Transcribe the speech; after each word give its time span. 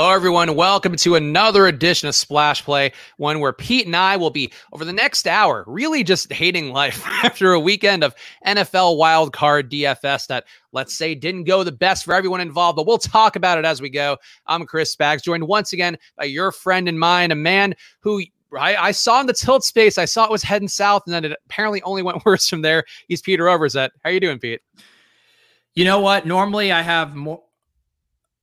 Hello, 0.00 0.12
everyone. 0.12 0.54
Welcome 0.54 0.96
to 0.96 1.16
another 1.16 1.66
edition 1.66 2.08
of 2.08 2.14
Splash 2.14 2.64
Play, 2.64 2.92
one 3.18 3.38
where 3.38 3.52
Pete 3.52 3.84
and 3.84 3.94
I 3.94 4.16
will 4.16 4.30
be 4.30 4.50
over 4.72 4.82
the 4.82 4.94
next 4.94 5.26
hour 5.26 5.62
really 5.66 6.02
just 6.02 6.32
hating 6.32 6.72
life 6.72 7.06
after 7.22 7.52
a 7.52 7.60
weekend 7.60 8.02
of 8.02 8.14
NFL 8.46 8.96
wildcard 8.96 9.68
DFS 9.68 10.26
that, 10.28 10.46
let's 10.72 10.96
say, 10.96 11.14
didn't 11.14 11.44
go 11.44 11.62
the 11.62 11.70
best 11.70 12.06
for 12.06 12.14
everyone 12.14 12.40
involved, 12.40 12.76
but 12.76 12.86
we'll 12.86 12.96
talk 12.96 13.36
about 13.36 13.58
it 13.58 13.66
as 13.66 13.82
we 13.82 13.90
go. 13.90 14.16
I'm 14.46 14.64
Chris 14.64 14.96
Spags, 14.96 15.22
joined 15.22 15.46
once 15.46 15.74
again 15.74 15.98
by 16.16 16.24
your 16.24 16.50
friend 16.50 16.88
and 16.88 16.98
mine, 16.98 17.30
a 17.30 17.34
man 17.34 17.74
who 18.00 18.22
I, 18.58 18.76
I, 18.76 18.92
saw 18.92 19.20
in 19.20 19.26
the 19.26 19.34
tilt 19.34 19.64
space. 19.64 19.98
I 19.98 20.06
saw 20.06 20.24
it 20.24 20.30
was 20.30 20.42
heading 20.42 20.68
south, 20.68 21.02
and 21.04 21.12
then 21.12 21.26
it 21.26 21.36
apparently 21.44 21.82
only 21.82 22.02
went 22.02 22.22
worse 22.24 22.48
from 22.48 22.62
there. 22.62 22.84
He's 23.06 23.20
Peter 23.20 23.44
Overzet. 23.44 23.90
How 24.02 24.08
are 24.08 24.12
you 24.14 24.20
doing, 24.20 24.38
Pete? 24.38 24.62
You 25.74 25.84
know 25.84 26.00
what? 26.00 26.24
Normally, 26.24 26.72
I 26.72 26.80
have 26.80 27.14
more 27.14 27.42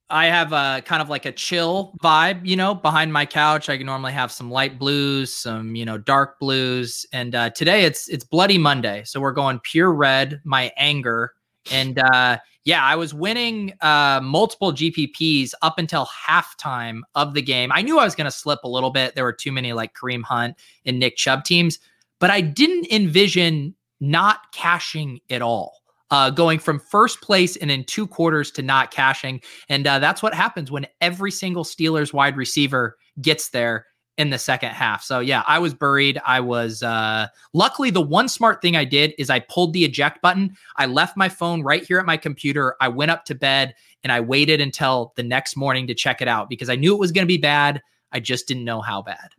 I 0.10 0.28
have 0.28 0.54
a 0.54 0.82
kind 0.86 1.02
of 1.02 1.10
like 1.10 1.26
a 1.26 1.32
chill 1.32 1.94
vibe, 2.02 2.46
you 2.46 2.56
know, 2.56 2.74
behind 2.74 3.12
my 3.12 3.26
couch. 3.26 3.70
I 3.70 3.76
can 3.78 3.86
normally 3.86 4.14
have 4.14 4.32
some 4.32 4.50
light 4.50 4.80
blues, 4.80 5.34
some, 5.34 5.76
you 5.76 5.84
know, 5.84 5.98
dark 5.98 6.40
blues. 6.40 7.06
And 7.12 7.36
uh, 7.36 7.50
today 7.50 7.84
it's 7.84 8.08
it's 8.08 8.24
Bloody 8.24 8.58
Monday. 8.58 9.04
So 9.06 9.20
we're 9.20 9.34
going 9.34 9.60
pure 9.60 9.92
red, 9.92 10.40
my 10.46 10.72
anger. 10.78 11.34
And 11.72 12.00
uh, 12.00 12.38
yeah, 12.64 12.84
I 12.84 12.96
was 12.96 13.14
winning 13.14 13.74
uh, 13.82 14.22
multiple 14.24 14.72
GPPs 14.72 15.54
up 15.62 15.78
until 15.78 16.06
halftime 16.06 17.02
of 17.16 17.34
the 17.34 17.42
game. 17.42 17.72
I 17.74 17.82
knew 17.82 18.00
I 18.00 18.06
was 18.06 18.16
going 18.16 18.26
to 18.26 18.32
slip 18.32 18.60
a 18.64 18.70
little 18.70 18.92
bit. 18.92 19.14
There 19.14 19.26
were 19.26 19.34
too 19.34 19.52
many 19.52 19.74
like 19.74 19.94
Kareem 19.94 20.24
Hunt 20.24 20.56
and 20.86 21.00
Nick 21.00 21.18
Chubb 21.18 21.44
teams, 21.44 21.80
but 22.20 22.30
I 22.30 22.40
didn't 22.40 22.90
envision 22.92 23.76
not 24.00 24.54
cashing 24.54 25.20
at 25.30 25.42
all 25.42 25.82
uh, 26.12 26.30
going 26.30 26.60
from 26.60 26.80
first 26.80 27.22
place 27.22 27.56
and 27.58 27.70
in 27.70 27.84
two 27.84 28.08
quarters 28.08 28.52
to 28.52 28.62
not 28.62 28.92
cashing. 28.92 29.42
And 29.70 29.86
uh, 29.86 30.00
that's 30.00 30.24
what 30.24 30.34
happens 30.34 30.72
when 30.72 30.88
every 31.02 31.32
single 31.32 31.64
Steelers 31.64 32.14
wide 32.14 32.38
receiver 32.38 32.98
gets 33.22 33.50
there 33.50 33.86
in 34.18 34.32
the 34.32 34.40
second 34.40 34.72
half. 34.72 35.04
So 35.04 35.20
yeah, 35.20 35.44
I 35.48 35.60
was 35.60 35.74
buried. 35.74 36.20
I 36.26 36.40
was 36.40 36.82
uh 36.82 37.28
luckily 37.54 37.92
the 37.92 38.02
one 38.02 38.28
smart 38.28 38.62
thing 38.62 38.76
I 38.76 38.84
did 38.84 39.14
is 39.20 39.30
I 39.30 39.40
pulled 39.40 39.74
the 39.74 39.86
eject 39.86 40.22
button. 40.22 40.58
I 40.78 40.88
left 40.88 41.16
my 41.16 41.30
phone 41.30 41.62
right 41.62 41.84
here 41.84 42.00
at 42.00 42.06
my 42.06 42.18
computer. 42.18 42.76
I 42.82 42.88
went 42.88 43.12
up 43.12 43.26
to 43.26 43.36
bed 43.36 43.76
and 44.04 44.12
I 44.12 44.20
waited 44.20 44.60
until 44.60 45.14
the 45.16 45.24
next 45.24 45.56
morning 45.56 45.86
to 45.88 45.94
check 45.94 46.22
it 46.22 46.28
out 46.28 46.50
because 46.50 46.70
I 46.70 46.76
knew 46.76 46.96
it 46.96 47.00
was 47.00 47.12
going 47.12 47.26
to 47.26 47.32
be 47.32 47.38
bad. 47.38 47.82
I 48.12 48.20
just 48.20 48.48
didn't 48.48 48.64
know 48.66 48.82
how 48.82 49.02
bad. 49.02 49.30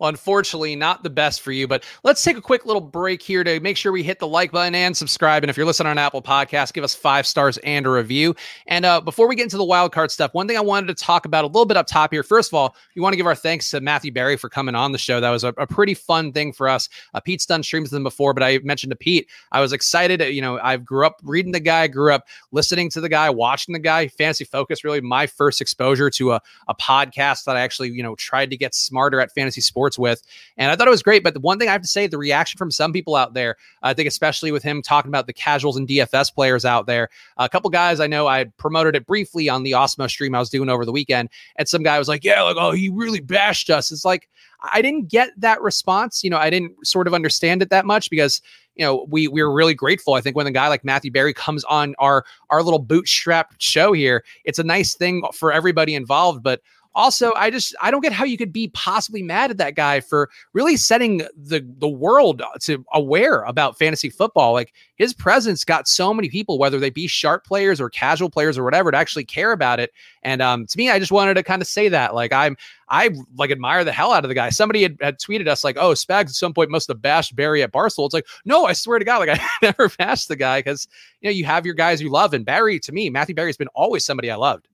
Unfortunately, 0.00 0.76
not 0.76 1.02
the 1.02 1.10
best 1.10 1.40
for 1.40 1.52
you. 1.52 1.66
But 1.68 1.84
let's 2.02 2.22
take 2.22 2.36
a 2.36 2.40
quick 2.40 2.66
little 2.66 2.80
break 2.80 3.22
here 3.22 3.44
to 3.44 3.60
make 3.60 3.76
sure 3.76 3.92
we 3.92 4.02
hit 4.02 4.18
the 4.18 4.26
like 4.26 4.52
button 4.52 4.74
and 4.74 4.96
subscribe. 4.96 5.42
And 5.42 5.50
if 5.50 5.56
you're 5.56 5.66
listening 5.66 5.90
on 5.90 5.98
Apple 5.98 6.22
Podcast, 6.22 6.72
give 6.72 6.84
us 6.84 6.94
five 6.94 7.26
stars 7.26 7.58
and 7.58 7.86
a 7.86 7.90
review. 7.90 8.34
And 8.66 8.84
uh, 8.84 9.00
before 9.00 9.28
we 9.28 9.36
get 9.36 9.44
into 9.44 9.56
the 9.56 9.64
wild 9.64 9.92
card 9.92 10.10
stuff, 10.10 10.34
one 10.34 10.48
thing 10.48 10.56
I 10.56 10.60
wanted 10.60 10.88
to 10.88 10.94
talk 10.94 11.24
about 11.24 11.44
a 11.44 11.46
little 11.46 11.66
bit 11.66 11.76
up 11.76 11.86
top 11.86 12.12
here. 12.12 12.22
First 12.22 12.50
of 12.50 12.54
all, 12.54 12.76
we 12.94 13.02
want 13.02 13.12
to 13.12 13.16
give 13.16 13.26
our 13.26 13.34
thanks 13.34 13.70
to 13.70 13.80
Matthew 13.80 14.12
Berry 14.12 14.36
for 14.36 14.48
coming 14.48 14.74
on 14.74 14.92
the 14.92 14.98
show. 14.98 15.20
That 15.20 15.30
was 15.30 15.44
a, 15.44 15.48
a 15.56 15.66
pretty 15.66 15.94
fun 15.94 16.32
thing 16.32 16.52
for 16.52 16.68
us. 16.68 16.88
Uh, 17.14 17.20
Pete's 17.20 17.46
done 17.46 17.62
streams 17.62 17.90
with 17.90 17.96
him 17.96 18.02
before, 18.02 18.34
but 18.34 18.42
I 18.42 18.58
mentioned 18.58 18.90
to 18.90 18.96
Pete, 18.96 19.28
I 19.52 19.60
was 19.60 19.72
excited. 19.72 20.20
You 20.20 20.42
know, 20.42 20.58
I 20.62 20.76
grew 20.76 21.06
up 21.06 21.20
reading 21.22 21.52
the 21.52 21.60
guy, 21.60 21.86
grew 21.86 22.12
up 22.12 22.26
listening 22.52 22.90
to 22.90 23.00
the 23.00 23.08
guy, 23.08 23.30
watching 23.30 23.72
the 23.72 23.78
guy. 23.78 24.08
Fantasy 24.08 24.44
Focus, 24.44 24.84
really 24.84 25.00
my 25.00 25.26
first 25.26 25.60
exposure 25.60 26.10
to 26.10 26.32
a, 26.32 26.40
a 26.68 26.74
podcast 26.74 27.44
that 27.44 27.56
I 27.56 27.60
actually, 27.60 27.90
you 27.90 28.02
know, 28.02 28.14
tried 28.16 28.50
to 28.50 28.56
get 28.56 28.74
smarter 28.74 29.20
at 29.20 29.32
fantasy 29.32 29.43
sports 29.50 29.98
with. 29.98 30.22
And 30.56 30.70
I 30.70 30.76
thought 30.76 30.86
it 30.86 30.90
was 30.90 31.02
great. 31.02 31.22
But 31.22 31.34
the 31.34 31.40
one 31.40 31.58
thing 31.58 31.68
I 31.68 31.72
have 31.72 31.82
to 31.82 31.88
say, 31.88 32.06
the 32.06 32.18
reaction 32.18 32.58
from 32.58 32.70
some 32.70 32.92
people 32.92 33.16
out 33.16 33.34
there, 33.34 33.56
I 33.82 33.94
think, 33.94 34.08
especially 34.08 34.52
with 34.52 34.62
him 34.62 34.82
talking 34.82 35.10
about 35.10 35.26
the 35.26 35.32
casuals 35.32 35.76
and 35.76 35.88
DFS 35.88 36.34
players 36.34 36.64
out 36.64 36.86
there, 36.86 37.08
a 37.36 37.48
couple 37.48 37.70
guys 37.70 38.00
I 38.00 38.06
know 38.06 38.26
I 38.26 38.44
promoted 38.58 38.96
it 38.96 39.06
briefly 39.06 39.48
on 39.48 39.62
the 39.62 39.72
Osmo 39.72 40.08
stream 40.08 40.34
I 40.34 40.40
was 40.40 40.50
doing 40.50 40.68
over 40.68 40.84
the 40.84 40.92
weekend. 40.92 41.28
And 41.56 41.68
some 41.68 41.82
guy 41.82 41.98
was 41.98 42.08
like, 42.08 42.24
Yeah, 42.24 42.42
like, 42.42 42.56
oh, 42.58 42.72
he 42.72 42.88
really 42.88 43.20
bashed 43.20 43.70
us. 43.70 43.90
It's 43.90 44.04
like, 44.04 44.28
I 44.72 44.82
didn't 44.82 45.08
get 45.08 45.30
that 45.38 45.60
response. 45.60 46.24
You 46.24 46.30
know, 46.30 46.38
I 46.38 46.50
didn't 46.50 46.86
sort 46.86 47.06
of 47.06 47.14
understand 47.14 47.62
it 47.62 47.70
that 47.70 47.84
much 47.84 48.10
because 48.10 48.40
you 48.74 48.84
know 48.84 49.06
we 49.08 49.28
we're 49.28 49.50
really 49.50 49.74
grateful. 49.74 50.14
I 50.14 50.20
think 50.20 50.36
when 50.36 50.46
a 50.46 50.52
guy 50.52 50.68
like 50.68 50.84
Matthew 50.84 51.10
Berry 51.10 51.34
comes 51.34 51.64
on 51.64 51.94
our 51.98 52.24
our 52.50 52.62
little 52.62 52.78
bootstrap 52.78 53.54
show 53.58 53.92
here, 53.92 54.24
it's 54.44 54.58
a 54.58 54.64
nice 54.64 54.94
thing 54.94 55.22
for 55.32 55.52
everybody 55.52 55.94
involved. 55.94 56.42
But 56.42 56.60
also 56.94 57.32
i 57.34 57.50
just 57.50 57.74
i 57.80 57.90
don't 57.90 58.00
get 58.00 58.12
how 58.12 58.24
you 58.24 58.36
could 58.36 58.52
be 58.52 58.68
possibly 58.68 59.22
mad 59.22 59.50
at 59.50 59.58
that 59.58 59.74
guy 59.74 60.00
for 60.00 60.30
really 60.52 60.76
setting 60.76 61.18
the 61.36 61.66
the 61.78 61.88
world 61.88 62.42
to 62.60 62.84
aware 62.92 63.42
about 63.42 63.78
fantasy 63.78 64.10
football. 64.10 64.52
Like 64.52 64.72
his 64.96 65.12
presence 65.12 65.64
got 65.64 65.88
so 65.88 66.14
many 66.14 66.28
people 66.28 66.58
whether 66.58 66.78
they 66.78 66.90
be 66.90 67.06
sharp 67.06 67.44
players 67.44 67.80
or 67.80 67.90
casual 67.90 68.30
players 68.30 68.56
or 68.56 68.64
whatever 68.64 68.90
to 68.90 68.96
actually 68.96 69.24
care 69.24 69.52
about 69.52 69.80
it. 69.80 69.90
And 70.22 70.40
um 70.40 70.66
to 70.66 70.78
me 70.78 70.90
i 70.90 70.98
just 70.98 71.12
wanted 71.12 71.34
to 71.34 71.42
kind 71.42 71.62
of 71.62 71.68
say 71.68 71.88
that 71.88 72.14
like 72.14 72.32
i'm 72.32 72.56
i 72.88 73.10
like 73.36 73.50
admire 73.50 73.84
the 73.84 73.92
hell 73.92 74.12
out 74.12 74.24
of 74.24 74.28
the 74.28 74.34
guy. 74.34 74.50
Somebody 74.50 74.82
had, 74.82 74.96
had 75.00 75.18
tweeted 75.18 75.48
us 75.48 75.64
like 75.64 75.76
oh 75.78 75.92
spags 75.92 76.26
at 76.26 76.30
some 76.30 76.54
point 76.54 76.70
must 76.70 76.88
have 76.88 77.02
bashed 77.02 77.34
berry 77.34 77.62
at 77.62 77.72
barstool 77.72 78.06
it's 78.06 78.14
like 78.14 78.26
no 78.44 78.66
i 78.66 78.72
swear 78.72 78.98
to 78.98 79.04
god 79.04 79.18
like 79.18 79.40
i 79.40 79.48
never 79.62 79.88
bashed 79.88 80.28
the 80.28 80.36
guy 80.36 80.60
because 80.60 80.86
you 81.20 81.28
know 81.28 81.34
you 81.34 81.44
have 81.44 81.66
your 81.66 81.74
guys 81.74 82.00
you 82.00 82.10
love. 82.10 82.34
And 82.34 82.44
berry 82.44 82.78
to 82.80 82.92
me 82.92 83.10
matthew 83.10 83.34
berry's 83.34 83.56
been 83.56 83.68
always 83.68 84.04
somebody 84.04 84.30
i 84.30 84.36
loved 84.36 84.68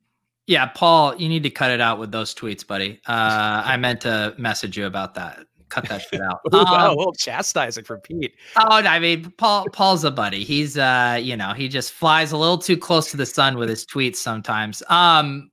yeah, 0.47 0.67
Paul, 0.67 1.17
you 1.17 1.29
need 1.29 1.43
to 1.45 1.51
cut 1.51 1.71
it 1.71 1.81
out 1.81 1.99
with 1.99 2.11
those 2.13 2.35
tweets, 2.35 2.67
buddy. 2.67 3.01
Uh, 3.07 3.63
I 3.65 3.77
meant 3.77 4.01
to 4.03 4.35
message 4.39 4.77
you 4.77 4.87
about 4.87 5.15
that. 5.15 5.47
Cut 5.69 5.89
that 5.89 6.03
shit 6.03 6.21
out. 6.21 6.41
Ooh, 6.55 6.59
um, 6.59 6.65
wow, 6.65 6.93
a 6.93 6.97
little 6.97 7.13
chastising 7.13 7.85
for 7.85 7.99
Pete. 7.99 8.35
Oh, 8.57 8.67
I 8.69 8.99
mean, 8.99 9.33
Paul. 9.39 9.67
Paul's 9.73 10.03
a 10.03 10.11
buddy. 10.11 10.43
He's, 10.43 10.77
uh, 10.77 11.19
you 11.23 11.37
know, 11.37 11.53
he 11.53 11.69
just 11.69 11.93
flies 11.93 12.33
a 12.33 12.37
little 12.37 12.59
too 12.59 12.77
close 12.77 13.11
to 13.13 13.17
the 13.17 13.27
sun 13.27 13.57
with 13.57 13.69
his 13.69 13.87
tweets 13.87 14.17
sometimes. 14.17 14.83
Um, 14.89 15.51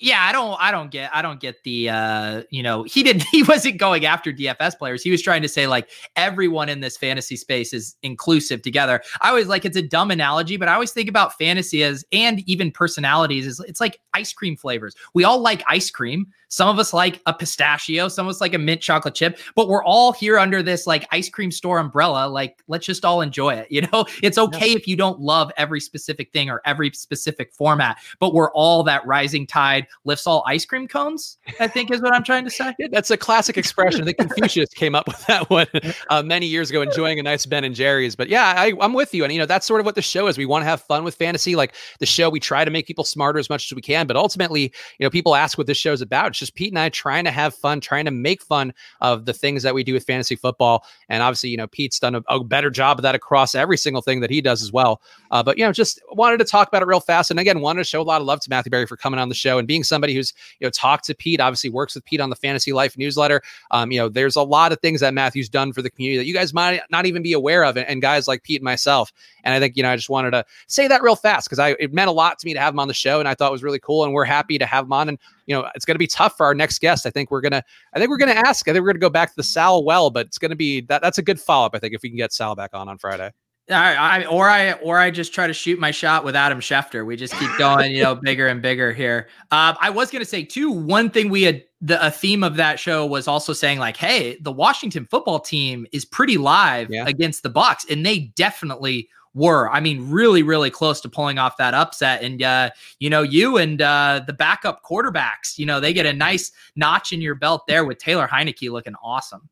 yeah, 0.00 0.22
I 0.22 0.32
don't 0.32 0.58
I 0.58 0.70
don't 0.70 0.90
get 0.90 1.10
I 1.14 1.20
don't 1.20 1.40
get 1.40 1.62
the 1.62 1.90
uh, 1.90 2.42
you 2.50 2.62
know, 2.62 2.82
he 2.84 3.02
didn't 3.02 3.22
he 3.30 3.42
wasn't 3.42 3.76
going 3.76 4.06
after 4.06 4.32
DFS 4.32 4.78
players. 4.78 5.02
He 5.02 5.10
was 5.10 5.20
trying 5.22 5.42
to 5.42 5.48
say 5.48 5.66
like 5.66 5.90
everyone 6.16 6.68
in 6.68 6.80
this 6.80 6.96
fantasy 6.96 7.36
space 7.36 7.72
is 7.72 7.96
inclusive 8.02 8.62
together. 8.62 9.02
I 9.20 9.28
always 9.28 9.46
like 9.46 9.64
it's 9.64 9.76
a 9.76 9.82
dumb 9.82 10.10
analogy, 10.10 10.56
but 10.56 10.68
I 10.68 10.74
always 10.74 10.92
think 10.92 11.08
about 11.08 11.36
fantasy 11.36 11.84
as 11.84 12.04
and 12.12 12.40
even 12.48 12.72
personalities 12.72 13.46
is 13.46 13.60
it's 13.60 13.80
like 13.80 14.00
ice 14.14 14.32
cream 14.32 14.56
flavors. 14.56 14.94
We 15.14 15.24
all 15.24 15.40
like 15.40 15.62
ice 15.68 15.90
cream. 15.90 16.26
Some 16.48 16.68
of 16.68 16.80
us 16.80 16.92
like 16.92 17.22
a 17.26 17.32
pistachio, 17.32 18.08
some 18.08 18.26
of 18.26 18.30
us 18.30 18.40
like 18.40 18.54
a 18.54 18.58
mint 18.58 18.80
chocolate 18.80 19.14
chip, 19.14 19.38
but 19.54 19.68
we're 19.68 19.84
all 19.84 20.12
here 20.12 20.36
under 20.36 20.64
this 20.64 20.84
like 20.84 21.06
ice 21.12 21.28
cream 21.28 21.52
store 21.52 21.78
umbrella. 21.78 22.28
Like, 22.28 22.62
let's 22.66 22.84
just 22.84 23.04
all 23.04 23.20
enjoy 23.20 23.54
it. 23.54 23.68
You 23.80 23.86
know, 23.92 24.04
it's 24.22 24.36
okay 24.36 24.72
if 24.72 24.86
you 24.86 24.94
don't 24.94 25.20
love 25.20 25.50
every 25.56 25.80
specific 25.80 26.32
thing 26.32 26.50
or 26.50 26.60
every 26.66 26.90
specific 26.90 27.50
format, 27.50 27.96
but 28.18 28.34
we're 28.34 28.52
all 28.52 28.82
that 28.82 29.06
rising 29.06 29.46
tide 29.46 29.86
lifts 30.04 30.26
all 30.26 30.44
ice 30.46 30.66
cream 30.66 30.86
cones, 30.86 31.38
I 31.60 31.66
think 31.66 31.90
is 31.90 32.02
what 32.02 32.14
I'm 32.14 32.24
trying 32.24 32.44
to 32.44 32.50
say. 32.50 32.74
Yeah, 32.78 32.88
that's 32.92 33.10
a 33.10 33.16
classic 33.16 33.56
expression. 33.56 34.02
I 34.02 34.04
think 34.06 34.18
Confucius 34.18 34.70
came 34.70 34.94
up 34.94 35.06
with 35.06 35.24
that 35.26 35.48
one 35.48 35.66
uh, 36.10 36.22
many 36.22 36.46
years 36.46 36.68
ago, 36.68 36.82
enjoying 36.82 37.18
a 37.18 37.22
nice 37.22 37.46
Ben 37.46 37.64
and 37.64 37.74
Jerry's. 37.74 38.16
But 38.16 38.28
yeah, 38.28 38.54
I, 38.56 38.74
I'm 38.80 38.92
with 38.92 39.14
you. 39.14 39.24
And, 39.24 39.32
you 39.32 39.38
know, 39.38 39.46
that's 39.46 39.66
sort 39.66 39.80
of 39.80 39.86
what 39.86 39.94
the 39.94 40.02
show 40.02 40.26
is. 40.26 40.36
We 40.36 40.46
want 40.46 40.62
to 40.62 40.66
have 40.66 40.82
fun 40.82 41.04
with 41.04 41.14
fantasy. 41.14 41.56
Like 41.56 41.74
the 42.00 42.06
show, 42.06 42.28
we 42.28 42.40
try 42.40 42.64
to 42.64 42.70
make 42.70 42.86
people 42.86 43.04
smarter 43.04 43.38
as 43.38 43.48
much 43.48 43.70
as 43.70 43.74
we 43.74 43.82
can. 43.82 43.99
But 44.06 44.16
ultimately, 44.16 44.72
you 44.98 45.06
know, 45.06 45.10
people 45.10 45.34
ask 45.34 45.58
what 45.58 45.66
this 45.66 45.78
show 45.78 45.92
is 45.92 46.00
about 46.00 46.28
It's 46.28 46.38
just 46.38 46.54
Pete 46.54 46.72
and 46.72 46.78
I 46.78 46.88
trying 46.88 47.24
to 47.24 47.30
have 47.30 47.54
fun, 47.54 47.80
trying 47.80 48.04
to 48.04 48.10
make 48.10 48.42
fun 48.42 48.72
of 49.00 49.24
the 49.24 49.32
things 49.32 49.62
that 49.62 49.74
we 49.74 49.84
do 49.84 49.94
with 49.94 50.04
fantasy 50.04 50.36
football. 50.36 50.84
And 51.08 51.22
obviously, 51.22 51.50
you 51.50 51.56
know, 51.56 51.66
Pete's 51.66 51.98
done 51.98 52.14
a, 52.14 52.22
a 52.28 52.42
better 52.42 52.70
job 52.70 52.98
of 52.98 53.02
that 53.02 53.14
across 53.14 53.54
every 53.54 53.76
single 53.76 54.02
thing 54.02 54.20
that 54.20 54.30
he 54.30 54.40
does 54.40 54.62
as 54.62 54.72
well. 54.72 55.02
Uh, 55.30 55.42
but, 55.42 55.58
you 55.58 55.64
know, 55.64 55.72
just 55.72 56.00
wanted 56.12 56.38
to 56.38 56.44
talk 56.44 56.68
about 56.68 56.82
it 56.82 56.86
real 56.86 57.00
fast. 57.00 57.30
And 57.30 57.40
again, 57.40 57.60
wanted 57.60 57.80
to 57.80 57.84
show 57.84 58.00
a 58.00 58.02
lot 58.02 58.20
of 58.20 58.26
love 58.26 58.40
to 58.40 58.50
Matthew 58.50 58.70
Berry 58.70 58.86
for 58.86 58.96
coming 58.96 59.20
on 59.20 59.28
the 59.28 59.34
show 59.34 59.58
and 59.58 59.68
being 59.68 59.84
somebody 59.84 60.14
who's, 60.14 60.32
you 60.58 60.66
know, 60.66 60.70
talked 60.70 61.04
to 61.06 61.14
Pete, 61.14 61.40
obviously 61.40 61.70
works 61.70 61.94
with 61.94 62.04
Pete 62.04 62.20
on 62.20 62.30
the 62.30 62.36
Fantasy 62.36 62.72
Life 62.72 62.96
newsletter. 62.96 63.42
Um, 63.70 63.92
you 63.92 63.98
know, 63.98 64.08
there's 64.08 64.36
a 64.36 64.42
lot 64.42 64.72
of 64.72 64.80
things 64.80 65.00
that 65.00 65.14
Matthew's 65.14 65.48
done 65.48 65.72
for 65.72 65.82
the 65.82 65.90
community 65.90 66.18
that 66.18 66.26
you 66.26 66.34
guys 66.34 66.52
might 66.52 66.80
not 66.90 67.06
even 67.06 67.22
be 67.22 67.32
aware 67.32 67.64
of. 67.64 67.76
And, 67.76 67.86
and 67.86 68.02
guys 68.02 68.28
like 68.28 68.42
Pete 68.42 68.60
and 68.60 68.64
myself. 68.64 69.12
And 69.44 69.54
I 69.54 69.58
think, 69.58 69.76
you 69.76 69.82
know, 69.82 69.90
I 69.90 69.96
just 69.96 70.10
wanted 70.10 70.32
to 70.32 70.44
say 70.66 70.88
that 70.88 71.02
real 71.02 71.16
fast 71.16 71.46
because 71.46 71.58
I 71.58 71.70
it 71.78 71.92
meant 71.92 72.08
a 72.08 72.12
lot 72.12 72.38
to 72.38 72.46
me 72.46 72.54
to 72.54 72.60
have 72.60 72.74
him 72.74 72.80
on 72.80 72.88
the 72.88 72.94
show. 72.94 73.20
And 73.20 73.28
I 73.28 73.34
thought 73.34 73.48
it 73.48 73.52
was 73.52 73.62
really 73.62 73.78
cool. 73.78 73.89
And 74.04 74.12
we're 74.12 74.24
happy 74.24 74.58
to 74.58 74.66
have 74.66 74.84
him 74.84 74.92
on. 74.92 75.08
And, 75.08 75.18
you 75.46 75.54
know, 75.54 75.68
it's 75.74 75.84
going 75.84 75.94
to 75.94 75.98
be 75.98 76.06
tough 76.06 76.36
for 76.36 76.46
our 76.46 76.54
next 76.54 76.80
guest. 76.80 77.06
I 77.06 77.10
think 77.10 77.30
we're 77.30 77.40
going 77.40 77.52
to, 77.52 77.62
I 77.94 77.98
think 77.98 78.10
we're 78.10 78.18
going 78.18 78.34
to 78.34 78.38
ask, 78.38 78.66
I 78.68 78.72
think 78.72 78.82
we're 78.82 78.88
going 78.88 79.00
to 79.00 79.06
go 79.06 79.10
back 79.10 79.30
to 79.30 79.36
the 79.36 79.42
Sal 79.42 79.84
well, 79.84 80.10
but 80.10 80.26
it's 80.26 80.38
going 80.38 80.50
to 80.50 80.56
be 80.56 80.82
that 80.82 81.02
that's 81.02 81.18
a 81.18 81.22
good 81.22 81.40
follow 81.40 81.66
up. 81.66 81.74
I 81.74 81.78
think 81.78 81.94
if 81.94 82.02
we 82.02 82.08
can 82.08 82.18
get 82.18 82.32
Sal 82.32 82.54
back 82.54 82.70
on 82.72 82.88
on 82.88 82.98
Friday. 82.98 83.30
I, 83.70 83.94
I, 83.94 84.24
or 84.26 84.48
I 84.48 84.72
or 84.74 84.98
I 84.98 85.10
just 85.10 85.32
try 85.32 85.46
to 85.46 85.52
shoot 85.52 85.78
my 85.78 85.90
shot 85.90 86.24
with 86.24 86.34
Adam 86.34 86.60
Schefter. 86.60 87.06
We 87.06 87.16
just 87.16 87.34
keep 87.34 87.50
going, 87.58 87.92
you 87.92 88.02
know, 88.02 88.14
bigger 88.22 88.48
and 88.48 88.60
bigger 88.60 88.92
here. 88.92 89.28
Um, 89.50 89.76
I 89.80 89.90
was 89.90 90.10
gonna 90.10 90.24
say 90.24 90.44
too. 90.44 90.70
One 90.70 91.10
thing 91.10 91.30
we 91.30 91.42
had 91.42 91.62
the 91.80 92.04
a 92.04 92.10
theme 92.10 92.42
of 92.42 92.56
that 92.56 92.78
show 92.78 93.06
was 93.06 93.28
also 93.28 93.52
saying 93.52 93.78
like, 93.78 93.96
hey, 93.96 94.36
the 94.40 94.52
Washington 94.52 95.06
football 95.10 95.40
team 95.40 95.86
is 95.92 96.04
pretty 96.04 96.36
live 96.36 96.90
yeah. 96.90 97.06
against 97.06 97.42
the 97.42 97.50
Bucs, 97.50 97.88
and 97.90 98.04
they 98.04 98.18
definitely 98.18 99.08
were. 99.34 99.70
I 99.70 99.80
mean, 99.80 100.10
really, 100.10 100.42
really 100.42 100.70
close 100.70 101.00
to 101.02 101.08
pulling 101.08 101.38
off 101.38 101.56
that 101.58 101.74
upset. 101.74 102.22
And 102.22 102.42
uh, 102.42 102.70
you 102.98 103.10
know, 103.10 103.22
you 103.22 103.58
and 103.58 103.80
uh, 103.80 104.22
the 104.26 104.32
backup 104.32 104.82
quarterbacks, 104.82 105.58
you 105.58 105.66
know, 105.66 105.80
they 105.80 105.92
get 105.92 106.06
a 106.06 106.12
nice 106.12 106.52
notch 106.76 107.12
in 107.12 107.20
your 107.20 107.34
belt 107.34 107.66
there 107.66 107.84
with 107.84 107.98
Taylor 107.98 108.28
Heinicke 108.28 108.70
looking 108.70 108.94
awesome. 109.02 109.48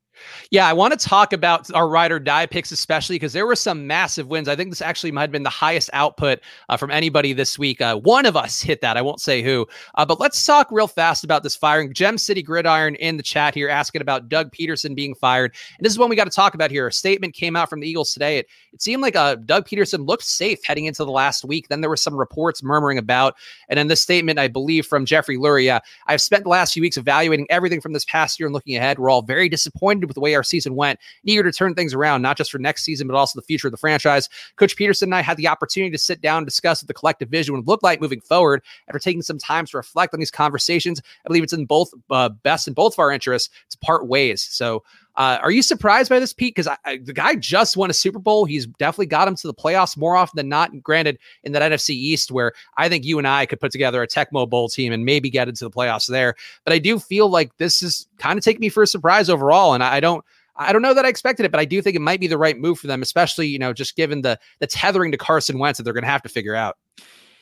Yeah, 0.50 0.66
I 0.66 0.72
want 0.72 0.98
to 0.98 1.08
talk 1.08 1.32
about 1.32 1.72
our 1.74 1.88
ride 1.88 2.12
or 2.12 2.18
die 2.18 2.46
picks, 2.46 2.72
especially 2.72 3.16
because 3.16 3.32
there 3.32 3.46
were 3.46 3.56
some 3.56 3.86
massive 3.86 4.28
wins. 4.28 4.48
I 4.48 4.56
think 4.56 4.70
this 4.70 4.82
actually 4.82 5.12
might 5.12 5.22
have 5.22 5.32
been 5.32 5.42
the 5.42 5.50
highest 5.50 5.90
output 5.92 6.40
uh, 6.68 6.76
from 6.76 6.90
anybody 6.90 7.32
this 7.32 7.58
week. 7.58 7.80
Uh, 7.80 7.96
one 7.96 8.26
of 8.26 8.36
us 8.36 8.60
hit 8.60 8.80
that. 8.80 8.96
I 8.96 9.02
won't 9.02 9.20
say 9.20 9.42
who. 9.42 9.66
Uh, 9.96 10.04
but 10.06 10.20
let's 10.20 10.44
talk 10.44 10.68
real 10.70 10.86
fast 10.86 11.24
about 11.24 11.42
this 11.42 11.54
firing. 11.54 11.92
Gem 11.92 12.18
City 12.18 12.42
Gridiron 12.42 12.94
in 12.96 13.16
the 13.16 13.22
chat 13.22 13.54
here 13.54 13.68
asking 13.68 14.00
about 14.00 14.28
Doug 14.28 14.52
Pederson 14.52 14.94
being 14.94 15.14
fired. 15.14 15.54
And 15.76 15.84
this 15.84 15.92
is 15.92 15.98
one 15.98 16.08
we 16.08 16.16
got 16.16 16.24
to 16.24 16.30
talk 16.30 16.54
about 16.54 16.70
here. 16.70 16.86
A 16.86 16.92
statement 16.92 17.34
came 17.34 17.56
out 17.56 17.68
from 17.68 17.80
the 17.80 17.88
Eagles 17.88 18.12
today. 18.12 18.38
It, 18.38 18.48
it 18.72 18.82
seemed 18.82 19.02
like 19.02 19.16
uh, 19.16 19.36
Doug 19.36 19.66
Pederson 19.66 20.06
looked 20.06 20.24
safe 20.24 20.58
heading 20.64 20.86
into 20.86 21.04
the 21.04 21.10
last 21.10 21.44
week. 21.44 21.68
Then 21.68 21.80
there 21.80 21.90
were 21.90 21.96
some 21.96 22.14
reports 22.14 22.62
murmuring 22.62 22.98
about. 22.98 23.36
And 23.68 23.78
then 23.78 23.88
this 23.88 24.00
statement, 24.00 24.38
I 24.38 24.48
believe, 24.48 24.86
from 24.86 25.04
Jeffrey 25.04 25.36
Lurie. 25.36 25.80
I've 26.06 26.20
spent 26.20 26.44
the 26.44 26.50
last 26.50 26.72
few 26.72 26.82
weeks 26.82 26.96
evaluating 26.96 27.46
everything 27.50 27.80
from 27.80 27.92
this 27.92 28.04
past 28.04 28.38
year 28.38 28.46
and 28.46 28.54
looking 28.54 28.76
ahead. 28.76 28.98
We're 28.98 29.10
all 29.10 29.22
very 29.22 29.48
disappointed 29.48 30.07
with 30.08 30.14
the 30.14 30.20
way 30.20 30.34
our 30.34 30.42
season 30.42 30.74
went, 30.74 30.98
eager 31.24 31.42
to 31.42 31.52
turn 31.52 31.74
things 31.74 31.94
around, 31.94 32.22
not 32.22 32.36
just 32.36 32.50
for 32.50 32.58
next 32.58 32.84
season, 32.84 33.06
but 33.06 33.16
also 33.16 33.38
the 33.38 33.46
future 33.46 33.68
of 33.68 33.72
the 33.72 33.78
franchise. 33.78 34.28
Coach 34.56 34.76
Pederson 34.76 35.02
and 35.02 35.14
I 35.14 35.22
had 35.22 35.36
the 35.36 35.48
opportunity 35.48 35.90
to 35.92 35.98
sit 35.98 36.20
down 36.20 36.38
and 36.38 36.46
discuss 36.46 36.82
what 36.82 36.88
the 36.88 36.94
collective 36.94 37.28
vision 37.28 37.54
would 37.54 37.68
look 37.68 37.82
like 37.82 38.00
moving 38.00 38.20
forward. 38.20 38.62
After 38.88 38.98
taking 38.98 39.22
some 39.22 39.38
time 39.38 39.66
to 39.66 39.76
reflect 39.76 40.14
on 40.14 40.20
these 40.20 40.30
conversations, 40.30 41.00
I 41.24 41.28
believe 41.28 41.42
it's 41.42 41.52
in 41.52 41.66
both 41.66 41.92
uh, 42.10 42.30
best 42.30 42.66
in 42.66 42.74
both 42.74 42.94
of 42.94 42.98
our 42.98 43.12
interests 43.12 43.50
to 43.70 43.78
part 43.78 44.06
ways. 44.06 44.42
So, 44.42 44.82
uh, 45.18 45.36
are 45.42 45.50
you 45.50 45.62
surprised 45.62 46.08
by 46.08 46.20
this, 46.20 46.32
Pete? 46.32 46.54
Because 46.54 46.72
the 46.84 47.12
guy 47.12 47.34
just 47.34 47.76
won 47.76 47.90
a 47.90 47.92
Super 47.92 48.20
Bowl. 48.20 48.44
He's 48.44 48.66
definitely 48.66 49.06
got 49.06 49.26
him 49.26 49.34
to 49.34 49.48
the 49.48 49.52
playoffs 49.52 49.96
more 49.96 50.16
often 50.16 50.36
than 50.36 50.48
not. 50.48 50.70
And 50.70 50.80
granted, 50.80 51.18
in 51.42 51.50
that 51.52 51.72
NFC 51.72 51.90
East, 51.90 52.30
where 52.30 52.52
I 52.76 52.88
think 52.88 53.04
you 53.04 53.18
and 53.18 53.26
I 53.26 53.44
could 53.44 53.58
put 53.58 53.72
together 53.72 54.00
a 54.00 54.06
Tecmo 54.06 54.48
Bowl 54.48 54.68
team 54.68 54.92
and 54.92 55.04
maybe 55.04 55.28
get 55.28 55.48
into 55.48 55.64
the 55.64 55.72
playoffs 55.72 56.06
there. 56.06 56.36
But 56.64 56.72
I 56.72 56.78
do 56.78 57.00
feel 57.00 57.28
like 57.28 57.56
this 57.56 57.82
is 57.82 58.06
kind 58.18 58.38
of 58.38 58.44
taking 58.44 58.60
me 58.60 58.68
for 58.68 58.84
a 58.84 58.86
surprise 58.86 59.28
overall. 59.28 59.74
And 59.74 59.82
I 59.82 60.00
don't. 60.00 60.24
I 60.60 60.72
don't 60.72 60.82
know 60.82 60.94
that 60.94 61.04
I 61.04 61.08
expected 61.08 61.46
it, 61.46 61.52
but 61.52 61.60
I 61.60 61.64
do 61.64 61.80
think 61.80 61.94
it 61.94 62.00
might 62.00 62.18
be 62.18 62.26
the 62.26 62.36
right 62.36 62.58
move 62.58 62.80
for 62.80 62.88
them, 62.88 63.00
especially 63.00 63.46
you 63.46 63.60
know 63.60 63.72
just 63.72 63.96
given 63.96 64.22
the 64.22 64.38
the 64.60 64.66
tethering 64.66 65.12
to 65.12 65.18
Carson 65.18 65.58
Wentz 65.58 65.78
that 65.78 65.84
they're 65.84 65.92
going 65.92 66.02
to 66.02 66.10
have 66.10 66.22
to 66.22 66.28
figure 66.28 66.54
out. 66.54 66.76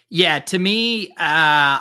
Yeah, 0.09 0.39
to 0.39 0.59
me, 0.59 1.13
uh, 1.19 1.81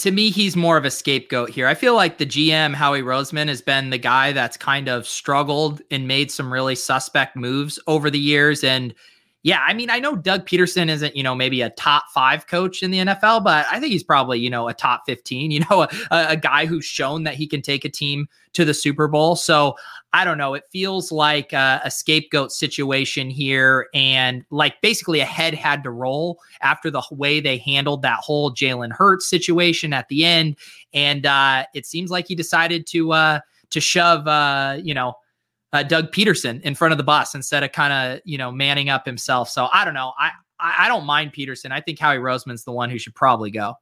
to 0.00 0.10
me, 0.10 0.30
he's 0.30 0.56
more 0.56 0.76
of 0.76 0.84
a 0.84 0.90
scapegoat 0.90 1.50
here. 1.50 1.66
I 1.66 1.74
feel 1.74 1.94
like 1.94 2.18
the 2.18 2.26
GM, 2.26 2.74
Howie 2.74 3.02
Roseman, 3.02 3.48
has 3.48 3.60
been 3.60 3.90
the 3.90 3.98
guy 3.98 4.32
that's 4.32 4.56
kind 4.56 4.88
of 4.88 5.06
struggled 5.06 5.82
and 5.90 6.08
made 6.08 6.30
some 6.30 6.52
really 6.52 6.74
suspect 6.74 7.36
moves 7.36 7.78
over 7.86 8.10
the 8.10 8.18
years. 8.18 8.64
And 8.64 8.94
yeah, 9.42 9.62
I 9.66 9.74
mean, 9.74 9.90
I 9.90 9.98
know 9.98 10.16
Doug 10.16 10.46
Pederson 10.46 10.88
isn't, 10.88 11.16
you 11.16 11.22
know, 11.22 11.34
maybe 11.34 11.60
a 11.62 11.70
top 11.70 12.04
five 12.14 12.46
coach 12.46 12.82
in 12.82 12.90
the 12.90 12.98
NFL, 12.98 13.44
but 13.44 13.66
I 13.70 13.78
think 13.78 13.92
he's 13.92 14.02
probably, 14.02 14.38
you 14.38 14.50
know, 14.50 14.68
a 14.68 14.74
top 14.74 15.02
15, 15.06 15.50
you 15.50 15.60
know, 15.70 15.82
a, 15.82 16.26
a 16.30 16.36
guy 16.36 16.66
who's 16.66 16.84
shown 16.84 17.24
that 17.24 17.34
he 17.34 17.46
can 17.46 17.60
take 17.60 17.84
a 17.84 17.90
team 17.90 18.26
to 18.54 18.64
the 18.64 18.74
Super 18.74 19.06
Bowl. 19.06 19.36
So 19.36 19.76
I 20.12 20.24
don't 20.24 20.38
know. 20.38 20.54
It 20.54 20.64
feels 20.72 21.12
like 21.12 21.52
a, 21.52 21.80
a, 21.84 21.90
scapegoat 21.90 22.50
situation 22.50 23.30
here, 23.30 23.86
and 23.94 24.44
like 24.50 24.80
basically 24.82 25.20
a 25.20 25.24
head 25.24 25.54
had 25.54 25.84
to 25.84 25.90
roll 25.90 26.40
after 26.62 26.90
the 26.90 27.02
way 27.12 27.38
they 27.40 27.58
handled 27.58 28.02
that 28.02 28.18
whole 28.18 28.52
Jalen 28.52 28.92
Hurts 28.92 29.30
situation 29.30 29.92
at 29.92 30.08
the 30.08 30.24
end, 30.24 30.56
and 30.92 31.26
uh, 31.26 31.64
it 31.74 31.86
seems 31.86 32.10
like 32.10 32.26
he 32.26 32.34
decided 32.34 32.86
to 32.88 33.12
uh, 33.12 33.40
to 33.70 33.80
shove 33.80 34.26
uh, 34.26 34.78
you 34.82 34.94
know 34.94 35.14
uh, 35.72 35.84
Doug 35.84 36.10
Pederson 36.12 36.60
in 36.62 36.74
front 36.74 36.92
of 36.92 36.98
the 36.98 37.04
bus 37.04 37.34
instead 37.34 37.62
of 37.62 37.70
kind 37.70 37.92
of 37.92 38.20
you 38.24 38.36
know 38.36 38.50
manning 38.50 38.88
up 38.88 39.06
himself. 39.06 39.48
So 39.48 39.68
I 39.72 39.84
don't 39.84 39.94
know. 39.94 40.12
I 40.18 40.30
I 40.58 40.88
don't 40.88 41.06
mind 41.06 41.32
Pederson. 41.32 41.70
I 41.70 41.80
think 41.80 41.98
Howie 41.98 42.18
Roseman's 42.18 42.64
the 42.64 42.72
one 42.72 42.90
who 42.90 42.98
should 42.98 43.14
probably 43.14 43.50
go. 43.50 43.74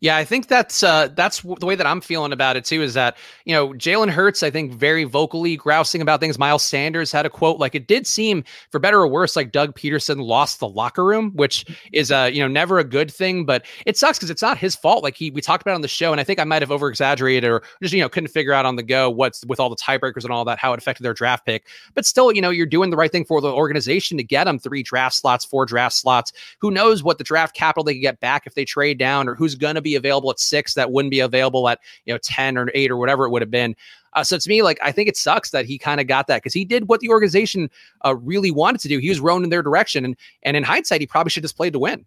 Yeah, 0.00 0.16
I 0.16 0.24
think 0.24 0.48
that's 0.48 0.82
uh, 0.82 1.08
that's 1.08 1.42
the 1.42 1.66
way 1.66 1.74
that 1.74 1.86
I'm 1.86 2.00
feeling 2.00 2.32
about 2.32 2.56
it 2.56 2.64
too. 2.64 2.80
Is 2.80 2.94
that 2.94 3.18
you 3.44 3.54
know 3.54 3.68
Jalen 3.74 4.08
Hurts, 4.08 4.42
I 4.42 4.50
think, 4.50 4.72
very 4.72 5.04
vocally 5.04 5.56
grousing 5.56 6.00
about 6.00 6.20
things. 6.20 6.38
Miles 6.38 6.62
Sanders 6.62 7.12
had 7.12 7.26
a 7.26 7.30
quote 7.30 7.58
like 7.58 7.74
it 7.74 7.86
did 7.86 8.06
seem, 8.06 8.42
for 8.70 8.78
better 8.78 8.98
or 8.98 9.06
worse, 9.06 9.36
like 9.36 9.52
Doug 9.52 9.74
Pederson 9.74 10.24
lost 10.24 10.58
the 10.58 10.68
locker 10.68 11.04
room, 11.04 11.32
which 11.34 11.66
is 11.92 12.10
uh 12.10 12.30
you 12.32 12.40
know 12.40 12.48
never 12.48 12.78
a 12.78 12.84
good 12.84 13.12
thing. 13.12 13.44
But 13.44 13.66
it 13.84 13.98
sucks 13.98 14.18
because 14.18 14.30
it's 14.30 14.40
not 14.40 14.56
his 14.56 14.74
fault. 14.74 15.02
Like 15.02 15.16
he 15.16 15.30
we 15.30 15.42
talked 15.42 15.62
about 15.62 15.74
on 15.74 15.82
the 15.82 15.88
show, 15.88 16.12
and 16.12 16.20
I 16.20 16.24
think 16.24 16.38
I 16.38 16.44
might 16.44 16.62
have 16.62 16.72
over 16.72 16.88
exaggerated 16.88 17.50
or 17.50 17.62
just 17.82 17.92
you 17.92 18.00
know 18.00 18.08
couldn't 18.08 18.28
figure 18.28 18.54
out 18.54 18.64
on 18.64 18.76
the 18.76 18.82
go 18.82 19.10
what's 19.10 19.44
with 19.44 19.60
all 19.60 19.68
the 19.68 19.76
tiebreakers 19.76 20.24
and 20.24 20.32
all 20.32 20.46
that 20.46 20.58
how 20.58 20.72
it 20.72 20.78
affected 20.78 21.02
their 21.02 21.14
draft 21.14 21.44
pick. 21.44 21.66
But 21.92 22.06
still, 22.06 22.32
you 22.32 22.40
know, 22.40 22.50
you're 22.50 22.64
doing 22.64 22.88
the 22.88 22.96
right 22.96 23.12
thing 23.12 23.26
for 23.26 23.42
the 23.42 23.52
organization 23.52 24.16
to 24.16 24.24
get 24.24 24.44
them 24.44 24.58
three 24.58 24.82
draft 24.82 25.16
slots, 25.16 25.44
four 25.44 25.66
draft 25.66 25.94
slots. 25.94 26.32
Who 26.60 26.70
knows 26.70 27.02
what 27.02 27.18
the 27.18 27.24
draft 27.24 27.54
capital 27.54 27.84
they 27.84 27.92
can 27.92 28.02
get 28.02 28.20
back 28.20 28.46
if 28.46 28.54
they 28.54 28.64
trade 28.64 28.98
down, 28.98 29.28
or 29.28 29.34
who's 29.34 29.49
going 29.54 29.74
to 29.74 29.82
be 29.82 29.94
available 29.94 30.30
at 30.30 30.40
six 30.40 30.74
that 30.74 30.92
wouldn't 30.92 31.10
be 31.10 31.20
available 31.20 31.68
at 31.68 31.80
you 32.04 32.14
know 32.14 32.18
10 32.22 32.58
or 32.58 32.70
8 32.74 32.90
or 32.90 32.96
whatever 32.96 33.26
it 33.26 33.30
would 33.30 33.42
have 33.42 33.50
been. 33.50 33.74
Uh, 34.12 34.24
so 34.24 34.36
to 34.36 34.48
me 34.48 34.60
like 34.62 34.78
i 34.82 34.90
think 34.90 35.08
it 35.08 35.16
sucks 35.16 35.50
that 35.50 35.64
he 35.64 35.78
kind 35.78 36.00
of 36.00 36.06
got 36.08 36.26
that 36.26 36.38
because 36.38 36.52
he 36.52 36.64
did 36.64 36.88
what 36.88 36.98
the 36.98 37.08
organization 37.08 37.70
uh, 38.04 38.16
really 38.16 38.50
wanted 38.50 38.80
to 38.80 38.88
do. 38.88 38.98
He 38.98 39.08
was 39.08 39.20
rowing 39.20 39.44
in 39.44 39.50
their 39.50 39.62
direction 39.62 40.04
and 40.04 40.16
and 40.42 40.56
in 40.56 40.64
hindsight 40.64 41.00
he 41.00 41.06
probably 41.06 41.30
should 41.30 41.44
have 41.44 41.56
played 41.56 41.72
to 41.74 41.78
win. 41.78 42.04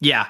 Yeah. 0.00 0.26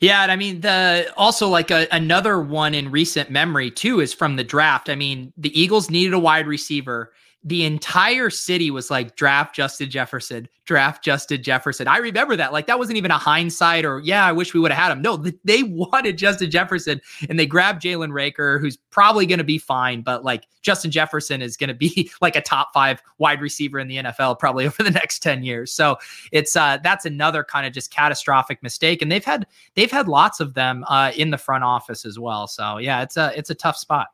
Yeah, 0.00 0.22
and 0.24 0.32
I 0.32 0.36
mean 0.36 0.62
the 0.62 1.12
also 1.16 1.48
like 1.48 1.70
a, 1.70 1.86
another 1.92 2.40
one 2.40 2.74
in 2.74 2.90
recent 2.90 3.30
memory 3.30 3.70
too 3.70 4.00
is 4.00 4.12
from 4.12 4.34
the 4.34 4.42
draft. 4.42 4.90
I 4.90 4.96
mean, 4.96 5.32
the 5.36 5.58
Eagles 5.58 5.90
needed 5.90 6.12
a 6.12 6.18
wide 6.18 6.48
receiver 6.48 7.12
the 7.44 7.64
entire 7.64 8.30
city 8.30 8.70
was 8.70 8.90
like 8.90 9.16
draft 9.16 9.54
Justin 9.54 9.90
Jefferson, 9.90 10.48
draft 10.64 11.02
Justin 11.02 11.42
Jefferson. 11.42 11.88
I 11.88 11.96
remember 11.96 12.36
that. 12.36 12.52
Like 12.52 12.68
that 12.68 12.78
wasn't 12.78 12.98
even 12.98 13.10
a 13.10 13.18
hindsight 13.18 13.84
or 13.84 14.00
yeah, 14.00 14.24
I 14.24 14.30
wish 14.30 14.54
we 14.54 14.60
would 14.60 14.70
have 14.70 14.80
had 14.80 14.92
him. 14.92 15.02
No, 15.02 15.16
they 15.44 15.62
wanted 15.64 16.18
Justin 16.18 16.50
Jefferson 16.50 17.00
and 17.28 17.38
they 17.38 17.46
grabbed 17.46 17.82
Jalen 17.82 18.10
Reagor, 18.10 18.60
who's 18.60 18.76
probably 18.76 19.26
going 19.26 19.38
to 19.38 19.44
be 19.44 19.58
fine, 19.58 20.02
but 20.02 20.24
like 20.24 20.46
Justin 20.62 20.92
Jefferson 20.92 21.42
is 21.42 21.56
going 21.56 21.68
to 21.68 21.74
be 21.74 22.12
like 22.20 22.36
a 22.36 22.40
top 22.40 22.72
five 22.72 23.02
wide 23.18 23.40
receiver 23.40 23.80
in 23.80 23.88
the 23.88 23.96
NFL 23.96 24.38
probably 24.38 24.64
over 24.66 24.82
the 24.82 24.90
next 24.90 25.18
10 25.18 25.42
years. 25.42 25.72
So 25.72 25.96
it's 26.30 26.54
uh 26.54 26.78
that's 26.84 27.04
another 27.04 27.42
kind 27.42 27.66
of 27.66 27.72
just 27.72 27.90
catastrophic 27.90 28.62
mistake. 28.62 29.02
And 29.02 29.10
they've 29.10 29.24
had 29.24 29.46
they've 29.74 29.90
had 29.90 30.06
lots 30.06 30.38
of 30.38 30.54
them 30.54 30.84
uh 30.86 31.10
in 31.16 31.30
the 31.30 31.38
front 31.38 31.64
office 31.64 32.04
as 32.04 32.20
well. 32.20 32.46
So 32.46 32.78
yeah, 32.78 33.02
it's 33.02 33.16
a 33.16 33.32
it's 33.36 33.50
a 33.50 33.54
tough 33.54 33.76
spot. 33.76 34.08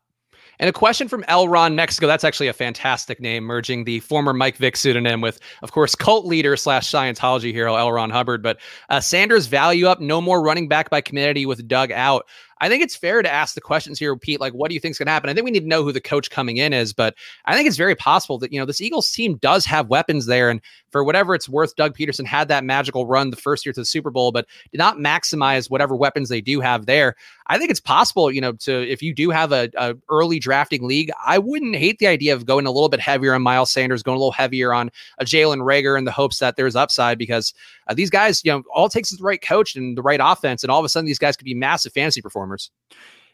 And 0.58 0.69
a 0.69 0.72
question 0.72 1.08
from 1.08 1.22
Elron 1.25 1.75
Mexico. 1.75 2.06
That's 2.06 2.25
actually 2.25 2.49
a 2.49 2.52
fantastic 2.52 3.20
name, 3.20 3.44
merging 3.44 3.84
the 3.84 4.00
former 4.00 4.32
Mike 4.32 4.56
Vick 4.56 4.76
pseudonym 4.76 5.20
with, 5.20 5.38
of 5.62 5.72
course, 5.72 5.94
cult 5.94 6.26
leader 6.26 6.56
slash 6.56 6.90
Scientology 6.90 7.52
hero 7.52 7.76
L. 7.76 7.93
Ron 7.93 8.10
Hubbard. 8.10 8.43
But 8.43 8.58
uh, 8.88 9.00
Sanders 9.00 9.46
value 9.46 9.87
up, 9.87 10.00
no 10.00 10.20
more 10.20 10.43
running 10.43 10.69
back 10.69 10.90
by 10.90 11.00
committee 11.00 11.46
with 11.46 11.66
Doug 11.69 11.93
out. 11.93 12.26
I 12.60 12.69
think 12.69 12.82
it's 12.82 12.96
fair 12.96 13.22
to 13.22 13.32
ask 13.32 13.55
the 13.55 13.60
questions 13.60 13.98
here, 13.98 14.17
Pete. 14.17 14.41
Like, 14.41 14.53
what 14.53 14.69
do 14.69 14.74
you 14.74 14.81
think 14.81 14.93
is 14.93 14.98
going 14.98 15.06
to 15.06 15.12
happen? 15.12 15.31
I 15.31 15.34
think 15.34 15.44
we 15.44 15.50
need 15.50 15.60
to 15.60 15.69
know 15.69 15.82
who 15.82 15.93
the 15.93 16.00
coach 16.00 16.31
coming 16.31 16.56
in 16.56 16.72
is, 16.72 16.93
but 16.93 17.15
I 17.44 17.55
think 17.55 17.69
it's 17.69 17.77
very 17.77 17.94
possible 17.94 18.38
that, 18.38 18.53
you 18.53 18.58
know, 18.58 18.67
this 18.67 18.81
Eagles 18.81 19.10
team 19.10 19.36
does 19.36 19.65
have 19.67 19.88
weapons 19.88 20.27
there. 20.27 20.50
And 20.50 20.60
for 20.91 21.05
whatever 21.05 21.34
it's 21.34 21.48
worth, 21.48 21.77
Doug 21.77 21.96
Pederson 21.96 22.27
had 22.27 22.48
that 22.48 22.65
magical 22.65 23.06
run 23.06 23.31
the 23.31 23.36
first 23.36 23.65
year 23.65 23.72
to 23.72 23.81
the 23.81 23.84
Super 23.84 24.10
Bowl, 24.10 24.32
but 24.32 24.46
did 24.72 24.79
not 24.79 24.96
maximize 24.96 25.70
whatever 25.70 25.94
weapons 25.94 26.29
they 26.29 26.41
do 26.41 26.60
have 26.60 26.86
there. 26.86 27.15
I 27.48 27.58
think 27.58 27.70
it's 27.70 27.81
possible, 27.81 28.31
you 28.31 28.41
know, 28.41 28.53
to 28.53 28.91
if 28.91 29.03
you 29.03 29.15
do 29.15 29.31
have 29.31 29.53
a, 29.53 29.70
a 29.77 29.94
early 30.10 30.38
drafting 30.38 30.86
league, 30.86 31.10
I 31.24 31.38
wouldn't 31.38 31.77
hate 31.77 31.98
the 31.98 32.06
idea 32.06 32.34
of 32.34 32.44
going 32.44 32.67
a 32.67 32.70
little 32.70 32.91
bit 32.91 33.00
heavier 33.00 33.34
on 33.34 33.43
Miles 33.43 33.70
Sanders, 33.70 34.03
going 34.03 34.17
a 34.17 34.19
little 34.19 34.32
heavier 34.32 34.74
on 34.74 34.91
a 35.19 35.24
Jalen 35.24 35.60
Reagor 35.60 35.96
in 35.96 36.05
the 36.05 36.12
hopes 36.12 36.38
that 36.41 36.56
there's 36.56 36.77
upside 36.77 37.19
because 37.19 37.55
uh, 37.86 37.94
these 37.94 38.10
guys, 38.10 38.43
you 38.44 38.53
know, 38.53 38.62
all 38.74 38.88
takes 38.88 39.12
is 39.12 39.19
the 39.19 39.24
right 39.24 39.41
coach 39.41 39.77
and 39.77 39.96
the 39.96 40.03
right 40.03 40.20
offense, 40.22 40.62
and 40.62 40.70
all 40.70 40.79
of 40.79 40.84
a 40.84 40.88
sudden 40.88 41.06
these 41.06 41.19
guys 41.19 41.36
could 41.36 41.46
be 41.46 41.55
massive 41.55 41.93
fantasy 41.93 42.20
performers. 42.20 42.47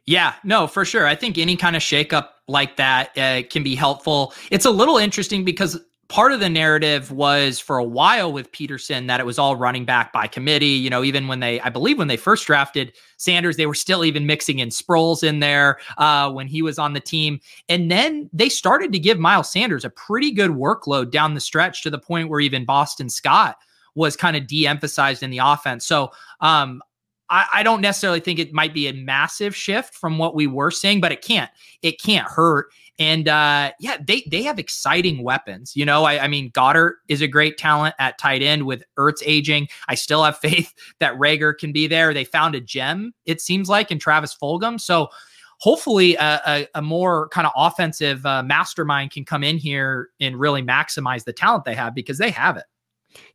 Yeah, 0.07 0.35
no, 0.45 0.67
for 0.67 0.85
sure. 0.85 1.07
I 1.07 1.15
think 1.15 1.39
any 1.39 1.57
kind 1.57 1.77
of 1.77 1.83
shakeup 1.83 2.29
like 2.47 2.77
that 2.77 3.17
uh, 3.17 3.43
can 3.49 3.63
be 3.63 3.75
helpful. 3.75 4.35
It's 4.51 4.67
a 4.67 4.71
little 4.71 4.99
interesting 4.99 5.45
because 5.45 5.81
part 6.09 6.33
of 6.33 6.41
the 6.41 6.51
narrative 6.51 7.11
was 7.11 7.59
for 7.59 7.79
a 7.79 7.85
while 7.85 8.31
with 8.31 8.53
Pederson 8.53 9.07
that 9.07 9.19
it 9.21 9.25
was 9.25 9.39
all 9.39 9.57
running 9.57 9.87
back 9.87 10.13
by 10.13 10.27
committee. 10.27 10.67
You 10.67 10.91
know, 10.91 11.03
even 11.03 11.27
when 11.27 11.41
they, 11.41 11.59
I 11.63 11.71
believe, 11.71 11.97
when 11.97 12.09
they 12.09 12.19
first 12.19 12.47
drafted 12.47 12.93
Sanders, 13.17 13.57
they 13.57 13.67
were 13.67 13.75
still 13.75 14.05
even 14.05 14.27
mixing 14.27 14.59
in 14.59 14.69
Sproles 14.69 15.23
in 15.23 15.41
there 15.41 15.79
uh, 15.97 16.31
when 16.31 16.47
he 16.47 16.61
was 16.61 16.79
on 16.79 16.93
the 16.93 17.01
team. 17.01 17.41
And 17.71 17.91
then 17.91 18.29
they 18.33 18.51
started 18.51 18.93
to 18.93 18.99
give 18.99 19.19
Miles 19.19 19.51
Sanders 19.51 19.87
a 19.87 19.91
pretty 19.91 20.31
good 20.31 20.51
workload 20.51 21.11
down 21.11 21.33
the 21.33 21.41
stretch 21.41 21.83
to 21.83 21.91
the 21.91 21.99
point 21.99 22.29
where 22.29 22.41
even 22.41 22.67
Boston 22.67 23.09
Scott 23.09 23.57
was 23.95 24.17
kind 24.17 24.37
of 24.37 24.47
de-emphasized 24.47 25.23
in 25.23 25.31
the 25.31 25.39
offense. 25.39 25.87
So 25.87 26.11
um, 26.41 26.83
I, 27.31 27.47
I, 27.55 27.63
don't 27.63 27.81
necessarily 27.81 28.21
think 28.21 28.39
it 28.39 28.53
might 28.53 28.75
be 28.75 28.87
a 28.87 28.93
massive 28.93 29.57
shift 29.57 29.95
from 29.95 30.19
what 30.19 30.35
we 30.35 30.47
were 30.47 30.71
seeing, 30.71 31.01
but 31.01 31.13
it 31.13 31.23
can't. 31.23 31.51
It 31.83 32.01
can't 32.01 32.27
hurt. 32.27 32.67
And 32.99 33.29
uh, 33.29 33.73
yeah, 33.81 33.97
they 34.07 34.23
they 34.31 34.43
have 34.43 34.59
exciting 34.59 35.23
weapons. 35.23 35.75
You 35.75 35.85
know, 35.85 36.05
I, 36.05 36.25
I, 36.25 36.29
mean, 36.29 36.51
Goedert 36.53 36.95
is 37.09 37.23
a 37.23 37.27
great 37.27 37.59
talent 37.59 37.95
at 37.99 38.19
tight 38.19 38.43
end 38.43 38.67
with 38.67 38.85
Ertz 38.99 39.23
aging. 39.25 39.69
I 39.89 39.97
still 39.97 40.23
have 40.23 40.39
faith 40.41 40.73
that 41.01 41.15
Reagor 41.15 41.57
can 41.59 41.73
be 41.73 41.87
there. 41.87 42.15
They 42.15 42.25
found 42.25 42.55
a 42.55 42.61
gem, 42.61 43.13
it 43.27 43.41
seems 43.41 43.69
like, 43.69 43.91
in 43.91 43.99
Travis 43.99 44.37
Fulgham. 44.41 44.81
So 44.81 45.09
hopefully 45.59 46.15
a, 46.17 46.41
a, 46.47 46.69
a 46.75 46.83
more 46.83 47.29
kind 47.29 47.47
of 47.47 47.53
offensive 47.57 48.25
uh, 48.27 48.43
mastermind 48.43 49.11
can 49.11 49.25
come 49.25 49.43
in 49.43 49.57
here 49.57 50.11
and 50.21 50.39
really 50.39 50.63
maximize 50.63 51.25
the 51.25 51.33
talent 51.33 51.65
they 51.65 51.75
have 51.75 51.95
because 51.95 52.19
they 52.19 52.31
have 52.31 52.57
it. 52.57 52.65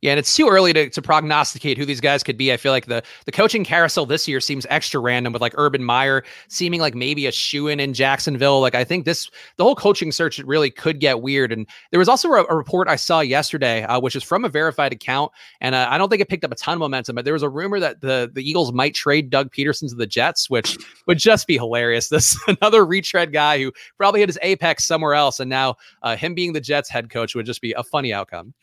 Yeah, 0.02 0.12
and 0.12 0.20
it's 0.20 0.34
too 0.34 0.48
early 0.48 0.72
to, 0.74 0.90
to 0.90 1.02
prognosticate 1.02 1.78
who 1.78 1.86
these 1.86 2.00
guys 2.00 2.24
could 2.24 2.38
be. 2.38 2.54
I 2.54 2.58
feel 2.58 2.72
like 2.72 2.86
the 2.86 3.04
the 3.26 3.32
coaching 3.32 3.66
carousel 3.66 4.06
this 4.06 4.28
year 4.28 4.40
seems 4.40 4.66
extra 4.70 5.00
random 5.00 5.34
with 5.34 5.42
like 5.42 5.54
Urban 5.58 5.84
Meyer 5.84 6.24
seeming 6.48 6.80
like 6.80 6.96
maybe 6.96 7.26
a 7.26 7.32
shoe 7.32 7.68
in 7.68 7.80
in 7.80 7.94
Jacksonville. 7.94 8.62
Like 8.62 8.76
I 8.76 8.84
think 8.84 9.06
this 9.06 9.30
the 9.58 9.64
whole 9.64 9.76
coaching 9.76 10.12
search 10.12 10.40
really 10.40 10.72
could 10.72 11.00
get 11.00 11.22
weird. 11.22 11.52
And 11.52 11.68
there 11.92 12.00
was 12.00 12.08
also 12.08 12.30
a, 12.30 12.46
a 12.50 12.56
report 12.56 12.88
I 12.88 12.96
saw 12.96 13.20
yesterday, 13.20 13.84
uh, 13.84 14.00
which 14.00 14.16
is 14.16 14.24
from 14.24 14.46
a 14.46 14.50
verified 14.50 14.94
account, 14.94 15.32
and 15.60 15.76
uh, 15.76 15.88
I 15.90 15.98
don't 15.98 16.10
think 16.10 16.22
it 16.22 16.30
picked 16.30 16.46
up 16.46 16.52
a 16.52 16.56
ton 16.56 16.74
of 16.74 16.80
momentum, 16.80 17.16
but 17.16 17.26
there 17.26 17.34
was 17.34 17.44
a 17.44 17.50
rumor 17.50 17.80
that 17.80 18.02
the 18.02 18.32
the 18.34 18.48
Eagles 18.48 18.72
might 18.72 18.94
trade 18.94 19.30
Doug 19.30 19.52
Pederson 19.52 19.90
to 19.90 19.96
the 19.96 20.08
Jets, 20.08 20.50
which 20.50 20.78
would 21.08 21.18
just 21.18 21.48
be 21.48 21.56
hilarious. 21.56 22.10
This 22.20 22.38
another 22.48 22.86
retread 22.86 23.32
guy 23.32 23.60
who 23.60 23.72
probably 23.96 24.20
hit 24.20 24.28
his 24.28 24.38
apex 24.42 24.86
somewhere 24.86 25.14
else, 25.14 25.40
and 25.40 25.50
now 25.50 25.76
uh, 26.04 26.18
him 26.18 26.34
being 26.34 26.52
the 26.52 26.60
Jets 26.60 26.90
head 26.90 27.10
coach 27.10 27.34
would 27.34 27.46
just 27.46 27.62
be 27.62 27.72
a 27.74 27.84
funny 27.84 28.12
outcome. 28.12 28.54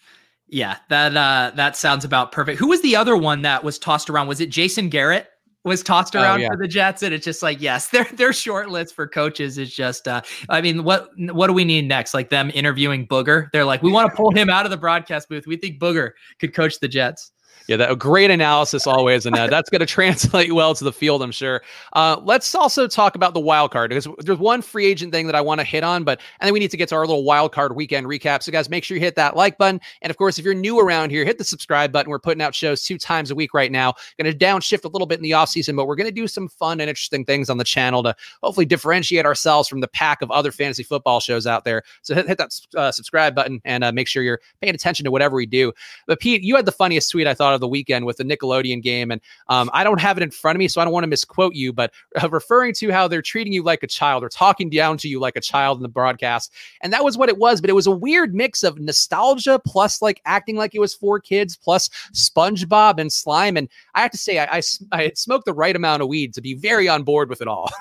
Yeah, 0.49 0.77
that 0.89 1.17
uh 1.17 1.53
that 1.57 1.77
sounds 1.77 2.05
about 2.05 2.33
perfect. 2.33 2.59
Who 2.59 2.69
was 2.69 2.83
the 2.83 2.97
other 2.97 3.17
one 3.17 3.43
that 3.43 3.65
was 3.65 3.79
tossed 3.79 4.09
around? 4.09 4.29
Was 4.29 4.41
it 4.41 4.51
Jason 4.51 4.89
Garrett? 4.89 5.29
Was 5.65 5.83
tossed 5.83 6.15
oh, 6.15 6.23
around 6.23 6.39
oh, 6.39 6.43
yeah. 6.43 6.49
for 6.51 6.57
the 6.57 6.69
Jets, 6.69 7.03
and 7.03 7.13
it's 7.13 7.25
just 7.25 7.43
like, 7.43 7.61
yes, 7.61 7.89
their 7.91 8.05
their 8.05 8.33
short 8.33 8.71
list 8.71 8.95
for 8.95 9.09
coaches 9.09 9.59
is 9.59 9.75
just. 9.75 10.07
uh 10.07 10.23
I 10.49 10.61
mean, 10.61 10.85
what 10.85 11.11
what 11.17 11.49
do 11.49 11.53
we 11.53 11.65
need 11.65 11.89
next? 11.89 12.15
Like 12.15 12.31
them 12.31 12.51
interviewing 12.55 13.09
Booger? 13.09 13.49
They're 13.53 13.65
like, 13.65 13.83
we 13.83 13.91
want 13.91 14.11
to 14.11 14.17
pull 14.17 14.31
him 14.31 14.49
out 14.49 14.65
of 14.65 14.71
the 14.71 14.77
broadcast 14.77 15.29
booth. 15.29 15.47
We 15.47 15.57
think 15.57 15.81
Booger 15.81 16.13
could 16.39 16.55
coach 16.55 16.79
the 16.79 16.89
Jets. 16.89 17.33
Yeah, 17.67 17.77
that 17.79 17.91
a 17.91 17.97
great 17.97 18.31
analysis 18.31 18.87
always, 18.87 19.27
and 19.27 19.37
uh, 19.37 19.49
that's 19.49 19.71
going 19.71 19.81
to 19.81 19.87
translate 19.87 20.53
well 20.53 20.75
to 20.75 20.85
the 20.85 20.93
field, 20.93 21.23
I'm 21.23 21.33
sure. 21.33 21.63
Uh, 21.95 22.21
let's 22.23 22.55
also 22.55 22.87
talk 22.87 23.17
about 23.17 23.35
the 23.35 23.41
wild 23.41 23.73
card 23.73 23.91
because 23.91 24.07
there's 24.21 24.39
one 24.39 24.63
free 24.63 24.87
agent 24.87 25.13
thing 25.13 25.27
that 25.27 25.35
I 25.35 25.41
want 25.41 25.61
to 25.61 25.67
hit 25.67 25.83
on, 25.83 26.05
but 26.05 26.21
and 26.41 26.47
then 26.47 26.53
we 26.53 26.61
need 26.61 26.71
to 26.71 26.77
get 26.77 26.89
to 26.91 26.95
our 26.95 27.07
little 27.07 27.25
wild 27.25 27.53
card 27.53 27.75
weekend 27.75 28.07
recap. 28.07 28.43
So, 28.43 28.53
guys, 28.53 28.71
make 28.71 28.85
sure 28.85 28.97
you 28.97 29.01
hit 29.01 29.17
that 29.17 29.35
like 29.35 29.59
button, 29.59 29.81
and 30.03 30.11
of 30.11 30.17
course, 30.17 30.39
if 30.39 30.45
you're 30.45 30.55
new 30.55 30.79
around 30.79 31.11
here, 31.11 31.25
hit 31.25 31.39
the 31.39 31.45
subscribe 31.45 31.91
button. 31.91 32.11
We're 32.11 32.21
putting 32.21 32.41
out 32.41 32.55
shows 32.55 32.85
two 32.85 32.99
times 32.99 33.33
a 33.33 33.35
week 33.35 33.53
right 33.53 33.73
now. 33.73 33.95
Going 34.21 34.33
to 34.33 34.39
downshift 34.39 34.85
a 34.85 34.89
little 34.89 35.07
bit 35.07 35.19
in 35.19 35.25
the 35.25 35.33
off 35.33 35.49
season, 35.49 35.75
but 35.75 35.87
we're 35.87 35.97
going 35.97 36.09
to 36.09 36.15
do 36.15 36.29
some 36.29 36.49
fun 36.49 36.81
and 36.81 36.89
interesting 36.89 37.25
things 37.25 37.51
on 37.51 37.59
the 37.59 37.65
channel 37.65 38.03
to 38.05 38.15
hopefully 38.43 38.67
differentiate 38.67 39.27
ourselves 39.27 39.69
from 39.69 39.81
the 39.81 39.89
pack 39.89 40.23
of 40.23 40.31
other 40.31 40.53
fantasy 40.53 40.85
football 40.85 41.19
shows 41.19 41.47
out 41.47 41.65
there. 41.65 41.83
So 42.03 42.15
hit, 42.15 42.29
hit 42.29 42.39
that 42.39 42.61
uh, 42.77 42.93
subscribe 42.93 43.35
button 43.35 43.61
and 43.65 43.83
uh, 43.83 43.91
make 43.91 44.07
sure 44.07 44.23
you're 44.23 44.41
paying 44.61 44.75
attention 44.75 45.03
to 45.05 45.11
whatever 45.11 45.35
we 45.35 45.47
do. 45.47 45.73
But 46.07 46.21
Pete, 46.21 46.43
you 46.43 46.55
had 46.55 46.65
the 46.65 46.73
funniest 46.73 47.11
tweet 47.11 47.27
I 47.27 47.35
thought 47.35 47.56
of 47.57 47.61
the 47.61 47.69
weekend 47.69 48.07
with 48.07 48.19
the 48.19 48.25
Nickelodeon 48.25 48.83
game. 48.83 49.11
And 49.11 49.21
um, 49.49 49.69
I 49.73 49.83
don't 49.83 50.01
have 50.01 50.17
it 50.17 50.23
in 50.23 50.31
front 50.31 50.57
of 50.57 50.59
me, 50.59 50.69
so 50.69 50.81
I 50.81 50.85
don't 50.85 50.93
want 50.93 51.05
to 51.05 51.09
misquote 51.09 51.55
you, 51.55 51.73
but 51.73 51.93
uh, 52.23 52.29
referring 52.31 52.75
to 52.75 52.93
how 52.93 53.09
they're 53.09 53.23
treating 53.23 53.53
you 53.53 53.63
like 53.63 53.83
a 53.83 53.87
child 53.87 54.23
or 54.23 54.29
talking 54.29 54.71
down 54.71 54.97
to 54.99 55.09
you 55.09 55.19
like 55.19 55.37
a 55.37 55.41
child 55.41 55.79
in 55.79 55.83
the 55.83 55.89
broadcast. 55.89 56.53
And 56.83 56.93
that 56.93 57.05
was 57.05 57.19
what 57.19 57.29
it 57.29 57.39
was, 57.39 57.61
but 57.61 57.71
it 57.71 57.75
was 57.75 57.87
a 57.87 57.91
weird 57.91 58.35
mix 58.35 58.63
of 58.63 58.79
nostalgia 58.79 59.61
plus 59.67 60.01
like 60.01 60.21
acting 60.25 60.57
like 60.57 60.75
it 60.75 60.81
was 60.81 60.95
for 60.95 61.19
kids 61.19 61.57
plus 61.57 61.89
SpongeBob 62.13 63.01
and 63.01 63.13
slime. 63.13 63.57
And 63.57 63.69
I 63.95 64.03
have 64.03 64.13
to 64.13 64.19
say, 64.19 64.39
I, 64.39 64.59
I, 64.59 64.63
I 64.93 65.13
smoked 65.15 65.47
the 65.47 65.55
right 65.55 65.75
amount 65.75 66.03
of 66.03 66.09
weed 66.09 66.35
to 66.35 66.41
be 66.41 66.55
very 66.55 66.89
on 66.89 67.03
board 67.03 67.29
with 67.29 67.41
it 67.41 67.49
all. 67.49 67.71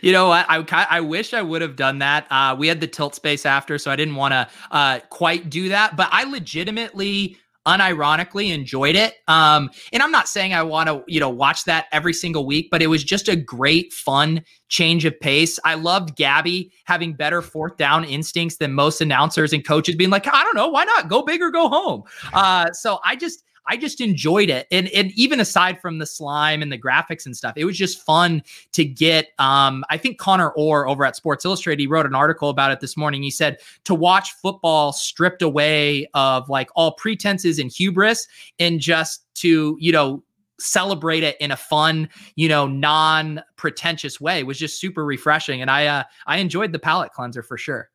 You 0.00 0.12
know? 0.12 0.30
I, 0.30 0.44
I, 0.48 0.86
I 0.90 1.00
wish 1.00 1.34
I 1.34 1.42
would 1.42 1.62
have 1.62 1.76
done 1.76 1.98
that. 2.00 2.26
Uh, 2.30 2.54
we 2.58 2.68
had 2.68 2.80
the 2.80 2.86
tilt 2.86 3.14
space 3.14 3.46
after, 3.46 3.78
so 3.78 3.90
I 3.90 3.96
didn't 3.96 4.16
want 4.16 4.32
to 4.32 4.48
uh, 4.70 5.00
quite 5.10 5.50
do 5.50 5.70
that. 5.70 5.96
But 5.96 6.08
I 6.12 6.24
legitimately 6.24 7.36
unironically 7.66 8.52
enjoyed 8.52 8.96
it. 8.96 9.14
Um, 9.28 9.70
and 9.92 10.02
I'm 10.02 10.10
not 10.10 10.28
saying 10.28 10.52
I 10.52 10.62
want 10.62 10.88
to, 10.88 11.04
you 11.06 11.20
know, 11.20 11.30
watch 11.30 11.64
that 11.64 11.86
every 11.92 12.12
single 12.12 12.44
week, 12.44 12.68
but 12.70 12.82
it 12.82 12.88
was 12.88 13.04
just 13.04 13.28
a 13.28 13.36
great, 13.36 13.92
fun 13.92 14.42
change 14.68 15.04
of 15.04 15.18
pace. 15.20 15.58
I 15.64 15.74
loved 15.74 16.16
Gabby 16.16 16.72
having 16.84 17.14
better 17.14 17.42
fourth 17.42 17.76
down 17.76 18.04
instincts 18.04 18.56
than 18.56 18.72
most 18.72 19.00
announcers 19.00 19.52
and 19.52 19.66
coaches 19.66 19.94
being 19.94 20.10
like, 20.10 20.26
I 20.26 20.42
don't 20.42 20.56
know, 20.56 20.68
why 20.68 20.84
not 20.84 21.08
go 21.08 21.22
big 21.22 21.40
or 21.40 21.50
go 21.50 21.68
home? 21.68 22.02
Uh, 22.32 22.70
so 22.72 22.98
I 23.04 23.16
just, 23.16 23.44
I 23.66 23.76
just 23.76 24.00
enjoyed 24.00 24.50
it. 24.50 24.66
And, 24.70 24.88
and 24.88 25.12
even 25.12 25.40
aside 25.40 25.80
from 25.80 25.98
the 25.98 26.06
slime 26.06 26.62
and 26.62 26.72
the 26.72 26.78
graphics 26.78 27.26
and 27.26 27.36
stuff, 27.36 27.54
it 27.56 27.64
was 27.64 27.78
just 27.78 28.04
fun 28.04 28.42
to 28.72 28.84
get. 28.84 29.28
Um, 29.38 29.84
I 29.88 29.98
think 29.98 30.18
Connor 30.18 30.50
Orr 30.50 30.88
over 30.88 31.04
at 31.04 31.16
Sports 31.16 31.44
Illustrated, 31.44 31.80
he 31.80 31.86
wrote 31.86 32.06
an 32.06 32.14
article 32.14 32.48
about 32.48 32.72
it 32.72 32.80
this 32.80 32.96
morning. 32.96 33.22
He 33.22 33.30
said 33.30 33.58
to 33.84 33.94
watch 33.94 34.32
football 34.34 34.92
stripped 34.92 35.42
away 35.42 36.08
of 36.14 36.48
like 36.48 36.70
all 36.74 36.92
pretenses 36.92 37.58
and 37.58 37.70
hubris 37.70 38.26
and 38.58 38.80
just 38.80 39.24
to, 39.36 39.76
you 39.78 39.92
know, 39.92 40.22
celebrate 40.58 41.22
it 41.22 41.36
in 41.40 41.50
a 41.50 41.56
fun, 41.56 42.08
you 42.36 42.48
know, 42.48 42.66
non-pretentious 42.66 44.20
way 44.20 44.42
was 44.44 44.58
just 44.58 44.80
super 44.80 45.04
refreshing. 45.04 45.60
And 45.60 45.70
I 45.70 45.86
uh 45.86 46.04
I 46.26 46.38
enjoyed 46.38 46.72
the 46.72 46.78
palate 46.78 47.12
cleanser 47.12 47.42
for 47.42 47.58
sure. 47.58 47.90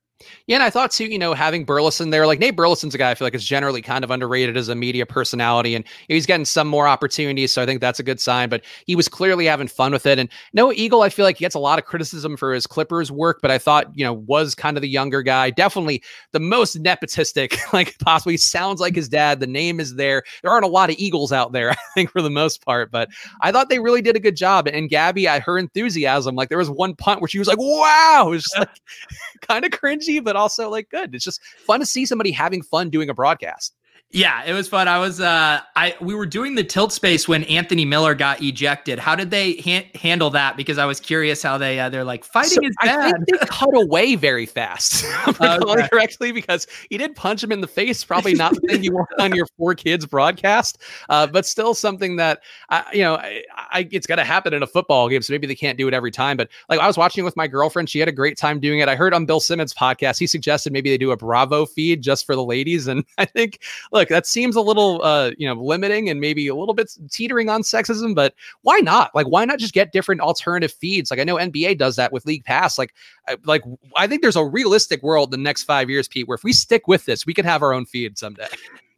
Yeah, 0.48 0.56
and 0.56 0.64
I 0.64 0.70
thought 0.70 0.92
too, 0.92 1.06
you 1.06 1.20
know, 1.20 1.34
having 1.34 1.64
Burleson 1.64 2.10
there, 2.10 2.26
like 2.26 2.40
Nate 2.40 2.56
Burleson's 2.56 2.96
a 2.96 2.98
guy 2.98 3.12
I 3.12 3.16
feel 3.16 3.26
like 3.26 3.36
is 3.36 3.44
generally 3.44 3.82
kind 3.82 4.04
of 4.04 4.10
underrated 4.10 4.58
as 4.58 4.68
a 4.68 4.76
media 4.76 5.06
personality, 5.06 5.76
and 5.76 5.86
he's 6.08 6.26
getting 6.26 6.46
some 6.46 6.68
more 6.68 6.88
opportunities, 6.88 7.52
so 7.52 7.62
I 7.62 7.66
think 7.66 7.82
that's 7.82 8.00
a 8.00 8.04
good 8.04 8.20
sign. 8.20 8.50
But 8.50 8.64
he 8.88 8.96
was 8.96 9.08
clearly 9.08 9.46
having 9.46 9.68
fun 9.68 9.92
with 9.92 10.06
it. 10.06 10.18
And 10.18 10.30
Noah 10.54 10.74
Eagle, 10.76 11.04
I 11.04 11.10
feel 11.10 11.24
like 11.26 11.38
he 11.38 11.46
gets 11.46 11.54
a 11.54 11.60
lot 11.60 11.78
of 11.78 11.86
criticism 11.86 12.36
for 12.36 12.54
his 12.54 12.66
Clippers 12.66 13.12
work, 13.12 13.40
but 13.42 13.52
I 13.52 13.60
thought, 13.60 13.88
you 13.94 14.04
know, 14.04 14.14
was 14.14 14.56
kind 14.56 14.76
of 14.76 14.82
the 14.82 14.90
younger 14.90 15.22
guy, 15.22 15.52
definitely 15.52 16.02
the 16.32 16.40
most 16.40 16.82
nepotistic, 16.82 17.58
like 17.74 17.98
possibly 18.00 18.38
sounds 18.38 18.82
like 18.82 18.96
his 18.96 19.10
dad. 19.10 19.40
The 19.40 19.48
name 19.48 19.80
is 19.80 19.96
there. 19.96 20.24
There 20.42 20.52
aren't 20.52 20.66
a 20.66 20.70
lot 20.70 20.90
of 20.90 20.96
Eagles 20.98 21.32
out 21.32 21.52
there, 21.52 21.72
I 21.74 21.78
think, 21.94 22.12
for 22.12 22.24
the 22.24 22.32
most 22.32 22.66
part, 22.66 22.90
but 22.90 23.10
I 23.42 23.52
thought 23.52 23.70
they 23.70 23.80
really 23.80 24.02
did 24.02 24.16
a 24.16 24.20
good 24.20 24.36
job. 24.36 24.68
And 24.68 24.90
Gabby, 24.90 25.26
her 25.26 25.60
enthusiasm, 25.60 26.36
like 26.36 26.50
there 26.50 26.58
was 26.58 26.72
one 26.72 26.96
punt 26.96 27.22
where 27.22 27.28
she 27.28 27.40
was 27.40 27.48
like, 27.48 27.60
"Wow!" 27.60 28.26
It 28.28 28.30
was 28.32 28.44
just 28.44 28.58
like 28.58 28.70
kind 29.42 29.66
of 29.66 29.72
cringy 29.72 30.07
cringy, 30.08 30.24
but 30.24 30.36
also 30.36 30.70
like 30.70 30.90
good. 30.90 31.14
It's 31.14 31.26
just 31.26 31.42
fun 31.66 31.80
to 31.80 31.86
see 31.86 32.06
somebody 32.06 32.32
having 32.32 32.62
fun 32.62 32.90
doing 32.90 33.10
a 33.10 33.14
broadcast. 33.14 33.76
Yeah, 34.12 34.46
it 34.46 34.54
was 34.54 34.70
fun. 34.70 34.88
I 34.88 35.00
was 35.00 35.20
uh 35.20 35.60
I 35.76 35.94
we 36.00 36.16
were 36.16 36.26
doing 36.26 36.56
the 36.56 36.64
tilt 36.64 36.94
space 36.94 37.28
when 37.28 37.44
Anthony 37.44 37.84
Miller 37.84 38.16
got 38.16 38.42
ejected. 38.42 39.00
How 39.00 39.16
did 39.16 39.32
they 39.32 39.58
ha- 39.58 39.92
handle 39.96 40.30
that? 40.30 40.56
Because 40.56 40.78
I 40.78 40.86
was 40.86 41.02
curious 41.02 41.44
how 41.44 41.58
they 41.58 41.78
uh, 41.78 41.90
they're 41.90 42.06
like 42.06 42.24
fighting 42.24 42.64
so 42.64 42.68
is 42.70 42.76
bad. 42.82 43.00
I 43.00 43.12
think 43.12 43.42
they 43.42 43.46
cut 43.48 43.76
away 43.76 44.16
very 44.16 44.46
fast. 44.46 45.06
okay. 45.42 45.88
correctly 45.90 46.32
because 46.32 46.68
he 46.90 46.98
did 46.98 47.18
punch 47.18 47.44
him 47.44 47.52
in 47.52 47.60
the 47.60 47.68
face. 47.68 48.02
Probably 48.06 48.34
not 48.34 48.54
the 48.56 48.62
thing 48.62 48.82
you 48.82 48.94
want 48.94 49.10
on 49.20 49.36
your 49.36 49.46
for 49.58 49.76
kids 49.76 50.06
broadcast, 50.06 50.82
uh, 51.10 51.28
but 51.28 51.46
still 51.46 51.74
something 51.74 52.16
that 52.16 52.40
uh, 52.70 52.84
you 52.94 53.02
know 53.02 53.16
I, 53.16 53.44
I 53.58 53.90
it's 53.92 54.08
got 54.08 54.16
to 54.16 54.24
happen 54.24 54.54
in 54.54 54.64
a 54.64 54.68
football 54.68 55.10
game. 55.10 55.22
So 55.22 55.34
maybe 55.34 55.48
they 55.48 55.56
can't 55.56 55.78
do 55.78 55.86
it 55.90 55.94
every 55.94 56.12
time. 56.12 56.38
But 56.38 56.48
like 56.70 56.80
I 56.80 56.88
was 56.88 56.98
watching 56.98 57.24
it 57.24 57.26
with 57.26 57.36
my 57.36 57.48
girlfriend, 57.48 57.90
she 57.90 58.00
had 58.00 58.08
a 58.08 58.14
great 58.14 58.38
time 58.38 58.62
doing 58.62 58.80
it. 58.80 58.88
I 58.88 58.96
heard 58.96 59.14
on 59.14 59.26
Bill 59.26 59.42
Simmons' 59.42 59.74
podcast, 59.74 60.18
he 60.18 60.28
suggested 60.28 60.72
maybe 60.72 60.90
they 60.90 60.98
do 60.98 61.12
a 61.12 61.18
Bravo 61.18 61.66
feed 61.66 62.02
just 62.02 62.26
for 62.26 62.36
the 62.36 62.44
ladies, 62.44 62.88
and 62.88 63.04
I 63.18 63.26
think 63.26 63.60
look, 63.98 64.10
that 64.10 64.28
seems 64.28 64.56
a 64.56 64.62
little, 64.62 65.02
uh, 65.04 65.32
you 65.38 65.48
know, 65.48 65.60
limiting 65.62 66.10
and 66.10 66.22
maybe 66.22 66.48
a 66.48 66.56
little 66.56 66.74
bit 66.74 66.92
teetering 67.12 67.50
on 67.50 67.62
sexism, 67.62 68.14
but 68.14 68.34
why 68.62 68.80
not? 68.80 69.14
Like, 69.16 69.28
why 69.28 69.46
not 69.46 69.60
just 69.60 69.74
get 69.74 69.92
different 69.92 70.22
alternative 70.22 70.72
feeds? 70.72 71.10
Like, 71.10 71.20
I 71.20 71.24
know 71.24 71.36
NBA 71.36 71.78
does 71.78 71.96
that 71.96 72.12
with 72.12 72.26
League 72.26 72.46
Pass. 72.46 72.78
Like, 72.78 72.94
I, 73.28 73.38
like 73.46 73.64
I 73.96 74.08
think 74.08 74.22
there's 74.22 74.36
a 74.36 74.46
realistic 74.46 75.02
world 75.02 75.32
the 75.32 75.38
next 75.38 75.64
five 75.64 75.90
years, 75.90 76.08
Pete, 76.08 76.28
where 76.28 76.36
if 76.36 76.44
we 76.44 76.54
stick 76.54 76.88
with 76.88 77.06
this, 77.06 77.26
we 77.26 77.34
could 77.34 77.46
have 77.46 77.64
our 77.64 77.74
own 77.74 77.86
feed 77.86 78.18
someday. 78.18 78.48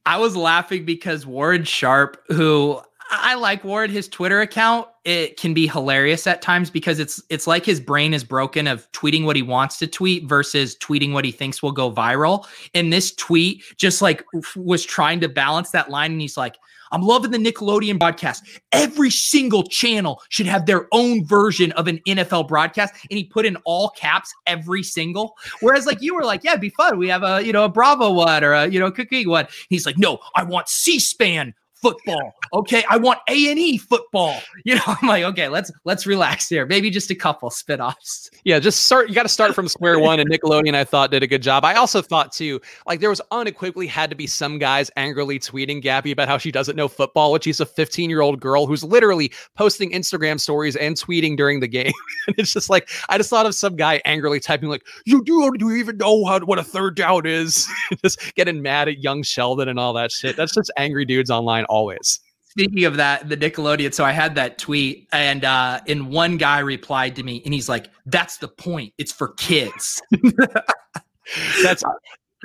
I 0.06 0.18
was 0.18 0.36
laughing 0.36 0.86
because 0.86 1.26
Warren 1.26 1.64
Sharp, 1.64 2.24
who 2.28 2.82
I 3.10 3.36
like 3.36 3.64
Ward. 3.64 3.90
His 3.90 4.08
Twitter 4.08 4.42
account 4.42 4.88
it 5.04 5.38
can 5.38 5.56
be 5.56 5.66
hilarious 5.66 6.28
at 6.28 6.42
times 6.42 6.70
because 6.70 7.00
it's 7.00 7.22
it's 7.30 7.48
like 7.48 7.66
his 7.66 7.80
brain 7.80 8.14
is 8.14 8.24
broken 8.24 8.68
of 8.68 8.92
tweeting 8.92 9.26
what 9.26 9.36
he 9.36 9.42
wants 9.42 9.78
to 9.80 9.88
tweet 9.88 10.26
versus 10.26 10.78
tweeting 10.78 11.14
what 11.14 11.26
he 11.26 11.32
thinks 11.32 11.64
will 11.64 11.72
go 11.72 11.92
viral. 11.92 12.46
And 12.76 12.94
this 12.94 13.16
tweet 13.16 13.64
just 13.78 14.02
like 14.04 14.24
was 14.56 14.86
trying 14.86 15.20
to 15.22 15.30
balance 15.30 15.72
that 15.72 15.90
line, 15.90 16.12
and 16.12 16.22
he's 16.22 16.38
like, 16.38 16.58
"I'm 16.92 17.02
loving 17.02 17.32
the 17.32 17.40
Nickelodeon 17.40 17.98
broadcast. 17.98 18.46
Every 18.72 19.10
single 19.10 19.64
channel 19.64 20.22
should 20.30 20.46
have 20.46 20.68
their 20.68 20.88
own 20.92 21.26
version 21.26 21.72
of 21.72 21.88
an 21.88 22.02
NFL 22.06 22.48
broadcast." 22.48 22.94
And 23.10 23.18
he 23.18 23.24
put 23.24 23.48
in 23.48 23.56
all 23.66 23.90
caps 23.90 24.32
every 24.46 24.84
single. 24.84 25.36
Whereas 25.62 25.88
like 25.88 26.04
you 26.04 26.14
were 26.14 26.26
like, 26.26 26.44
"Yeah, 26.44 26.52
it'd 26.52 26.62
be 26.62 26.70
fun. 26.70 27.00
We 27.00 27.08
have 27.08 27.24
a 27.24 27.44
you 27.44 27.54
know 27.54 27.66
a 27.66 27.70
Bravo 27.70 28.12
one 28.12 28.44
or 28.44 28.54
a 28.54 28.68
you 28.68 28.80
know 28.80 28.92
cooking 28.92 29.28
one." 29.28 29.48
He's 29.70 29.88
like, 29.88 29.98
"No, 29.98 30.20
I 30.36 30.44
want 30.44 30.70
C-SPAN 30.70 31.56
football. 31.82 32.36
Okay, 32.54 32.84
I 32.90 32.98
want 32.98 33.20
A 33.28 33.50
and 33.50 33.60
E 33.60 33.78
football. 33.78 34.40
You 34.66 34.76
know, 34.76 34.82
I'm 34.86 35.08
like, 35.08 35.24
okay, 35.24 35.48
let's 35.48 35.72
let's 35.86 36.06
relax 36.06 36.50
here. 36.50 36.66
Maybe 36.66 36.90
just 36.90 37.10
a 37.10 37.16
couple 37.16 37.50
spinoffs. 37.50 38.30
Yeah, 38.46 38.58
just 38.60 38.86
start. 38.86 39.10
You 39.10 39.16
got 39.16 39.24
to 39.24 39.30
start 39.30 39.54
from 39.54 39.68
square 39.68 40.00
one. 40.00 40.20
And 40.20 40.30
Nickelodeon, 40.30 40.76
I 40.76 40.84
thought, 40.84 41.12
did 41.12 41.24
a 41.24 41.28
good 41.28 41.42
job. 41.42 41.66
I 41.66 41.76
also 41.76 42.02
thought 42.02 42.32
too, 42.32 42.62
like 42.88 43.00
there 43.00 43.10
was 43.10 43.22
unequivocally 43.32 43.86
had 43.86 44.10
to 44.10 44.16
be 44.16 44.28
some 44.28 44.60
guys 44.60 44.90
angrily 44.96 45.40
tweeting 45.40 45.82
Gabby 45.82 46.12
about 46.12 46.28
how 46.28 46.38
she 46.38 46.52
doesn't 46.52 46.76
know 46.76 46.88
football, 46.88 47.32
which 47.32 47.44
she's 47.44 47.60
a 47.60 47.66
15 47.66 48.10
year 48.10 48.22
old 48.22 48.40
girl 48.40 48.66
who's 48.66 48.84
literally 48.84 49.32
posting 49.56 49.92
Instagram 49.92 50.40
stories 50.40 50.76
and 50.76 50.96
tweeting 50.96 51.36
during 51.36 51.60
the 51.60 51.68
game. 51.68 51.92
and 52.28 52.36
it's 52.38 52.54
just 52.54 52.70
like 52.70 52.90
I 53.10 53.18
just 53.18 53.30
thought 53.30 53.46
of 53.46 53.56
some 53.56 53.76
guy 53.76 54.02
angrily 54.06 54.40
typing 54.40 54.70
like, 54.70 54.86
"You 55.06 55.24
do, 55.24 55.52
do 55.58 55.70
you 55.70 55.76
even 55.78 55.98
know 55.98 56.26
how 56.26 56.40
what 56.40 56.60
a 56.60 56.64
third 56.64 56.96
down 56.96 57.26
is?" 57.26 57.68
just 58.02 58.36
getting 58.36 58.62
mad 58.62 58.88
at 58.88 59.00
young 59.00 59.24
Sheldon 59.24 59.68
and 59.68 59.80
all 59.80 59.94
that 59.94 60.12
shit. 60.12 60.36
That's 60.36 60.54
just 60.54 60.72
angry 60.78 61.06
dudes 61.06 61.30
online 61.30 61.66
always. 61.70 62.20
Speaking 62.50 62.86
of 62.86 62.98
that, 62.98 63.30
the 63.30 63.38
Nickelodeon. 63.38 63.94
So 63.94 64.04
I 64.04 64.12
had 64.12 64.36
that 64.36 64.58
tweet, 64.58 65.08
and 65.14 65.46
uh, 65.46 65.80
and 65.88 66.10
one 66.10 66.38
guy 66.38 66.60
replied 66.60 67.16
to 67.18 67.24
me, 67.24 67.42
and 67.46 67.54
he's 67.54 67.70
like, 67.70 67.90
"That's 68.06 68.38
the 68.38 68.48
point. 68.48 68.94
It's 68.98 69.12
for 69.12 69.30
kids." 69.36 70.02
That's 71.64 71.84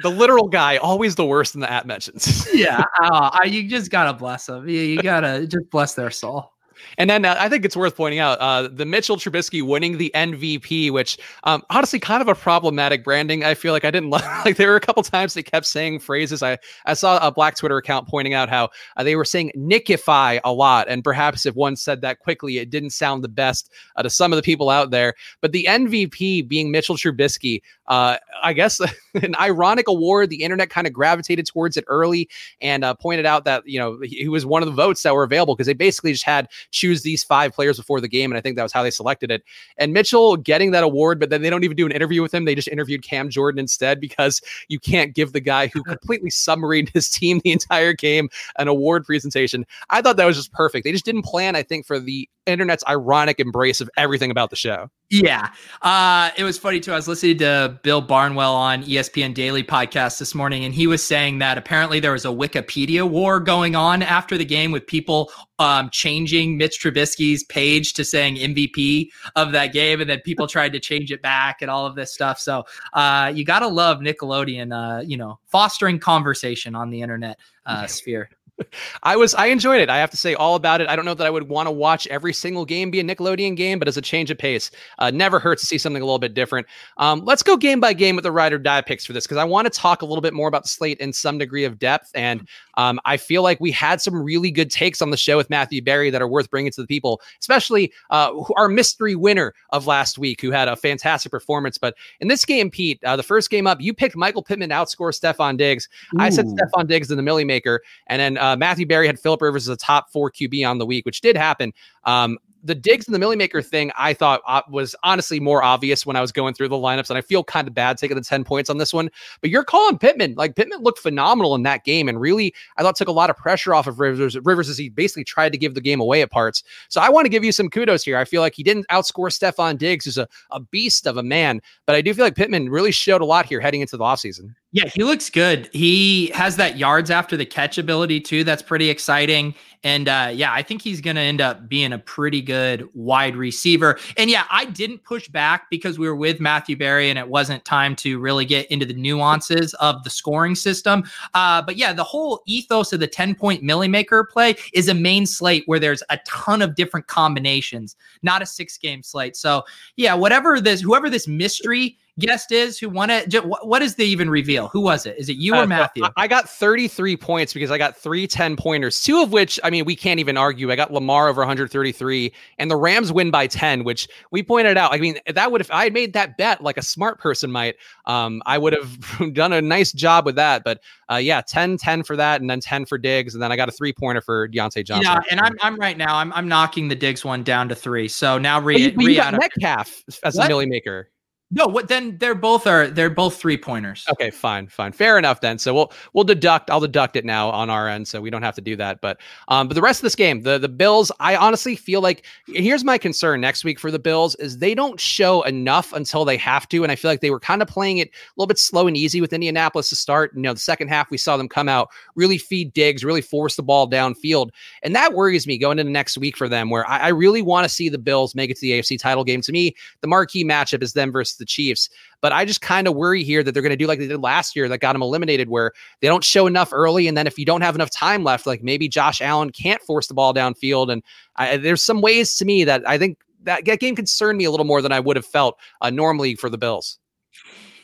the 0.02 0.10
literal 0.10 0.48
guy, 0.48 0.76
always 0.76 1.14
the 1.14 1.24
worst 1.24 1.54
in 1.54 1.60
the 1.60 1.70
at 1.70 1.86
mentions. 1.86 2.46
yeah, 2.54 2.84
uh, 3.02 3.38
you 3.44 3.68
just 3.68 3.90
gotta 3.90 4.12
bless 4.12 4.46
them. 4.46 4.68
You, 4.68 4.80
you 4.80 5.02
gotta 5.02 5.46
just 5.46 5.70
bless 5.70 5.94
their 5.94 6.10
soul. 6.10 6.50
And 6.98 7.08
then 7.08 7.24
uh, 7.24 7.36
I 7.38 7.48
think 7.48 7.64
it's 7.64 7.76
worth 7.76 7.96
pointing 7.96 8.18
out 8.18 8.38
uh, 8.38 8.68
the 8.68 8.84
Mitchell 8.84 9.16
Trubisky 9.16 9.62
winning 9.62 9.98
the 9.98 10.10
MVP, 10.14 10.90
which 10.90 11.18
um, 11.44 11.62
honestly 11.70 11.98
kind 11.98 12.22
of 12.22 12.28
a 12.28 12.34
problematic 12.34 13.04
branding. 13.04 13.44
I 13.44 13.54
feel 13.54 13.72
like 13.72 13.84
I 13.84 13.90
didn't 13.90 14.10
like. 14.14 14.24
Like 14.44 14.56
there 14.56 14.68
were 14.68 14.76
a 14.76 14.80
couple 14.80 15.02
times 15.02 15.34
they 15.34 15.42
kept 15.42 15.66
saying 15.66 16.00
phrases. 16.00 16.42
I 16.42 16.58
I 16.86 16.94
saw 16.94 17.24
a 17.26 17.32
Black 17.32 17.56
Twitter 17.56 17.76
account 17.76 18.08
pointing 18.08 18.34
out 18.34 18.48
how 18.48 18.70
uh, 18.96 19.02
they 19.02 19.16
were 19.16 19.24
saying 19.24 19.52
Nickify 19.56 20.40
a 20.44 20.52
lot, 20.52 20.86
and 20.88 21.02
perhaps 21.02 21.46
if 21.46 21.54
one 21.54 21.76
said 21.76 22.00
that 22.02 22.18
quickly, 22.18 22.58
it 22.58 22.70
didn't 22.70 22.90
sound 22.90 23.24
the 23.24 23.28
best 23.28 23.70
uh, 23.96 24.02
to 24.02 24.10
some 24.10 24.32
of 24.32 24.36
the 24.36 24.42
people 24.42 24.70
out 24.70 24.90
there. 24.90 25.14
But 25.40 25.52
the 25.52 25.66
MVP 25.68 26.46
being 26.46 26.70
Mitchell 26.70 26.96
Trubisky, 26.96 27.62
uh, 27.86 28.16
I 28.42 28.52
guess 28.52 28.80
an 29.14 29.34
ironic 29.40 29.88
award. 29.88 30.30
The 30.30 30.42
internet 30.42 30.70
kind 30.70 30.86
of 30.86 30.92
gravitated 30.92 31.46
towards 31.46 31.76
it 31.76 31.84
early 31.86 32.28
and 32.60 32.84
uh, 32.84 32.94
pointed 32.94 33.26
out 33.26 33.44
that 33.44 33.66
you 33.66 33.78
know 33.78 33.98
he 34.02 34.28
was 34.28 34.46
one 34.46 34.62
of 34.62 34.66
the 34.66 34.74
votes 34.74 35.02
that 35.02 35.14
were 35.14 35.24
available 35.24 35.54
because 35.54 35.66
they 35.66 35.74
basically 35.74 36.12
just 36.12 36.24
had 36.24 36.48
choose 36.74 37.02
these 37.02 37.24
five 37.24 37.52
players 37.52 37.78
before 37.78 38.00
the 38.00 38.08
game, 38.08 38.30
and 38.30 38.38
I 38.38 38.40
think 38.40 38.56
that 38.56 38.62
was 38.62 38.72
how 38.72 38.82
they 38.82 38.90
selected 38.90 39.30
it. 39.30 39.42
And 39.78 39.92
Mitchell 39.92 40.36
getting 40.36 40.72
that 40.72 40.84
award, 40.84 41.20
but 41.20 41.30
then 41.30 41.40
they 41.40 41.48
don't 41.48 41.64
even 41.64 41.76
do 41.76 41.86
an 41.86 41.92
interview 41.92 42.20
with 42.20 42.34
him. 42.34 42.44
They 42.44 42.54
just 42.54 42.68
interviewed 42.68 43.02
Cam 43.02 43.30
Jordan 43.30 43.58
instead 43.58 44.00
because 44.00 44.42
you 44.68 44.78
can't 44.78 45.14
give 45.14 45.32
the 45.32 45.40
guy 45.40 45.68
who 45.68 45.82
completely 45.84 46.30
submarined 46.30 46.92
his 46.92 47.08
team 47.08 47.40
the 47.44 47.52
entire 47.52 47.92
game 47.92 48.28
an 48.58 48.68
award 48.68 49.04
presentation. 49.04 49.64
I 49.90 50.02
thought 50.02 50.16
that 50.16 50.26
was 50.26 50.36
just 50.36 50.52
perfect. 50.52 50.84
They 50.84 50.92
just 50.92 51.04
didn't 51.04 51.22
plan, 51.22 51.56
I 51.56 51.62
think, 51.62 51.86
for 51.86 51.98
the 51.98 52.28
internet's 52.46 52.84
ironic 52.88 53.40
embrace 53.40 53.80
of 53.80 53.90
everything 53.96 54.30
about 54.30 54.50
the 54.50 54.56
show. 54.56 54.88
Yeah. 55.10 55.50
Uh, 55.82 56.30
it 56.36 56.44
was 56.44 56.58
funny 56.58 56.80
too. 56.80 56.92
I 56.92 56.96
was 56.96 57.06
listening 57.06 57.38
to 57.38 57.78
Bill 57.82 58.00
Barnwell 58.00 58.54
on 58.54 58.82
ESPN 58.82 59.34
Daily 59.34 59.62
podcast 59.62 60.18
this 60.18 60.34
morning, 60.34 60.64
and 60.64 60.74
he 60.74 60.86
was 60.86 61.04
saying 61.04 61.38
that 61.38 61.56
apparently 61.56 62.00
there 62.00 62.12
was 62.12 62.24
a 62.24 62.28
Wikipedia 62.28 63.08
war 63.08 63.38
going 63.38 63.76
on 63.76 64.02
after 64.02 64.36
the 64.36 64.44
game 64.44 64.72
with 64.72 64.86
people 64.86 65.30
um, 65.58 65.88
changing 65.90 66.56
Mitch 66.56 66.80
Trubisky's 66.82 67.44
page 67.44 67.92
to 67.94 68.04
saying 68.04 68.36
MVP 68.36 69.08
of 69.36 69.52
that 69.52 69.72
game, 69.72 70.00
and 70.00 70.10
then 70.10 70.20
people 70.20 70.46
tried 70.46 70.72
to 70.72 70.80
change 70.80 71.12
it 71.12 71.22
back 71.22 71.62
and 71.62 71.70
all 71.70 71.86
of 71.86 71.94
this 71.94 72.12
stuff. 72.12 72.40
So 72.40 72.64
uh, 72.94 73.30
you 73.34 73.44
got 73.44 73.60
to 73.60 73.68
love 73.68 74.00
Nickelodeon, 74.00 74.72
uh, 74.72 75.02
you 75.02 75.16
know, 75.16 75.38
fostering 75.46 75.98
conversation 75.98 76.74
on 76.74 76.90
the 76.90 77.02
internet 77.02 77.38
uh, 77.66 77.86
sphere. 77.86 78.30
I 79.02 79.16
was 79.16 79.34
I 79.34 79.46
enjoyed 79.46 79.80
it. 79.80 79.90
I 79.90 79.98
have 79.98 80.10
to 80.10 80.16
say 80.16 80.34
all 80.34 80.54
about 80.54 80.80
it. 80.80 80.88
I 80.88 80.96
don't 80.96 81.04
know 81.04 81.14
that 81.14 81.26
I 81.26 81.30
would 81.30 81.48
want 81.48 81.66
to 81.66 81.72
watch 81.72 82.06
every 82.08 82.32
single 82.32 82.64
game 82.64 82.90
be 82.90 83.00
a 83.00 83.04
Nickelodeon 83.04 83.56
game, 83.56 83.78
but 83.78 83.88
as 83.88 83.96
a 83.96 84.02
change 84.02 84.30
of 84.30 84.38
pace, 84.38 84.70
uh, 84.98 85.10
never 85.10 85.38
hurts 85.38 85.62
to 85.62 85.66
see 85.66 85.78
something 85.78 86.02
a 86.02 86.04
little 86.04 86.18
bit 86.18 86.34
different. 86.34 86.66
Um, 86.98 87.24
let's 87.24 87.42
go 87.42 87.56
game 87.56 87.80
by 87.80 87.92
game 87.92 88.16
with 88.16 88.22
the 88.22 88.32
ride 88.32 88.52
or 88.52 88.58
die 88.58 88.80
picks 88.80 89.04
for 89.04 89.12
this 89.12 89.24
because 89.24 89.38
I 89.38 89.44
want 89.44 89.66
to 89.66 89.70
talk 89.70 90.02
a 90.02 90.06
little 90.06 90.22
bit 90.22 90.34
more 90.34 90.48
about 90.48 90.62
the 90.62 90.68
slate 90.68 90.98
in 90.98 91.12
some 91.12 91.38
degree 91.38 91.64
of 91.64 91.78
depth. 91.78 92.10
And 92.14 92.48
um, 92.76 93.00
I 93.04 93.16
feel 93.16 93.42
like 93.42 93.60
we 93.60 93.70
had 93.70 94.00
some 94.00 94.20
really 94.20 94.50
good 94.50 94.70
takes 94.70 95.02
on 95.02 95.10
the 95.10 95.16
show 95.16 95.36
with 95.36 95.50
Matthew 95.50 95.82
Berry 95.82 96.10
that 96.10 96.22
are 96.22 96.28
worth 96.28 96.50
bringing 96.50 96.72
to 96.72 96.80
the 96.80 96.86
people, 96.86 97.20
especially 97.40 97.92
uh, 98.10 98.32
our 98.56 98.68
mystery 98.68 99.14
winner 99.14 99.54
of 99.70 99.86
last 99.86 100.18
week 100.18 100.40
who 100.40 100.50
had 100.50 100.68
a 100.68 100.76
fantastic 100.76 101.30
performance. 101.30 101.78
But 101.78 101.94
in 102.20 102.28
this 102.28 102.44
game, 102.44 102.70
Pete, 102.70 103.02
uh, 103.04 103.16
the 103.16 103.22
first 103.22 103.50
game 103.50 103.66
up, 103.66 103.80
you 103.80 103.94
picked 103.94 104.16
Michael 104.16 104.42
Pittman 104.42 104.70
to 104.70 104.74
outscore 104.74 105.12
Stefon 105.18 105.56
Diggs. 105.56 105.88
Ooh. 106.14 106.20
I 106.20 106.30
said 106.30 106.46
Stefon 106.46 106.86
Diggs 106.86 107.10
in 107.10 107.16
the 107.16 107.22
Millie 107.22 107.44
Maker, 107.44 107.82
and 108.06 108.20
then 108.20 108.43
uh, 108.44 108.56
Matthew 108.56 108.86
Berry 108.86 109.06
had 109.06 109.18
Philip 109.18 109.40
Rivers 109.40 109.68
as 109.68 109.74
a 109.74 109.76
top 109.76 110.10
four 110.10 110.30
QB 110.30 110.68
on 110.68 110.78
the 110.78 110.86
week, 110.86 111.06
which 111.06 111.20
did 111.20 111.36
happen. 111.36 111.72
Um, 112.04 112.38
the 112.62 112.74
Diggs 112.74 113.06
and 113.06 113.14
the 113.14 113.18
Millie 113.18 113.36
Maker 113.36 113.60
thing, 113.60 113.92
I 113.96 114.14
thought 114.14 114.40
uh, 114.46 114.62
was 114.70 114.96
honestly 115.02 115.38
more 115.38 115.62
obvious 115.62 116.06
when 116.06 116.16
I 116.16 116.22
was 116.22 116.32
going 116.32 116.54
through 116.54 116.68
the 116.68 116.76
lineups, 116.76 117.10
and 117.10 117.18
I 117.18 117.20
feel 117.20 117.44
kind 117.44 117.68
of 117.68 117.74
bad 117.74 117.98
taking 117.98 118.16
the 118.16 118.22
10 118.22 118.42
points 118.42 118.70
on 118.70 118.78
this 118.78 118.92
one. 118.92 119.10
But 119.42 119.50
you're 119.50 119.64
calling 119.64 119.98
Pittman. 119.98 120.34
Like 120.36 120.56
Pittman 120.56 120.80
looked 120.80 120.98
phenomenal 120.98 121.54
in 121.54 121.62
that 121.64 121.84
game, 121.84 122.08
and 122.08 122.18
really, 122.18 122.54
I 122.78 122.82
thought 122.82 122.96
took 122.96 123.08
a 123.08 123.12
lot 123.12 123.28
of 123.28 123.36
pressure 123.36 123.74
off 123.74 123.86
of 123.86 124.00
Rivers, 124.00 124.38
Rivers 124.44 124.70
as 124.70 124.78
he 124.78 124.88
basically 124.88 125.24
tried 125.24 125.52
to 125.52 125.58
give 125.58 125.74
the 125.74 125.80
game 125.82 126.00
away 126.00 126.22
at 126.22 126.30
parts. 126.30 126.62
So 126.88 127.02
I 127.02 127.10
want 127.10 127.26
to 127.26 127.30
give 127.30 127.44
you 127.44 127.52
some 127.52 127.68
kudos 127.68 128.02
here. 128.02 128.16
I 128.16 128.24
feel 128.24 128.40
like 128.40 128.54
he 128.54 128.62
didn't 128.62 128.86
outscore 128.88 129.30
Stefon 129.30 129.76
Diggs, 129.76 130.06
who's 130.06 130.18
a, 130.18 130.26
a 130.50 130.60
beast 130.60 131.06
of 131.06 131.18
a 131.18 131.22
man, 131.22 131.60
but 131.86 131.96
I 131.96 132.00
do 132.00 132.14
feel 132.14 132.24
like 132.24 132.34
Pittman 132.34 132.70
really 132.70 132.92
showed 132.92 133.20
a 133.20 133.26
lot 133.26 133.44
here 133.44 133.60
heading 133.60 133.82
into 133.82 133.98
the 133.98 134.04
offseason. 134.04 134.54
Yeah, 134.74 134.90
he 134.92 135.04
looks 135.04 135.30
good. 135.30 135.70
He 135.72 136.32
has 136.34 136.56
that 136.56 136.76
yards 136.76 137.08
after 137.08 137.36
the 137.36 137.46
catch 137.46 137.78
ability 137.78 138.20
too. 138.20 138.42
That's 138.42 138.60
pretty 138.60 138.90
exciting. 138.90 139.54
And 139.84 140.08
uh, 140.08 140.32
yeah, 140.34 140.52
I 140.52 140.62
think 140.62 140.82
he's 140.82 141.00
going 141.00 141.14
to 141.14 141.22
end 141.22 141.40
up 141.40 141.68
being 141.68 141.92
a 141.92 141.98
pretty 142.00 142.42
good 142.42 142.88
wide 142.92 143.36
receiver. 143.36 144.00
And 144.16 144.28
yeah, 144.28 144.46
I 144.50 144.64
didn't 144.64 145.04
push 145.04 145.28
back 145.28 145.70
because 145.70 145.96
we 145.96 146.08
were 146.08 146.16
with 146.16 146.40
Matthew 146.40 146.76
Berry 146.76 147.08
and 147.08 147.20
it 147.20 147.28
wasn't 147.28 147.64
time 147.64 147.94
to 147.96 148.18
really 148.18 148.44
get 148.44 148.68
into 148.68 148.84
the 148.84 148.94
nuances 148.94 149.74
of 149.74 150.02
the 150.02 150.10
scoring 150.10 150.56
system. 150.56 151.04
Uh, 151.34 151.62
but 151.62 151.76
yeah, 151.76 151.92
the 151.92 152.02
whole 152.02 152.42
ethos 152.46 152.92
of 152.92 152.98
the 152.98 153.06
10 153.06 153.36
point 153.36 153.62
milli 153.62 153.88
maker 153.88 154.24
play 154.24 154.56
is 154.72 154.88
a 154.88 154.94
main 154.94 155.24
slate 155.24 155.62
where 155.66 155.78
there's 155.78 156.02
a 156.10 156.18
ton 156.26 156.62
of 156.62 156.74
different 156.74 157.06
combinations, 157.06 157.94
not 158.24 158.42
a 158.42 158.46
six 158.46 158.76
game 158.76 159.04
slate. 159.04 159.36
So 159.36 159.62
yeah, 159.94 160.14
whatever 160.14 160.60
this, 160.60 160.80
whoever 160.80 161.08
this 161.08 161.28
mystery 161.28 161.96
guest 162.18 162.52
is 162.52 162.78
who 162.78 162.88
won 162.88 163.10
it? 163.10 163.34
What 163.44 163.82
is 163.82 163.96
the 163.96 164.04
even 164.04 164.30
reveal? 164.30 164.68
Who 164.68 164.80
was 164.80 165.06
it? 165.06 165.16
Is 165.18 165.28
it 165.28 165.36
you 165.36 165.54
or 165.54 165.62
uh, 165.62 165.66
Matthew? 165.66 166.04
I 166.16 166.28
got 166.28 166.48
33 166.48 167.16
points 167.16 167.52
because 167.52 167.70
I 167.70 167.78
got 167.78 167.96
three 167.96 168.26
10 168.26 168.56
pointers, 168.56 169.02
two 169.02 169.22
of 169.22 169.32
which, 169.32 169.58
I 169.64 169.70
mean, 169.70 169.84
we 169.84 169.96
can't 169.96 170.20
even 170.20 170.36
argue. 170.36 170.70
I 170.70 170.76
got 170.76 170.92
Lamar 170.92 171.28
over 171.28 171.40
133 171.40 172.32
and 172.58 172.70
the 172.70 172.76
Rams 172.76 173.12
win 173.12 173.30
by 173.30 173.46
10, 173.46 173.84
which 173.84 174.08
we 174.30 174.42
pointed 174.42 174.76
out. 174.76 174.92
I 174.92 174.98
mean, 174.98 175.18
that 175.32 175.50
would, 175.50 175.60
if 175.60 175.70
I 175.70 175.84
had 175.84 175.92
made 175.92 176.12
that 176.12 176.36
bet 176.36 176.62
like 176.62 176.76
a 176.76 176.82
smart 176.82 177.18
person 177.18 177.50
might, 177.50 177.76
um, 178.06 178.42
I 178.46 178.58
would 178.58 178.72
have 178.72 179.32
done 179.34 179.52
a 179.52 179.60
nice 179.60 179.92
job 179.92 180.24
with 180.24 180.36
that. 180.36 180.62
But 180.64 180.80
uh, 181.10 181.16
yeah, 181.16 181.40
10, 181.40 181.78
10 181.78 182.04
for 182.04 182.16
that, 182.16 182.40
and 182.40 182.48
then 182.48 182.60
10 182.60 182.86
for 182.86 182.98
Diggs. 182.98 183.34
And 183.34 183.42
then 183.42 183.50
I 183.50 183.56
got 183.56 183.68
a 183.68 183.72
three 183.72 183.92
pointer 183.92 184.20
for 184.20 184.48
Diontae 184.48 184.84
Johnson. 184.84 185.12
Yeah. 185.12 185.20
And 185.30 185.40
I'm, 185.40 185.56
I'm 185.60 185.76
right 185.76 185.98
now, 185.98 186.16
I'm, 186.16 186.32
I'm 186.32 186.48
knocking 186.48 186.88
the 186.88 186.96
Diggs 186.96 187.24
one 187.24 187.42
down 187.42 187.68
to 187.68 187.74
three. 187.74 188.08
So 188.08 188.38
now 188.38 188.60
re, 188.60 188.74
but 188.74 188.80
you, 188.80 188.92
but 188.92 189.04
you 189.04 189.16
got 189.16 189.34
Metcalf 189.34 190.04
as 190.22 190.36
what? 190.36 190.50
a 190.50 190.54
milli 190.54 190.68
maker. 190.68 191.10
No, 191.54 191.68
what 191.68 191.86
then 191.86 192.18
they're 192.18 192.34
both 192.34 192.66
are 192.66 192.88
they're 192.88 193.08
both 193.08 193.36
three 193.36 193.56
pointers. 193.56 194.04
Okay, 194.10 194.30
fine, 194.30 194.66
fine. 194.66 194.90
Fair 194.90 195.18
enough 195.18 195.40
then. 195.40 195.56
So 195.56 195.72
we'll 195.72 195.92
we'll 196.12 196.24
deduct 196.24 196.68
I'll 196.68 196.80
deduct 196.80 197.14
it 197.14 197.24
now 197.24 197.48
on 197.50 197.70
our 197.70 197.88
end 197.88 198.08
so 198.08 198.20
we 198.20 198.28
don't 198.28 198.42
have 198.42 198.56
to 198.56 198.60
do 198.60 198.74
that. 198.74 199.00
But 199.00 199.20
um 199.46 199.68
but 199.68 199.74
the 199.74 199.80
rest 199.80 200.00
of 200.00 200.02
this 200.02 200.16
game, 200.16 200.42
the 200.42 200.58
the 200.58 200.68
Bills, 200.68 201.12
I 201.20 201.36
honestly 201.36 201.76
feel 201.76 202.00
like 202.00 202.26
here's 202.48 202.82
my 202.82 202.98
concern 202.98 203.40
next 203.40 203.62
week 203.62 203.78
for 203.78 203.92
the 203.92 204.00
Bills 204.00 204.34
is 204.36 204.58
they 204.58 204.74
don't 204.74 204.98
show 204.98 205.42
enough 205.42 205.92
until 205.92 206.24
they 206.24 206.36
have 206.38 206.68
to 206.70 206.82
and 206.82 206.90
I 206.90 206.96
feel 206.96 207.08
like 207.08 207.20
they 207.20 207.30
were 207.30 207.38
kind 207.38 207.62
of 207.62 207.68
playing 207.68 207.98
it 207.98 208.08
a 208.08 208.12
little 208.36 208.48
bit 208.48 208.58
slow 208.58 208.88
and 208.88 208.96
easy 208.96 209.20
with 209.20 209.32
Indianapolis 209.32 209.88
to 209.90 209.96
start. 209.96 210.32
You 210.34 210.42
know, 210.42 210.54
the 210.54 210.58
second 210.58 210.88
half 210.88 211.08
we 211.12 211.18
saw 211.18 211.36
them 211.36 211.48
come 211.48 211.68
out, 211.68 211.88
really 212.16 212.36
feed 212.36 212.72
Diggs, 212.72 213.04
really 213.04 213.22
force 213.22 213.54
the 213.54 213.62
ball 213.62 213.88
downfield. 213.88 214.50
And 214.82 214.92
that 214.96 215.12
worries 215.12 215.46
me 215.46 215.56
going 215.58 215.78
into 215.78 215.92
next 215.92 216.18
week 216.18 216.36
for 216.36 216.48
them 216.48 216.68
where 216.68 216.88
I, 216.88 216.98
I 216.98 217.08
really 217.08 217.42
want 217.42 217.64
to 217.64 217.68
see 217.68 217.88
the 217.88 217.96
Bills 217.96 218.34
make 218.34 218.50
it 218.50 218.56
to 218.56 218.60
the 218.62 218.72
AFC 218.72 218.98
title 218.98 219.22
game. 219.22 219.40
To 219.42 219.52
me, 219.52 219.76
the 220.00 220.08
marquee 220.08 220.44
matchup 220.44 220.82
is 220.82 220.94
them 220.94 221.12
versus 221.12 221.36
the 221.36 221.43
the 221.44 221.46
Chiefs. 221.46 221.88
But 222.20 222.32
I 222.32 222.44
just 222.44 222.60
kind 222.60 222.88
of 222.88 222.94
worry 222.94 223.22
here 223.22 223.42
that 223.42 223.52
they're 223.52 223.62
going 223.62 223.70
to 223.70 223.76
do 223.76 223.86
like 223.86 223.98
they 223.98 224.06
did 224.06 224.20
last 224.20 224.56
year 224.56 224.68
that 224.68 224.78
got 224.78 224.94
them 224.94 225.02
eliminated, 225.02 225.48
where 225.48 225.72
they 226.00 226.08
don't 226.08 226.24
show 226.24 226.46
enough 226.46 226.72
early. 226.72 227.06
And 227.06 227.16
then 227.16 227.26
if 227.26 227.38
you 227.38 227.44
don't 227.44 227.60
have 227.60 227.74
enough 227.74 227.90
time 227.90 228.24
left, 228.24 228.46
like 228.46 228.62
maybe 228.62 228.88
Josh 228.88 229.20
Allen 229.20 229.50
can't 229.50 229.82
force 229.82 230.06
the 230.06 230.14
ball 230.14 230.32
downfield. 230.32 230.90
And 230.90 231.02
I, 231.36 231.56
there's 231.56 231.82
some 231.82 232.00
ways 232.00 232.36
to 232.36 232.44
me 232.44 232.64
that 232.64 232.88
I 232.88 232.98
think 232.98 233.18
that, 233.42 233.64
that 233.66 233.80
game 233.80 233.94
concerned 233.94 234.38
me 234.38 234.44
a 234.44 234.50
little 234.50 234.66
more 234.66 234.80
than 234.80 234.92
I 234.92 235.00
would 235.00 235.16
have 235.16 235.26
felt 235.26 235.58
uh, 235.80 235.90
normally 235.90 236.34
for 236.34 236.48
the 236.48 236.58
Bills. 236.58 236.98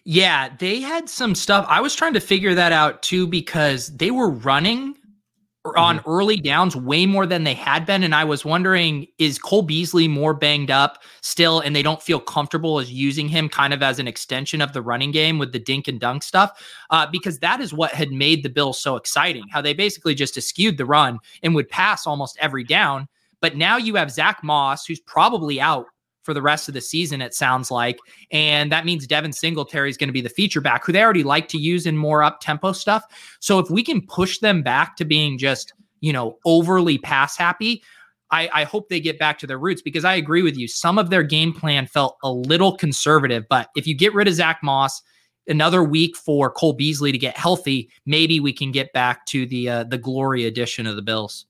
Yeah, 0.04 0.48
they 0.58 0.80
had 0.80 1.10
some 1.10 1.34
stuff. 1.34 1.66
I 1.68 1.80
was 1.82 1.94
trying 1.94 2.14
to 2.14 2.20
figure 2.20 2.54
that 2.54 2.72
out 2.72 3.02
too 3.02 3.26
because 3.26 3.94
they 3.96 4.10
were 4.10 4.30
running 4.30 4.96
on 5.76 5.98
mm-hmm. 5.98 6.10
early 6.10 6.36
downs 6.36 6.74
way 6.74 7.04
more 7.04 7.26
than 7.26 7.44
they 7.44 7.54
had 7.54 7.84
been. 7.84 8.02
And 8.02 8.14
I 8.14 8.24
was 8.24 8.44
wondering, 8.44 9.06
is 9.18 9.38
Cole 9.38 9.62
Beasley 9.62 10.08
more 10.08 10.32
banged 10.32 10.70
up 10.70 11.02
still 11.20 11.60
and 11.60 11.76
they 11.76 11.82
don't 11.82 12.02
feel 12.02 12.18
comfortable 12.18 12.78
as 12.78 12.90
using 12.90 13.28
him 13.28 13.48
kind 13.48 13.74
of 13.74 13.82
as 13.82 13.98
an 13.98 14.08
extension 14.08 14.62
of 14.62 14.72
the 14.72 14.82
running 14.82 15.10
game 15.10 15.38
with 15.38 15.52
the 15.52 15.58
dink 15.58 15.86
and 15.86 16.00
dunk 16.00 16.22
stuff? 16.22 16.62
Uh, 16.88 17.06
because 17.10 17.38
that 17.40 17.60
is 17.60 17.74
what 17.74 17.92
had 17.92 18.10
made 18.10 18.42
the 18.42 18.48
Bills 18.48 18.80
so 18.80 18.96
exciting, 18.96 19.44
how 19.50 19.60
they 19.60 19.74
basically 19.74 20.14
just 20.14 20.38
eschewed 20.38 20.78
the 20.78 20.86
run 20.86 21.18
and 21.42 21.54
would 21.54 21.68
pass 21.68 22.06
almost 22.06 22.38
every 22.40 22.64
down. 22.64 23.06
But 23.40 23.56
now 23.56 23.76
you 23.76 23.96
have 23.96 24.10
Zach 24.10 24.42
Moss, 24.42 24.86
who's 24.86 25.00
probably 25.00 25.60
out 25.60 25.86
for 26.22 26.34
the 26.34 26.42
rest 26.42 26.68
of 26.68 26.74
the 26.74 26.80
season, 26.80 27.20
it 27.20 27.34
sounds 27.34 27.70
like. 27.70 27.98
And 28.30 28.70
that 28.72 28.84
means 28.84 29.06
Devin 29.06 29.32
Singletary 29.32 29.90
is 29.90 29.96
going 29.96 30.08
to 30.08 30.12
be 30.12 30.20
the 30.20 30.28
feature 30.28 30.60
back, 30.60 30.84
who 30.84 30.92
they 30.92 31.02
already 31.02 31.24
like 31.24 31.48
to 31.48 31.58
use 31.58 31.86
in 31.86 31.96
more 31.96 32.22
up 32.22 32.40
tempo 32.40 32.72
stuff. 32.72 33.04
So 33.40 33.58
if 33.58 33.70
we 33.70 33.82
can 33.82 34.06
push 34.06 34.38
them 34.38 34.62
back 34.62 34.96
to 34.96 35.04
being 35.04 35.38
just, 35.38 35.72
you 36.00 36.12
know, 36.12 36.38
overly 36.44 36.98
pass 36.98 37.36
happy, 37.36 37.82
I, 38.30 38.48
I 38.52 38.64
hope 38.64 38.88
they 38.88 39.00
get 39.00 39.18
back 39.18 39.38
to 39.40 39.46
their 39.46 39.58
roots 39.58 39.82
because 39.82 40.04
I 40.04 40.14
agree 40.14 40.42
with 40.42 40.56
you. 40.56 40.68
Some 40.68 40.98
of 40.98 41.10
their 41.10 41.22
game 41.22 41.52
plan 41.52 41.86
felt 41.86 42.16
a 42.22 42.30
little 42.30 42.76
conservative, 42.76 43.44
but 43.48 43.70
if 43.74 43.86
you 43.86 43.94
get 43.94 44.14
rid 44.14 44.28
of 44.28 44.34
Zach 44.34 44.60
Moss, 44.62 45.02
another 45.48 45.82
week 45.82 46.16
for 46.16 46.50
Cole 46.50 46.72
Beasley 46.72 47.12
to 47.12 47.18
get 47.18 47.36
healthy, 47.36 47.90
maybe 48.06 48.38
we 48.38 48.52
can 48.52 48.70
get 48.70 48.92
back 48.92 49.26
to 49.26 49.46
the 49.46 49.68
uh, 49.68 49.84
the 49.84 49.98
glory 49.98 50.46
edition 50.46 50.86
of 50.86 50.96
the 50.96 51.02
Bills. 51.02 51.46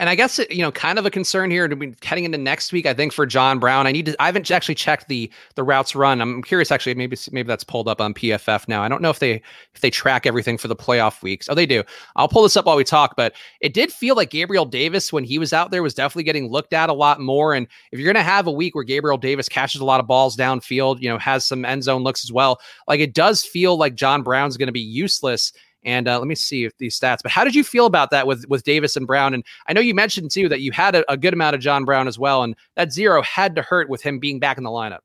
And 0.00 0.08
I 0.08 0.14
guess 0.14 0.38
you 0.50 0.62
know, 0.62 0.70
kind 0.70 0.96
of 0.96 1.06
a 1.06 1.10
concern 1.10 1.50
here 1.50 1.66
to 1.66 1.74
be 1.74 1.92
heading 2.02 2.24
into 2.24 2.38
next 2.38 2.72
week. 2.72 2.86
I 2.86 2.94
think 2.94 3.12
for 3.12 3.26
John 3.26 3.58
Brown, 3.58 3.86
I 3.86 3.92
need 3.92 4.06
to. 4.06 4.22
I 4.22 4.26
haven't 4.26 4.48
actually 4.48 4.76
checked 4.76 5.08
the 5.08 5.30
the 5.56 5.64
routes 5.64 5.96
run. 5.96 6.20
I'm 6.20 6.42
curious, 6.42 6.70
actually. 6.70 6.94
Maybe 6.94 7.16
maybe 7.32 7.48
that's 7.48 7.64
pulled 7.64 7.88
up 7.88 8.00
on 8.00 8.14
PFF 8.14 8.68
now. 8.68 8.82
I 8.82 8.88
don't 8.88 9.02
know 9.02 9.10
if 9.10 9.18
they 9.18 9.42
if 9.74 9.80
they 9.80 9.90
track 9.90 10.24
everything 10.24 10.56
for 10.56 10.68
the 10.68 10.76
playoff 10.76 11.20
weeks. 11.20 11.48
Oh, 11.48 11.54
they 11.54 11.66
do. 11.66 11.82
I'll 12.14 12.28
pull 12.28 12.44
this 12.44 12.56
up 12.56 12.66
while 12.66 12.76
we 12.76 12.84
talk. 12.84 13.16
But 13.16 13.34
it 13.60 13.74
did 13.74 13.90
feel 13.90 14.14
like 14.14 14.30
Gabriel 14.30 14.64
Davis 14.64 15.12
when 15.12 15.24
he 15.24 15.36
was 15.36 15.52
out 15.52 15.72
there 15.72 15.82
was 15.82 15.94
definitely 15.94 16.24
getting 16.24 16.48
looked 16.48 16.72
at 16.72 16.90
a 16.90 16.94
lot 16.94 17.20
more. 17.20 17.52
And 17.54 17.66
if 17.90 17.98
you're 17.98 18.12
going 18.12 18.24
to 18.24 18.30
have 18.30 18.46
a 18.46 18.52
week 18.52 18.76
where 18.76 18.84
Gabriel 18.84 19.18
Davis 19.18 19.48
catches 19.48 19.80
a 19.80 19.84
lot 19.84 19.98
of 19.98 20.06
balls 20.06 20.36
downfield, 20.36 21.00
you 21.00 21.08
know, 21.08 21.18
has 21.18 21.44
some 21.44 21.64
end 21.64 21.82
zone 21.82 22.04
looks 22.04 22.22
as 22.22 22.30
well, 22.30 22.60
like 22.86 23.00
it 23.00 23.14
does 23.14 23.44
feel 23.44 23.76
like 23.76 23.96
John 23.96 24.22
Brown's 24.22 24.56
going 24.56 24.68
to 24.68 24.72
be 24.72 24.80
useless 24.80 25.52
and 25.84 26.08
uh, 26.08 26.18
let 26.18 26.28
me 26.28 26.34
see 26.34 26.64
if 26.64 26.76
these 26.78 26.98
stats. 26.98 27.18
But 27.22 27.32
how 27.32 27.44
did 27.44 27.54
you 27.54 27.64
feel 27.64 27.86
about 27.86 28.10
that 28.10 28.26
with 28.26 28.44
with 28.48 28.64
Davis 28.64 28.96
and 28.96 29.06
Brown? 29.06 29.34
And 29.34 29.44
I 29.66 29.72
know 29.72 29.80
you 29.80 29.94
mentioned 29.94 30.30
too 30.30 30.48
that 30.48 30.60
you 30.60 30.72
had 30.72 30.94
a, 30.94 31.10
a 31.10 31.16
good 31.16 31.32
amount 31.32 31.54
of 31.54 31.60
John 31.60 31.84
Brown 31.84 32.08
as 32.08 32.18
well, 32.18 32.42
and 32.42 32.54
that 32.76 32.92
zero 32.92 33.22
had 33.22 33.54
to 33.56 33.62
hurt 33.62 33.88
with 33.88 34.02
him 34.02 34.18
being 34.18 34.38
back 34.38 34.58
in 34.58 34.64
the 34.64 34.70
lineup. 34.70 35.00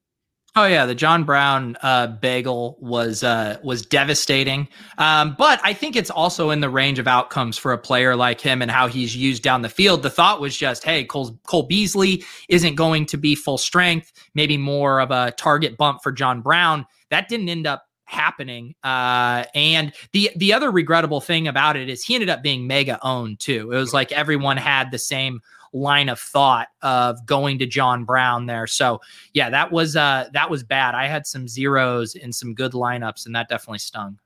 Oh 0.55 0.65
yeah, 0.67 0.85
the 0.85 0.93
John 0.93 1.23
Brown 1.23 1.75
uh, 1.81 2.05
bagel 2.05 2.77
was 2.79 3.23
uh, 3.23 3.57
was 3.63 3.83
devastating. 3.83 4.67
Um, 4.99 5.35
but 5.35 5.59
I 5.63 5.73
think 5.73 5.95
it's 5.95 6.11
also 6.11 6.51
in 6.51 6.59
the 6.59 6.69
range 6.69 6.99
of 6.99 7.07
outcomes 7.07 7.57
for 7.57 7.73
a 7.73 7.77
player 7.77 8.15
like 8.15 8.39
him 8.39 8.61
and 8.61 8.69
how 8.69 8.87
he's 8.87 9.15
used 9.15 9.41
down 9.41 9.63
the 9.63 9.69
field. 9.69 10.03
The 10.03 10.11
thought 10.11 10.39
was 10.39 10.55
just, 10.55 10.83
hey, 10.83 11.05
Cole, 11.05 11.39
Cole 11.47 11.63
Beasley 11.63 12.23
isn't 12.49 12.75
going 12.75 13.07
to 13.07 13.17
be 13.17 13.33
full 13.33 13.57
strength, 13.57 14.13
maybe 14.35 14.55
more 14.55 14.99
of 14.99 15.09
a 15.09 15.31
target 15.31 15.75
bump 15.75 16.03
for 16.03 16.11
John 16.11 16.41
Brown. 16.41 16.85
That 17.09 17.29
didn't 17.29 17.49
end 17.49 17.65
up 17.65 17.85
happening. 18.05 18.75
Uh, 18.83 19.45
and 19.55 19.93
the 20.11 20.31
the 20.35 20.53
other 20.53 20.71
regrettable 20.71 21.21
thing 21.21 21.47
about 21.47 21.75
it 21.75 21.89
is 21.89 22.03
he 22.03 22.15
ended 22.15 22.29
up 22.29 22.43
being 22.43 22.67
mega 22.67 22.99
owned 23.01 23.39
too. 23.39 23.71
It 23.71 23.77
was 23.77 23.93
like 23.93 24.11
everyone 24.11 24.57
had 24.57 24.91
the 24.91 24.99
same 24.99 25.41
line 25.73 26.07
of 26.07 26.19
thought 26.19 26.67
of 26.83 27.25
going 27.25 27.57
to 27.59 27.65
John 27.65 28.05
Brown 28.05 28.45
there. 28.45 28.67
So 28.67 29.01
yeah, 29.33 29.49
that 29.49 29.71
was 29.71 29.95
uh 29.95 30.29
that 30.33 30.49
was 30.49 30.63
bad. 30.63 30.95
I 30.95 31.07
had 31.07 31.25
some 31.25 31.47
zeros 31.47 32.15
in 32.15 32.31
some 32.31 32.53
good 32.53 32.73
lineups, 32.73 33.25
and 33.25 33.35
that 33.35 33.49
definitely 33.49 33.79
stung. 33.79 34.19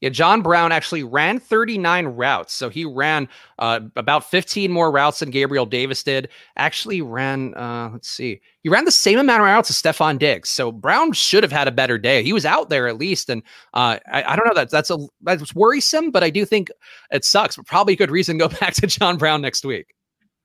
Yeah, 0.00 0.10
John 0.10 0.42
Brown 0.42 0.70
actually 0.70 1.02
ran 1.02 1.40
39 1.40 2.06
routes. 2.06 2.54
So 2.54 2.68
he 2.68 2.84
ran 2.84 3.28
uh, 3.58 3.80
about 3.96 4.30
15 4.30 4.70
more 4.70 4.92
routes 4.92 5.18
than 5.18 5.30
Gabriel 5.30 5.66
Davis 5.66 6.04
did. 6.04 6.28
Actually 6.56 7.02
ran, 7.02 7.52
uh, 7.54 7.90
let's 7.92 8.08
see, 8.08 8.40
he 8.62 8.68
ran 8.68 8.84
the 8.84 8.92
same 8.92 9.18
amount 9.18 9.40
of 9.40 9.46
routes 9.46 9.70
as 9.70 9.82
Stefon 9.82 10.18
Diggs. 10.18 10.50
So 10.50 10.70
Brown 10.70 11.12
should 11.12 11.42
have 11.42 11.50
had 11.50 11.66
a 11.66 11.72
better 11.72 11.98
day. 11.98 12.22
He 12.22 12.32
was 12.32 12.46
out 12.46 12.70
there 12.70 12.86
at 12.86 12.96
least. 12.96 13.28
And 13.28 13.42
uh, 13.74 13.98
I, 14.12 14.22
I, 14.22 14.36
don't 14.36 14.46
know 14.46 14.54
that 14.54 14.70
that's 14.70 14.90
a 14.90 14.98
that's 15.22 15.54
worrisome, 15.54 16.12
but 16.12 16.22
I 16.22 16.30
do 16.30 16.44
think 16.44 16.70
it 17.10 17.24
sucks. 17.24 17.56
But 17.56 17.66
probably 17.66 17.94
a 17.94 17.96
good 17.96 18.10
reason 18.10 18.38
to 18.38 18.48
go 18.48 18.56
back 18.60 18.74
to 18.74 18.86
John 18.86 19.16
Brown 19.16 19.42
next 19.42 19.64
week. 19.64 19.94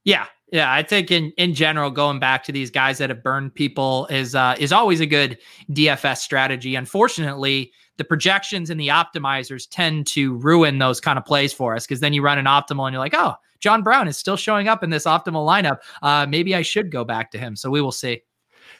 Yeah, 0.03 0.25
yeah, 0.51 0.71
I 0.71 0.83
think 0.83 1.09
in 1.09 1.31
in 1.37 1.55
general, 1.55 1.89
going 1.89 2.19
back 2.19 2.43
to 2.43 2.51
these 2.51 2.69
guys 2.69 2.99
that 2.99 3.09
have 3.09 3.23
burned 3.23 3.55
people 3.55 4.05
is 4.07 4.35
uh, 4.35 4.55
is 4.59 4.71
always 4.71 4.99
a 4.99 5.05
good 5.05 5.37
DFS 5.71 6.17
strategy. 6.17 6.75
Unfortunately, 6.75 7.71
the 7.97 8.03
projections 8.03 8.69
and 8.69 8.79
the 8.79 8.87
optimizers 8.87 9.67
tend 9.69 10.07
to 10.07 10.35
ruin 10.37 10.79
those 10.79 10.99
kind 10.99 11.17
of 11.17 11.25
plays 11.25 11.53
for 11.53 11.75
us 11.75 11.85
because 11.85 11.99
then 11.99 12.13
you 12.13 12.21
run 12.21 12.37
an 12.37 12.45
optimal 12.45 12.85
and 12.87 12.93
you're 12.93 12.99
like, 12.99 13.13
oh, 13.15 13.35
John 13.59 13.83
Brown 13.83 14.07
is 14.07 14.17
still 14.17 14.35
showing 14.35 14.67
up 14.67 14.83
in 14.83 14.89
this 14.89 15.05
optimal 15.05 15.47
lineup. 15.47 15.79
Uh, 16.01 16.25
maybe 16.27 16.55
I 16.55 16.63
should 16.63 16.91
go 16.91 17.05
back 17.05 17.31
to 17.31 17.37
him. 17.37 17.55
So 17.55 17.69
we 17.69 17.81
will 17.81 17.91
see. 17.91 18.21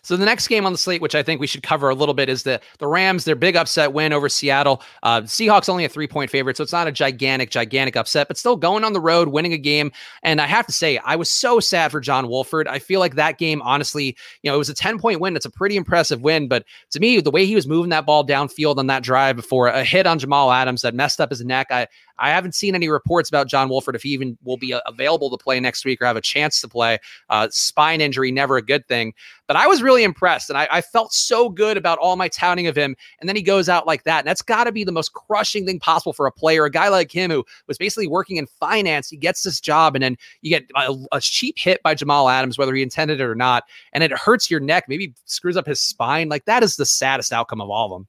So 0.03 0.17
the 0.17 0.25
next 0.25 0.47
game 0.49 0.65
on 0.65 0.73
the 0.73 0.77
slate, 0.77 1.01
which 1.01 1.15
I 1.15 1.23
think 1.23 1.39
we 1.39 1.47
should 1.47 1.63
cover 1.63 1.89
a 1.89 1.95
little 1.95 2.13
bit, 2.13 2.29
is 2.29 2.43
the 2.43 2.59
the 2.79 2.87
Rams. 2.87 3.23
Their 3.23 3.35
big 3.35 3.55
upset 3.55 3.93
win 3.93 4.11
over 4.11 4.27
Seattle. 4.27 4.81
Uh, 5.01 5.21
Seahawks 5.21 5.69
only 5.69 5.85
a 5.85 5.89
three 5.89 6.07
point 6.07 6.29
favorite, 6.29 6.57
so 6.57 6.63
it's 6.63 6.73
not 6.73 6.87
a 6.87 6.91
gigantic, 6.91 7.49
gigantic 7.49 7.95
upset, 7.95 8.27
but 8.27 8.37
still 8.37 8.57
going 8.57 8.83
on 8.83 8.93
the 8.93 8.99
road, 8.99 9.29
winning 9.29 9.53
a 9.53 9.57
game. 9.57 9.91
And 10.21 10.41
I 10.41 10.45
have 10.45 10.65
to 10.67 10.73
say, 10.73 10.97
I 10.99 11.15
was 11.15 11.31
so 11.31 11.59
sad 11.59 11.91
for 11.91 12.01
John 12.01 12.27
Wolford. 12.27 12.67
I 12.67 12.79
feel 12.79 12.99
like 12.99 13.15
that 13.15 13.37
game, 13.37 13.61
honestly, 13.61 14.17
you 14.41 14.51
know, 14.51 14.55
it 14.55 14.57
was 14.59 14.69
a 14.69 14.73
ten 14.73 14.99
point 14.99 15.21
win. 15.21 15.35
It's 15.35 15.45
a 15.45 15.49
pretty 15.51 15.77
impressive 15.77 16.21
win, 16.21 16.47
but 16.47 16.65
to 16.91 16.99
me, 16.99 17.21
the 17.21 17.31
way 17.31 17.45
he 17.45 17.55
was 17.55 17.65
moving 17.65 17.89
that 17.91 18.05
ball 18.05 18.25
downfield 18.25 18.77
on 18.77 18.87
that 18.87 19.03
drive 19.03 19.37
before 19.37 19.67
a 19.67 19.83
hit 19.83 20.05
on 20.05 20.19
Jamal 20.19 20.51
Adams 20.51 20.81
that 20.81 20.93
messed 20.93 21.21
up 21.21 21.29
his 21.29 21.43
neck, 21.43 21.67
I 21.71 21.87
I 22.19 22.29
haven't 22.29 22.53
seen 22.53 22.75
any 22.75 22.89
reports 22.89 23.29
about 23.29 23.47
John 23.47 23.69
Wolford 23.69 23.95
if 23.95 24.03
he 24.03 24.09
even 24.09 24.37
will 24.43 24.57
be 24.57 24.73
uh, 24.73 24.81
available 24.85 25.29
to 25.29 25.43
play 25.43 25.59
next 25.59 25.85
week 25.85 26.01
or 26.01 26.05
have 26.05 26.15
a 26.15 26.21
chance 26.21 26.61
to 26.61 26.67
play. 26.67 26.99
Uh, 27.29 27.47
spine 27.51 28.01
injury, 28.01 28.31
never 28.31 28.57
a 28.57 28.61
good 28.61 28.87
thing. 28.87 29.13
But 29.47 29.57
I 29.57 29.67
was 29.67 29.81
really 29.81 30.03
impressed 30.03 30.49
and 30.49 30.57
I, 30.57 30.67
I, 30.71 30.81
felt 30.81 31.13
so 31.13 31.49
good 31.49 31.75
about 31.75 31.97
all 31.99 32.15
my 32.15 32.27
touting 32.27 32.67
of 32.67 32.77
him. 32.77 32.95
And 33.19 33.27
then 33.27 33.35
he 33.35 33.41
goes 33.41 33.67
out 33.67 33.85
like 33.85 34.03
that. 34.03 34.19
And 34.19 34.27
that's 34.27 34.41
got 34.41 34.65
to 34.65 34.71
be 34.71 34.83
the 34.83 34.91
most 34.91 35.13
crushing 35.13 35.65
thing 35.65 35.79
possible 35.79 36.13
for 36.13 36.25
a 36.25 36.31
player, 36.31 36.65
a 36.65 36.71
guy 36.71 36.87
like 36.87 37.11
him 37.11 37.29
who 37.29 37.43
was 37.67 37.77
basically 37.77 38.07
working 38.07 38.37
in 38.37 38.45
finance. 38.45 39.09
He 39.09 39.17
gets 39.17 39.43
this 39.43 39.59
job 39.59 39.95
and 39.95 40.03
then 40.03 40.17
you 40.41 40.49
get 40.49 40.69
a, 40.75 40.95
a 41.11 41.19
cheap 41.19 41.57
hit 41.57 41.83
by 41.83 41.93
Jamal 41.93 42.29
Adams, 42.29 42.57
whether 42.57 42.73
he 42.73 42.81
intended 42.81 43.19
it 43.19 43.23
or 43.23 43.35
not. 43.35 43.63
And 43.91 44.03
it 44.03 44.11
hurts 44.11 44.49
your 44.49 44.59
neck, 44.59 44.85
maybe 44.87 45.13
screws 45.25 45.57
up 45.57 45.67
his 45.67 45.81
spine. 45.81 46.29
Like 46.29 46.45
that 46.45 46.63
is 46.63 46.77
the 46.77 46.85
saddest 46.85 47.33
outcome 47.33 47.61
of 47.61 47.69
all 47.69 47.85
of 47.87 47.91
them. 47.91 48.07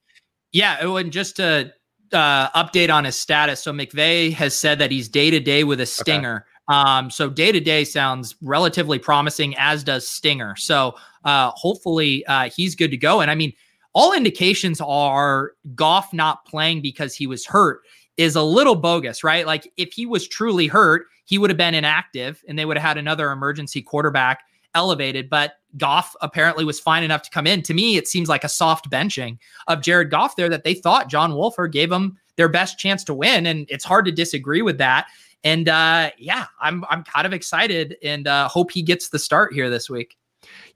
Yeah. 0.53 0.87
And 0.87 1.11
just 1.11 1.37
to, 1.37 1.73
uh, 2.15 2.51
update 2.51 2.93
on 2.93 3.05
his 3.05 3.19
status. 3.19 3.63
So 3.63 3.73
McVay 3.73 4.33
has 4.33 4.57
said 4.57 4.79
that 4.79 4.91
he's 4.91 5.09
day 5.09 5.31
to 5.31 5.41
day 5.41 5.65
with 5.65 5.81
a 5.81 5.87
stinger. 5.87 6.37
Okay. 6.37 6.49
Um, 6.69 7.11
so 7.11 7.29
day 7.29 7.53
to 7.53 7.61
day 7.61 7.85
sounds 7.85 8.37
relatively 8.41 8.99
promising, 8.99 9.55
as 9.59 9.85
does 9.85 10.09
Stinger. 10.09 10.57
So 10.57 10.95
uh, 11.25 11.51
hopefully 11.55 12.25
uh, 12.27 12.49
he's 12.49 12.75
good 12.75 12.91
to 12.91 12.97
go. 12.97 13.21
And 13.21 13.31
I 13.31 13.35
mean, 13.35 13.53
all 13.93 14.13
indications 14.13 14.81
are 14.81 15.53
Goff 15.75 16.13
not 16.13 16.45
playing 16.47 16.83
because 16.83 17.15
he 17.15 17.27
was 17.27 17.47
hurt 17.47 17.83
is 18.17 18.37
a 18.37 18.43
little 18.43 18.77
bogus, 18.77 19.23
right? 19.23 19.47
Like 19.47 19.71
if 19.77 19.93
he 19.93 20.07
was 20.07 20.27
truly 20.27 20.67
hurt, 20.67 21.07
he 21.27 21.39
would 21.39 21.51
have 21.51 21.57
been 21.57 21.75
inactive 21.75 22.43
and 22.49 22.59
they 22.59 22.65
would 22.65 22.77
have 22.77 22.87
had 22.87 22.99
another 22.99 23.31
emergency 23.31 23.83
quarterback 23.83 24.41
elevated. 24.75 25.29
But 25.31 25.55
Goff 25.77 26.15
apparently 26.21 26.65
was 26.65 26.81
fine 26.81 27.03
enough 27.03 27.23
to 27.23 27.31
come 27.31 27.47
in. 27.47 27.63
To 27.63 27.75
me, 27.75 27.97
it 27.97 28.09
seems 28.09 28.29
like 28.29 28.45
a 28.45 28.49
soft 28.49 28.91
benching 28.91 29.39
of 29.69 29.83
Jared 29.83 30.11
Goff 30.11 30.37
there 30.37 30.49
that 30.49 30.65
they 30.65 30.75
thought 30.75 31.09
John 31.09 31.35
Wolford 31.35 31.73
gave 31.73 31.91
them 31.91 32.19
their 32.37 32.49
best 32.49 32.79
chance 32.79 33.05
to 33.05 33.15
win. 33.15 33.47
And 33.47 33.67
it's 33.69 33.85
hard 33.85 34.05
to 34.07 34.13
disagree 34.13 34.63
with 34.63 34.79
that. 34.79 35.07
And 35.43 35.69
uh, 35.69 36.11
yeah, 36.19 36.47
I'm 36.61 36.85
I'm 36.89 37.05
kind 37.05 37.27
of 37.27 37.33
excited 37.33 37.97
and 38.03 38.27
uh, 38.27 38.49
hope 38.49 38.71
he 38.71 38.83
gets 38.83 39.11
the 39.11 39.19
start 39.19 39.53
here 39.53 39.69
this 39.69 39.91
week. 39.91 40.17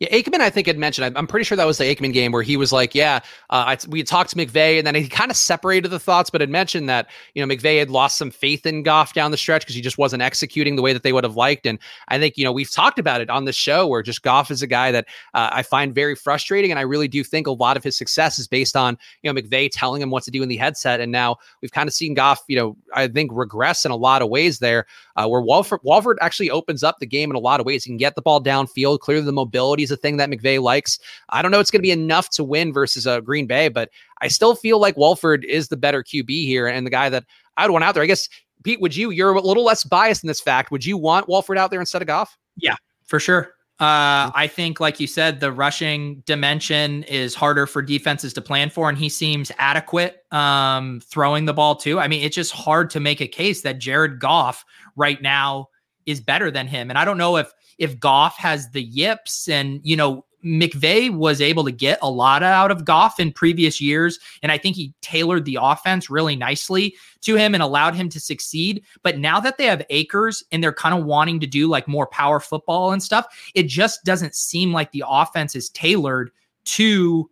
Yeah, 0.01 0.11
Aikman, 0.11 0.39
I 0.39 0.49
think 0.49 0.69
had 0.69 0.79
mentioned. 0.79 1.19
I'm 1.19 1.27
pretty 1.27 1.43
sure 1.43 1.57
that 1.57 1.67
was 1.67 1.79
the 1.79 1.85
Aikman 1.85 2.13
game 2.13 2.31
where 2.31 2.45
he 2.45 2.57
was 2.57 2.73
like, 2.73 2.95
"Yeah, 2.95 3.17
uh, 3.51 3.75
I, 3.75 3.79
we 3.89 4.05
talked 4.05 4.31
to 4.31 4.37
McVay, 4.37 4.79
and 4.79 4.87
then 4.87 4.95
he 4.95 5.09
kind 5.09 5.29
of 5.29 5.37
separated 5.37 5.89
the 5.89 5.99
thoughts, 5.99 6.31
but 6.31 6.41
had 6.41 6.51
mentioned 6.51 6.89
that 6.89 7.11
you 7.35 7.45
know 7.45 7.53
McVay 7.53 7.81
had 7.81 7.91
lost 7.91 8.17
some 8.17 8.31
faith 8.31 8.65
in 8.65 8.85
Goff 8.85 9.13
down 9.13 9.33
the 9.33 9.37
stretch 9.37 9.63
because 9.63 9.75
he 9.75 9.81
just 9.81 9.99
wasn't 9.99 10.23
executing 10.23 10.77
the 10.77 10.83
way 10.83 10.93
that 10.93 11.03
they 11.03 11.13
would 11.13 11.25
have 11.25 11.35
liked. 11.35 11.67
And 11.67 11.81
I 12.09 12.19
think 12.21 12.39
you 12.39 12.45
know 12.45 12.53
we've 12.53 12.71
talked 12.71 13.01
about 13.01 13.21
it 13.21 13.29
on 13.29 13.45
the 13.45 13.53
show 13.53 13.89
where 13.89 14.01
just 14.03 14.23
Goff 14.23 14.53
is 14.53 14.63
a 14.63 14.69
guy 14.69 14.93
that 14.93 15.07
uh, 15.35 15.51
I 15.53 15.65
find 15.65 15.93
very 15.93 16.15
frustrating, 16.15 16.71
and 16.71 16.79
I 16.79 16.83
really 16.83 17.09
do 17.09 17.25
think 17.25 17.49
a 17.49 17.53
lot 17.53 17.77
of 17.77 17.83
his 17.83 17.99
success 17.99 18.39
is 18.39 18.47
based 18.47 18.77
on 18.77 18.97
you 19.23 19.33
know 19.33 19.41
McVay 19.41 19.69
telling 19.69 20.01
him 20.01 20.11
what 20.11 20.23
to 20.23 20.31
do 20.31 20.45
in 20.45 20.49
the 20.49 20.59
headset. 20.59 21.01
And 21.01 21.11
now 21.11 21.39
we've 21.61 21.73
kind 21.73 21.89
of 21.89 21.93
seen 21.93 22.15
Goff, 22.15 22.45
you 22.47 22.57
know, 22.57 22.77
I 22.95 23.09
think 23.09 23.33
regress 23.35 23.85
in 23.85 23.91
a 23.91 23.97
lot 23.97 24.23
of 24.23 24.29
ways 24.29 24.61
there, 24.61 24.87
uh, 25.17 25.27
where 25.27 25.41
Wolford 25.41 25.81
Wolford 25.83 26.19
actually 26.21 26.51
opens 26.51 26.85
up 26.85 27.01
the 27.01 27.07
game 27.07 27.31
in 27.31 27.37
a 27.37 27.41
lot 27.41 27.59
of 27.59 27.67
ways. 27.67 27.83
He 27.83 27.91
can 27.91 27.97
get 27.97 28.15
the 28.15 28.23
ball 28.23 28.41
downfield. 28.41 29.01
Clearly, 29.01 29.25
the 29.25 29.33
mobility 29.33 29.88
is 29.89 29.93
a 29.93 29.97
thing 29.97 30.17
that 30.19 30.31
McVay 30.31 30.61
likes. 30.61 30.99
I 31.29 31.43
don't 31.43 31.51
know 31.51 31.61
it's 31.61 31.71
going 31.71 31.81
to 31.81 31.87
be 31.87 31.91
enough 31.91 32.31
to 32.31 32.45
win 32.45 32.73
versus 32.73 33.07
uh, 33.07 33.21
Green 33.21 33.47
Bay, 33.47 33.69
but 33.69 33.91
I 34.21 34.29
still 34.29 34.55
feel 34.55 34.81
like 34.81 34.97
Wolford 34.97 35.45
is 35.45 35.69
the 35.69 35.77
better 35.77 36.03
QB 36.03 36.29
here 36.29 36.67
and 36.67 36.87
the 36.87 36.91
guy 36.91 37.09
that 37.09 37.25
I'd 37.57 37.71
want 37.71 37.85
out 37.85 37.95
there. 37.95 38.03
I 38.03 38.07
guess, 38.07 38.29
Pete, 38.65 38.81
would 38.81 38.97
you, 38.97 39.11
you're 39.11 39.33
a 39.33 39.41
little 39.41 39.65
less 39.65 39.85
biased 39.85 40.23
in 40.23 40.29
this 40.29 40.41
fact. 40.41 40.71
Would 40.71 40.85
you 40.85 40.97
want 40.97 41.29
Wolford 41.29 41.59
out 41.59 41.71
there 41.71 41.81
instead 41.81 42.03
of 42.03 42.09
Goff? 42.09 42.37
Yeah, 42.57 42.77
for 43.05 43.21
sure. 43.21 43.55
Uh, 43.81 44.33
I 44.35 44.51
think, 44.53 44.81
like 44.81 44.99
you 44.99 45.07
said, 45.07 45.39
the 45.39 45.53
rushing 45.53 46.25
dimension 46.27 47.05
is 47.05 47.37
harder 47.37 47.65
for 47.65 47.81
defenses 47.81 48.33
to 48.33 48.41
plan 48.41 48.71
for, 48.71 48.89
and 48.89 48.99
he 48.99 49.09
seems 49.09 49.53
adequate 49.57 50.25
um, 50.33 51.01
throwing 51.05 51.45
the 51.45 51.55
ball 51.55 51.77
too. 51.77 52.01
I 52.01 52.09
mean, 52.09 52.25
it's 52.25 52.35
just 52.35 52.51
hard 52.51 52.91
to 52.91 53.01
make 53.01 53.21
a 53.21 53.29
case 53.29 53.63
that 53.63 53.79
Jared 53.79 54.19
Goff 54.19 54.65
right 54.97 55.23
now 55.23 55.69
is 56.07 56.21
better 56.21 56.51
than 56.51 56.67
him. 56.67 56.91
And 56.91 56.99
I 56.99 57.05
don't 57.05 57.19
know 57.19 57.37
if 57.37 57.53
if 57.79 57.99
Goff 57.99 58.37
has 58.37 58.71
the 58.71 58.83
yips 58.83 59.49
and 59.49 59.81
you 59.83 59.97
know 59.97 60.25
McVay 60.45 61.13
was 61.13 61.41
able 61.41 61.65
to 61.65 61.73
get 61.73 61.99
a 62.01 62.11
lot 62.11 62.43
out 62.43 62.71
of 62.71 62.85
Goff 62.85 63.19
in 63.19 63.33
previous 63.33 63.81
years. 63.81 64.19
And 64.43 64.53
I 64.53 64.59
think 64.59 64.77
he 64.77 64.95
tailored 65.01 65.45
the 65.45 65.59
offense 65.61 66.09
really 66.09 66.37
nicely 66.37 66.95
to 67.23 67.35
him 67.35 67.55
and 67.55 67.63
allowed 67.63 67.95
him 67.95 68.09
to 68.11 68.21
succeed. 68.21 68.85
But 69.03 69.19
now 69.19 69.41
that 69.41 69.59
they 69.59 69.67
have 69.67 69.85
Akers 69.91 70.45
and 70.53 70.63
they're 70.63 70.73
kind 70.73 70.99
of 70.99 71.05
wanting 71.05 71.41
to 71.41 71.47
do 71.47 71.67
like 71.67 71.89
more 71.89 72.07
power 72.07 72.41
football 72.41 72.93
and 72.93 73.03
stuff, 73.03 73.27
it 73.55 73.65
just 73.65 74.05
doesn't 74.05 74.35
seem 74.35 74.73
like 74.73 74.93
the 74.93 75.05
offense 75.07 75.57
is 75.57 75.71
tailored 75.71 76.31
to 76.65 77.29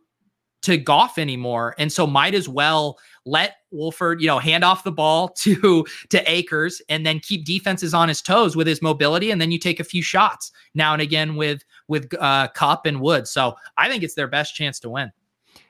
to 0.63 0.77
Goff 0.77 1.17
anymore. 1.17 1.77
And 1.79 1.93
so 1.93 2.09
might 2.09 2.35
as 2.35 2.49
well 2.49 2.99
let 3.27 3.57
Wolford, 3.71 4.23
you 4.23 4.27
know, 4.29 4.39
hand 4.39 4.65
off 4.65 4.85
the 4.85 4.93
ball 4.93 5.29
to 5.41 5.85
to 6.11 6.31
Akers 6.31 6.81
and 6.89 7.05
then 7.05 7.21
keep 7.21 7.45
defenses 7.45 7.93
on 7.93 8.09
his 8.09 8.23
toes 8.23 8.57
with 8.57 8.67
his 8.67 8.81
mobility. 8.81 9.31
And 9.31 9.41
then 9.41 9.51
you 9.51 9.59
take 9.59 9.81
a 9.81 9.85
few 9.85 10.03
shots 10.03 10.51
now 10.75 10.93
and 10.93 11.03
again 11.03 11.37
with 11.37 11.65
with 11.89 12.13
uh 12.19 12.49
Kupp 12.49 12.87
and 12.87 13.01
Wood. 13.01 13.29
So 13.29 13.55
I 13.77 13.89
think 13.89 14.03
it's 14.03 14.15
their 14.15 14.29
best 14.29 14.55
chance 14.55 14.81
to 14.81 14.89
win. 14.89 15.13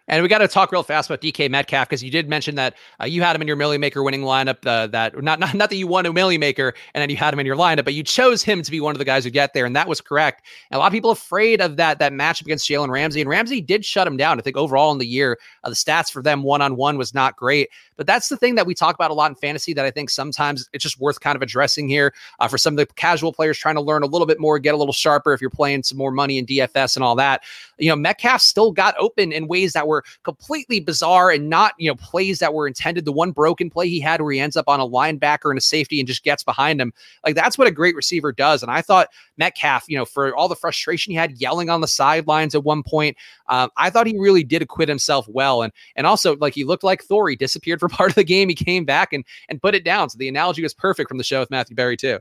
And 0.09 0.23
we 0.23 0.29
got 0.29 0.39
to 0.39 0.49
talk 0.49 0.71
real 0.71 0.83
fast 0.83 1.11
about 1.11 1.21
DK 1.21 1.51
Metcalf 1.51 1.89
because 1.89 2.03
you 2.03 2.11
did 2.11 2.29
mention 2.29 2.55
that 2.55 2.75
uh, 3.01 3.07
you 3.07 3.23
had 3.23 3.35
him 3.35 3.43
in 3.43 3.49
your 3.49 3.57
Millie 3.57 3.79
Maker 3.79 4.03
winning 4.03 4.23
lineup. 4.23 4.65
Uh, 4.65 4.87
that 4.89 5.21
not, 5.23 5.41
not 5.41 5.55
not 5.55 5.71
that 5.71 5.77
you 5.77 5.87
won 5.87 6.07
a 6.07 6.13
Millie 6.13 6.39
Maker 6.39 6.75
and 6.95 7.03
then 7.03 7.11
you 7.11 7.17
had 7.17 7.35
him 7.35 7.41
in 7.41 7.47
your 7.47 7.57
lineup, 7.57 7.85
but 7.85 7.95
you 7.95 8.03
chose 8.03 8.43
him 8.43 8.63
to 8.63 8.71
be 8.71 8.81
one 8.81 8.95
of 8.95 8.99
the 8.99 9.05
guys 9.05 9.25
who 9.25 9.31
get 9.31 9.53
there, 9.53 9.67
and 9.67 9.75
that 9.75 9.89
was 9.89 10.01
correct. 10.01 10.47
And 10.71 10.77
a 10.77 10.81
lot 10.81 10.87
of 10.87 10.93
people 10.93 11.11
afraid 11.11 11.61
of 11.61 11.77
that 11.77 11.99
that 11.99 12.13
matchup 12.13 12.43
against 12.43 12.69
Jalen 12.69 12.91
Ramsey, 12.91 13.21
and 13.21 13.29
Ramsey 13.29 13.61
did 13.61 13.85
shut 13.85 14.07
him 14.07 14.17
down. 14.17 14.39
I 14.39 14.43
think 14.43 14.57
overall 14.57 14.93
in 14.93 14.99
the 14.99 15.07
year, 15.07 15.39
uh, 15.65 15.71
the 15.71 15.75
stats 15.75 16.11
for 16.11 16.23
them 16.23 16.43
one 16.43 16.63
on 16.63 16.77
one 16.77 16.99
was 16.99 17.13
not 17.13 17.37
great. 17.37 17.71
But 17.97 18.07
that's 18.07 18.29
the 18.29 18.37
thing 18.37 18.55
that 18.57 18.67
we 18.67 18.75
talk 18.75 18.95
about 18.95 19.11
a 19.11 19.15
lot 19.15 19.31
in 19.31 19.35
fantasy 19.35 19.73
that 19.73 19.85
I 19.85 19.91
think 19.91 20.11
sometimes 20.11 20.69
it's 20.73 20.83
just 20.83 21.01
worth 21.01 21.21
kind 21.21 21.35
of 21.35 21.43
addressing 21.43 21.89
here 21.89 22.13
uh, 22.39 22.49
for 22.49 22.59
some 22.59 22.75
of 22.75 22.77
the 22.77 22.87
casual 22.95 23.33
players 23.33 23.59
trying 23.59 23.75
to 23.77 23.81
learn 23.81 24.03
a 24.03 24.07
little 24.07 24.27
bit 24.27 24.39
more, 24.39 24.59
get 24.59 24.75
a 24.75 24.77
little 24.77 24.93
sharper 24.93 25.33
if 25.33 25.41
you're 25.41 25.51
playing 25.51 25.83
some 25.83 25.99
more 25.99 26.11
money 26.11 26.39
in 26.39 26.47
DFS 26.47 26.97
and 26.97 27.03
all 27.03 27.17
that. 27.17 27.43
You 27.79 27.89
know, 27.89 27.97
Metcalf 27.97 28.43
still 28.43 28.71
got 28.71 28.95
open 28.99 29.33
in 29.33 29.49
ways 29.49 29.73
that 29.73 29.87
were 29.87 29.96
completely 30.25 30.81
bizarre 30.81 31.31
and 31.31 31.49
not, 31.49 31.75
you 31.79 31.91
know, 31.91 31.95
plays 31.97 32.39
that 32.39 32.55
were 32.55 32.67
intended. 32.67 33.05
The 33.05 33.13
one 33.13 33.33
broken 33.33 33.71
play 33.71 33.89
he 33.89 34.01
had 34.01 34.21
where 34.21 34.33
he 34.33 34.41
ends 34.41 34.57
up 34.57 34.69
on 34.69 34.81
a 34.81 34.87
linebacker 34.87 35.51
and 35.51 35.59
a 35.59 35.63
safety 35.63 36.01
and 36.01 36.07
just 36.07 36.25
gets 36.25 36.43
behind 36.43 36.81
him. 36.81 36.93
Like 37.25 37.35
that's 37.35 37.59
what 37.59 37.69
a 37.69 37.73
great 37.73 37.97
receiver 37.97 38.33
does. 38.33 38.63
And 38.63 38.71
I 38.71 38.83
thought 38.83 39.09
Metcalf, 39.37 39.85
you 39.89 39.97
know, 39.97 40.05
for 40.05 40.35
all 40.35 40.49
the 40.49 40.57
frustration 40.57 41.11
he 41.11 41.17
had 41.17 41.41
yelling 41.41 41.71
on 41.71 41.81
the 41.81 41.89
sidelines 41.89 42.55
at 42.55 42.65
one 42.65 42.83
point, 42.83 43.17
um, 43.49 43.71
I 43.77 43.91
thought 43.91 44.07
he 44.07 44.19
really 44.19 44.45
did 44.45 44.63
acquit 44.63 44.89
himself 44.89 45.27
well. 45.29 45.63
And 45.63 45.73
and 45.95 46.07
also 46.07 46.37
like 46.37 46.55
he 46.55 46.65
looked 46.65 46.85
like 46.85 47.03
Thor. 47.03 47.29
He 47.29 47.37
disappeared 47.37 47.81
for 47.81 47.89
part 47.89 48.11
of 48.11 48.17
the 48.17 48.25
game. 48.25 48.49
He 48.49 48.55
came 48.55 48.85
back 48.85 49.13
and 49.13 49.25
and 49.49 49.61
put 49.61 49.75
it 49.75 49.85
down. 49.85 50.11
So 50.11 50.19
the 50.19 50.29
analogy 50.29 50.63
was 50.63 50.75
perfect 50.75 51.09
from 51.09 51.19
the 51.19 51.25
show 51.25 51.41
with 51.41 51.51
Matthew 51.51 51.77
Berry 51.77 51.97
too. 51.97 52.19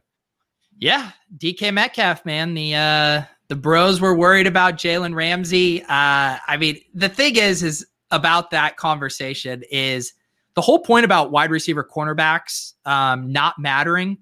Yeah, 0.77 1.11
DK 1.37 1.73
Metcalf, 1.73 2.25
man. 2.25 2.53
The 2.53 2.75
uh 2.75 3.21
the 3.47 3.55
bros 3.55 4.01
were 4.01 4.15
worried 4.15 4.47
about 4.47 4.75
Jalen 4.75 5.15
Ramsey. 5.15 5.83
Uh 5.83 6.37
I 6.47 6.57
mean, 6.59 6.79
the 6.93 7.09
thing 7.09 7.35
is, 7.35 7.63
is 7.63 7.85
about 8.11 8.51
that 8.51 8.77
conversation 8.77 9.63
is 9.71 10.13
the 10.55 10.61
whole 10.61 10.79
point 10.79 11.05
about 11.05 11.31
wide 11.31 11.51
receiver 11.51 11.83
cornerbacks 11.83 12.73
um, 12.85 13.31
not 13.31 13.59
mattering. 13.59 14.17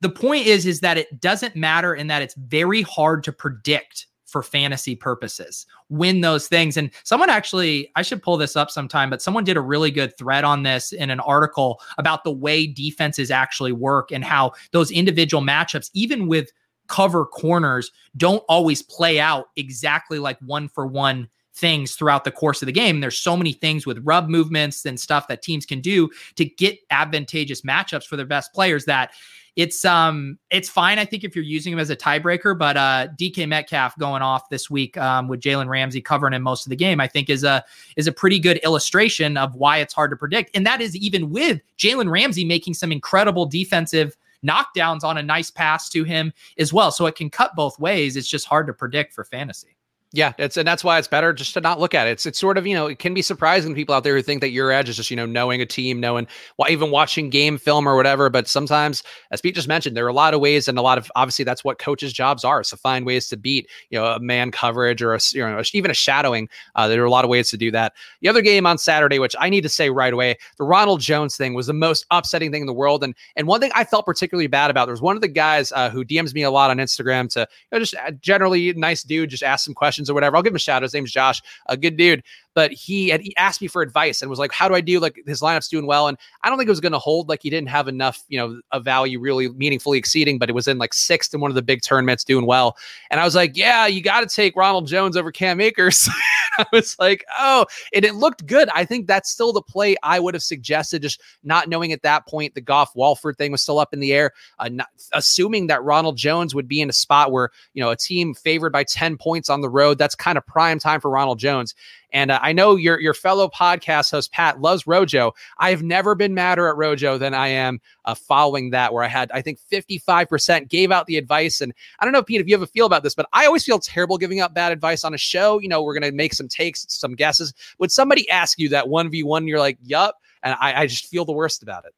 The 0.00 0.10
point 0.10 0.46
is, 0.46 0.66
is 0.66 0.80
that 0.80 0.98
it 0.98 1.20
doesn't 1.20 1.56
matter 1.56 1.94
in 1.94 2.08
that 2.08 2.22
it's 2.22 2.34
very 2.34 2.82
hard 2.82 3.24
to 3.24 3.32
predict 3.32 4.06
for 4.26 4.42
fantasy 4.42 4.96
purposes 4.96 5.66
win 5.90 6.22
those 6.22 6.48
things 6.48 6.78
and 6.78 6.90
someone 7.04 7.28
actually 7.28 7.92
i 7.96 8.02
should 8.02 8.22
pull 8.22 8.38
this 8.38 8.56
up 8.56 8.70
sometime 8.70 9.10
but 9.10 9.20
someone 9.20 9.44
did 9.44 9.58
a 9.58 9.60
really 9.60 9.90
good 9.90 10.16
thread 10.16 10.42
on 10.42 10.62
this 10.62 10.90
in 10.90 11.10
an 11.10 11.20
article 11.20 11.82
about 11.98 12.24
the 12.24 12.32
way 12.32 12.66
defenses 12.66 13.30
actually 13.30 13.72
work 13.72 14.10
and 14.10 14.24
how 14.24 14.50
those 14.70 14.90
individual 14.90 15.42
matchups 15.42 15.90
even 15.92 16.26
with 16.26 16.50
cover 16.88 17.24
corners 17.24 17.90
don't 18.16 18.44
always 18.48 18.82
play 18.82 19.18
out 19.18 19.46
exactly 19.56 20.18
like 20.18 20.38
one 20.40 20.68
for 20.68 20.86
one 20.86 21.28
things 21.54 21.94
throughout 21.94 22.24
the 22.24 22.30
course 22.30 22.62
of 22.62 22.66
the 22.66 22.72
game. 22.72 23.00
There's 23.00 23.18
so 23.18 23.36
many 23.36 23.52
things 23.52 23.86
with 23.86 24.00
rub 24.04 24.28
movements 24.28 24.84
and 24.86 24.98
stuff 24.98 25.28
that 25.28 25.42
teams 25.42 25.66
can 25.66 25.80
do 25.80 26.10
to 26.36 26.44
get 26.44 26.78
advantageous 26.90 27.62
matchups 27.62 28.06
for 28.06 28.16
their 28.16 28.26
best 28.26 28.52
players 28.52 28.84
that 28.86 29.12
it's 29.54 29.84
um 29.84 30.38
it's 30.50 30.70
fine 30.70 30.98
I 30.98 31.04
think 31.04 31.24
if 31.24 31.36
you're 31.36 31.44
using 31.44 31.74
him 31.74 31.78
as 31.78 31.90
a 31.90 31.96
tiebreaker, 31.96 32.56
but 32.56 32.78
uh 32.78 33.08
DK 33.18 33.46
Metcalf 33.46 33.98
going 33.98 34.22
off 34.22 34.48
this 34.48 34.70
week 34.70 34.96
um, 34.96 35.28
with 35.28 35.40
Jalen 35.40 35.68
Ramsey 35.68 36.00
covering 36.00 36.32
him 36.32 36.40
most 36.42 36.64
of 36.64 36.70
the 36.70 36.76
game, 36.76 37.00
I 37.00 37.06
think 37.06 37.28
is 37.28 37.44
a 37.44 37.62
is 37.96 38.06
a 38.06 38.12
pretty 38.12 38.38
good 38.38 38.56
illustration 38.58 39.36
of 39.36 39.54
why 39.54 39.78
it's 39.78 39.92
hard 39.92 40.10
to 40.10 40.16
predict. 40.16 40.56
And 40.56 40.64
that 40.66 40.80
is 40.80 40.96
even 40.96 41.28
with 41.28 41.60
Jalen 41.76 42.10
Ramsey 42.10 42.46
making 42.46 42.74
some 42.74 42.90
incredible 42.90 43.44
defensive 43.44 44.16
knockdowns 44.44 45.04
on 45.04 45.18
a 45.18 45.22
nice 45.22 45.50
pass 45.50 45.88
to 45.90 46.04
him 46.04 46.32
as 46.58 46.72
well. 46.72 46.90
So 46.90 47.06
it 47.06 47.14
can 47.14 47.30
cut 47.30 47.54
both 47.56 47.78
ways. 47.78 48.16
It's 48.16 48.28
just 48.28 48.46
hard 48.46 48.66
to 48.66 48.72
predict 48.72 49.12
for 49.12 49.24
fantasy. 49.24 49.76
Yeah, 50.14 50.34
it's 50.36 50.58
and 50.58 50.68
that's 50.68 50.84
why 50.84 50.98
it's 50.98 51.08
better 51.08 51.32
just 51.32 51.54
to 51.54 51.62
not 51.62 51.80
look 51.80 51.94
at 51.94 52.06
it. 52.06 52.10
It's 52.10 52.26
it's 52.26 52.38
sort 52.38 52.58
of 52.58 52.66
you 52.66 52.74
know 52.74 52.86
it 52.86 52.98
can 52.98 53.14
be 53.14 53.22
surprising 53.22 53.70
to 53.70 53.74
people 53.74 53.94
out 53.94 54.04
there 54.04 54.14
who 54.14 54.20
think 54.20 54.42
that 54.42 54.50
your 54.50 54.70
edge 54.70 54.90
is 54.90 54.96
just 54.96 55.10
you 55.10 55.16
know 55.16 55.24
knowing 55.24 55.62
a 55.62 55.66
team, 55.66 56.00
knowing 56.00 56.26
well, 56.58 56.70
even 56.70 56.90
watching 56.90 57.30
game 57.30 57.56
film 57.56 57.88
or 57.88 57.96
whatever. 57.96 58.28
But 58.28 58.46
sometimes, 58.46 59.02
as 59.30 59.40
Pete 59.40 59.54
just 59.54 59.68
mentioned, 59.68 59.96
there 59.96 60.04
are 60.04 60.08
a 60.08 60.12
lot 60.12 60.34
of 60.34 60.40
ways 60.40 60.68
and 60.68 60.78
a 60.78 60.82
lot 60.82 60.98
of 60.98 61.10
obviously 61.16 61.46
that's 61.46 61.64
what 61.64 61.78
coaches' 61.78 62.12
jobs 62.12 62.44
are. 62.44 62.62
So 62.62 62.76
find 62.76 63.06
ways 63.06 63.26
to 63.28 63.38
beat 63.38 63.70
you 63.88 63.98
know 63.98 64.04
a 64.04 64.20
man 64.20 64.50
coverage 64.50 65.00
or 65.00 65.14
a 65.14 65.20
you 65.32 65.40
know 65.40 65.62
even 65.72 65.90
a 65.90 65.94
shadowing. 65.94 66.50
Uh, 66.74 66.88
there 66.88 67.02
are 67.02 67.06
a 67.06 67.10
lot 67.10 67.24
of 67.24 67.30
ways 67.30 67.48
to 67.50 67.56
do 67.56 67.70
that. 67.70 67.94
The 68.20 68.28
other 68.28 68.42
game 68.42 68.66
on 68.66 68.76
Saturday, 68.76 69.18
which 69.18 69.34
I 69.40 69.48
need 69.48 69.62
to 69.62 69.70
say 69.70 69.88
right 69.88 70.12
away, 70.12 70.36
the 70.58 70.64
Ronald 70.64 71.00
Jones 71.00 71.38
thing 71.38 71.54
was 71.54 71.68
the 71.68 71.72
most 71.72 72.04
upsetting 72.10 72.52
thing 72.52 72.60
in 72.60 72.66
the 72.66 72.74
world. 72.74 73.02
And 73.02 73.14
and 73.36 73.46
one 73.46 73.60
thing 73.60 73.72
I 73.74 73.84
felt 73.84 74.04
particularly 74.04 74.46
bad 74.46 74.70
about 74.70 74.84
there 74.84 74.92
was 74.92 75.00
one 75.00 75.16
of 75.16 75.22
the 75.22 75.28
guys 75.28 75.72
uh, 75.72 75.88
who 75.88 76.04
DMs 76.04 76.34
me 76.34 76.42
a 76.42 76.50
lot 76.50 76.68
on 76.68 76.76
Instagram 76.76 77.30
to 77.32 77.40
you 77.40 77.46
know, 77.72 77.78
just 77.78 77.94
uh, 77.94 78.10
generally 78.10 78.74
nice 78.74 79.02
dude, 79.02 79.30
just 79.30 79.42
ask 79.42 79.64
some 79.64 79.72
questions 79.72 80.01
or 80.10 80.14
whatever. 80.14 80.36
I'll 80.36 80.42
give 80.42 80.52
him 80.52 80.56
a 80.56 80.60
shout 80.60 80.76
out. 80.76 80.82
His 80.82 80.94
name's 80.94 81.12
Josh, 81.12 81.42
a 81.66 81.76
good 81.76 81.96
dude. 81.96 82.22
But 82.54 82.72
he 82.72 83.08
had 83.08 83.20
he 83.20 83.34
asked 83.36 83.60
me 83.60 83.68
for 83.68 83.82
advice 83.82 84.20
and 84.20 84.30
was 84.30 84.38
like, 84.38 84.52
"How 84.52 84.68
do 84.68 84.74
I 84.74 84.80
do? 84.80 85.00
Like 85.00 85.20
his 85.26 85.40
lineup's 85.40 85.68
doing 85.68 85.86
well." 85.86 86.08
And 86.08 86.18
I 86.42 86.48
don't 86.48 86.58
think 86.58 86.68
it 86.68 86.70
was 86.70 86.80
going 86.80 86.92
to 86.92 86.98
hold. 86.98 87.28
Like 87.28 87.42
he 87.42 87.50
didn't 87.50 87.68
have 87.68 87.88
enough, 87.88 88.22
you 88.28 88.38
know, 88.38 88.60
a 88.72 88.80
value 88.80 89.20
really 89.20 89.48
meaningfully 89.50 89.98
exceeding. 89.98 90.38
But 90.38 90.50
it 90.50 90.52
was 90.52 90.68
in 90.68 90.78
like 90.78 90.94
sixth 90.94 91.32
in 91.34 91.40
one 91.40 91.50
of 91.50 91.54
the 91.54 91.62
big 91.62 91.82
tournaments, 91.82 92.24
doing 92.24 92.46
well. 92.46 92.76
And 93.10 93.20
I 93.20 93.24
was 93.24 93.34
like, 93.34 93.56
"Yeah, 93.56 93.86
you 93.86 94.02
got 94.02 94.20
to 94.20 94.34
take 94.34 94.56
Ronald 94.56 94.86
Jones 94.86 95.16
over 95.16 95.32
Cam 95.32 95.60
Akers." 95.60 96.08
I 96.58 96.66
was 96.72 96.96
like, 96.98 97.24
"Oh," 97.38 97.66
and 97.94 98.04
it 98.04 98.14
looked 98.14 98.46
good. 98.46 98.68
I 98.74 98.84
think 98.84 99.06
that's 99.06 99.30
still 99.30 99.52
the 99.52 99.62
play 99.62 99.96
I 100.02 100.20
would 100.20 100.34
have 100.34 100.42
suggested. 100.42 101.02
Just 101.02 101.20
not 101.42 101.68
knowing 101.68 101.92
at 101.92 102.02
that 102.02 102.26
point 102.26 102.54
the 102.54 102.60
Goff 102.60 102.94
Wolford 102.94 103.38
thing 103.38 103.52
was 103.52 103.62
still 103.62 103.78
up 103.78 103.94
in 103.94 104.00
the 104.00 104.12
air. 104.12 104.32
Uh, 104.58 104.68
not, 104.68 104.88
assuming 105.12 105.68
that 105.68 105.82
Ronald 105.82 106.16
Jones 106.16 106.54
would 106.54 106.68
be 106.68 106.80
in 106.80 106.90
a 106.90 106.92
spot 106.92 107.32
where 107.32 107.50
you 107.74 107.82
know 107.82 107.90
a 107.90 107.96
team 107.96 108.34
favored 108.34 108.72
by 108.72 108.84
ten 108.84 109.16
points 109.16 109.48
on 109.48 109.60
the 109.60 109.70
road. 109.70 109.98
That's 109.98 110.14
kind 110.14 110.36
of 110.36 110.46
prime 110.46 110.78
time 110.78 111.00
for 111.00 111.10
Ronald 111.10 111.38
Jones. 111.38 111.74
And 112.12 112.30
uh, 112.30 112.38
I 112.42 112.52
know 112.52 112.76
your 112.76 113.00
your 113.00 113.14
fellow 113.14 113.48
podcast 113.48 114.10
host 114.10 114.32
Pat 114.32 114.60
loves 114.60 114.86
Rojo. 114.86 115.32
I 115.58 115.70
have 115.70 115.82
never 115.82 116.14
been 116.14 116.34
madder 116.34 116.68
at 116.68 116.76
Rojo 116.76 117.16
than 117.16 117.34
I 117.34 117.48
am 117.48 117.80
uh, 118.04 118.14
following 118.14 118.70
that, 118.70 118.92
where 118.92 119.04
I 119.04 119.08
had 119.08 119.30
I 119.32 119.40
think 119.40 119.58
55% 119.70 120.68
gave 120.68 120.90
out 120.90 121.06
the 121.06 121.16
advice. 121.16 121.60
And 121.60 121.72
I 122.00 122.04
don't 122.04 122.12
know, 122.12 122.22
Pete, 122.22 122.40
if 122.40 122.48
you 122.48 122.54
have 122.54 122.62
a 122.62 122.66
feel 122.66 122.86
about 122.86 123.02
this, 123.02 123.14
but 123.14 123.28
I 123.32 123.46
always 123.46 123.64
feel 123.64 123.78
terrible 123.78 124.18
giving 124.18 124.40
out 124.40 124.54
bad 124.54 124.72
advice 124.72 125.04
on 125.04 125.14
a 125.14 125.18
show. 125.18 125.58
You 125.60 125.68
know, 125.68 125.82
we're 125.82 125.94
gonna 125.94 126.12
make 126.12 126.34
some 126.34 126.48
takes, 126.48 126.84
some 126.88 127.14
guesses. 127.14 127.54
Would 127.78 127.92
somebody 127.92 128.28
ask 128.28 128.58
you 128.58 128.68
that 128.70 128.88
one 128.88 129.10
v 129.10 129.22
one? 129.22 129.46
You're 129.46 129.60
like, 129.60 129.78
yup, 129.82 130.16
and 130.42 130.56
I, 130.60 130.82
I 130.82 130.86
just 130.86 131.06
feel 131.06 131.24
the 131.24 131.32
worst 131.32 131.62
about 131.62 131.84
it. 131.84 131.94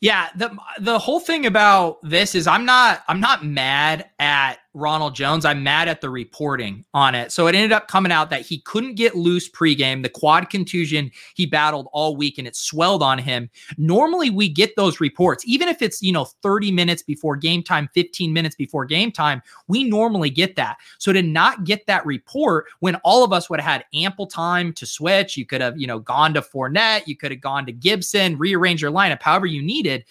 Yeah, 0.00 0.28
the 0.36 0.56
the 0.80 0.98
whole 0.98 1.20
thing 1.20 1.46
about 1.46 1.98
this 2.02 2.34
is 2.34 2.46
I'm 2.46 2.64
not 2.64 3.02
I'm 3.08 3.20
not 3.20 3.44
mad 3.44 4.10
at 4.18 4.58
Ronald 4.74 5.14
Jones. 5.14 5.44
I'm 5.44 5.62
mad 5.62 5.88
at 5.88 6.00
the 6.00 6.10
reporting 6.10 6.84
on 6.92 7.14
it. 7.14 7.30
So 7.32 7.46
it 7.46 7.54
ended 7.54 7.72
up 7.72 7.86
coming 7.86 8.12
out 8.12 8.28
that 8.30 8.42
he 8.42 8.58
couldn't 8.58 8.96
get 8.96 9.14
loose 9.14 9.48
pregame, 9.48 10.02
the 10.02 10.08
quad 10.08 10.50
contusion 10.50 11.10
he 11.34 11.46
battled 11.46 11.88
all 11.92 12.16
week 12.16 12.38
and 12.38 12.46
it 12.46 12.56
swelled 12.56 13.02
on 13.02 13.18
him. 13.18 13.48
Normally 13.78 14.30
we 14.30 14.48
get 14.48 14.74
those 14.76 15.00
reports, 15.00 15.44
even 15.46 15.68
if 15.68 15.80
it's, 15.80 16.02
you 16.02 16.12
know, 16.12 16.24
30 16.24 16.72
minutes 16.72 17.02
before 17.02 17.36
game 17.36 17.62
time, 17.62 17.88
15 17.94 18.32
minutes 18.32 18.56
before 18.56 18.84
game 18.84 19.12
time, 19.12 19.40
we 19.68 19.84
normally 19.84 20.30
get 20.30 20.56
that. 20.56 20.76
So 20.98 21.12
to 21.12 21.22
not 21.22 21.64
get 21.64 21.86
that 21.86 22.04
report 22.04 22.66
when 22.80 22.96
all 22.96 23.24
of 23.24 23.32
us 23.32 23.48
would 23.48 23.60
have 23.60 23.70
had 23.70 23.84
ample 23.94 24.26
time 24.26 24.72
to 24.74 24.86
switch, 24.86 25.36
you 25.36 25.46
could 25.46 25.60
have, 25.60 25.78
you 25.78 25.86
know, 25.86 26.00
gone 26.00 26.34
to 26.34 26.42
Fournette, 26.42 27.06
you 27.06 27.16
could 27.16 27.30
have 27.30 27.40
gone 27.40 27.64
to 27.66 27.72
Gibson, 27.72 28.36
rearrange 28.36 28.82
your 28.82 28.90
lineup 28.90 29.22
however 29.22 29.46
you 29.46 29.62
needed. 29.62 30.04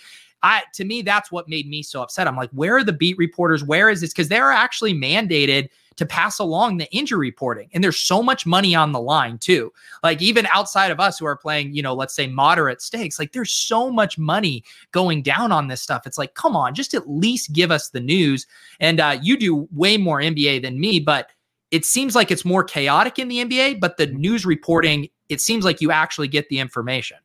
I 0.44 0.64
to 0.74 0.84
me, 0.84 1.02
that's 1.02 1.32
what 1.32 1.50
made 1.50 1.68
me 1.68 1.82
so 1.82 2.02
upset. 2.02 2.28
I'm 2.28 2.36
like, 2.36 2.52
where 2.52 2.78
are 2.78 2.84
the 2.84 2.94
beat 2.94 3.18
reporters? 3.18 3.64
Where 3.64 3.90
is 3.90 4.02
this? 4.02 4.12
Because 4.12 4.28
they're 4.28 4.52
actually 4.52 4.94
mandated 4.94 5.70
to 5.96 6.06
pass 6.06 6.40
along 6.40 6.78
the 6.78 6.92
injury 6.92 7.20
reporting. 7.20 7.70
And 7.74 7.84
there's 7.84 8.00
so 8.00 8.24
much 8.24 8.46
money 8.46 8.76
on 8.76 8.92
the 8.92 9.00
line, 9.00 9.38
too. 9.38 9.72
Like, 10.02 10.22
even 10.22 10.48
outside 10.48 10.92
of 10.92 11.00
us 11.00 11.20
who 11.20 11.26
are 11.26 11.38
playing, 11.38 11.74
you 11.74 11.82
know, 11.82 11.94
let's 11.94 12.16
say 12.16 12.28
moderate 12.28 12.82
stakes, 12.82 13.20
like 13.20 13.32
there's 13.32 13.52
so 13.52 13.92
much 13.92 14.18
money 14.18 14.64
going 14.92 15.22
down 15.22 15.52
on 15.52 15.68
this 15.68 15.82
stuff. 15.82 16.08
It's 16.08 16.18
like, 16.18 16.34
come 16.34 16.56
on, 16.56 16.74
just 16.74 16.94
at 16.94 17.10
least 17.10 17.54
give 17.54 17.72
us 17.72 17.90
the 17.90 18.00
news. 18.00 18.48
And 18.80 19.00
uh, 19.00 19.18
you 19.22 19.38
do 19.38 19.68
way 19.72 19.98
more 19.98 20.20
NBA 20.20 20.64
than 20.64 20.80
me, 20.80 21.00
but 21.00 21.30
it 21.72 21.86
seems 21.86 22.16
like 22.16 22.32
it's 22.32 22.46
more 22.46 22.64
chaotic 22.64 23.18
in 23.18 23.28
the 23.28 23.44
NBA, 23.44 23.80
but 23.80 23.98
the 23.98 24.08
news 24.08 24.46
reporting, 24.46 25.10
it 25.30 25.42
seems 25.42 25.66
like 25.66 25.82
you 25.82 25.92
actually 25.92 26.28
get 26.28 26.50
the 26.50 26.60
information. 26.60 27.18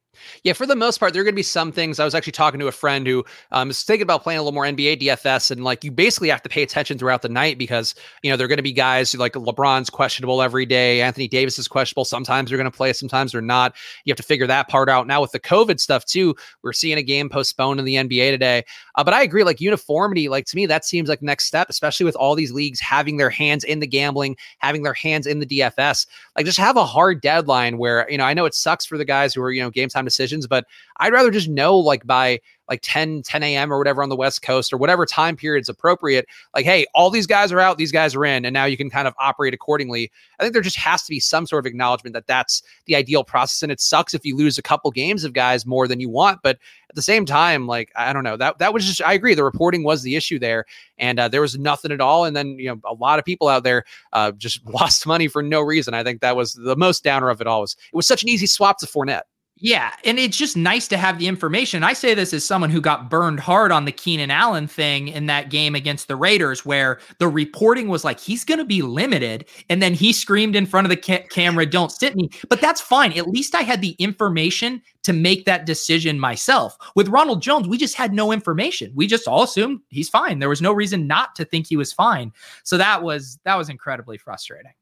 Yeah, 0.44 0.52
for 0.52 0.66
the 0.66 0.76
most 0.76 0.98
part, 0.98 1.12
there 1.12 1.22
are 1.22 1.24
going 1.24 1.34
to 1.34 1.36
be 1.36 1.42
some 1.42 1.72
things. 1.72 1.98
I 2.00 2.04
was 2.04 2.14
actually 2.14 2.32
talking 2.32 2.60
to 2.60 2.66
a 2.66 2.72
friend 2.72 3.06
who 3.06 3.24
um, 3.52 3.70
is 3.70 3.82
thinking 3.82 4.02
about 4.02 4.22
playing 4.22 4.38
a 4.38 4.42
little 4.42 4.54
more 4.54 4.64
NBA 4.64 5.00
DFS, 5.00 5.50
and 5.50 5.64
like 5.64 5.84
you 5.84 5.90
basically 5.90 6.28
have 6.28 6.42
to 6.42 6.48
pay 6.48 6.62
attention 6.62 6.98
throughout 6.98 7.22
the 7.22 7.28
night 7.28 7.58
because 7.58 7.94
you 8.22 8.30
know 8.30 8.36
they're 8.36 8.48
going 8.48 8.58
to 8.58 8.62
be 8.62 8.72
guys 8.72 9.12
who, 9.12 9.18
like 9.18 9.34
LeBron's 9.34 9.90
questionable 9.90 10.42
every 10.42 10.66
day, 10.66 11.02
Anthony 11.02 11.28
Davis 11.28 11.58
is 11.58 11.68
questionable. 11.68 12.04
Sometimes 12.04 12.50
they're 12.50 12.58
going 12.58 12.70
to 12.70 12.76
play, 12.76 12.92
sometimes 12.92 13.32
they're 13.32 13.40
not. 13.40 13.74
You 14.04 14.10
have 14.10 14.16
to 14.16 14.22
figure 14.22 14.46
that 14.46 14.68
part 14.68 14.88
out. 14.88 15.06
Now 15.06 15.20
with 15.20 15.32
the 15.32 15.40
COVID 15.40 15.80
stuff 15.80 16.04
too, 16.04 16.34
we're 16.62 16.72
seeing 16.72 16.98
a 16.98 17.02
game 17.02 17.28
postponed 17.28 17.78
in 17.78 17.84
the 17.84 17.94
NBA 17.94 18.30
today. 18.30 18.64
Uh, 18.94 19.04
but 19.04 19.14
I 19.14 19.22
agree, 19.22 19.44
like 19.44 19.60
uniformity, 19.60 20.28
like 20.28 20.46
to 20.46 20.56
me 20.56 20.66
that 20.66 20.84
seems 20.84 21.08
like 21.08 21.22
next 21.22 21.44
step, 21.44 21.68
especially 21.70 22.04
with 22.04 22.16
all 22.16 22.34
these 22.34 22.52
leagues 22.52 22.80
having 22.80 23.16
their 23.16 23.30
hands 23.30 23.64
in 23.64 23.80
the 23.80 23.86
gambling, 23.86 24.36
having 24.58 24.82
their 24.82 24.94
hands 24.94 25.26
in 25.26 25.38
the 25.38 25.46
DFS. 25.46 26.06
Like 26.36 26.46
just 26.46 26.58
have 26.58 26.76
a 26.76 26.84
hard 26.84 27.20
deadline 27.20 27.78
where 27.78 28.10
you 28.10 28.18
know 28.18 28.24
I 28.24 28.34
know 28.34 28.44
it 28.44 28.54
sucks 28.54 28.84
for 28.84 28.98
the 28.98 29.04
guys 29.04 29.34
who 29.34 29.42
are 29.42 29.52
you 29.52 29.62
know 29.62 29.70
game 29.70 29.88
time 29.88 30.06
decisions. 30.08 30.46
But 30.46 30.66
I'd 30.98 31.12
rather 31.12 31.30
just 31.30 31.48
know 31.48 31.76
like 31.76 32.06
by 32.06 32.40
like 32.68 32.80
10, 32.82 33.22
10 33.22 33.42
a.m. 33.42 33.72
or 33.72 33.78
whatever 33.78 34.02
on 34.02 34.08
the 34.08 34.16
West 34.16 34.42
Coast 34.42 34.72
or 34.72 34.76
whatever 34.76 35.06
time 35.06 35.36
period 35.36 35.62
is 35.62 35.68
appropriate. 35.68 36.26
Like, 36.54 36.64
hey, 36.64 36.86
all 36.94 37.10
these 37.10 37.26
guys 37.26 37.50
are 37.50 37.60
out, 37.60 37.78
these 37.78 37.92
guys 37.92 38.14
are 38.14 38.24
in, 38.24 38.44
and 38.44 38.52
now 38.52 38.66
you 38.66 38.76
can 38.76 38.90
kind 38.90 39.08
of 39.08 39.14
operate 39.18 39.54
accordingly. 39.54 40.10
I 40.38 40.42
think 40.42 40.52
there 40.52 40.62
just 40.62 40.76
has 40.76 41.02
to 41.04 41.10
be 41.10 41.20
some 41.20 41.46
sort 41.46 41.64
of 41.64 41.66
acknowledgement 41.66 42.14
that 42.14 42.26
that's 42.26 42.62
the 42.86 42.94
ideal 42.94 43.24
process. 43.24 43.62
And 43.62 43.72
it 43.72 43.80
sucks 43.80 44.14
if 44.14 44.24
you 44.24 44.36
lose 44.36 44.58
a 44.58 44.62
couple 44.62 44.90
games 44.90 45.24
of 45.24 45.32
guys 45.32 45.66
more 45.66 45.88
than 45.88 46.00
you 46.00 46.10
want. 46.10 46.40
But 46.42 46.58
at 46.90 46.94
the 46.94 47.02
same 47.02 47.24
time, 47.24 47.66
like, 47.66 47.90
I 47.96 48.12
don't 48.12 48.24
know, 48.24 48.36
that, 48.36 48.58
that 48.58 48.74
was 48.74 48.84
just, 48.84 49.02
I 49.02 49.14
agree. 49.14 49.34
The 49.34 49.44
reporting 49.44 49.82
was 49.82 50.02
the 50.02 50.16
issue 50.16 50.38
there. 50.38 50.64
And 50.98 51.18
uh, 51.18 51.28
there 51.28 51.40
was 51.40 51.58
nothing 51.58 51.92
at 51.92 52.00
all. 52.00 52.24
And 52.24 52.36
then, 52.36 52.58
you 52.58 52.68
know, 52.68 52.80
a 52.84 52.94
lot 52.94 53.18
of 53.18 53.24
people 53.24 53.48
out 53.48 53.64
there 53.64 53.84
uh, 54.12 54.32
just 54.32 54.64
lost 54.68 55.06
money 55.06 55.28
for 55.28 55.42
no 55.42 55.60
reason. 55.60 55.94
I 55.94 56.04
think 56.04 56.20
that 56.20 56.36
was 56.36 56.52
the 56.52 56.76
most 56.76 57.04
downer 57.04 57.30
of 57.30 57.40
it 57.40 57.46
all. 57.46 57.62
Was, 57.62 57.76
it 57.92 57.96
was 57.96 58.06
such 58.06 58.22
an 58.22 58.28
easy 58.28 58.46
swap 58.46 58.78
to 58.78 58.86
Fournette. 58.86 59.22
Yeah, 59.60 59.92
and 60.04 60.20
it's 60.20 60.36
just 60.36 60.56
nice 60.56 60.86
to 60.88 60.96
have 60.96 61.18
the 61.18 61.26
information. 61.26 61.82
I 61.82 61.92
say 61.92 62.14
this 62.14 62.32
as 62.32 62.44
someone 62.44 62.70
who 62.70 62.80
got 62.80 63.10
burned 63.10 63.40
hard 63.40 63.72
on 63.72 63.86
the 63.86 63.92
Keenan 63.92 64.30
Allen 64.30 64.68
thing 64.68 65.08
in 65.08 65.26
that 65.26 65.50
game 65.50 65.74
against 65.74 66.06
the 66.06 66.14
Raiders, 66.14 66.64
where 66.64 67.00
the 67.18 67.26
reporting 67.26 67.88
was 67.88 68.04
like 68.04 68.20
he's 68.20 68.44
going 68.44 68.58
to 68.58 68.64
be 68.64 68.82
limited, 68.82 69.46
and 69.68 69.82
then 69.82 69.94
he 69.94 70.12
screamed 70.12 70.54
in 70.54 70.64
front 70.64 70.84
of 70.84 70.90
the 70.90 70.96
ca- 70.96 71.26
camera, 71.30 71.66
"Don't 71.66 71.90
sit 71.90 72.14
me!" 72.14 72.30
But 72.48 72.60
that's 72.60 72.80
fine. 72.80 73.12
At 73.14 73.26
least 73.26 73.56
I 73.56 73.62
had 73.62 73.80
the 73.80 73.96
information 73.98 74.80
to 75.02 75.12
make 75.12 75.44
that 75.46 75.66
decision 75.66 76.20
myself. 76.20 76.76
With 76.94 77.08
Ronald 77.08 77.42
Jones, 77.42 77.66
we 77.66 77.78
just 77.78 77.96
had 77.96 78.12
no 78.12 78.30
information. 78.30 78.92
We 78.94 79.08
just 79.08 79.26
all 79.26 79.42
assumed 79.42 79.80
he's 79.88 80.08
fine. 80.08 80.38
There 80.38 80.48
was 80.48 80.62
no 80.62 80.72
reason 80.72 81.08
not 81.08 81.34
to 81.34 81.44
think 81.44 81.66
he 81.66 81.76
was 81.76 81.92
fine. 81.92 82.32
So 82.62 82.76
that 82.76 83.02
was 83.02 83.40
that 83.44 83.56
was 83.56 83.68
incredibly 83.68 84.18
frustrating. 84.18 84.72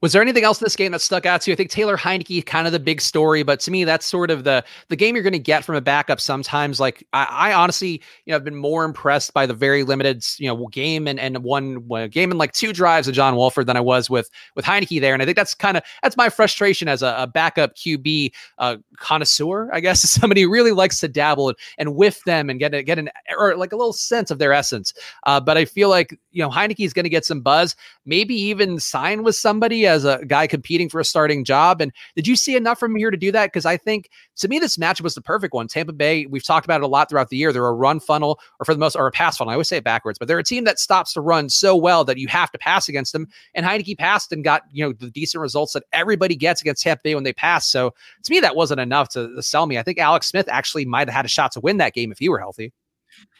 Was 0.00 0.12
there 0.12 0.22
anything 0.22 0.44
else 0.44 0.60
in 0.60 0.64
this 0.64 0.76
game 0.76 0.92
that 0.92 1.00
stuck 1.00 1.26
out 1.26 1.40
to 1.42 1.50
you? 1.50 1.52
I 1.52 1.56
think 1.56 1.70
Taylor 1.70 1.96
Heinicke 1.96 2.44
kind 2.44 2.66
of 2.66 2.72
the 2.72 2.78
big 2.78 3.00
story, 3.00 3.42
but 3.42 3.60
to 3.60 3.70
me, 3.70 3.84
that's 3.84 4.06
sort 4.06 4.30
of 4.30 4.44
the 4.44 4.64
the 4.88 4.96
game 4.96 5.14
you're 5.14 5.22
going 5.22 5.32
to 5.32 5.38
get 5.38 5.64
from 5.64 5.76
a 5.76 5.80
backup. 5.80 6.20
Sometimes, 6.20 6.80
like 6.80 7.06
I, 7.12 7.24
I, 7.24 7.52
honestly, 7.52 8.02
you 8.24 8.30
know, 8.30 8.36
I've 8.36 8.44
been 8.44 8.56
more 8.56 8.84
impressed 8.84 9.34
by 9.34 9.46
the 9.46 9.54
very 9.54 9.84
limited, 9.84 10.24
you 10.38 10.48
know, 10.48 10.66
game 10.68 11.06
and 11.06 11.18
and 11.20 11.38
one, 11.38 11.86
one 11.88 12.08
game 12.08 12.30
and 12.30 12.38
like 12.38 12.52
two 12.52 12.72
drives 12.72 13.08
of 13.08 13.14
John 13.14 13.36
Wolford 13.36 13.66
than 13.66 13.76
I 13.76 13.80
was 13.80 14.10
with 14.10 14.30
with 14.54 14.64
Heinicke 14.64 15.00
there. 15.00 15.14
And 15.14 15.22
I 15.22 15.24
think 15.24 15.36
that's 15.36 15.54
kind 15.54 15.76
of 15.76 15.82
that's 16.02 16.16
my 16.16 16.28
frustration 16.28 16.88
as 16.88 17.02
a, 17.02 17.14
a 17.18 17.26
backup 17.26 17.74
QB 17.76 18.32
uh, 18.58 18.76
connoisseur, 18.96 19.70
I 19.72 19.80
guess, 19.80 20.00
somebody 20.10 20.42
who 20.42 20.50
really 20.50 20.72
likes 20.72 21.00
to 21.00 21.08
dabble 21.08 21.48
and, 21.48 21.58
and 21.78 21.96
whiff 21.96 22.24
them 22.24 22.50
and 22.50 22.58
get 22.58 22.74
a, 22.74 22.82
get 22.82 22.98
an 22.98 23.10
or 23.38 23.56
like 23.56 23.72
a 23.72 23.76
little 23.76 23.92
sense 23.92 24.30
of 24.30 24.38
their 24.38 24.52
essence. 24.52 24.92
Uh, 25.24 25.40
but 25.40 25.56
I 25.56 25.64
feel 25.64 25.88
like 25.88 26.18
you 26.32 26.42
know 26.42 26.50
Heinicke 26.50 26.84
is 26.84 26.92
going 26.92 27.04
to 27.04 27.10
get 27.10 27.24
some 27.24 27.40
buzz, 27.40 27.76
maybe 28.04 28.34
even 28.34 28.80
sign 28.80 29.22
with 29.22 29.36
somebody 29.36 29.65
somebody 29.66 29.86
as 29.86 30.04
a 30.04 30.24
guy 30.26 30.46
competing 30.46 30.88
for 30.88 31.00
a 31.00 31.04
starting 31.04 31.44
job. 31.44 31.80
And 31.80 31.92
did 32.14 32.28
you 32.28 32.36
see 32.36 32.54
enough 32.54 32.78
from 32.78 32.94
here 32.94 33.10
to 33.10 33.16
do 33.16 33.32
that? 33.32 33.46
Because 33.46 33.66
I 33.66 33.76
think 33.76 34.10
to 34.36 34.46
me, 34.46 34.60
this 34.60 34.76
matchup 34.76 35.00
was 35.00 35.16
the 35.16 35.20
perfect 35.20 35.54
one. 35.54 35.66
Tampa 35.66 35.92
Bay, 35.92 36.26
we've 36.26 36.44
talked 36.44 36.64
about 36.64 36.82
it 36.82 36.84
a 36.84 36.86
lot 36.86 37.10
throughout 37.10 37.30
the 37.30 37.36
year. 37.36 37.52
They're 37.52 37.66
a 37.66 37.72
run 37.72 37.98
funnel, 37.98 38.38
or 38.60 38.64
for 38.64 38.74
the 38.74 38.78
most, 38.78 38.94
or 38.94 39.08
a 39.08 39.10
pass 39.10 39.38
funnel. 39.38 39.50
I 39.50 39.54
always 39.54 39.68
say 39.68 39.78
it 39.78 39.84
backwards, 39.84 40.20
but 40.20 40.28
they're 40.28 40.38
a 40.38 40.44
team 40.44 40.62
that 40.64 40.78
stops 40.78 41.12
to 41.14 41.20
run 41.20 41.48
so 41.48 41.74
well 41.74 42.04
that 42.04 42.18
you 42.18 42.28
have 42.28 42.52
to 42.52 42.58
pass 42.58 42.88
against 42.88 43.12
them. 43.12 43.26
And 43.54 43.66
Heinicke 43.66 43.98
passed 43.98 44.30
and 44.30 44.44
got 44.44 44.62
you 44.70 44.84
know 44.84 44.92
the 44.92 45.10
decent 45.10 45.40
results 45.40 45.72
that 45.72 45.82
everybody 45.92 46.36
gets 46.36 46.60
against 46.60 46.82
Tampa 46.82 47.00
Bay 47.02 47.14
when 47.16 47.24
they 47.24 47.32
pass. 47.32 47.66
So 47.66 47.92
to 48.22 48.30
me, 48.30 48.38
that 48.38 48.54
wasn't 48.54 48.80
enough 48.80 49.08
to 49.10 49.42
sell 49.42 49.66
me. 49.66 49.78
I 49.78 49.82
think 49.82 49.98
Alex 49.98 50.28
Smith 50.28 50.46
actually 50.48 50.84
might 50.84 51.08
have 51.08 51.14
had 51.16 51.24
a 51.24 51.28
shot 51.28 51.50
to 51.52 51.60
win 51.60 51.78
that 51.78 51.94
game 51.94 52.12
if 52.12 52.20
he 52.20 52.28
were 52.28 52.38
healthy. 52.38 52.72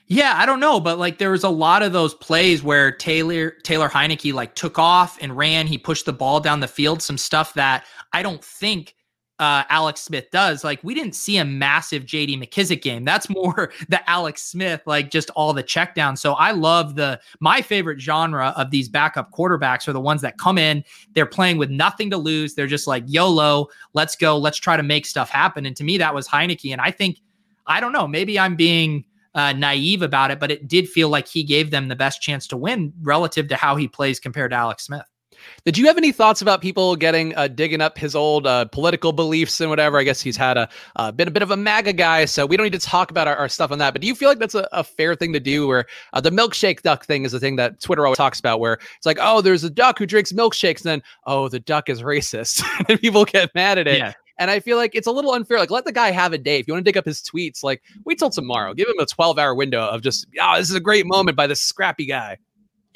Yeah, 0.09 0.35
I 0.37 0.47
don't 0.47 0.61
know, 0.61 0.79
but 0.79 0.99
like 0.99 1.19
there 1.19 1.33
was 1.33 1.42
a 1.42 1.49
lot 1.49 1.83
of 1.83 1.92
those 1.92 2.14
plays 2.14 2.62
where 2.62 2.92
Taylor 2.92 3.51
Taylor 3.64 3.88
Heinicke 3.88 4.33
like 4.33 4.55
took 4.55 4.79
off 4.79 5.19
and 5.21 5.37
ran. 5.37 5.66
He 5.66 5.79
pushed 5.79 6.07
the 6.07 6.12
ball 6.12 6.38
down 6.38 6.61
the 6.61 6.69
field. 6.69 7.03
Some 7.03 7.19
stuff 7.19 7.55
that 7.55 7.85
I 8.12 8.23
don't 8.23 8.42
think 8.45 8.95
uh, 9.40 9.64
Alex 9.69 10.03
Smith 10.03 10.31
does. 10.31 10.62
Like 10.62 10.79
we 10.85 10.95
didn't 10.95 11.16
see 11.16 11.38
a 11.38 11.45
massive 11.45 12.07
J.D. 12.07 12.38
McKissick 12.38 12.83
game. 12.83 13.05
That's 13.05 13.29
more 13.31 13.73
the 13.88 14.09
Alex 14.09 14.45
Smith, 14.45 14.81
like 14.87 15.11
just 15.11 15.31
all 15.31 15.53
the 15.53 15.64
check 15.64 15.97
down. 15.97 16.16
So 16.16 16.35
I 16.35 16.53
love 16.53 16.95
the 16.95 17.21
my 17.40 17.61
favorite 17.61 18.01
genre 18.01 18.55
of 18.57 18.71
these 18.71 18.88
backup 18.88 19.33
quarterbacks 19.33 19.88
are 19.88 19.92
the 19.92 20.01
ones 20.01 20.23
that 20.23 20.38
come 20.38 20.57
in. 20.57 20.85
They're 21.14 21.27
playing 21.27 21.59
with 21.59 21.71
nothing 21.71 22.11
to 22.11 22.16
lose. 22.16 22.55
They're 22.55 22.69
just 22.69 22.87
like 22.87 23.03
YOLO. 23.09 23.66
Let's 23.92 24.14
go. 24.14 24.38
Let's 24.38 24.59
try 24.59 24.77
to 24.77 24.85
make 24.85 25.05
stuff 25.05 25.31
happen. 25.31 25.66
And 25.66 25.75
to 25.75 25.83
me, 25.83 25.99
that 25.99 26.14
was 26.14 26.29
Heinicke. 26.29 26.71
And 26.71 26.81
I 26.81 26.92
think 26.92 27.19
I 27.66 27.81
don't 27.81 27.92
know. 27.92 28.07
Maybe 28.07 28.38
I'm 28.38 28.55
being 28.55 29.05
uh, 29.37 29.53
naive 29.53 30.03
about 30.03 30.31
it, 30.33 30.40
but 30.40 30.51
it 30.51 30.66
did 30.66 30.88
feel 30.88 31.09
like 31.09 31.29
he 31.29 31.44
gave 31.44 31.70
them 31.70 31.88
the 31.88 31.94
best 31.96 32.20
chance 32.20 32.49
to 32.49 32.57
win 32.57 32.92
relative 33.03 33.46
to 33.49 33.57
how 33.57 33.77
he 33.77 33.87
plays 33.87 34.18
compared 34.18 34.51
to 34.51 34.57
Alex 34.57 34.87
Smith. 34.87 35.07
Did 35.64 35.77
you 35.77 35.87
have 35.87 35.99
any 35.99 36.12
thoughts 36.12 36.40
about 36.40 36.61
people 36.61 36.96
getting 36.96 37.37
uh, 37.37 37.49
digging 37.49 37.83
up 37.83 37.99
his 37.99 38.16
old 38.16 38.46
uh, 38.46 38.64
political 38.66 39.12
beliefs 39.12 39.61
and 39.61 39.68
whatever? 39.68 39.99
I 39.99 40.03
guess 40.03 40.20
he's 40.20 40.37
had 40.37 40.57
a 40.57 40.68
uh, 40.96 41.12
been 41.12 41.29
a 41.29 41.31
bit 41.31 41.42
of 41.42 41.51
a 41.51 41.57
MAGA 41.57 41.92
guy, 41.92 42.25
so 42.25 42.46
we 42.46 42.57
don't 42.57 42.64
need 42.64 42.72
to 42.72 42.79
talk 42.79 43.11
about 43.11 43.29
our, 43.29 43.37
our 43.37 43.49
stuff 43.49 43.70
on 43.70 43.79
that. 43.79 43.92
But 43.92 44.01
do 44.01 44.09
you 44.09 44.14
feel 44.14 44.31
like 44.31 44.38
that's 44.38 44.55
a, 44.55 44.66
a 44.72 44.83
fair 44.83 45.14
thing 45.14 45.33
to 45.35 45.40
do? 45.40 45.66
Where 45.66 45.85
uh, 46.14 46.20
the 46.20 46.31
milkshake 46.31 46.83
duck 46.83 47.05
thing 47.05 47.25
is 47.25 47.33
the 47.33 47.40
thing 47.40 47.57
that 47.57 47.81
Twitter 47.81 48.07
always 48.07 48.16
talks 48.16 48.40
about, 48.40 48.61
where 48.61 48.75
it's 48.96 49.07
like, 49.07 49.18
oh, 49.20 49.40
there's 49.40 49.64
a 49.64 49.70
duck 49.70 49.99
who 49.99 50.07
drinks 50.07 50.33
milkshakes, 50.33 50.79
and 50.79 50.90
then 50.90 51.03
oh, 51.27 51.49
the 51.49 51.61
duck 51.61 51.88
is 51.88 52.03
racist, 52.03 52.64
and 52.88 53.01
people 53.01 53.25
get 53.25 53.55
mad 53.55 53.79
at 53.79 53.87
it. 53.87 53.99
Yeah. 53.99 54.12
And 54.38 54.51
I 54.51 54.61
feel 54.61 54.77
like 54.77 54.94
it's 54.94 55.07
a 55.07 55.12
little 55.12 55.33
unfair. 55.33 55.59
Like, 55.59 55.70
let 55.70 55.85
the 55.85 55.92
guy 55.92 56.11
have 56.11 56.33
a 56.33 56.38
day. 56.38 56.59
If 56.59 56.68
you 56.68 56.75
want 56.75 56.85
to 56.85 56.90
dig 56.90 56.96
up 56.96 57.07
his 57.07 57.22
tweets, 57.22 57.62
like, 57.62 57.83
wait 58.05 58.18
till 58.18 58.31
tomorrow. 58.31 58.75
Give 58.75 58.88
him 58.88 58.99
a 58.99 59.07
12 59.07 59.38
hour 59.38 59.55
window 59.55 59.87
of 59.87 60.03
just, 60.03 60.27
oh, 60.40 60.57
this 60.59 60.68
is 60.68 60.77
a 60.77 60.81
great 60.81 61.07
moment 61.07 61.37
by 61.37 61.46
this 61.46 61.61
scrappy 61.61 62.07
guy. 62.07 62.38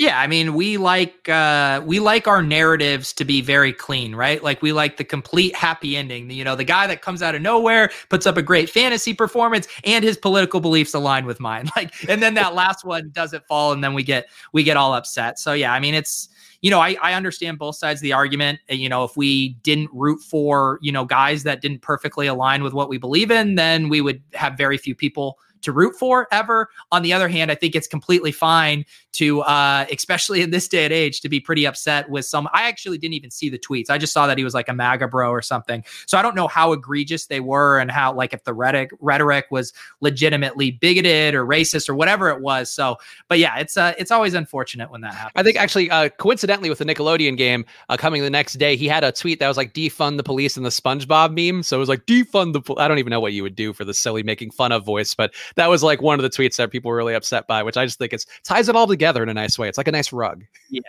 Yeah, 0.00 0.18
I 0.18 0.28
mean, 0.28 0.54
we 0.54 0.78
like 0.78 1.28
uh 1.28 1.82
we 1.84 2.00
like 2.00 2.26
our 2.26 2.40
narratives 2.40 3.12
to 3.12 3.24
be 3.26 3.42
very 3.42 3.70
clean, 3.70 4.14
right? 4.14 4.42
Like 4.42 4.62
we 4.62 4.72
like 4.72 4.96
the 4.96 5.04
complete 5.04 5.54
happy 5.54 5.94
ending. 5.94 6.30
You 6.30 6.42
know, 6.42 6.56
the 6.56 6.64
guy 6.64 6.86
that 6.86 7.02
comes 7.02 7.20
out 7.20 7.34
of 7.34 7.42
nowhere, 7.42 7.90
puts 8.08 8.26
up 8.26 8.38
a 8.38 8.42
great 8.42 8.70
fantasy 8.70 9.12
performance 9.12 9.68
and 9.84 10.02
his 10.02 10.16
political 10.16 10.58
beliefs 10.58 10.94
align 10.94 11.26
with 11.26 11.38
mine. 11.38 11.68
Like 11.76 11.92
and 12.08 12.22
then 12.22 12.32
that 12.34 12.54
last 12.54 12.82
one 12.82 13.10
doesn't 13.12 13.46
fall 13.46 13.72
and 13.72 13.84
then 13.84 13.92
we 13.92 14.02
get 14.02 14.30
we 14.54 14.62
get 14.64 14.78
all 14.78 14.94
upset. 14.94 15.38
So 15.38 15.52
yeah, 15.52 15.70
I 15.70 15.80
mean, 15.80 15.92
it's 15.92 16.30
you 16.62 16.70
know, 16.70 16.80
I, 16.80 16.96
I 17.02 17.14
understand 17.14 17.58
both 17.58 17.76
sides 17.76 18.00
of 18.00 18.02
the 18.02 18.12
argument. 18.12 18.60
You 18.68 18.88
know, 18.88 19.04
if 19.04 19.16
we 19.16 19.50
didn't 19.62 19.90
root 19.92 20.20
for, 20.20 20.78
you 20.82 20.92
know, 20.92 21.04
guys 21.04 21.42
that 21.44 21.62
didn't 21.62 21.80
perfectly 21.80 22.26
align 22.26 22.62
with 22.62 22.74
what 22.74 22.88
we 22.88 22.98
believe 22.98 23.30
in, 23.30 23.54
then 23.54 23.88
we 23.88 24.00
would 24.00 24.22
have 24.34 24.56
very 24.56 24.76
few 24.76 24.94
people 24.94 25.38
to 25.62 25.72
root 25.72 25.94
for 25.98 26.26
ever. 26.32 26.68
On 26.92 27.02
the 27.02 27.12
other 27.12 27.28
hand, 27.28 27.50
I 27.50 27.54
think 27.54 27.74
it's 27.74 27.86
completely 27.86 28.32
fine 28.32 28.84
to, 29.12 29.40
uh, 29.42 29.86
especially 29.92 30.42
in 30.42 30.50
this 30.50 30.68
day 30.68 30.84
and 30.84 30.92
age, 30.92 31.20
to 31.20 31.28
be 31.28 31.40
pretty 31.40 31.66
upset 31.66 32.08
with 32.08 32.24
some. 32.24 32.48
I 32.52 32.68
actually 32.68 32.98
didn't 32.98 33.14
even 33.14 33.30
see 33.30 33.48
the 33.48 33.58
tweets. 33.58 33.90
I 33.90 33.98
just 33.98 34.12
saw 34.12 34.26
that 34.26 34.38
he 34.38 34.44
was 34.44 34.54
like 34.54 34.68
a 34.68 34.74
MAGA 34.74 35.08
bro 35.08 35.30
or 35.30 35.42
something. 35.42 35.84
So 36.06 36.16
I 36.16 36.22
don't 36.22 36.36
know 36.36 36.48
how 36.48 36.72
egregious 36.72 37.26
they 37.26 37.40
were 37.40 37.78
and 37.78 37.90
how, 37.90 38.12
like, 38.12 38.32
if 38.32 38.44
the 38.44 38.54
rhetoric 38.54 38.90
rhetoric 39.00 39.46
was 39.50 39.72
legitimately 40.00 40.72
bigoted 40.72 41.34
or 41.34 41.44
racist 41.44 41.88
or 41.88 41.94
whatever 41.94 42.28
it 42.30 42.40
was. 42.40 42.72
So, 42.72 42.96
but 43.28 43.38
yeah, 43.38 43.58
it's 43.58 43.76
uh, 43.76 43.94
it's 43.98 44.10
always 44.10 44.34
unfortunate 44.34 44.90
when 44.90 45.00
that 45.02 45.14
happens. 45.14 45.32
I 45.34 45.42
think 45.42 45.56
actually, 45.56 45.90
uh, 45.90 46.08
coincidentally, 46.10 46.68
with 46.68 46.78
the 46.78 46.84
Nickelodeon 46.84 47.36
game 47.36 47.64
uh, 47.88 47.96
coming 47.96 48.22
the 48.22 48.30
next 48.30 48.54
day, 48.54 48.76
he 48.76 48.86
had 48.86 49.04
a 49.04 49.12
tweet 49.12 49.38
that 49.40 49.48
was 49.48 49.56
like 49.56 49.74
defund 49.74 50.16
the 50.16 50.22
police 50.22 50.56
and 50.56 50.64
the 50.64 50.70
SpongeBob 50.70 51.34
meme. 51.34 51.62
So 51.62 51.76
it 51.76 51.80
was 51.80 51.88
like 51.88 52.06
defund 52.06 52.52
the. 52.52 52.74
I 52.76 52.88
don't 52.88 52.98
even 52.98 53.10
know 53.10 53.20
what 53.20 53.32
you 53.32 53.42
would 53.42 53.56
do 53.56 53.72
for 53.72 53.84
the 53.84 53.94
silly 53.94 54.22
making 54.22 54.52
fun 54.52 54.72
of 54.72 54.84
voice, 54.84 55.14
but 55.14 55.34
that 55.56 55.68
was 55.68 55.82
like 55.82 56.02
one 56.02 56.18
of 56.18 56.22
the 56.22 56.30
tweets 56.30 56.56
that 56.56 56.70
people 56.70 56.90
were 56.90 56.96
really 56.96 57.14
upset 57.14 57.46
by, 57.46 57.62
which 57.62 57.76
I 57.76 57.84
just 57.84 57.98
think 57.98 58.12
it's 58.12 58.26
ties 58.44 58.68
it 58.68 58.76
all 58.76 58.86
together 58.86 59.22
in 59.22 59.28
a 59.28 59.34
nice 59.34 59.58
way. 59.58 59.68
It's 59.68 59.78
like 59.78 59.88
a 59.88 59.92
nice 59.92 60.12
rug. 60.12 60.44
Yeah. 60.70 60.80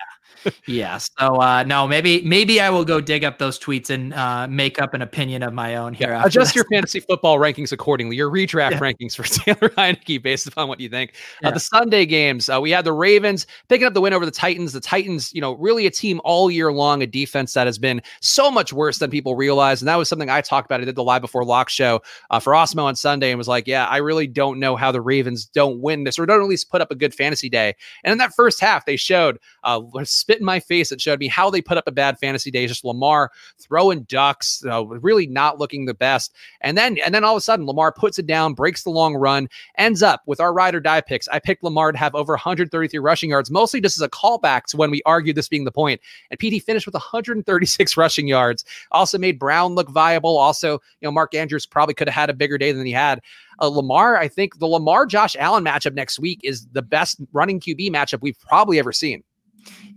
yeah. 0.65 0.97
So 0.97 1.41
uh 1.41 1.63
no, 1.63 1.87
maybe 1.87 2.21
maybe 2.23 2.59
I 2.61 2.69
will 2.69 2.85
go 2.85 3.01
dig 3.01 3.23
up 3.23 3.39
those 3.39 3.59
tweets 3.59 3.89
and 3.89 4.13
uh 4.13 4.47
make 4.47 4.81
up 4.81 4.93
an 4.93 5.01
opinion 5.01 5.43
of 5.43 5.53
my 5.53 5.75
own 5.75 5.93
here. 5.93 6.09
Yeah, 6.09 6.23
adjust 6.25 6.55
your 6.55 6.65
fantasy 6.71 6.99
football 6.99 7.37
rankings 7.37 7.71
accordingly. 7.71 8.15
Your 8.15 8.29
redraft 8.29 8.71
yeah. 8.71 8.79
rankings 8.79 9.15
for 9.15 9.23
Taylor 9.23 9.69
Heinicke 9.69 10.21
based 10.21 10.47
upon 10.47 10.67
what 10.67 10.79
you 10.79 10.89
think. 10.89 11.11
Uh, 11.11 11.15
yeah. 11.43 11.47
Uh, 11.49 11.51
the 11.51 11.59
Sunday 11.59 12.05
games, 12.05 12.49
uh, 12.49 12.59
we 12.61 12.71
had 12.71 12.85
the 12.85 12.93
Ravens 12.93 13.47
picking 13.69 13.85
up 13.85 13.93
the 13.93 14.01
win 14.01 14.13
over 14.13 14.25
the 14.25 14.31
Titans. 14.31 14.73
The 14.73 14.79
Titans, 14.79 15.33
you 15.33 15.41
know, 15.41 15.53
really 15.53 15.85
a 15.85 15.91
team 15.91 16.21
all 16.23 16.49
year 16.49 16.71
long, 16.71 17.01
a 17.01 17.07
defense 17.07 17.53
that 17.53 17.67
has 17.67 17.77
been 17.77 18.01
so 18.21 18.51
much 18.51 18.73
worse 18.73 18.99
than 18.99 19.09
people 19.09 19.35
realize. 19.35 19.81
And 19.81 19.87
that 19.87 19.95
was 19.95 20.09
something 20.09 20.29
I 20.29 20.41
talked 20.41 20.67
about. 20.67 20.81
I 20.81 20.85
did 20.85 20.95
the 20.95 21.03
live 21.03 21.21
before 21.21 21.43
lock 21.43 21.69
show 21.69 22.01
uh, 22.29 22.39
for 22.39 22.53
Awesemo 22.53 22.83
on 22.83 22.95
Sunday 22.95 23.31
and 23.31 23.37
was 23.37 23.47
like, 23.47 23.67
yeah, 23.67 23.85
I 23.87 23.97
really 23.97 24.27
don't 24.27 24.50
know 24.59 24.75
how 24.75 24.91
the 24.91 25.01
Ravens 25.01 25.45
don't 25.45 25.81
win 25.81 26.03
this 26.03 26.17
or 26.17 26.25
don't 26.25 26.41
at 26.41 26.47
least 26.47 26.69
put 26.69 26.81
up 26.81 26.91
a 26.91 26.95
good 26.95 27.13
fantasy 27.13 27.49
day. 27.49 27.75
And 28.03 28.11
in 28.11 28.17
that 28.17 28.33
first 28.33 28.59
half, 28.59 28.85
they 28.85 28.95
showed 28.95 29.39
uh, 29.63 29.81
spit 30.03 30.39
in 30.39 30.45
my 30.45 30.59
face. 30.59 30.91
It 30.91 31.01
showed 31.01 31.19
me 31.19 31.27
how 31.27 31.49
they 31.49 31.61
put 31.61 31.77
up 31.77 31.87
a 31.87 31.91
bad 31.91 32.17
fantasy 32.19 32.51
day. 32.51 32.67
Just 32.67 32.85
Lamar 32.85 33.31
throwing 33.59 34.03
ducks, 34.03 34.63
uh, 34.65 34.85
really 34.85 35.27
not 35.27 35.59
looking 35.59 35.85
the 35.85 35.93
best. 35.93 36.33
And 36.61 36.77
then 36.77 36.97
and 37.05 37.13
then 37.13 37.23
all 37.23 37.35
of 37.35 37.39
a 37.39 37.41
sudden, 37.41 37.65
Lamar 37.65 37.91
puts 37.91 38.19
it 38.19 38.27
down, 38.27 38.53
breaks 38.53 38.83
the 38.83 38.89
long 38.89 39.15
run, 39.15 39.49
ends 39.77 40.03
up 40.03 40.21
with 40.25 40.39
our 40.39 40.53
ride 40.53 40.75
or 40.75 40.79
die 40.79 41.01
picks. 41.01 41.27
I 41.29 41.39
picked 41.39 41.63
Lamar 41.63 41.91
to 41.91 41.97
have 41.97 42.15
over 42.15 42.33
133 42.33 42.99
rushing 42.99 43.29
yards, 43.29 43.51
mostly 43.51 43.81
just 43.81 43.97
as 43.97 44.01
a 44.01 44.09
callback 44.09 44.65
to 44.65 44.77
when 44.77 44.91
we 44.91 45.01
argued 45.05 45.35
this 45.35 45.47
being 45.47 45.65
the 45.65 45.71
point. 45.71 46.01
And 46.29 46.39
PT 46.39 46.63
finished 46.63 46.85
with 46.85 46.95
136 46.95 47.97
rushing 47.97 48.27
yards. 48.27 48.65
Also 48.91 49.17
made 49.17 49.39
Brown 49.39 49.75
look 49.75 49.89
viable. 49.89 50.37
Also, 50.37 50.73
you 50.73 51.07
know, 51.07 51.11
Mark 51.11 51.33
Andrews 51.35 51.65
probably 51.65 51.93
could 51.93 52.07
have 52.07 52.15
had 52.15 52.29
a 52.29 52.33
bigger 52.33 52.57
day 52.57 52.71
than 52.71 52.85
he 52.85 52.91
had. 52.91 53.21
Uh, 53.61 53.67
Lamar, 53.67 54.17
I 54.17 54.27
think 54.27 54.59
the 54.59 54.67
Lamar 54.67 55.05
Josh 55.05 55.35
Allen 55.39 55.63
matchup 55.63 55.93
next 55.93 56.19
week 56.19 56.41
is 56.43 56.67
the 56.71 56.81
best 56.81 57.21
running 57.31 57.59
QB 57.59 57.91
matchup 57.91 58.21
we've 58.21 58.39
probably 58.39 58.79
ever 58.79 58.91
seen. 58.91 59.23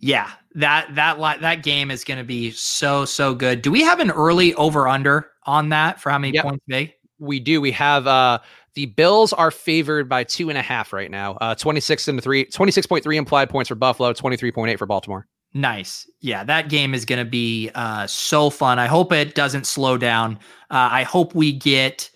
Yeah, 0.01 0.31
that 0.55 0.95
that 0.95 1.19
that 1.41 1.63
game 1.63 1.91
is 1.91 2.05
going 2.05 2.19
to 2.19 2.25
be 2.25 2.51
so 2.51 3.05
so 3.05 3.35
good. 3.35 3.63
Do 3.63 3.71
we 3.71 3.83
have 3.83 4.01
an 4.01 4.11
early 4.11 4.55
over 4.55 4.87
under 4.87 5.31
on 5.45 5.71
that 5.71 6.01
for 6.01 6.11
how 6.11 6.19
many 6.19 6.35
yep. 6.35 6.45
points 6.45 6.65
they? 6.69 6.95
we 7.19 7.41
do. 7.41 7.61
We 7.61 7.73
have 7.73 8.07
uh 8.07 8.39
the 8.75 8.87
Bills 8.87 9.33
are 9.33 9.51
favored 9.51 10.09
by 10.09 10.25
two 10.25 10.49
and 10.49 10.59
a 10.59 10.63
half 10.63 10.93
right 10.93 11.11
now. 11.11 11.33
Uh 11.41 11.55
26 11.55 12.09
and 12.09 12.23
three, 12.23 12.45
26.3 12.47 13.17
implied 13.17 13.51
points 13.51 13.69
for 13.69 13.75
Buffalo, 13.75 14.13
23.8 14.13 14.79
for 14.79 14.87
Baltimore. 14.87 15.27
Nice. 15.55 16.11
Yeah, 16.21 16.43
that 16.45 16.69
game 16.69 16.95
is 16.95 17.05
going 17.05 17.25
to 17.25 17.31
be 17.31 17.71
uh, 17.77 18.09
so 18.09 18.51
fun. 18.51 18.81
I 18.81 18.87
hope 18.87 19.13
it 19.13 19.37
doesn't 19.37 19.69
slow 19.69 19.97
down. 19.97 20.35
Uh, 20.69 20.89
I 20.91 21.05
hope 21.05 21.33
we 21.33 21.53
get 21.53 22.11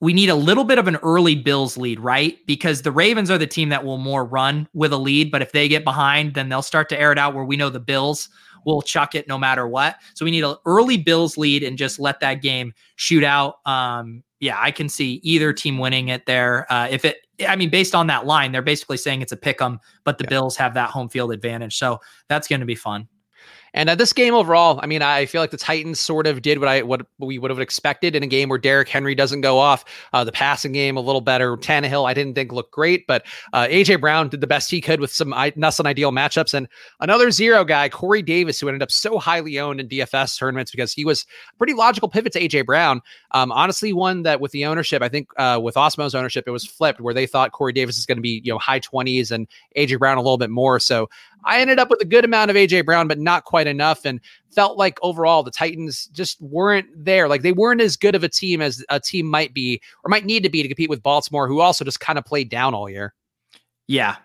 we 0.00 0.14
need 0.14 0.30
a 0.30 0.34
little 0.34 0.64
bit 0.64 0.78
of 0.78 0.88
an 0.88 0.96
early 0.96 1.36
Bills 1.36 1.76
lead, 1.76 2.00
right? 2.00 2.38
Because 2.46 2.82
the 2.82 2.92
Ravens 2.92 3.30
are 3.30 3.38
the 3.38 3.46
team 3.46 3.68
that 3.68 3.84
will 3.84 3.98
more 3.98 4.24
run 4.24 4.66
with 4.72 4.92
a 4.92 4.96
lead, 4.96 5.30
but 5.30 5.42
if 5.42 5.52
they 5.52 5.68
get 5.68 5.84
behind, 5.84 6.34
then 6.34 6.48
they'll 6.48 6.62
start 6.62 6.88
to 6.88 7.00
air 7.00 7.12
it 7.12 7.18
out 7.18 7.34
where 7.34 7.44
we 7.44 7.56
know 7.56 7.68
the 7.68 7.80
Bills 7.80 8.30
will 8.64 8.82
chuck 8.82 9.14
it 9.14 9.28
no 9.28 9.38
matter 9.38 9.68
what. 9.68 9.96
So 10.14 10.24
we 10.24 10.30
need 10.30 10.44
an 10.44 10.56
early 10.66 10.96
Bills 10.96 11.36
lead 11.36 11.62
and 11.62 11.76
just 11.78 11.98
let 11.98 12.20
that 12.20 12.42
game 12.42 12.72
shoot 12.96 13.24
out. 13.24 13.56
Um, 13.66 14.22
yeah, 14.38 14.56
I 14.58 14.70
can 14.70 14.88
see 14.88 15.20
either 15.22 15.52
team 15.52 15.78
winning 15.78 16.08
it 16.08 16.24
there. 16.26 16.70
Uh, 16.72 16.88
if 16.90 17.04
it, 17.04 17.26
I 17.46 17.56
mean, 17.56 17.70
based 17.70 17.94
on 17.94 18.06
that 18.06 18.26
line, 18.26 18.52
they're 18.52 18.62
basically 18.62 18.96
saying 18.96 19.20
it's 19.20 19.32
a 19.32 19.36
pick 19.36 19.60
'em, 19.60 19.80
but 20.04 20.18
the 20.18 20.24
yeah. 20.24 20.30
Bills 20.30 20.56
have 20.56 20.74
that 20.74 20.90
home 20.90 21.08
field 21.08 21.32
advantage. 21.32 21.76
So 21.76 22.00
that's 22.28 22.48
going 22.48 22.60
to 22.60 22.66
be 22.66 22.74
fun. 22.74 23.06
And 23.74 23.88
uh, 23.88 23.94
this 23.94 24.12
game 24.12 24.34
overall, 24.34 24.80
I 24.82 24.86
mean, 24.86 25.02
I 25.02 25.26
feel 25.26 25.40
like 25.40 25.50
the 25.50 25.56
Titans 25.56 26.00
sort 26.00 26.26
of 26.26 26.42
did 26.42 26.58
what 26.58 26.68
I 26.68 26.82
what 26.82 27.02
we 27.18 27.38
would 27.38 27.50
have 27.50 27.60
expected 27.60 28.16
in 28.16 28.22
a 28.22 28.26
game 28.26 28.48
where 28.48 28.58
Derrick 28.58 28.88
Henry 28.88 29.14
doesn't 29.14 29.40
go 29.40 29.58
off. 29.58 29.84
Uh, 30.12 30.24
the 30.24 30.32
passing 30.32 30.72
game 30.72 30.96
a 30.96 31.00
little 31.00 31.20
better. 31.20 31.56
Tannehill, 31.56 32.08
I 32.08 32.14
didn't 32.14 32.34
think 32.34 32.52
looked 32.52 32.72
great, 32.72 33.06
but 33.06 33.24
uh, 33.52 33.66
AJ 33.66 34.00
Brown 34.00 34.28
did 34.28 34.40
the 34.40 34.46
best 34.46 34.70
he 34.70 34.80
could 34.80 35.00
with 35.00 35.12
some 35.12 35.30
less 35.56 35.76
than 35.76 35.86
ideal 35.86 36.12
matchups. 36.12 36.54
And 36.54 36.68
another 37.00 37.30
zero 37.30 37.64
guy, 37.64 37.88
Corey 37.88 38.22
Davis, 38.22 38.60
who 38.60 38.68
ended 38.68 38.82
up 38.82 38.90
so 38.90 39.18
highly 39.18 39.58
owned 39.58 39.80
in 39.80 39.88
DFS 39.88 40.38
tournaments 40.38 40.70
because 40.70 40.92
he 40.92 41.04
was 41.04 41.26
a 41.52 41.56
pretty 41.56 41.74
logical 41.74 42.08
pivot 42.08 42.32
to 42.32 42.40
AJ 42.40 42.66
Brown. 42.66 43.00
Um, 43.32 43.52
honestly, 43.52 43.92
one 43.92 44.22
that 44.22 44.40
with 44.40 44.52
the 44.52 44.66
ownership, 44.66 45.02
I 45.02 45.08
think 45.08 45.28
uh, 45.36 45.60
with 45.62 45.76
Awesemo's 45.76 46.14
ownership, 46.14 46.44
it 46.46 46.50
was 46.50 46.66
flipped 46.66 47.00
where 47.00 47.14
they 47.14 47.26
thought 47.26 47.52
Corey 47.52 47.72
Davis 47.72 47.98
is 47.98 48.06
going 48.06 48.18
to 48.18 48.22
be 48.22 48.40
you 48.44 48.52
know 48.52 48.58
high 48.58 48.78
twenties 48.78 49.30
and 49.30 49.46
AJ 49.76 49.98
Brown 49.98 50.18
a 50.18 50.22
little 50.22 50.38
bit 50.38 50.50
more. 50.50 50.80
So 50.80 51.08
I 51.44 51.60
ended 51.60 51.78
up 51.78 51.90
with 51.90 52.00
a 52.00 52.06
good 52.06 52.24
amount 52.24 52.50
of 52.50 52.56
AJ 52.56 52.84
Brown, 52.84 53.08
but 53.08 53.18
not 53.18 53.44
quite 53.44 53.66
enough. 53.66 54.04
And 54.04 54.20
felt 54.50 54.76
like 54.76 54.98
overall 55.02 55.42
the 55.42 55.50
Titans 55.50 56.06
just 56.06 56.40
weren't 56.40 56.88
there. 56.96 57.28
Like 57.28 57.42
they 57.42 57.52
weren't 57.52 57.80
as 57.80 57.96
good 57.96 58.14
of 58.14 58.24
a 58.24 58.28
team 58.28 58.60
as 58.60 58.84
a 58.88 59.00
team 59.00 59.26
might 59.26 59.54
be 59.54 59.80
or 60.04 60.08
might 60.08 60.24
need 60.24 60.42
to 60.42 60.50
be 60.50 60.62
to 60.62 60.68
compete 60.68 60.90
with 60.90 61.02
Baltimore, 61.02 61.48
who 61.48 61.60
also 61.60 61.84
just 61.84 62.00
kind 62.00 62.18
of 62.18 62.24
played 62.24 62.48
down 62.48 62.74
all 62.74 62.88
year. 62.88 63.14
Yeah. 63.86 64.16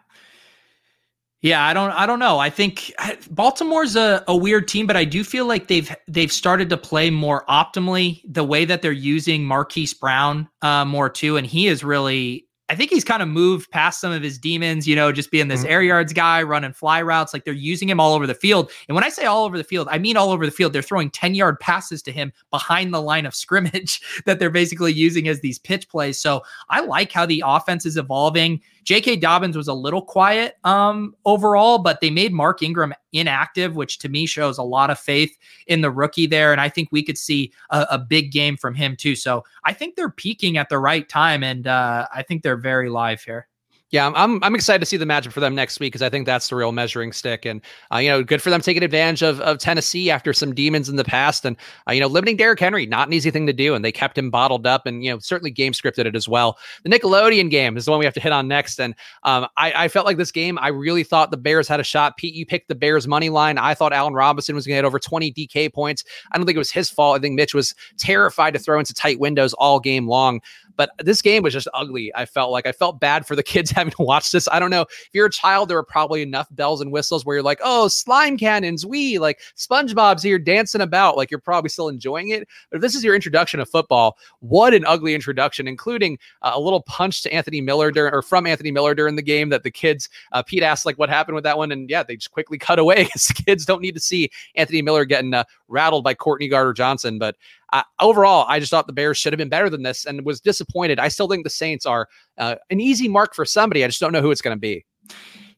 Yeah, 1.41 1.63
I 1.63 1.75
don't 1.75 1.91
I 1.91 2.07
don't 2.07 2.17
know. 2.17 2.39
I 2.39 2.49
think 2.49 2.91
Baltimore's 3.29 3.95
a, 3.95 4.23
a 4.27 4.35
weird 4.35 4.67
team, 4.67 4.87
but 4.87 4.97
I 4.97 5.05
do 5.05 5.23
feel 5.23 5.45
like 5.45 5.67
they've 5.67 5.95
they've 6.07 6.31
started 6.31 6.71
to 6.71 6.77
play 6.77 7.11
more 7.11 7.45
optimally 7.47 8.23
the 8.27 8.43
way 8.43 8.65
that 8.65 8.81
they're 8.81 8.91
using 8.91 9.45
Marquise 9.45 9.93
Brown 9.93 10.49
uh, 10.63 10.85
more 10.85 11.07
too. 11.07 11.37
And 11.37 11.45
he 11.45 11.67
is 11.67 11.83
really 11.83 12.44
I 12.67 12.75
think 12.75 12.89
he's 12.89 13.03
kind 13.03 13.21
of 13.21 13.27
moved 13.27 13.69
past 13.69 14.01
some 14.01 14.11
of 14.11 14.23
his 14.23 14.39
demons, 14.39 14.87
you 14.87 14.95
know, 14.95 15.11
just 15.11 15.29
being 15.29 15.49
this 15.49 15.61
mm-hmm. 15.61 15.71
air 15.71 15.83
yards 15.83 16.13
guy, 16.13 16.41
running 16.41 16.73
fly 16.73 17.01
routes. 17.01 17.31
Like 17.31 17.45
they're 17.45 17.53
using 17.53 17.87
him 17.87 17.99
all 17.99 18.13
over 18.13 18.25
the 18.25 18.33
field. 18.33 18.71
And 18.87 18.95
when 18.95 19.03
I 19.03 19.09
say 19.09 19.25
all 19.25 19.45
over 19.45 19.57
the 19.57 19.63
field, 19.63 19.87
I 19.91 19.99
mean 19.99 20.17
all 20.17 20.31
over 20.31 20.45
the 20.45 20.51
field. 20.51 20.73
They're 20.73 20.81
throwing 20.81 21.11
10 21.11 21.35
yard 21.35 21.59
passes 21.59 22.01
to 22.03 22.11
him 22.11 22.33
behind 22.49 22.93
the 22.93 23.01
line 23.01 23.27
of 23.27 23.35
scrimmage 23.35 24.01
that 24.25 24.39
they're 24.39 24.49
basically 24.49 24.93
using 24.93 25.27
as 25.27 25.41
these 25.41 25.59
pitch 25.59 25.87
plays. 25.89 26.19
So 26.19 26.41
I 26.69 26.81
like 26.81 27.11
how 27.11 27.25
the 27.25 27.43
offense 27.45 27.85
is 27.85 27.97
evolving. 27.97 28.61
J.K. 28.85 29.15
Dobbins 29.17 29.57
was 29.57 29.67
a 29.67 29.73
little 29.73 30.01
quiet 30.01 30.57
um, 30.63 31.15
overall, 31.25 31.79
but 31.79 32.01
they 32.01 32.11
made 32.11 32.31
Mark 32.31 32.61
Ingram 32.61 32.93
inactive, 33.13 33.75
which 33.75 33.97
to 33.99 34.09
me 34.09 34.27
shows 34.27 34.59
a 34.59 34.63
lot 34.63 34.91
of 34.91 34.99
faith 34.99 35.35
in 35.65 35.81
the 35.81 35.89
rookie 35.89 36.27
there. 36.27 36.51
And 36.51 36.61
I 36.61 36.69
think 36.69 36.89
we 36.91 37.03
could 37.03 37.17
see 37.17 37.51
a, 37.71 37.87
a 37.91 37.97
big 37.97 38.31
game 38.31 38.57
from 38.57 38.75
him 38.75 38.95
too. 38.95 39.15
So 39.15 39.43
I 39.63 39.73
think 39.73 39.95
they're 39.95 40.11
peaking 40.11 40.57
at 40.57 40.69
the 40.69 40.77
right 40.77 41.09
time, 41.09 41.43
and 41.43 41.65
uh, 41.65 42.07
I 42.13 42.21
think 42.21 42.43
they're 42.43 42.57
very 42.57 42.89
live 42.89 43.21
here. 43.21 43.47
Yeah, 43.91 44.11
I'm 44.15 44.43
I'm 44.43 44.55
excited 44.55 44.79
to 44.79 44.85
see 44.85 44.97
the 44.97 45.05
matchup 45.05 45.31
for 45.31 45.39
them 45.39 45.53
next 45.53 45.79
week 45.79 45.93
because 45.93 46.01
I 46.01 46.09
think 46.09 46.25
that's 46.25 46.49
the 46.49 46.55
real 46.55 46.71
measuring 46.71 47.11
stick, 47.11 47.45
and 47.45 47.61
uh, 47.93 47.99
you 47.99 48.09
know, 48.09 48.23
good 48.23 48.41
for 48.41 48.49
them 48.49 48.59
taking 48.59 48.81
advantage 48.81 49.21
of 49.21 49.39
of 49.41 49.59
Tennessee 49.59 50.09
after 50.09 50.33
some 50.33 50.55
demons 50.55 50.89
in 50.89 50.95
the 50.95 51.03
past, 51.03 51.45
and 51.45 51.55
uh, 51.87 51.91
you 51.91 52.01
know, 52.01 52.07
limiting 52.07 52.35
Derrick 52.35 52.59
Henry 52.59 52.87
not 52.87 53.07
an 53.07 53.13
easy 53.13 53.29
thing 53.29 53.45
to 53.45 53.53
do, 53.53 53.75
and 53.75 53.85
they 53.85 53.91
kept 53.91 54.17
him 54.17 54.31
bottled 54.31 54.65
up, 54.65 54.87
and 54.87 55.03
you 55.03 55.11
know, 55.11 55.19
certainly 55.19 55.51
game 55.51 55.71
scripted 55.71 56.07
it 56.07 56.15
as 56.15 56.27
well. 56.27 56.57
The 56.83 56.89
Nickelodeon 56.89 57.51
game 57.51 57.77
is 57.77 57.85
the 57.85 57.91
one 57.91 57.99
we 57.99 58.05
have 58.05 58.15
to 58.15 58.19
hit 58.19 58.31
on 58.31 58.47
next, 58.47 58.79
and 58.79 58.95
um, 59.21 59.47
I, 59.55 59.85
I 59.85 59.87
felt 59.87 60.07
like 60.07 60.17
this 60.17 60.31
game, 60.31 60.57
I 60.59 60.69
really 60.69 61.03
thought 61.03 61.29
the 61.29 61.37
Bears 61.37 61.67
had 61.67 61.79
a 61.79 61.83
shot. 61.83 62.17
Pete, 62.17 62.33
you 62.33 62.45
picked 62.45 62.69
the 62.69 62.75
Bears 62.75 63.07
money 63.07 63.29
line. 63.29 63.59
I 63.59 63.75
thought 63.75 63.93
Allen 63.93 64.15
Robinson 64.15 64.55
was 64.55 64.65
going 64.65 64.77
to 64.77 64.81
get 64.81 64.85
over 64.85 64.97
20 64.97 65.31
DK 65.31 65.71
points. 65.71 66.03
I 66.31 66.37
don't 66.37 66.47
think 66.47 66.55
it 66.55 66.59
was 66.59 66.71
his 66.71 66.89
fault. 66.89 67.19
I 67.19 67.21
think 67.21 67.35
Mitch 67.35 67.53
was 67.53 67.75
terrified 67.99 68.53
to 68.55 68.59
throw 68.59 68.79
into 68.79 68.95
tight 68.95 69.19
windows 69.19 69.53
all 69.53 69.79
game 69.79 70.07
long. 70.07 70.41
But 70.75 70.91
this 70.99 71.21
game 71.21 71.43
was 71.43 71.53
just 71.53 71.67
ugly. 71.73 72.11
I 72.15 72.25
felt 72.25 72.51
like 72.51 72.65
I 72.65 72.71
felt 72.71 72.99
bad 72.99 73.25
for 73.25 73.35
the 73.35 73.43
kids 73.55 73.71
having 73.71 73.91
to 73.91 74.03
watch 74.03 74.31
this. 74.31 74.47
I 74.51 74.59
don't 74.59 74.69
know. 74.69 74.81
If 74.81 75.09
you're 75.13 75.27
a 75.27 75.31
child, 75.31 75.69
there 75.69 75.77
were 75.77 75.83
probably 75.83 76.21
enough 76.21 76.47
bells 76.51 76.81
and 76.81 76.91
whistles 76.91 77.25
where 77.25 77.37
you're 77.37 77.43
like, 77.43 77.59
oh, 77.63 77.87
slime 77.87 78.37
cannons, 78.37 78.85
we 78.85 79.17
like 79.19 79.39
SpongeBob's 79.55 80.23
here 80.23 80.39
dancing 80.39 80.81
about. 80.81 81.17
Like 81.17 81.31
you're 81.31 81.39
probably 81.39 81.69
still 81.69 81.89
enjoying 81.89 82.29
it. 82.29 82.47
But 82.69 82.77
if 82.77 82.81
this 82.81 82.95
is 82.95 83.03
your 83.03 83.15
introduction 83.15 83.59
to 83.59 83.65
football, 83.65 84.17
what 84.39 84.73
an 84.73 84.85
ugly 84.85 85.13
introduction, 85.13 85.67
including 85.67 86.17
uh, 86.41 86.51
a 86.53 86.59
little 86.59 86.81
punch 86.81 87.21
to 87.23 87.33
Anthony 87.33 87.61
Miller 87.61 87.91
during 87.91 88.13
or 88.13 88.21
from 88.21 88.47
Anthony 88.47 88.71
Miller 88.71 88.95
during 88.95 89.15
the 89.15 89.21
game 89.21 89.49
that 89.49 89.63
the 89.63 89.71
kids, 89.71 90.09
uh, 90.31 90.43
Pete 90.43 90.63
asked 90.63 90.85
like 90.85 90.97
what 90.97 91.09
happened 91.09 91.35
with 91.35 91.43
that 91.43 91.57
one. 91.57 91.71
And 91.71 91.89
yeah, 91.89 92.03
they 92.03 92.15
just 92.15 92.31
quickly 92.31 92.57
cut 92.65 92.79
away 92.79 93.05
because 93.05 93.27
kids 93.27 93.65
don't 93.65 93.81
need 93.81 93.95
to 93.95 94.01
see 94.01 94.29
Anthony 94.55 94.81
Miller 94.81 95.05
getting 95.05 95.33
uh, 95.33 95.43
rattled 95.67 96.03
by 96.03 96.13
Courtney 96.13 96.47
Gardner 96.47 96.73
Johnson. 96.73 97.17
But 97.19 97.35
uh, 97.75 97.83
overall, 97.99 98.45
I 98.47 98.59
just 98.59 98.71
thought 98.71 98.87
the 98.87 98.93
Bears 98.93 99.17
should 99.17 99.33
have 99.33 99.37
been 99.37 99.49
better 99.49 99.69
than 99.69 99.83
this 99.83 100.05
and 100.05 100.25
was 100.25 100.39
disappointed. 100.39 100.97
I 100.97 101.09
still 101.09 101.27
think 101.27 101.43
the 101.43 101.49
Saints 101.49 101.85
are 101.85 102.07
uh, 102.37 102.55
an 102.69 102.79
easy 102.79 103.09
mark 103.09 103.35
for 103.35 103.43
somebody. 103.43 103.83
I 103.83 103.87
just 103.87 103.99
don't 103.99 104.13
know 104.13 104.21
who 104.21 104.31
it's 104.31 104.41
going 104.41 104.55
to 104.55 104.59
be. 104.59 104.85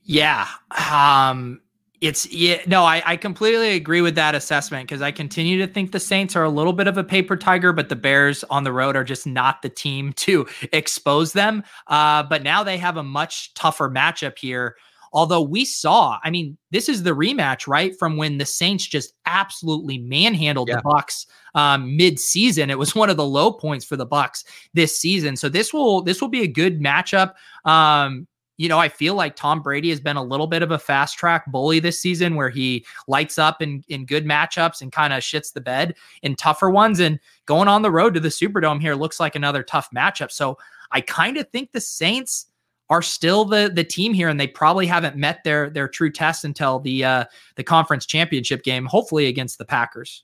Yeah. 0.01 0.47
Um, 0.89 1.61
it's 2.01 2.32
yeah, 2.32 2.61
no, 2.65 2.84
I, 2.84 3.03
I 3.05 3.18
completely 3.18 3.76
agree 3.76 4.01
with 4.01 4.15
that 4.15 4.34
assessment 4.34 4.88
because 4.88 5.01
I 5.01 5.11
continue 5.11 5.59
to 5.59 5.72
think 5.72 5.91
the 5.91 5.99
Saints 5.99 6.36
are 6.36 6.43
a 6.43 6.49
little 6.49 6.74
bit 6.74 6.88
of 6.88 6.97
a 6.97 7.03
paper 7.03 7.38
tiger, 7.38 7.72
but 7.72 7.89
the 7.89 7.95
Bears 7.95 8.43
on 8.45 8.63
the 8.63 8.74
road 8.74 8.95
are 8.95 9.03
just 9.03 9.28
not 9.28 9.61
the 9.61 9.70
team 9.70 10.11
to 10.18 10.47
expose 10.74 11.34
them. 11.34 11.63
Uh, 11.86 12.24
but 12.24 12.41
now 12.41 12.63
they 12.63 12.78
have 12.78 12.97
a 12.97 13.03
much 13.03 13.53
tougher 13.53 13.91
matchup 13.91 14.39
here 14.39 14.76
Although 15.14 15.41
we 15.41 15.66
saw, 15.66 16.20
I 16.24 16.30
mean, 16.30 16.58
this 16.72 16.89
is 16.89 17.03
the 17.03 17.12
rematch, 17.12 17.68
right, 17.68 17.97
from 17.97 18.18
when 18.18 18.38
the 18.38 18.45
Saints 18.45 18.86
just 18.86 19.14
absolutely 19.26 19.97
manhandled 19.97 20.70
yeah. 20.70 20.78
the 20.78 20.82
Bucs 20.82 21.26
um, 21.55 21.95
mid-season. 21.95 22.70
It 22.70 22.78
was 22.78 22.95
one 22.95 23.10
of 23.10 23.18
the 23.18 23.26
low 23.26 23.51
points 23.51 23.86
for 23.86 23.95
the 23.95 24.08
Bucs 24.08 24.43
this 24.74 24.97
season. 24.97 25.36
So 25.36 25.49
this 25.49 25.74
will 25.74 26.01
this 26.01 26.22
will 26.22 26.28
be 26.28 26.43
a 26.43 26.47
good 26.47 26.80
matchup. 26.80 27.34
Um, 27.66 28.28
you 28.58 28.68
know, 28.68 28.80
I 28.80 28.89
feel 28.89 29.14
like 29.14 29.36
Tom 29.36 29.62
Brady 29.62 29.91
has 29.91 29.99
been 29.99 30.18
a 30.18 30.24
little 30.24 30.47
bit 30.47 30.64
of 30.64 30.72
a 30.72 30.80
flat 30.80 31.12
track 31.12 31.45
bully 31.51 31.80
this 31.80 31.99
season 31.99 32.36
where 32.36 32.49
he 32.49 32.86
lights 33.08 33.38
up 33.38 33.62
in, 33.62 33.84
in 33.88 34.05
good 34.05 34.26
matchups 34.26 34.82
and 34.82 34.91
kind 34.91 35.14
of 35.14 35.22
shits 35.22 35.53
the 35.53 35.62
bed 35.62 35.95
in 36.24 36.36
tougher 36.36 36.72
ones. 36.72 36.99
And 36.99 37.20
going 37.45 37.68
on 37.68 37.84
the 37.84 37.91
road 37.91 38.16
to 38.16 38.20
the 38.20 38.30
Superdome 38.30 38.82
here 38.82 38.95
looks 38.95 39.20
like 39.20 39.36
another 39.36 39.62
tough 39.62 39.89
matchup. 39.95 40.32
So 40.32 40.58
I 40.91 41.01
kind 41.01 41.38
of 41.38 41.47
think 41.49 41.72
the 41.72 41.82
Saints 41.82 42.47
are 42.90 43.02
still 43.02 43.46
the 43.46 43.72
the 43.74 43.84
team 43.84 44.14
here, 44.14 44.30
and 44.30 44.40
they 44.40 44.48
probably 44.48 44.88
haven't 44.88 45.16
met 45.16 45.44
their 45.44 45.70
their 45.70 45.88
true 45.88 46.12
test 46.12 46.46
until 46.46 46.80
the 46.80 47.04
uh, 47.04 47.26
the 47.56 47.64
conference 47.64 48.06
championship 48.06 48.64
game, 48.64 48.86
hopefully 48.86 49.28
against 49.28 49.58
the 49.58 49.66
Packers. 49.66 50.24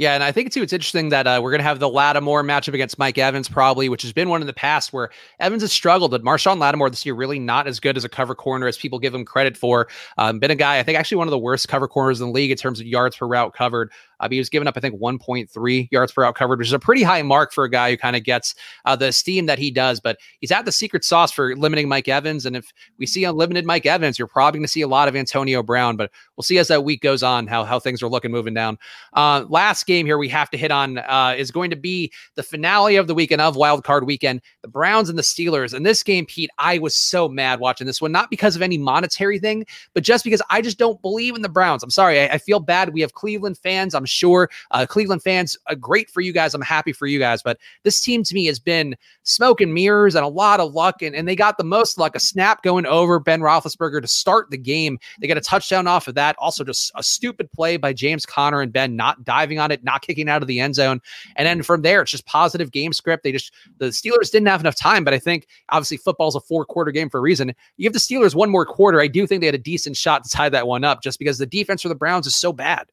Yeah, 0.00 0.14
and 0.14 0.24
I 0.24 0.32
think 0.32 0.50
too 0.50 0.62
it's 0.62 0.72
interesting 0.72 1.10
that 1.10 1.26
uh, 1.26 1.40
we're 1.42 1.50
going 1.50 1.58
to 1.58 1.64
have 1.64 1.78
the 1.78 1.88
Lattimore 1.88 2.42
matchup 2.42 2.72
against 2.72 2.98
Mike 2.98 3.18
Evans 3.18 3.50
probably, 3.50 3.90
which 3.90 4.00
has 4.00 4.14
been 4.14 4.30
one 4.30 4.40
in 4.40 4.46
the 4.46 4.54
past 4.54 4.94
where 4.94 5.10
Evans 5.40 5.60
has 5.60 5.72
struggled, 5.72 6.10
but 6.10 6.22
Marshon 6.22 6.58
Lattimore 6.58 6.88
this 6.88 7.04
year 7.04 7.14
really 7.14 7.38
not 7.38 7.66
as 7.66 7.78
good 7.78 7.98
as 7.98 8.04
a 8.06 8.08
cover 8.08 8.34
corner 8.34 8.66
as 8.66 8.78
people 8.78 8.98
give 8.98 9.14
him 9.14 9.26
credit 9.26 9.58
for. 9.58 9.88
Um, 10.16 10.38
been 10.38 10.50
a 10.50 10.54
guy 10.54 10.78
I 10.78 10.82
think 10.84 10.98
actually 10.98 11.18
one 11.18 11.26
of 11.26 11.32
the 11.32 11.38
worst 11.38 11.68
cover 11.68 11.86
corners 11.86 12.18
in 12.18 12.28
the 12.28 12.32
league 12.32 12.50
in 12.50 12.56
terms 12.56 12.80
of 12.80 12.86
yards 12.86 13.14
per 13.14 13.26
route 13.26 13.52
covered. 13.52 13.92
Uh, 14.20 14.28
he 14.30 14.38
was 14.38 14.48
giving 14.48 14.68
up, 14.68 14.76
I 14.76 14.80
think, 14.80 15.00
1.3 15.00 15.88
yards 15.90 16.12
per 16.12 16.24
out 16.24 16.34
covered, 16.34 16.58
which 16.58 16.68
is 16.68 16.72
a 16.72 16.78
pretty 16.78 17.02
high 17.02 17.22
mark 17.22 17.52
for 17.52 17.64
a 17.64 17.70
guy 17.70 17.90
who 17.90 17.96
kind 17.96 18.16
of 18.16 18.22
gets 18.22 18.54
uh, 18.84 18.94
the 18.94 19.08
esteem 19.08 19.46
that 19.46 19.58
he 19.58 19.70
does. 19.70 19.98
But 19.98 20.18
he's 20.40 20.52
at 20.52 20.64
the 20.64 20.72
secret 20.72 21.04
sauce 21.04 21.32
for 21.32 21.56
limiting 21.56 21.88
Mike 21.88 22.08
Evans. 22.08 22.46
And 22.46 22.56
if 22.56 22.72
we 22.98 23.06
see 23.06 23.24
unlimited 23.24 23.64
Mike 23.64 23.86
Evans, 23.86 24.18
you're 24.18 24.28
probably 24.28 24.58
going 24.58 24.66
to 24.66 24.72
see 24.72 24.82
a 24.82 24.88
lot 24.88 25.08
of 25.08 25.16
Antonio 25.16 25.62
Brown. 25.62 25.96
But 25.96 26.10
we'll 26.36 26.42
see 26.42 26.58
as 26.58 26.68
that 26.68 26.84
week 26.84 27.00
goes 27.02 27.22
on 27.22 27.46
how, 27.46 27.64
how 27.64 27.80
things 27.80 28.02
are 28.02 28.08
looking 28.08 28.30
moving 28.30 28.54
down. 28.54 28.78
Uh, 29.14 29.44
last 29.48 29.86
game 29.86 30.06
here 30.06 30.18
we 30.18 30.28
have 30.28 30.50
to 30.50 30.58
hit 30.58 30.70
on 30.70 30.98
uh, 30.98 31.34
is 31.36 31.50
going 31.50 31.70
to 31.70 31.76
be 31.76 32.12
the 32.34 32.42
finale 32.42 32.96
of 32.96 33.06
the 33.06 33.14
weekend 33.14 33.40
of 33.40 33.56
Wild 33.56 33.84
Card 33.84 34.04
Weekend, 34.04 34.42
the 34.62 34.68
Browns 34.68 35.08
and 35.08 35.18
the 35.18 35.22
Steelers. 35.22 35.74
And 35.74 35.84
this 35.84 36.02
game, 36.02 36.26
Pete, 36.26 36.50
I 36.58 36.78
was 36.78 36.94
so 36.94 37.28
mad 37.28 37.60
watching 37.60 37.86
this 37.86 38.00
one, 38.00 38.12
not 38.12 38.30
because 38.30 38.56
of 38.56 38.62
any 38.62 38.78
monetary 38.78 39.38
thing, 39.38 39.66
but 39.94 40.02
just 40.02 40.24
because 40.24 40.42
I 40.50 40.60
just 40.60 40.78
don't 40.78 41.00
believe 41.02 41.34
in 41.34 41.42
the 41.42 41.48
Browns. 41.48 41.82
I'm 41.82 41.90
sorry. 41.90 42.20
I, 42.20 42.34
I 42.34 42.38
feel 42.38 42.60
bad. 42.60 42.92
We 42.92 43.00
have 43.00 43.14
Cleveland 43.14 43.58
fans. 43.58 43.94
I'm 43.94 44.06
sure. 44.10 44.50
Uh, 44.70 44.86
Cleveland 44.88 45.22
fans, 45.22 45.56
uh, 45.66 45.74
great 45.74 46.10
for 46.10 46.20
you 46.20 46.32
guys. 46.32 46.54
I'm 46.54 46.60
happy 46.60 46.92
for 46.92 47.06
you 47.06 47.18
guys. 47.18 47.42
But 47.42 47.58
this 47.84 48.00
team 48.00 48.22
to 48.24 48.34
me 48.34 48.46
has 48.46 48.58
been 48.58 48.96
smoke 49.22 49.60
and 49.60 49.72
mirrors 49.72 50.14
and 50.14 50.24
a 50.24 50.28
lot 50.28 50.60
of 50.60 50.74
luck. 50.74 51.02
And, 51.02 51.14
and 51.14 51.26
they 51.26 51.36
got 51.36 51.58
the 51.58 51.64
most 51.64 51.98
luck 51.98 52.16
a 52.16 52.20
snap 52.20 52.62
going 52.62 52.86
over 52.86 53.18
Ben 53.20 53.40
Roethlisberger 53.40 54.02
to 54.02 54.08
start 54.08 54.50
the 54.50 54.58
game. 54.58 54.98
They 55.20 55.26
got 55.26 55.36
a 55.36 55.42
touchdown 55.42 55.86
off 55.86 56.08
of 56.08 56.14
that. 56.16 56.36
Also, 56.38 56.64
just 56.64 56.92
a 56.94 57.02
stupid 57.02 57.50
play 57.52 57.76
by 57.76 57.92
James 57.92 58.26
Conner 58.26 58.60
and 58.60 58.72
Ben 58.72 58.96
not 58.96 59.24
diving 59.24 59.58
on 59.58 59.70
it, 59.70 59.84
not 59.84 60.02
kicking 60.02 60.28
out 60.28 60.42
of 60.42 60.48
the 60.48 60.60
end 60.60 60.74
zone. 60.74 61.00
And 61.36 61.46
then 61.46 61.62
from 61.62 61.82
there, 61.82 62.02
it's 62.02 62.10
just 62.10 62.26
positive 62.26 62.72
game 62.72 62.92
script. 62.92 63.22
They 63.22 63.32
just, 63.32 63.52
the 63.78 63.86
Steelers 63.86 64.30
didn't 64.30 64.48
have 64.48 64.60
enough 64.60 64.76
time. 64.76 65.04
But 65.04 65.14
I 65.14 65.18
think 65.18 65.46
obviously 65.68 65.96
football's 65.96 66.36
a 66.36 66.40
four 66.40 66.64
quarter 66.64 66.90
game 66.90 67.08
for 67.08 67.18
a 67.18 67.22
reason. 67.22 67.54
You 67.76 67.84
give 67.84 67.92
the 67.92 67.98
Steelers 67.98 68.34
one 68.34 68.50
more 68.50 68.66
quarter. 68.66 69.00
I 69.00 69.06
do 69.06 69.26
think 69.26 69.40
they 69.40 69.46
had 69.46 69.54
a 69.54 69.58
decent 69.58 69.96
shot 69.96 70.24
to 70.24 70.30
tie 70.30 70.48
that 70.48 70.66
one 70.66 70.84
up 70.84 71.02
just 71.02 71.18
because 71.18 71.38
the 71.38 71.46
defense 71.46 71.82
for 71.82 71.88
the 71.88 71.94
Browns 71.94 72.26
is 72.26 72.36
so 72.36 72.52
bad. 72.52 72.88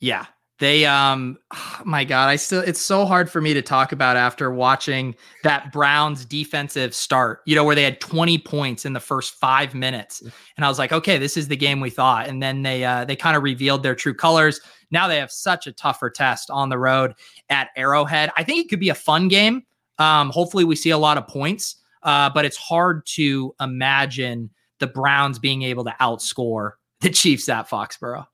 Yeah. 0.00 0.26
They 0.60 0.84
um 0.86 1.38
oh 1.52 1.80
my 1.84 2.04
god, 2.04 2.28
I 2.28 2.36
still 2.36 2.60
it's 2.60 2.80
so 2.80 3.04
hard 3.04 3.28
for 3.28 3.40
me 3.40 3.52
to 3.54 3.62
talk 3.62 3.90
about 3.90 4.16
after 4.16 4.52
watching 4.52 5.16
that 5.42 5.72
Browns 5.72 6.24
defensive 6.24 6.94
start, 6.94 7.40
you 7.46 7.56
know, 7.56 7.64
where 7.64 7.74
they 7.74 7.82
had 7.82 8.00
20 8.00 8.38
points 8.38 8.84
in 8.84 8.92
the 8.92 9.00
first 9.00 9.34
5 9.34 9.74
minutes. 9.74 10.22
And 10.56 10.64
I 10.64 10.68
was 10.68 10.78
like, 10.78 10.92
okay, 10.92 11.18
this 11.18 11.36
is 11.36 11.48
the 11.48 11.56
game 11.56 11.80
we 11.80 11.90
thought. 11.90 12.28
And 12.28 12.40
then 12.40 12.62
they 12.62 12.84
uh 12.84 13.04
they 13.04 13.16
kind 13.16 13.36
of 13.36 13.42
revealed 13.42 13.82
their 13.82 13.96
true 13.96 14.14
colors. 14.14 14.60
Now 14.92 15.08
they 15.08 15.16
have 15.16 15.32
such 15.32 15.66
a 15.66 15.72
tougher 15.72 16.10
test 16.10 16.50
on 16.50 16.68
the 16.68 16.78
road 16.78 17.14
at 17.48 17.70
Arrowhead. 17.76 18.30
I 18.36 18.44
think 18.44 18.64
it 18.64 18.68
could 18.68 18.80
be 18.80 18.90
a 18.90 18.94
fun 18.94 19.28
game. 19.28 19.62
Um 19.98 20.30
hopefully 20.30 20.64
we 20.64 20.76
see 20.76 20.90
a 20.90 20.98
lot 20.98 21.18
of 21.18 21.26
points. 21.26 21.76
Uh 22.02 22.28
but 22.30 22.44
it's 22.44 22.58
hard 22.58 23.06
to 23.06 23.54
imagine 23.60 24.50
the 24.78 24.86
Browns 24.86 25.38
being 25.38 25.62
able 25.62 25.84
to 25.84 25.94
outscore 26.00 26.72
the 27.00 27.08
Chiefs 27.08 27.48
at 27.48 27.68
Foxborough. 27.68 28.26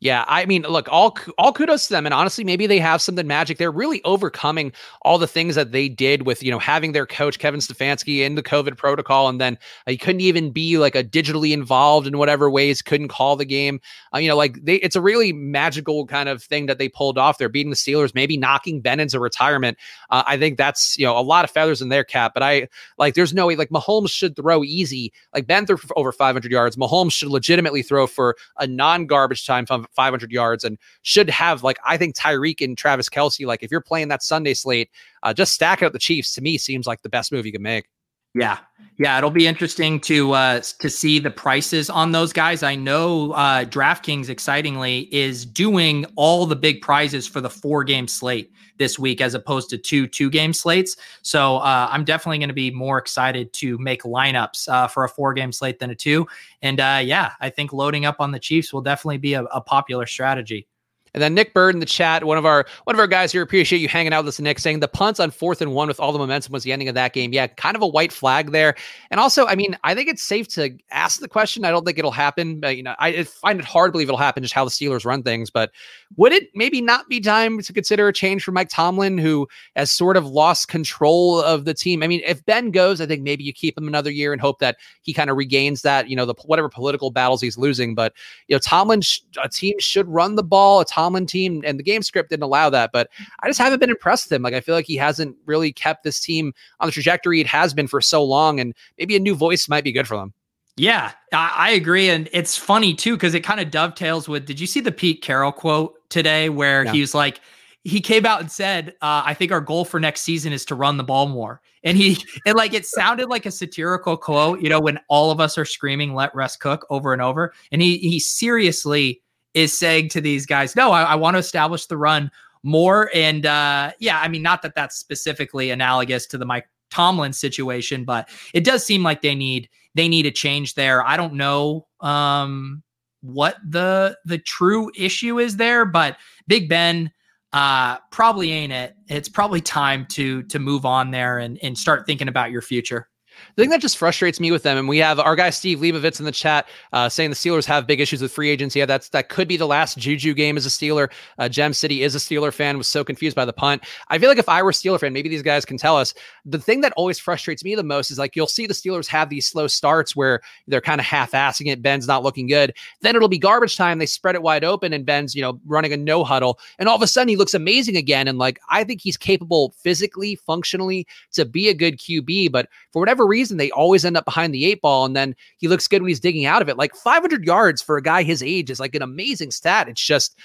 Yeah, 0.00 0.24
I 0.28 0.44
mean, 0.44 0.62
look, 0.62 0.88
all 0.90 1.16
all 1.38 1.52
kudos 1.52 1.86
to 1.86 1.94
them, 1.94 2.06
and 2.06 2.12
honestly, 2.12 2.44
maybe 2.44 2.66
they 2.66 2.78
have 2.78 3.00
something 3.00 3.26
magic. 3.26 3.56
They're 3.56 3.70
really 3.70 4.02
overcoming 4.04 4.72
all 5.02 5.16
the 5.18 5.26
things 5.26 5.54
that 5.54 5.72
they 5.72 5.88
did 5.88 6.26
with 6.26 6.42
you 6.42 6.50
know 6.50 6.58
having 6.58 6.92
their 6.92 7.06
coach 7.06 7.38
Kevin 7.38 7.60
Stefanski 7.60 8.20
in 8.20 8.34
the 8.34 8.42
COVID 8.42 8.76
protocol, 8.76 9.28
and 9.28 9.40
then 9.40 9.58
uh, 9.86 9.92
he 9.92 9.96
couldn't 9.96 10.20
even 10.20 10.50
be 10.50 10.76
like 10.76 10.94
a 10.94 11.02
digitally 11.02 11.52
involved 11.52 12.06
in 12.06 12.18
whatever 12.18 12.50
ways, 12.50 12.82
couldn't 12.82 13.08
call 13.08 13.36
the 13.36 13.46
game. 13.46 13.80
Uh, 14.14 14.18
you 14.18 14.28
know, 14.28 14.36
like 14.36 14.62
they, 14.64 14.76
it's 14.76 14.96
a 14.96 15.00
really 15.00 15.32
magical 15.32 16.06
kind 16.06 16.28
of 16.28 16.42
thing 16.42 16.66
that 16.66 16.78
they 16.78 16.88
pulled 16.88 17.16
off. 17.16 17.38
They're 17.38 17.48
beating 17.48 17.70
the 17.70 17.76
Steelers, 17.76 18.14
maybe 18.14 18.36
knocking 18.36 18.80
Ben 18.82 19.00
into 19.00 19.18
retirement. 19.18 19.78
Uh, 20.10 20.24
I 20.26 20.36
think 20.36 20.58
that's 20.58 20.98
you 20.98 21.06
know 21.06 21.18
a 21.18 21.20
lot 21.20 21.44
of 21.44 21.50
feathers 21.50 21.80
in 21.80 21.88
their 21.88 22.04
cap, 22.04 22.32
but 22.34 22.42
I 22.42 22.68
like 22.98 23.14
there's 23.14 23.32
no 23.32 23.46
way 23.46 23.56
like 23.56 23.70
Mahomes 23.70 24.10
should 24.10 24.36
throw 24.36 24.62
easy. 24.62 25.12
Like 25.34 25.46
Ben 25.46 25.64
threw 25.64 25.78
for 25.78 25.98
over 25.98 26.12
500 26.12 26.50
yards. 26.52 26.76
Mahomes 26.76 27.12
should 27.12 27.28
legitimately 27.28 27.82
throw 27.82 28.06
for 28.06 28.36
a 28.58 28.66
non 28.66 29.06
garbage 29.06 29.44
time 29.66 29.86
500 29.94 30.30
yards 30.30 30.64
and 30.64 30.78
should 31.02 31.30
have 31.30 31.62
like 31.62 31.78
I 31.84 31.96
think 31.96 32.16
Tyreek 32.16 32.64
and 32.64 32.76
Travis 32.76 33.08
Kelce. 33.08 33.46
Like 33.46 33.62
if 33.62 33.70
you're 33.70 33.80
playing 33.80 34.08
that 34.08 34.22
Sunday 34.22 34.54
slate, 34.54 34.90
uh, 35.22 35.32
just 35.32 35.52
stack 35.52 35.82
out 35.82 35.92
the 35.92 35.98
Chiefs 35.98 36.34
to 36.34 36.40
me 36.40 36.58
seems 36.58 36.86
like 36.86 37.02
the 37.02 37.08
best 37.08 37.32
move 37.32 37.46
you 37.46 37.52
can 37.52 37.62
make. 37.62 37.86
Yeah, 38.34 38.58
yeah, 38.98 39.18
it'll 39.18 39.30
be 39.30 39.46
interesting 39.46 40.00
to 40.00 40.32
uh, 40.32 40.60
to 40.78 40.90
see 40.90 41.18
the 41.18 41.30
prices 41.30 41.90
on 41.90 42.12
those 42.12 42.32
guys. 42.32 42.62
I 42.62 42.74
know 42.74 43.32
uh, 43.32 43.64
DraftKings, 43.64 44.28
excitingly, 44.28 45.08
is 45.14 45.44
doing 45.44 46.06
all 46.16 46.46
the 46.46 46.56
big 46.56 46.80
prizes 46.80 47.26
for 47.26 47.40
the 47.40 47.50
four 47.50 47.84
game 47.84 48.08
slate 48.08 48.50
this 48.78 48.98
week, 48.98 49.20
as 49.20 49.34
opposed 49.34 49.70
to 49.70 49.78
two 49.78 50.06
two 50.06 50.30
game 50.30 50.52
slates. 50.52 50.96
So 51.22 51.58
uh, 51.58 51.88
I'm 51.90 52.04
definitely 52.04 52.38
going 52.38 52.48
to 52.48 52.54
be 52.54 52.70
more 52.70 52.98
excited 52.98 53.52
to 53.54 53.78
make 53.78 54.02
lineups 54.02 54.68
uh, 54.68 54.88
for 54.88 55.04
a 55.04 55.08
four 55.08 55.34
game 55.34 55.52
slate 55.52 55.78
than 55.78 55.90
a 55.90 55.94
two. 55.94 56.26
And 56.62 56.80
uh, 56.80 57.00
yeah, 57.02 57.32
I 57.40 57.50
think 57.50 57.72
loading 57.72 58.04
up 58.06 58.16
on 58.20 58.32
the 58.32 58.40
Chiefs 58.40 58.72
will 58.72 58.82
definitely 58.82 59.18
be 59.18 59.34
a, 59.34 59.44
a 59.44 59.60
popular 59.60 60.06
strategy. 60.06 60.68
And 61.16 61.22
then 61.22 61.34
Nick 61.34 61.54
Bird 61.54 61.74
in 61.74 61.80
the 61.80 61.86
chat, 61.86 62.24
one 62.24 62.36
of 62.36 62.44
our 62.44 62.66
one 62.84 62.94
of 62.94 63.00
our 63.00 63.06
guys 63.06 63.32
here, 63.32 63.40
appreciate 63.40 63.80
you 63.80 63.88
hanging 63.88 64.12
out 64.12 64.24
with 64.24 64.34
us, 64.34 64.40
Nick, 64.40 64.58
saying 64.58 64.80
the 64.80 64.88
punts 64.88 65.18
on 65.18 65.30
fourth 65.30 65.62
and 65.62 65.72
one 65.72 65.88
with 65.88 65.98
all 65.98 66.12
the 66.12 66.18
momentum 66.18 66.52
was 66.52 66.62
the 66.62 66.72
ending 66.72 66.88
of 66.88 66.94
that 66.94 67.14
game. 67.14 67.32
Yeah, 67.32 67.46
kind 67.46 67.74
of 67.74 67.80
a 67.80 67.86
white 67.86 68.12
flag 68.12 68.52
there. 68.52 68.74
And 69.10 69.18
also, 69.18 69.46
I 69.46 69.54
mean, 69.54 69.78
I 69.82 69.94
think 69.94 70.10
it's 70.10 70.22
safe 70.22 70.46
to 70.48 70.76
ask 70.90 71.20
the 71.20 71.28
question. 71.28 71.64
I 71.64 71.70
don't 71.70 71.86
think 71.86 71.98
it'll 71.98 72.10
happen. 72.10 72.60
But, 72.60 72.76
you 72.76 72.82
know, 72.82 72.94
I 72.98 73.24
find 73.24 73.58
it 73.58 73.64
hard 73.64 73.88
to 73.88 73.92
believe 73.92 74.08
it'll 74.08 74.18
happen 74.18 74.42
just 74.42 74.54
how 74.54 74.64
the 74.64 74.70
Steelers 74.70 75.06
run 75.06 75.22
things. 75.22 75.48
But 75.48 75.70
would 76.16 76.32
it 76.32 76.50
maybe 76.54 76.82
not 76.82 77.08
be 77.08 77.18
time 77.18 77.62
to 77.62 77.72
consider 77.72 78.08
a 78.08 78.12
change 78.12 78.44
for 78.44 78.52
Mike 78.52 78.68
Tomlin, 78.68 79.16
who 79.16 79.48
has 79.74 79.90
sort 79.90 80.18
of 80.18 80.26
lost 80.26 80.68
control 80.68 81.40
of 81.40 81.64
the 81.64 81.72
team? 81.72 82.02
I 82.02 82.08
mean, 82.08 82.20
if 82.26 82.44
Ben 82.44 82.70
goes, 82.70 83.00
I 83.00 83.06
think 83.06 83.22
maybe 83.22 83.42
you 83.42 83.54
keep 83.54 83.78
him 83.78 83.88
another 83.88 84.10
year 84.10 84.34
and 84.34 84.40
hope 84.40 84.58
that 84.58 84.76
he 85.00 85.14
kind 85.14 85.30
of 85.30 85.38
regains 85.38 85.80
that, 85.80 86.10
you 86.10 86.16
know, 86.16 86.26
the 86.26 86.34
whatever 86.44 86.68
political 86.68 87.10
battles 87.10 87.40
he's 87.40 87.56
losing. 87.56 87.94
But 87.94 88.12
you 88.48 88.54
know, 88.54 88.60
Tomlin, 88.60 89.00
sh- 89.00 89.20
a 89.42 89.48
team 89.48 89.78
should 89.78 90.06
run 90.08 90.34
the 90.34 90.42
ball. 90.42 90.80
A 90.80 90.84
Tomlin 91.06 91.26
team 91.26 91.62
and 91.64 91.78
the 91.78 91.82
game 91.82 92.02
script 92.02 92.30
didn't 92.30 92.42
allow 92.42 92.70
that. 92.70 92.90
But 92.92 93.08
I 93.42 93.46
just 93.46 93.58
haven't 93.58 93.80
been 93.80 93.90
impressed 93.90 94.26
with 94.26 94.36
him. 94.36 94.42
Like 94.42 94.54
I 94.54 94.60
feel 94.60 94.74
like 94.74 94.86
he 94.86 94.96
hasn't 94.96 95.36
really 95.46 95.72
kept 95.72 96.04
this 96.04 96.20
team 96.20 96.52
on 96.80 96.86
the 96.86 96.92
trajectory 96.92 97.40
it 97.40 97.46
has 97.46 97.74
been 97.74 97.86
for 97.86 98.00
so 98.00 98.24
long, 98.24 98.60
and 98.60 98.74
maybe 98.98 99.16
a 99.16 99.20
new 99.20 99.34
voice 99.34 99.68
might 99.68 99.84
be 99.84 99.92
good 99.92 100.08
for 100.08 100.16
them. 100.16 100.32
Yeah, 100.76 101.12
I, 101.32 101.52
I 101.56 101.70
agree, 101.70 102.10
and 102.10 102.28
it's 102.32 102.56
funny 102.56 102.94
too 102.94 103.16
because 103.16 103.34
it 103.34 103.40
kind 103.40 103.60
of 103.60 103.70
dovetails 103.70 104.28
with. 104.28 104.46
Did 104.46 104.60
you 104.60 104.66
see 104.66 104.80
the 104.80 104.92
Pete 104.92 105.22
Carroll 105.22 105.52
quote 105.52 105.94
today 106.10 106.48
where 106.48 106.84
yeah. 106.84 106.92
he 106.92 107.00
was 107.00 107.14
like? 107.14 107.40
he 107.84 108.00
came 108.00 108.26
out 108.26 108.40
and 108.40 108.50
said, 108.50 108.94
uh, 109.00 109.22
"I 109.24 109.32
think 109.32 109.52
our 109.52 109.60
goal 109.60 109.84
for 109.84 110.00
next 110.00 110.22
season 110.22 110.52
is 110.52 110.64
to 110.64 110.74
run 110.74 110.96
the 110.96 111.04
ball 111.04 111.28
more." 111.28 111.60
And 111.84 111.96
he 111.96 112.18
and 112.46 112.56
like 112.56 112.74
it 112.74 112.84
sounded 112.84 113.28
like 113.28 113.46
a 113.46 113.50
satirical 113.52 114.16
quote, 114.16 114.60
you 114.60 114.68
know, 114.68 114.80
when 114.80 114.98
all 115.08 115.30
of 115.30 115.38
us 115.38 115.56
are 115.56 115.64
screaming 115.64 116.12
"Let 116.12 116.34
Russ 116.34 116.56
cook" 116.56 116.84
over 116.90 117.12
and 117.12 117.22
over. 117.22 117.54
And 117.70 117.80
he 117.80 117.98
he 117.98 118.18
seriously 118.18 119.22
is 119.56 119.76
saying 119.76 120.10
to 120.10 120.20
these 120.20 120.44
guys, 120.44 120.76
no, 120.76 120.92
I, 120.92 121.02
I 121.02 121.14
want 121.14 121.34
to 121.34 121.38
establish 121.38 121.86
the 121.86 121.96
run 121.96 122.30
more. 122.62 123.10
And 123.14 123.46
uh, 123.46 123.92
yeah, 123.98 124.20
I 124.20 124.28
mean, 124.28 124.42
not 124.42 124.60
that 124.62 124.74
that's 124.74 124.96
specifically 124.96 125.70
analogous 125.70 126.26
to 126.26 126.38
the 126.38 126.44
Mike 126.44 126.68
Tomlin 126.90 127.32
situation, 127.32 128.04
but 128.04 128.28
it 128.52 128.64
does 128.64 128.84
seem 128.84 129.02
like 129.02 129.22
they 129.22 129.34
need 129.34 129.70
they 129.94 130.08
need 130.08 130.26
a 130.26 130.30
change 130.30 130.74
there. 130.74 131.02
I 131.04 131.16
don't 131.16 131.34
know 131.34 131.86
um, 132.00 132.82
what 133.22 133.56
the 133.66 134.18
the 134.26 134.38
true 134.38 134.90
issue 134.94 135.38
is 135.38 135.56
there, 135.56 135.86
but 135.86 136.18
Big 136.46 136.68
Ben 136.68 137.10
uh, 137.54 137.96
probably 138.12 138.52
ain't 138.52 138.74
it. 138.74 138.94
It's 139.08 139.30
probably 139.30 139.62
time 139.62 140.06
to 140.10 140.42
to 140.44 140.58
move 140.58 140.84
on 140.84 141.12
there 141.12 141.38
and 141.38 141.58
and 141.62 141.78
start 141.78 142.04
thinking 142.04 142.28
about 142.28 142.50
your 142.50 142.62
future. 142.62 143.08
The 143.54 143.62
thing 143.62 143.70
that 143.70 143.80
just 143.80 143.98
frustrates 143.98 144.40
me 144.40 144.50
with 144.50 144.62
them, 144.62 144.78
and 144.78 144.88
we 144.88 144.98
have 144.98 145.18
our 145.18 145.36
guy 145.36 145.50
Steve 145.50 145.78
Leibovitz 145.78 146.18
in 146.18 146.26
the 146.26 146.32
chat 146.32 146.68
uh, 146.92 147.08
saying 147.08 147.30
the 147.30 147.36
Steelers 147.36 147.64
have 147.66 147.86
big 147.86 148.00
issues 148.00 148.22
with 148.22 148.32
free 148.32 148.50
agency. 148.50 148.78
Yeah, 148.78 148.86
that's 148.86 149.08
that 149.10 149.28
could 149.28 149.48
be 149.48 149.56
the 149.56 149.66
last 149.66 149.98
Juju 149.98 150.34
game 150.34 150.56
as 150.56 150.66
a 150.66 150.68
Steeler. 150.68 151.10
Uh, 151.38 151.48
Gem 151.48 151.72
City 151.72 152.02
is 152.02 152.14
a 152.14 152.18
Steeler 152.18 152.52
fan. 152.52 152.78
Was 152.78 152.88
so 152.88 153.04
confused 153.04 153.36
by 153.36 153.44
the 153.44 153.52
punt. 153.52 153.82
I 154.08 154.18
feel 154.18 154.28
like 154.28 154.38
if 154.38 154.48
I 154.48 154.62
were 154.62 154.70
a 154.70 154.72
Steeler 154.72 155.00
fan, 155.00 155.12
maybe 155.12 155.28
these 155.28 155.42
guys 155.42 155.64
can 155.64 155.78
tell 155.78 155.96
us. 155.96 156.14
The 156.44 156.58
thing 156.58 156.80
that 156.82 156.92
always 156.96 157.18
frustrates 157.18 157.64
me 157.64 157.74
the 157.74 157.82
most 157.82 158.10
is 158.10 158.18
like 158.18 158.36
you'll 158.36 158.46
see 158.46 158.66
the 158.66 158.74
Steelers 158.74 159.08
have 159.08 159.28
these 159.28 159.46
slow 159.46 159.66
starts 159.66 160.14
where 160.14 160.40
they're 160.66 160.80
kind 160.80 161.00
of 161.00 161.06
half-assing 161.06 161.66
it. 161.66 161.82
Ben's 161.82 162.06
not 162.06 162.22
looking 162.22 162.46
good. 162.46 162.74
Then 163.00 163.16
it'll 163.16 163.28
be 163.28 163.38
garbage 163.38 163.76
time. 163.76 163.98
They 163.98 164.06
spread 164.06 164.34
it 164.34 164.42
wide 164.42 164.64
open, 164.64 164.92
and 164.92 165.04
Ben's 165.04 165.34
you 165.34 165.42
know 165.42 165.60
running 165.66 165.92
a 165.92 165.96
no 165.96 166.24
huddle, 166.24 166.58
and 166.78 166.88
all 166.88 166.96
of 166.96 167.02
a 167.02 167.06
sudden 167.06 167.28
he 167.28 167.36
looks 167.36 167.54
amazing 167.54 167.96
again. 167.96 168.28
And 168.28 168.38
like 168.38 168.58
I 168.70 168.84
think 168.84 169.00
he's 169.00 169.16
capable 169.16 169.74
physically, 169.82 170.36
functionally 170.36 171.06
to 171.32 171.44
be 171.44 171.68
a 171.68 171.74
good 171.74 171.98
QB, 171.98 172.52
but 172.52 172.68
for 172.92 173.00
whatever 173.00 173.25
reason 173.26 173.56
they 173.56 173.70
always 173.72 174.04
end 174.04 174.16
up 174.16 174.24
behind 174.24 174.54
the 174.54 174.64
eight 174.64 174.80
ball, 174.80 175.04
and 175.04 175.16
then 175.16 175.34
he 175.58 175.68
looks 175.68 175.88
good 175.88 176.02
when 176.02 176.08
he's 176.08 176.20
digging 176.20 176.46
out 176.46 176.62
of 176.62 176.68
it. 176.68 176.76
Like 176.76 176.94
500 176.94 177.44
yards 177.44 177.82
for 177.82 177.96
a 177.96 178.02
guy 178.02 178.22
his 178.22 178.42
age 178.42 178.70
is 178.70 178.80
like 178.80 178.94
an 178.94 179.02
amazing 179.02 179.50
stat. 179.50 179.88
It's 179.88 180.04
just 180.04 180.36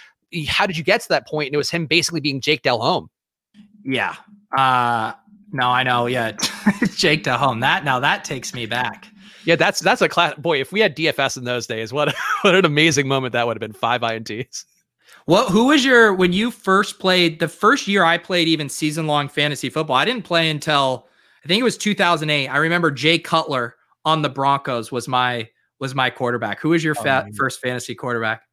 how 0.47 0.65
did 0.65 0.77
you 0.77 0.83
get 0.83 1.01
to 1.01 1.09
that 1.09 1.27
point? 1.27 1.47
And 1.47 1.53
it 1.53 1.57
was 1.57 1.69
him 1.69 1.85
basically 1.85 2.21
being 2.21 2.41
Jake 2.41 2.61
Delhomme. 2.61 3.09
Yeah. 3.83 4.15
Uh 4.55 5.13
no, 5.53 5.67
I 5.67 5.83
know. 5.83 6.05
Yeah. 6.05 6.31
Jake 6.95 7.23
Delhomme. 7.23 7.59
That 7.59 7.83
now 7.83 7.99
that 7.99 8.23
takes 8.23 8.53
me 8.53 8.65
back. 8.65 9.07
Yeah, 9.43 9.55
that's 9.55 9.79
that's 9.79 10.01
a 10.01 10.09
class 10.09 10.35
boy. 10.35 10.59
If 10.59 10.71
we 10.71 10.79
had 10.79 10.95
DFS 10.95 11.37
in 11.37 11.43
those 11.43 11.67
days, 11.67 11.91
what 11.91 12.13
what 12.41 12.55
an 12.55 12.65
amazing 12.65 13.07
moment 13.07 13.33
that 13.33 13.45
would 13.47 13.55
have 13.55 13.61
been. 13.61 13.73
Five 13.73 14.01
ints. 14.01 14.65
Well, 15.27 15.49
who 15.49 15.65
was 15.67 15.85
your 15.85 16.13
when 16.13 16.33
you 16.33 16.51
first 16.51 16.99
played 16.99 17.39
the 17.39 17.47
first 17.47 17.87
year 17.87 18.03
I 18.03 18.17
played 18.17 18.47
even 18.47 18.69
season 18.69 19.07
long 19.07 19.27
fantasy 19.27 19.69
football? 19.69 19.95
I 19.95 20.05
didn't 20.05 20.23
play 20.23 20.49
until 20.49 21.07
I 21.43 21.47
think 21.47 21.59
it 21.59 21.63
was 21.63 21.77
2008. 21.77 22.47
I 22.47 22.57
remember 22.57 22.91
Jay 22.91 23.17
Cutler 23.19 23.75
on 24.05 24.21
the 24.21 24.29
Broncos 24.29 24.91
was 24.91 25.07
my 25.07 25.49
was 25.79 25.95
my 25.95 26.09
quarterback. 26.09 26.59
Who 26.59 26.69
was 26.69 26.83
your 26.83 26.95
oh, 26.99 27.01
fa- 27.01 27.27
first 27.35 27.59
fantasy 27.59 27.95
quarterback? 27.95 28.43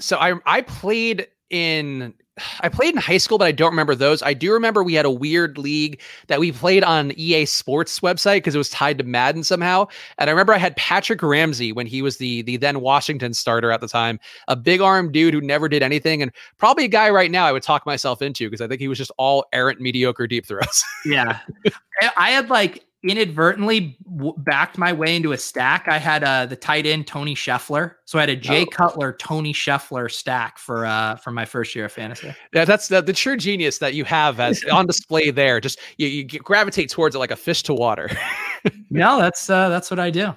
So 0.00 0.18
I 0.18 0.34
I 0.44 0.62
played 0.62 1.28
in 1.50 2.14
I 2.60 2.68
played 2.68 2.94
in 2.94 3.00
high 3.00 3.18
school, 3.18 3.38
but 3.38 3.46
I 3.46 3.52
don't 3.52 3.70
remember 3.70 3.94
those. 3.94 4.20
I 4.22 4.34
do 4.34 4.52
remember 4.52 4.82
we 4.82 4.94
had 4.94 5.04
a 5.04 5.10
weird 5.10 5.56
league 5.56 6.00
that 6.26 6.40
we 6.40 6.50
played 6.50 6.82
on 6.82 7.12
EA 7.16 7.44
Sports 7.44 8.00
website 8.00 8.38
because 8.38 8.56
it 8.56 8.58
was 8.58 8.70
tied 8.70 8.98
to 8.98 9.04
Madden 9.04 9.44
somehow. 9.44 9.86
And 10.18 10.28
I 10.28 10.32
remember 10.32 10.52
I 10.52 10.58
had 10.58 10.74
Patrick 10.76 11.22
Ramsey 11.22 11.70
when 11.70 11.86
he 11.86 12.02
was 12.02 12.16
the 12.16 12.42
the 12.42 12.56
then 12.56 12.80
Washington 12.80 13.34
starter 13.34 13.70
at 13.70 13.80
the 13.80 13.86
time, 13.86 14.18
a 14.48 14.56
big 14.56 14.80
arm 14.80 15.12
dude 15.12 15.32
who 15.32 15.40
never 15.40 15.68
did 15.68 15.82
anything, 15.82 16.22
and 16.22 16.32
probably 16.58 16.86
a 16.86 16.88
guy 16.88 17.08
right 17.08 17.30
now 17.30 17.46
I 17.46 17.52
would 17.52 17.62
talk 17.62 17.86
myself 17.86 18.20
into 18.20 18.48
because 18.48 18.60
I 18.60 18.66
think 18.66 18.80
he 18.80 18.88
was 18.88 18.98
just 18.98 19.12
all 19.16 19.44
errant, 19.52 19.80
mediocre 19.80 20.26
deep 20.26 20.44
throws. 20.44 20.84
yeah, 21.04 21.38
I 22.16 22.30
had 22.30 22.50
like 22.50 22.84
inadvertently 23.04 23.96
w- 24.16 24.34
backed 24.38 24.78
my 24.78 24.92
way 24.92 25.14
into 25.14 25.32
a 25.32 25.38
stack. 25.38 25.86
I 25.88 25.98
had 25.98 26.24
uh, 26.24 26.46
the 26.46 26.56
tight 26.56 26.86
end 26.86 27.06
Tony 27.06 27.34
Scheffler, 27.34 27.94
so 28.04 28.18
I 28.18 28.22
had 28.22 28.30
a 28.30 28.36
Jay 28.36 28.62
oh. 28.62 28.66
Cutler 28.66 29.12
Tony 29.12 29.52
Scheffler 29.52 30.10
stack 30.10 30.58
for 30.58 30.86
uh 30.86 31.16
for 31.16 31.30
my 31.30 31.44
first 31.44 31.74
year 31.74 31.84
of 31.84 31.92
fantasy. 31.92 32.34
Yeah, 32.52 32.64
that's 32.64 32.88
the, 32.88 33.02
the 33.02 33.12
true 33.12 33.36
genius 33.36 33.78
that 33.78 33.94
you 33.94 34.04
have 34.04 34.40
as 34.40 34.64
on 34.72 34.86
display 34.86 35.30
there. 35.30 35.60
Just 35.60 35.78
you, 35.98 36.08
you 36.08 36.24
gravitate 36.24 36.90
towards 36.90 37.14
it 37.14 37.18
like 37.18 37.30
a 37.30 37.36
fish 37.36 37.62
to 37.64 37.74
water. 37.74 38.10
no, 38.90 39.18
that's 39.20 39.48
uh, 39.50 39.68
that's 39.68 39.90
what 39.90 40.00
I 40.00 40.10
do. 40.10 40.34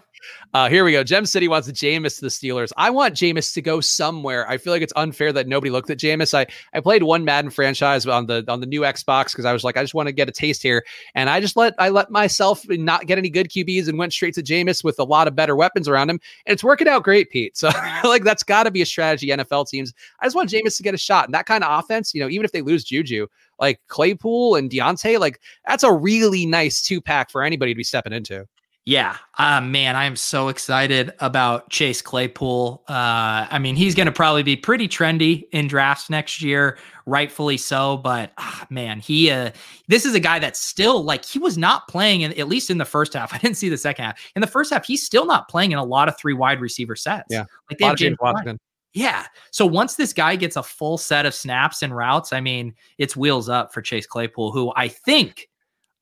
Uh, 0.53 0.69
here 0.69 0.83
we 0.83 0.91
go. 0.91 1.03
Gem 1.03 1.25
City 1.25 1.47
wants 1.47 1.69
Jameis 1.69 2.15
to 2.15 2.21
the 2.21 2.27
Steelers. 2.27 2.71
I 2.77 2.89
want 2.89 3.13
Jameis 3.13 3.53
to 3.53 3.61
go 3.61 3.81
somewhere. 3.81 4.49
I 4.49 4.57
feel 4.57 4.73
like 4.73 4.81
it's 4.81 4.93
unfair 4.95 5.33
that 5.33 5.47
nobody 5.47 5.69
looked 5.69 5.89
at 5.89 5.99
Jameis. 5.99 6.33
I, 6.33 6.47
I 6.73 6.79
played 6.79 7.03
one 7.03 7.25
Madden 7.25 7.51
franchise 7.51 8.05
on 8.05 8.25
the 8.27 8.43
on 8.47 8.59
the 8.59 8.65
new 8.65 8.81
Xbox 8.81 9.31
because 9.31 9.45
I 9.45 9.53
was 9.53 9.63
like, 9.63 9.77
I 9.77 9.83
just 9.83 9.93
want 9.93 10.07
to 10.07 10.13
get 10.13 10.29
a 10.29 10.31
taste 10.31 10.63
here. 10.63 10.85
And 11.15 11.29
I 11.29 11.39
just 11.39 11.57
let 11.57 11.73
I 11.77 11.89
let 11.89 12.09
myself 12.11 12.67
not 12.69 13.05
get 13.05 13.17
any 13.17 13.29
good 13.29 13.49
QBs 13.49 13.87
and 13.87 13.97
went 13.97 14.13
straight 14.13 14.33
to 14.35 14.43
Jameis 14.43 14.83
with 14.83 14.99
a 14.99 15.03
lot 15.03 15.27
of 15.27 15.35
better 15.35 15.55
weapons 15.55 15.87
around 15.87 16.09
him. 16.09 16.19
And 16.45 16.53
it's 16.53 16.63
working 16.63 16.87
out 16.87 17.03
great, 17.03 17.29
Pete. 17.29 17.57
So 17.57 17.69
like 18.03 18.23
that's 18.23 18.43
gotta 18.43 18.71
be 18.71 18.81
a 18.81 18.85
strategy, 18.85 19.27
NFL 19.27 19.67
teams. 19.67 19.93
I 20.19 20.25
just 20.25 20.35
want 20.35 20.49
Jameis 20.49 20.77
to 20.77 20.83
get 20.83 20.93
a 20.93 20.97
shot. 20.97 21.25
And 21.25 21.33
that 21.33 21.45
kind 21.45 21.63
of 21.63 21.79
offense, 21.79 22.13
you 22.13 22.21
know, 22.21 22.29
even 22.29 22.45
if 22.45 22.51
they 22.51 22.61
lose 22.61 22.83
Juju, 22.83 23.27
like 23.59 23.79
Claypool 23.87 24.55
and 24.55 24.69
Diontae, 24.69 25.19
like 25.19 25.41
that's 25.65 25.83
a 25.83 25.91
really 25.91 26.45
nice 26.45 26.81
two 26.81 27.01
pack 27.01 27.31
for 27.31 27.43
anybody 27.43 27.73
to 27.73 27.77
be 27.77 27.83
stepping 27.83 28.13
into. 28.13 28.47
Yeah, 28.87 29.17
uh, 29.37 29.59
man, 29.59 29.97
I 29.97 30.05
am 30.05 30.15
so 30.15 30.47
excited 30.47 31.13
about 31.19 31.69
Chase 31.69 32.01
Claypool. 32.01 32.85
Uh, 32.87 33.45
I 33.51 33.59
mean, 33.59 33.75
he's 33.75 33.93
going 33.93 34.05
to 34.05 34.13
probably 34.13 34.43
be 34.43 34.55
pretty 34.55 34.87
trendy 34.87 35.43
in 35.51 35.67
drafts 35.67 36.09
next 36.09 36.41
year, 36.41 36.77
rightfully 37.05 37.57
so. 37.57 37.97
But 37.97 38.31
uh, 38.37 38.63
man, 38.69 39.01
he 39.01 39.29
uh, 39.29 39.51
this 39.89 40.05
is 40.05 40.15
a 40.15 40.21
guy 40.21 40.39
that's 40.39 40.61
still 40.61 41.03
like 41.03 41.25
he 41.25 41.37
was 41.37 41.57
not 41.57 41.89
playing 41.89 42.21
in 42.21 42.31
at 42.39 42.47
least 42.47 42.69
in 42.69 42.77
the 42.77 42.85
first 42.85 43.11
half. 43.11 43.33
I 43.35 43.39
didn't 43.39 43.57
see 43.57 43.67
the 43.67 43.77
second 43.77 44.05
half. 44.05 44.21
In 44.37 44.39
the 44.39 44.47
first 44.47 44.71
half, 44.71 44.85
he's 44.85 45.05
still 45.05 45.25
not 45.25 45.49
playing 45.49 45.73
in 45.73 45.79
a 45.79 45.83
lot 45.83 46.07
of 46.07 46.17
three 46.17 46.33
wide 46.33 46.61
receiver 46.61 46.95
sets. 46.95 47.25
Yeah, 47.29 47.43
like 47.69 47.79
they 47.79 47.85
have 47.87 47.97
James 47.97 48.15
Washington. 48.21 48.57
Yeah. 48.93 49.25
So 49.51 49.65
once 49.65 49.95
this 49.95 50.13
guy 50.13 50.37
gets 50.37 50.55
a 50.55 50.63
full 50.63 50.97
set 50.97 51.25
of 51.25 51.35
snaps 51.35 51.83
and 51.83 51.93
routes, 51.93 52.31
I 52.31 52.39
mean, 52.39 52.73
it's 52.99 53.17
wheels 53.17 53.49
up 53.49 53.73
for 53.73 53.81
Chase 53.81 54.07
Claypool, 54.07 54.53
who 54.53 54.71
I 54.77 54.87
think, 54.87 55.49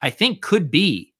I 0.03 0.11
think 0.11 0.43
could 0.43 0.69
be 0.69 1.14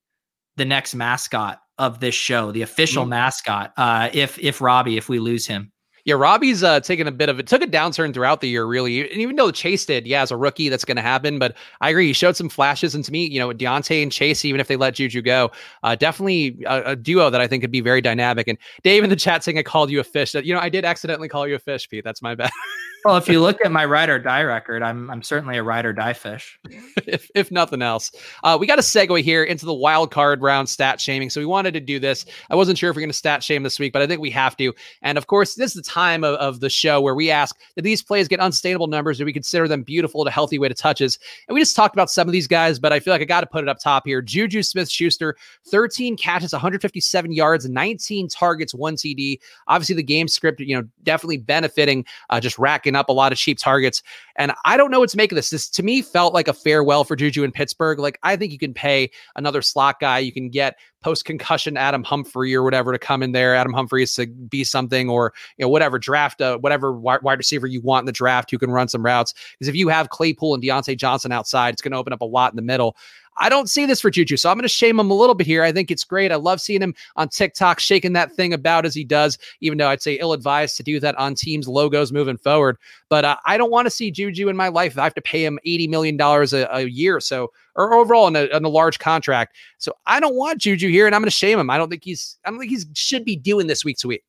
the 0.56 0.64
next 0.64 0.94
mascot 0.94 1.60
of 1.78 2.00
this 2.00 2.14
show, 2.14 2.52
the 2.52 2.62
official 2.62 3.04
mm-hmm. 3.04 3.10
mascot. 3.10 3.72
Uh, 3.76 4.08
if 4.12 4.38
if 4.38 4.60
Robbie, 4.60 4.96
if 4.96 5.08
we 5.08 5.18
lose 5.18 5.46
him. 5.46 5.72
Yeah, 6.06 6.14
Robbie's 6.14 6.62
uh, 6.62 6.78
taking 6.78 7.08
a 7.08 7.12
bit 7.12 7.28
of 7.28 7.40
it, 7.40 7.48
took 7.48 7.62
a 7.62 7.66
downturn 7.66 8.14
throughout 8.14 8.40
the 8.40 8.48
year, 8.48 8.64
really. 8.64 9.00
And 9.10 9.20
even 9.20 9.34
though 9.34 9.50
Chase 9.50 9.84
did, 9.84 10.06
yeah, 10.06 10.22
as 10.22 10.30
a 10.30 10.36
rookie, 10.36 10.68
that's 10.68 10.84
going 10.84 10.96
to 10.96 11.02
happen. 11.02 11.40
But 11.40 11.56
I 11.80 11.90
agree, 11.90 12.06
he 12.06 12.12
showed 12.12 12.36
some 12.36 12.48
flashes. 12.48 12.94
And 12.94 13.04
to 13.04 13.10
me, 13.10 13.26
you 13.26 13.40
know, 13.40 13.48
Diontae 13.48 14.04
and 14.04 14.12
Chase, 14.12 14.44
even 14.44 14.60
if 14.60 14.68
they 14.68 14.76
let 14.76 14.94
Juju 14.94 15.20
go, 15.20 15.50
uh, 15.82 15.96
definitely 15.96 16.62
a, 16.64 16.92
a, 16.92 16.96
duo 16.96 17.28
that 17.28 17.40
I 17.40 17.48
think 17.48 17.64
could 17.64 17.72
be 17.72 17.80
very 17.80 18.00
dynamic. 18.00 18.46
And 18.46 18.56
Dave 18.84 19.02
in 19.02 19.10
the 19.10 19.16
chat 19.16 19.42
saying 19.42 19.58
I 19.58 19.64
called 19.64 19.90
you 19.90 19.98
a 19.98 20.04
fish. 20.04 20.30
That 20.30 20.44
you 20.44 20.54
know, 20.54 20.60
I 20.60 20.68
did 20.68 20.84
accidentally 20.84 21.28
call 21.28 21.48
you 21.48 21.56
a 21.56 21.58
fish, 21.58 21.88
Pete. 21.88 22.04
That's 22.04 22.22
my 22.22 22.36
bad. 22.36 22.52
well, 23.06 23.16
if 23.16 23.28
you 23.28 23.40
look 23.40 23.64
at 23.64 23.70
my 23.70 23.84
ride 23.84 24.08
or 24.08 24.18
die 24.18 24.42
record, 24.42 24.82
I'm 24.82 25.08
I'm 25.10 25.22
certainly 25.22 25.56
a 25.58 25.62
ride 25.62 25.86
or 25.86 25.92
die 25.92 26.12
fish. 26.12 26.58
if 27.06 27.30
if 27.36 27.52
nothing 27.52 27.80
else, 27.80 28.10
uh, 28.42 28.56
we 28.58 28.66
got 28.66 28.80
a 28.80 28.82
segue 28.82 29.22
here 29.22 29.44
into 29.44 29.64
the 29.64 29.72
wild 29.72 30.10
card 30.10 30.42
round 30.42 30.68
stat 30.68 31.00
shaming. 31.00 31.30
So 31.30 31.40
we 31.40 31.46
wanted 31.46 31.72
to 31.74 31.80
do 31.80 32.00
this. 32.00 32.26
I 32.50 32.56
wasn't 32.56 32.78
sure 32.78 32.90
if 32.90 32.96
we're 32.96 33.02
going 33.02 33.10
to 33.10 33.16
stat 33.16 33.44
shame 33.44 33.62
this 33.62 33.78
week, 33.78 33.92
but 33.92 34.02
I 34.02 34.08
think 34.08 34.20
we 34.20 34.30
have 34.30 34.56
to. 34.56 34.74
And 35.02 35.16
of 35.18 35.28
course, 35.28 35.54
this 35.54 35.76
is 35.76 35.84
the 35.84 35.88
time 35.88 36.24
of, 36.24 36.34
of 36.36 36.58
the 36.58 36.68
show 36.68 37.00
where 37.00 37.14
we 37.14 37.30
ask: 37.30 37.56
Did 37.76 37.84
these 37.84 38.02
plays 38.02 38.26
get 38.26 38.40
unsustainable 38.40 38.88
numbers? 38.88 39.18
Do 39.18 39.24
we 39.24 39.32
consider 39.32 39.68
them 39.68 39.84
beautiful 39.84 40.24
to 40.24 40.30
healthy 40.32 40.58
way 40.58 40.66
to 40.66 40.74
touches? 40.74 41.16
And 41.46 41.54
we 41.54 41.60
just 41.60 41.76
talked 41.76 41.94
about 41.94 42.10
some 42.10 42.26
of 42.26 42.32
these 42.32 42.48
guys, 42.48 42.80
but 42.80 42.92
I 42.92 42.98
feel 42.98 43.14
like 43.14 43.22
I 43.22 43.26
got 43.26 43.42
to 43.42 43.46
put 43.46 43.62
it 43.62 43.68
up 43.68 43.78
top 43.78 44.02
here. 44.04 44.20
Juju 44.20 44.64
Smith 44.64 44.90
Schuster, 44.90 45.36
13 45.68 46.16
catches, 46.16 46.52
157 46.52 47.30
yards, 47.30 47.68
19 47.68 48.26
targets, 48.26 48.74
one 48.74 48.96
TD. 48.96 49.38
Obviously, 49.68 49.94
the 49.94 50.02
game 50.02 50.26
script, 50.26 50.58
you 50.58 50.76
know, 50.76 50.88
definitely 51.04 51.36
benefiting, 51.36 52.04
uh, 52.30 52.40
just 52.40 52.58
racking 52.58 52.95
up 52.96 53.08
a 53.08 53.12
lot 53.12 53.32
of 53.32 53.38
cheap 53.38 53.58
targets. 53.58 54.02
And 54.36 54.52
I 54.64 54.76
don't 54.76 54.90
know 54.90 55.00
what 55.00 55.08
to 55.10 55.16
make 55.16 55.32
of 55.32 55.36
this. 55.36 55.50
This 55.50 55.68
to 55.70 55.82
me 55.82 56.02
felt 56.02 56.34
like 56.34 56.48
a 56.48 56.52
farewell 56.52 57.04
for 57.04 57.16
Juju 57.16 57.44
in 57.44 57.52
Pittsburgh. 57.52 57.98
Like 57.98 58.18
I 58.22 58.36
think 58.36 58.52
you 58.52 58.58
can 58.58 58.74
pay 58.74 59.10
another 59.36 59.62
slot 59.62 60.00
guy. 60.00 60.18
You 60.18 60.32
can 60.32 60.48
get 60.48 60.76
post 61.02 61.24
concussion 61.24 61.76
Adam 61.76 62.02
Humphrey 62.02 62.54
or 62.54 62.62
whatever 62.62 62.92
to 62.92 62.98
come 62.98 63.22
in 63.22 63.32
there. 63.32 63.54
Adam 63.54 63.72
Humphrey 63.72 64.02
is 64.02 64.14
to 64.14 64.26
be 64.26 64.64
something 64.64 65.08
or 65.08 65.32
you 65.56 65.64
know 65.64 65.68
whatever 65.68 65.98
draft 65.98 66.40
uh, 66.40 66.58
whatever 66.58 66.92
wide, 66.92 67.38
receiver 67.38 67.66
you 67.66 67.80
want 67.80 68.02
in 68.02 68.06
the 68.06 68.12
draft 68.12 68.50
who 68.50 68.58
can 68.58 68.70
run 68.70 68.88
some 68.88 69.04
routes. 69.04 69.32
Because 69.52 69.68
if 69.68 69.76
you 69.76 69.88
have 69.88 70.10
Claypool 70.10 70.54
and 70.54 70.62
Diontae 70.62 70.96
Johnson 70.96 71.32
outside, 71.32 71.74
it's 71.74 71.82
going 71.82 71.92
to 71.92 71.98
open 71.98 72.12
up 72.12 72.22
a 72.22 72.26
lot 72.26 72.52
in 72.52 72.56
the 72.56 72.62
middle. 72.62 72.96
I 73.38 73.48
don't 73.48 73.68
see 73.68 73.86
this 73.86 74.00
for 74.00 74.10
Juju. 74.10 74.36
So 74.36 74.50
I'm 74.50 74.56
going 74.56 74.62
to 74.62 74.68
shame 74.68 74.98
him 74.98 75.10
a 75.10 75.14
little 75.14 75.34
bit 75.34 75.46
here. 75.46 75.62
I 75.62 75.72
think 75.72 75.90
it's 75.90 76.04
great. 76.04 76.32
I 76.32 76.36
love 76.36 76.60
seeing 76.60 76.82
him 76.82 76.94
on 77.16 77.28
TikTok 77.28 77.80
shaking 77.80 78.12
that 78.14 78.32
thing 78.32 78.52
about 78.52 78.86
as 78.86 78.94
he 78.94 79.04
does, 79.04 79.38
even 79.60 79.78
though 79.78 79.88
I'd 79.88 80.02
say 80.02 80.14
ill 80.14 80.32
advised 80.32 80.76
to 80.78 80.82
do 80.82 81.00
that 81.00 81.16
on 81.18 81.34
teams' 81.34 81.68
logos 81.68 82.12
moving 82.12 82.38
forward. 82.38 82.78
But 83.08 83.24
uh, 83.24 83.36
I 83.44 83.56
don't 83.56 83.70
want 83.70 83.86
to 83.86 83.90
see 83.90 84.10
Juju 84.10 84.48
in 84.48 84.56
my 84.56 84.68
life. 84.68 84.98
I 84.98 85.04
have 85.04 85.14
to 85.14 85.22
pay 85.22 85.44
him 85.44 85.58
$80 85.66 85.88
million 85.88 86.20
a, 86.20 86.68
a 86.70 86.82
year. 86.88 87.20
So, 87.20 87.52
or 87.74 87.94
overall 87.94 88.26
in 88.26 88.36
a, 88.36 88.44
in 88.56 88.64
a 88.64 88.68
large 88.68 88.98
contract. 88.98 89.56
So 89.78 89.92
I 90.06 90.18
don't 90.20 90.34
want 90.34 90.60
Juju 90.60 90.88
here 90.88 91.06
and 91.06 91.14
I'm 91.14 91.20
going 91.20 91.26
to 91.26 91.30
shame 91.30 91.58
him. 91.58 91.70
I 91.70 91.76
don't 91.78 91.90
think 91.90 92.04
he's, 92.04 92.38
I 92.44 92.50
don't 92.50 92.58
think 92.58 92.70
he 92.70 92.78
should 92.94 93.24
be 93.24 93.36
doing 93.36 93.66
this 93.66 93.84
week 93.84 93.98
to 93.98 94.08
week. 94.08 94.24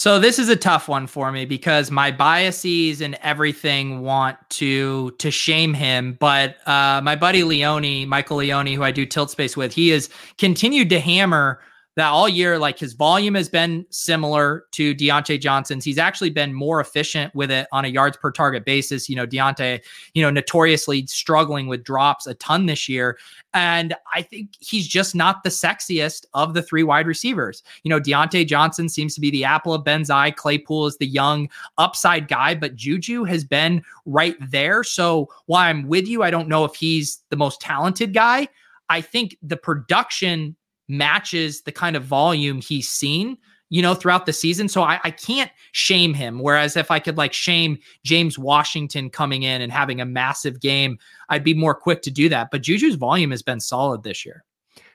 So 0.00 0.18
this 0.18 0.38
is 0.38 0.48
a 0.48 0.56
tough 0.56 0.88
one 0.88 1.06
for 1.06 1.30
me 1.30 1.44
because 1.44 1.90
my 1.90 2.10
biases 2.10 3.02
and 3.02 3.18
everything 3.20 4.00
want 4.00 4.38
to 4.48 5.10
to 5.18 5.30
shame 5.30 5.74
him. 5.74 6.16
But 6.18 6.56
uh, 6.66 7.02
my 7.04 7.16
buddy 7.16 7.44
Leone, 7.44 8.08
Michael 8.08 8.38
Leone, 8.38 8.68
who 8.68 8.82
I 8.82 8.92
do 8.92 9.04
tilt 9.04 9.30
space 9.30 9.58
with, 9.58 9.74
he 9.74 9.90
has 9.90 10.08
continued 10.38 10.88
to 10.88 11.00
hammer 11.00 11.60
that 12.00 12.08
all 12.08 12.28
year, 12.28 12.58
like 12.58 12.78
his 12.78 12.94
volume 12.94 13.34
has 13.34 13.48
been 13.48 13.84
similar 13.90 14.64
to 14.72 14.94
Diontae 14.94 15.40
Johnson's. 15.40 15.84
He's 15.84 15.98
actually 15.98 16.30
been 16.30 16.54
more 16.54 16.80
efficient 16.80 17.34
with 17.34 17.50
it 17.50 17.66
on 17.72 17.84
a 17.84 17.88
yards 17.88 18.16
per 18.16 18.32
target 18.32 18.64
basis. 18.64 19.08
You 19.08 19.16
know, 19.16 19.26
Diontae, 19.26 19.80
you 20.14 20.22
know, 20.22 20.30
notoriously 20.30 21.06
struggling 21.06 21.66
with 21.66 21.84
drops 21.84 22.26
a 22.26 22.34
ton 22.34 22.66
this 22.66 22.88
year. 22.88 23.18
And 23.52 23.94
I 24.14 24.22
think 24.22 24.50
he's 24.60 24.86
just 24.86 25.14
not 25.14 25.42
the 25.42 25.50
sexiest 25.50 26.24
of 26.34 26.54
the 26.54 26.62
three 26.62 26.82
wide 26.82 27.06
receivers. 27.06 27.62
You 27.82 27.90
know, 27.90 28.00
Diontae 28.00 28.46
Johnson 28.46 28.88
seems 28.88 29.14
to 29.14 29.20
be 29.20 29.30
the 29.30 29.44
apple 29.44 29.74
of 29.74 29.84
Ben's 29.84 30.08
eye. 30.08 30.30
Claypool 30.30 30.86
is 30.86 30.96
the 30.96 31.06
young 31.06 31.48
upside 31.78 32.28
guy, 32.28 32.54
but 32.54 32.76
Juju 32.76 33.24
has 33.24 33.44
been 33.44 33.82
right 34.06 34.36
there. 34.40 34.84
So 34.84 35.28
while 35.46 35.68
I'm 35.68 35.86
with 35.86 36.06
you, 36.06 36.22
I 36.22 36.30
don't 36.30 36.48
know 36.48 36.64
if 36.64 36.74
he's 36.74 37.22
the 37.28 37.36
most 37.36 37.60
talented 37.60 38.14
guy. 38.14 38.48
I 38.88 39.00
think 39.00 39.36
the 39.42 39.56
production 39.56 40.56
matches 40.90 41.62
the 41.62 41.72
kind 41.72 41.96
of 41.96 42.04
volume 42.04 42.60
he's 42.60 42.88
seen 42.88 43.38
you 43.70 43.80
know, 43.80 43.94
throughout 43.94 44.26
the 44.26 44.32
season. 44.32 44.68
So 44.68 44.82
I, 44.82 44.98
I, 45.04 45.12
can't 45.12 45.50
shame 45.70 46.12
him. 46.12 46.40
Whereas 46.40 46.76
if 46.76 46.90
I 46.90 46.98
could 46.98 47.16
like 47.16 47.32
shame 47.32 47.78
James 48.04 48.36
Washington 48.36 49.08
coming 49.08 49.44
in 49.44 49.62
and 49.62 49.70
having 49.70 50.00
a 50.00 50.04
massive 50.04 50.60
game, 50.60 50.98
I'd 51.28 51.44
be 51.44 51.54
more 51.54 51.74
quick 51.74 52.02
to 52.02 52.10
do 52.10 52.28
that. 52.30 52.50
But 52.50 52.62
Juju's 52.62 52.96
volume 52.96 53.30
has 53.30 53.42
been 53.42 53.60
solid 53.60 54.02
this 54.02 54.26
year. 54.26 54.44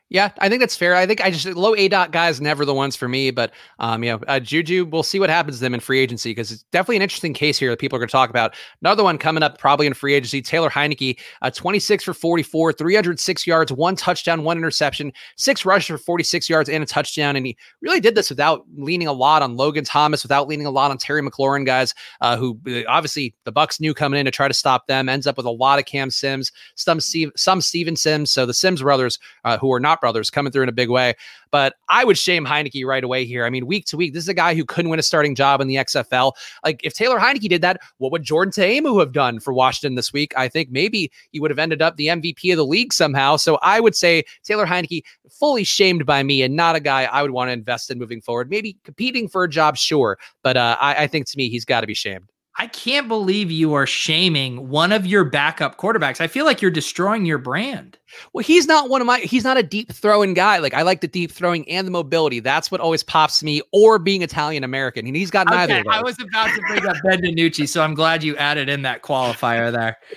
Yeah, 0.09 0.29
I 0.37 0.49
think 0.49 0.59
that's 0.59 0.75
fair. 0.77 0.95
I 0.95 1.07
think 1.07 1.19
I 1.21 1.31
just 1.31 1.47
low 1.47 1.75
A 1.75 1.87
dot 1.87 2.11
guys 2.11 2.39
never 2.39 2.63
the 2.63 2.75
ones 2.75 2.95
for 2.95 3.07
me, 3.07 3.31
but 3.31 3.51
um, 3.79 4.03
you 4.03 4.11
know, 4.11 4.19
uh, 4.27 4.39
Juju, 4.39 4.85
we'll 4.85 5.01
see 5.01 5.19
what 5.19 5.31
happens 5.31 5.57
to 5.57 5.61
them 5.61 5.73
in 5.73 5.79
free 5.79 5.99
agency 5.99 6.29
because 6.29 6.51
it's 6.51 6.61
definitely 6.71 6.97
an 6.97 7.01
interesting 7.01 7.33
case 7.33 7.57
here 7.57 7.71
that 7.71 7.79
people 7.79 7.95
are 7.95 7.99
going 7.99 8.07
to 8.07 8.11
talk 8.11 8.29
about. 8.29 8.53
Another 8.81 9.03
one 9.03 9.17
coming 9.17 9.41
up 9.41 9.57
probably 9.57 9.87
in 9.87 9.95
free 9.95 10.13
agency, 10.13 10.43
Taylor 10.43 10.69
Heinicke, 10.69 11.19
uh, 11.41 11.49
26 11.49 12.03
for 12.03 12.13
44, 12.13 12.73
306 12.73 13.47
yards, 13.47 13.71
one 13.71 13.95
touchdown, 13.95 14.43
one 14.43 14.59
interception, 14.59 15.11
six 15.37 15.65
rushes 15.65 15.87
for 15.87 15.97
46 15.97 16.49
yards 16.51 16.69
and 16.69 16.83
a 16.83 16.85
touchdown, 16.85 17.35
and 17.35 17.47
he 17.47 17.57
really 17.81 17.99
did 17.99 18.13
this 18.13 18.29
without 18.29 18.63
leaning 18.77 19.07
a 19.07 19.13
lot 19.13 19.41
on 19.41 19.55
Logan 19.55 19.85
Thomas, 19.85 20.21
without 20.21 20.47
leaning 20.47 20.67
a 20.67 20.71
lot 20.71 20.91
on 20.91 20.99
Terry 20.99 21.23
McLaurin, 21.23 21.65
guys 21.65 21.95
uh, 22.21 22.37
who 22.37 22.59
uh, 22.67 22.81
obviously 22.87 23.33
the 23.43 23.51
Bucs 23.51 23.79
knew 23.79 23.93
coming 23.93 24.19
in 24.19 24.25
to 24.25 24.31
try 24.31 24.47
to 24.47 24.53
stop 24.53 24.85
them. 24.85 25.09
Ends 25.09 25.25
up 25.25 25.37
with 25.37 25.47
a 25.47 25.51
lot 25.51 25.79
of 25.79 25.85
Cam 25.85 26.11
Sims, 26.11 26.51
some 26.75 26.99
Steve, 26.99 27.31
some 27.35 27.59
Steven 27.59 27.95
Sims. 27.95 28.31
So 28.31 28.45
the 28.45 28.53
Sims 28.53 28.81
brothers, 28.81 29.17
uh, 29.43 29.57
who 29.57 29.71
are 29.73 29.79
not 29.79 29.94
brothers 30.01 30.29
coming 30.29 30.51
through 30.51 30.63
in 30.63 30.69
a 30.69 30.73
big 30.73 30.89
way. 30.89 31.13
But 31.51 31.75
I 31.89 32.03
would 32.03 32.17
shame 32.17 32.45
Heinicke 32.45 32.85
right 32.85 33.03
away 33.03 33.25
here. 33.25 33.45
I 33.45 33.49
mean, 33.49 33.65
week 33.65 33.85
to 33.87 33.97
week, 33.97 34.13
this 34.13 34.23
is 34.23 34.29
a 34.29 34.33
guy 34.33 34.55
who 34.55 34.65
couldn't 34.65 34.89
win 34.89 34.99
a 34.99 35.03
starting 35.03 35.35
job 35.35 35.61
in 35.61 35.67
the 35.67 35.75
XFL. 35.75 36.33
Like, 36.63 36.81
if 36.83 36.93
Taylor 36.93 37.19
Heinicke 37.19 37.49
did 37.49 37.61
that, 37.61 37.79
what 37.97 38.11
would 38.11 38.23
Jordan 38.23 38.51
Ta'amu 38.51 38.99
have 38.99 39.11
done 39.11 39.39
for 39.39 39.53
Washington 39.53 39.95
this 39.95 40.11
week? 40.11 40.33
I 40.37 40.47
think 40.47 40.69
maybe 40.69 41.11
he 41.31 41.39
would 41.39 41.51
have 41.51 41.59
ended 41.59 41.81
up 41.81 41.97
the 41.97 42.07
MVP 42.07 42.51
of 42.51 42.57
the 42.57 42.65
league 42.65 42.93
somehow. 42.93 43.37
So 43.37 43.57
I 43.61 43.79
would 43.79 43.95
say 43.95 44.23
Taylor 44.43 44.65
Heinicke, 44.65 45.03
fully 45.29 45.63
shamed 45.63 46.05
by 46.05 46.23
me 46.23 46.41
and 46.41 46.55
not 46.55 46.75
a 46.75 46.79
guy 46.79 47.03
I 47.05 47.21
would 47.21 47.31
want 47.31 47.49
to 47.49 47.53
invest 47.53 47.91
in 47.91 47.99
moving 47.99 48.21
forward. 48.21 48.49
Maybe 48.49 48.77
competing 48.83 49.27
for 49.27 49.43
a 49.43 49.49
job, 49.49 49.77
sure. 49.77 50.17
But 50.43 50.57
uh, 50.57 50.77
I, 50.79 51.03
I 51.03 51.07
think 51.07 51.27
to 51.27 51.37
me, 51.37 51.49
he's 51.49 51.65
got 51.65 51.81
to 51.81 51.87
be 51.87 51.93
shamed. 51.93 52.29
I 52.57 52.67
can't 52.67 53.09
believe 53.09 53.51
you 53.51 53.73
are 53.73 53.85
shaming 53.85 54.69
one 54.69 54.93
of 54.93 55.05
your 55.05 55.25
backup 55.25 55.77
quarterbacks. 55.77 56.21
I 56.21 56.27
feel 56.27 56.45
like 56.45 56.61
you're 56.61 56.71
destroying 56.71 57.25
your 57.25 57.37
brand. 57.37 57.97
Well, 58.31 58.43
he's 58.43 58.65
not 58.65 58.89
one 58.89 59.01
of 59.01 59.07
my 59.07 59.19
he's 59.19 59.43
not 59.43 59.57
a 59.57 59.63
deep 59.63 59.91
throwing 59.91 60.33
guy. 60.33 60.59
Like 60.59 60.73
I 60.73 60.81
like 60.83 61.01
the 61.01 61.07
deep 61.07 61.31
throwing 61.31 61.69
and 61.69 61.85
the 61.85 61.91
mobility. 61.91 62.39
That's 62.39 62.71
what 62.71 62.79
always 62.79 63.03
pops 63.03 63.43
me, 63.43 63.61
or 63.73 63.99
being 63.99 64.21
Italian 64.21 64.63
American. 64.63 65.05
And 65.05 65.15
he's 65.17 65.31
got 65.31 65.47
neither. 65.47 65.75
Okay, 65.75 65.89
I 65.89 66.01
was 66.01 66.17
about 66.19 66.47
to 66.55 66.61
bring 66.61 66.85
up 66.85 66.95
Ben 67.03 67.21
DiNucci, 67.21 67.67
so 67.67 67.81
I'm 67.81 67.93
glad 67.93 68.23
you 68.23 68.37
added 68.37 68.69
in 68.69 68.83
that 68.83 69.01
qualifier 69.01 69.71
there. 69.71 69.97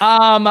Um 0.00 0.48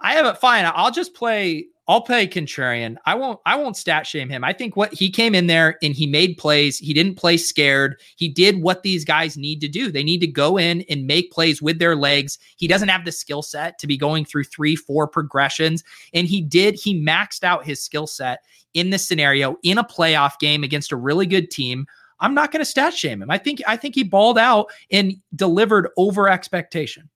I 0.00 0.12
have 0.12 0.26
it 0.26 0.38
fine. 0.38 0.70
I'll 0.74 0.90
just 0.90 1.14
play 1.14 1.68
I'll 1.88 2.02
play 2.02 2.28
contrarian. 2.28 2.96
I 3.06 3.14
won't 3.14 3.40
I 3.46 3.56
won't 3.56 3.76
stat 3.76 4.06
shame 4.06 4.28
him. 4.28 4.44
I 4.44 4.52
think 4.52 4.76
what 4.76 4.92
he 4.92 5.10
came 5.10 5.34
in 5.34 5.46
there 5.46 5.78
and 5.82 5.94
he 5.94 6.06
made 6.06 6.36
plays. 6.36 6.78
He 6.78 6.92
didn't 6.92 7.14
play 7.14 7.38
scared. 7.38 7.98
He 8.16 8.28
did 8.28 8.60
what 8.60 8.82
these 8.82 9.06
guys 9.06 9.38
need 9.38 9.62
to 9.62 9.68
do. 9.68 9.90
They 9.90 10.02
need 10.02 10.20
to 10.20 10.26
go 10.26 10.58
in 10.58 10.82
and 10.90 11.06
make 11.06 11.32
plays 11.32 11.62
with 11.62 11.78
their 11.78 11.96
legs. 11.96 12.38
He 12.58 12.68
doesn't 12.68 12.90
have 12.90 13.06
the 13.06 13.12
skill 13.12 13.40
set 13.40 13.78
to 13.78 13.86
be 13.86 13.96
going 13.96 14.26
through 14.26 14.44
3 14.44 14.76
4 14.76 15.08
progressions 15.08 15.82
and 16.12 16.28
he 16.28 16.42
did 16.42 16.74
he 16.74 17.00
maxed 17.00 17.42
out 17.42 17.64
his 17.64 17.82
skill 17.82 18.06
set 18.06 18.44
in 18.74 18.90
this 18.90 19.08
scenario 19.08 19.56
in 19.62 19.78
a 19.78 19.84
playoff 19.84 20.38
game 20.38 20.64
against 20.64 20.92
a 20.92 20.96
really 20.96 21.26
good 21.26 21.50
team. 21.50 21.86
I'm 22.20 22.34
not 22.34 22.52
going 22.52 22.60
to 22.60 22.66
stat 22.66 22.92
shame 22.92 23.22
him. 23.22 23.30
I 23.30 23.38
think 23.38 23.62
I 23.66 23.76
think 23.76 23.94
he 23.94 24.02
balled 24.02 24.38
out 24.38 24.66
and 24.90 25.14
delivered 25.34 25.88
over 25.96 26.28
expectation. 26.28 27.08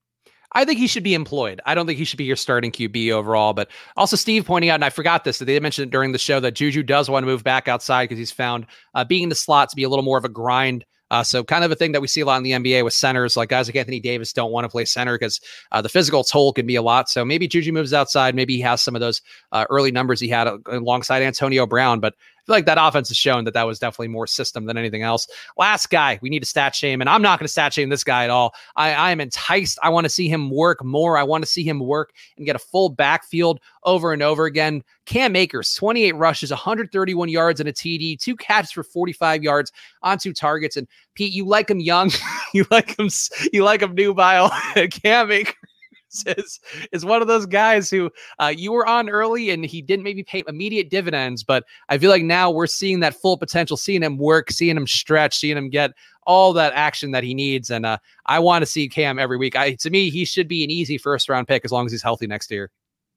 I 0.55 0.65
think 0.65 0.79
he 0.79 0.87
should 0.87 1.03
be 1.03 1.15
employed. 1.15 1.61
I 1.67 1.75
don't 1.75 1.87
think 1.87 1.99
he 1.99 2.05
should 2.05 2.19
be 2.19 2.25
your 2.25 2.37
starting 2.37 2.71
QB 2.71 3.11
overall. 3.11 3.53
But 3.53 3.69
also, 3.97 4.17
Steve 4.17 4.45
pointing 4.45 4.71
out, 4.71 4.75
and 4.75 4.85
I 4.85 4.91
forgot 4.91 5.25
this, 5.25 5.39
that 5.39 5.47
they 5.47 5.59
mentioned 5.61 5.89
it 5.89 5.91
during 5.91 6.13
the 6.13 6.19
show 6.19 6.41
that 6.41 6.53
Juju 6.53 6.83
does 6.83 7.09
want 7.09 7.23
to 7.23 7.27
move 7.27 7.45
back 7.45 7.69
outside 7.69 8.05
because 8.05 8.19
he's 8.19 8.33
found 8.33 8.67
uh, 8.95 9.05
being 9.05 9.25
in 9.25 9.29
the 9.29 9.35
slot 9.35 9.69
to 9.71 9.77
be 9.77 9.83
a 9.83 9.89
little 9.89 10.05
more 10.05 10.19
of 10.19 10.25
a 10.25 10.29
grind. 10.29 10.85
Uh, 11.13 11.23
so 11.23 11.45
kind 11.45 11.63
of 11.63 11.71
a 11.71 11.75
thing 11.75 11.93
that 11.93 12.01
we 12.01 12.09
see 12.09 12.23
a 12.23 12.25
lot 12.25 12.39
in 12.39 12.43
the 12.43 12.53
NBA 12.53 12.85
with 12.85 12.95
centers, 12.95 13.37
like 13.37 13.51
guys 13.51 13.69
like 13.69 13.77
Anthony 13.77 14.01
Davis 14.01 14.33
don't 14.33 14.51
want 14.51 14.65
to 14.65 14.69
play 14.71 14.87
center 14.87 15.19
because 15.19 15.41
uh, 15.71 15.83
the 15.83 15.91
physical 15.91 16.25
toll 16.25 16.55
can 16.55 16.67
be 16.67 16.75
a 16.75 16.81
lot. 16.81 17.11
So 17.11 17.23
maybe 17.23 17.47
Juju 17.47 17.71
moves 17.71 17.93
outside. 17.93 18.35
Maybe 18.35 18.57
he 18.57 18.63
has 18.63 18.81
some 18.81 18.95
of 18.95 19.03
those 19.03 19.21
uh, 19.53 19.67
early 19.69 19.93
numbers 19.93 20.21
he 20.21 20.29
had 20.29 20.47
uh, 20.47 20.57
alongside 20.69 21.23
Antonio 21.23 21.67
Brown. 21.67 22.01
But 22.01 22.15
feel 22.47 22.55
like 22.55 22.67
that 22.67 22.79
offense 22.81 23.09
has 23.09 23.17
shown 23.17 23.45
that 23.45 23.55
that 23.55 23.67
was 23.67 23.79
definitely 23.79 24.09
more 24.09 24.27
system 24.27 24.67
than 24.67 24.77
anything 24.77 25.03
else. 25.03 25.27
Last 25.57 25.91
guy, 25.91 26.19
we 26.23 26.31
need 26.31 26.41
to 26.41 26.47
stat 26.47 26.75
shame, 26.75 27.01
and 27.01 27.09
I'm 27.09 27.23
not 27.23 27.39
going 27.39 27.47
to 27.47 27.53
stat 27.53 27.73
shame 27.73 27.89
this 27.89 28.05
guy 28.05 28.25
at 28.25 28.31
all. 28.31 28.55
I, 28.77 28.93
I 28.93 29.11
am 29.11 29.21
enticed. 29.21 29.79
I 29.83 29.89
want 29.91 30.05
to 30.05 30.09
see 30.09 30.29
him 30.29 30.51
work 30.51 30.85
more. 30.85 31.17
I 31.17 31.23
want 31.23 31.45
to 31.45 31.51
see 31.51 31.63
him 31.63 31.81
work 31.81 32.13
and 32.37 32.47
get 32.47 32.57
a 32.57 32.61
full 32.61 32.89
backfield 32.89 33.61
over 33.85 34.13
and 34.13 34.23
over 34.23 34.47
again. 34.47 34.83
Cam 35.07 35.35
Akers, 35.35 35.75
28 35.75 36.13
rushes, 36.13 36.51
131 36.51 37.29
yards 37.29 37.61
and 37.61 37.69
a 37.69 37.73
TD, 37.73 38.19
two 38.21 38.37
catches 38.37 38.71
for 38.71 38.83
45 38.83 39.43
yards 39.43 39.73
on 40.03 40.19
two 40.19 40.33
targets. 40.33 40.77
And 40.77 40.87
Pete, 41.15 41.33
you 41.33 41.45
like 41.45 41.71
him 41.71 41.81
young, 41.81 42.11
you 42.55 42.67
like 42.71 42.99
him, 42.99 43.09
you 43.53 43.65
like 43.65 43.83
him 43.83 43.95
nubile. 43.95 44.51
Cam 44.91 45.31
Akers 45.31 45.72
is 46.27 46.61
is 46.93 47.05
one 47.05 47.23
of 47.23 47.29
those 47.29 47.47
guys 47.47 47.91
who 47.91 48.11
uh, 48.39 48.53
you 48.55 48.73
were 48.73 48.87
on 48.87 49.09
early 49.09 49.51
and 49.51 49.65
he 49.65 49.83
didn't 49.83 50.05
maybe 50.05 50.23
pay 50.23 50.43
immediate 50.47 50.91
dividends, 50.91 51.43
but 51.43 51.65
I 51.89 51.99
feel 51.99 52.11
like 52.11 52.23
now 52.23 52.51
we're 52.51 52.67
seeing 52.67 53.01
that 53.01 53.15
full 53.15 53.37
potential, 53.37 53.77
seeing 53.77 54.03
him 54.03 54.19
work, 54.19 54.51
seeing 54.51 54.77
him 54.77 54.87
stretch, 54.87 55.39
seeing 55.39 55.57
him 55.57 55.71
get 55.71 55.93
all 56.27 56.53
that 56.53 56.73
action 56.75 57.11
that 57.13 57.25
he 57.25 57.35
needs. 57.35 57.71
And 57.71 57.85
uh, 57.85 57.99
I 58.27 58.39
want 58.39 58.63
to 58.63 58.67
see 58.67 58.89
Cam 58.89 59.19
every 59.19 59.37
week. 59.37 59.57
I, 59.57 59.75
to 59.75 59.91
me, 59.91 60.11
he 60.11 60.25
should 60.25 60.49
be 60.49 60.63
an 60.63 60.71
easy 60.71 60.99
first 60.99 61.29
round 61.29 61.49
pick 61.49 61.65
as 61.65 61.73
long 61.73 61.87
as 61.87 61.93
he's 61.93 62.03
healthy 62.03 62.27
next 62.27 62.51
year. 62.51 62.71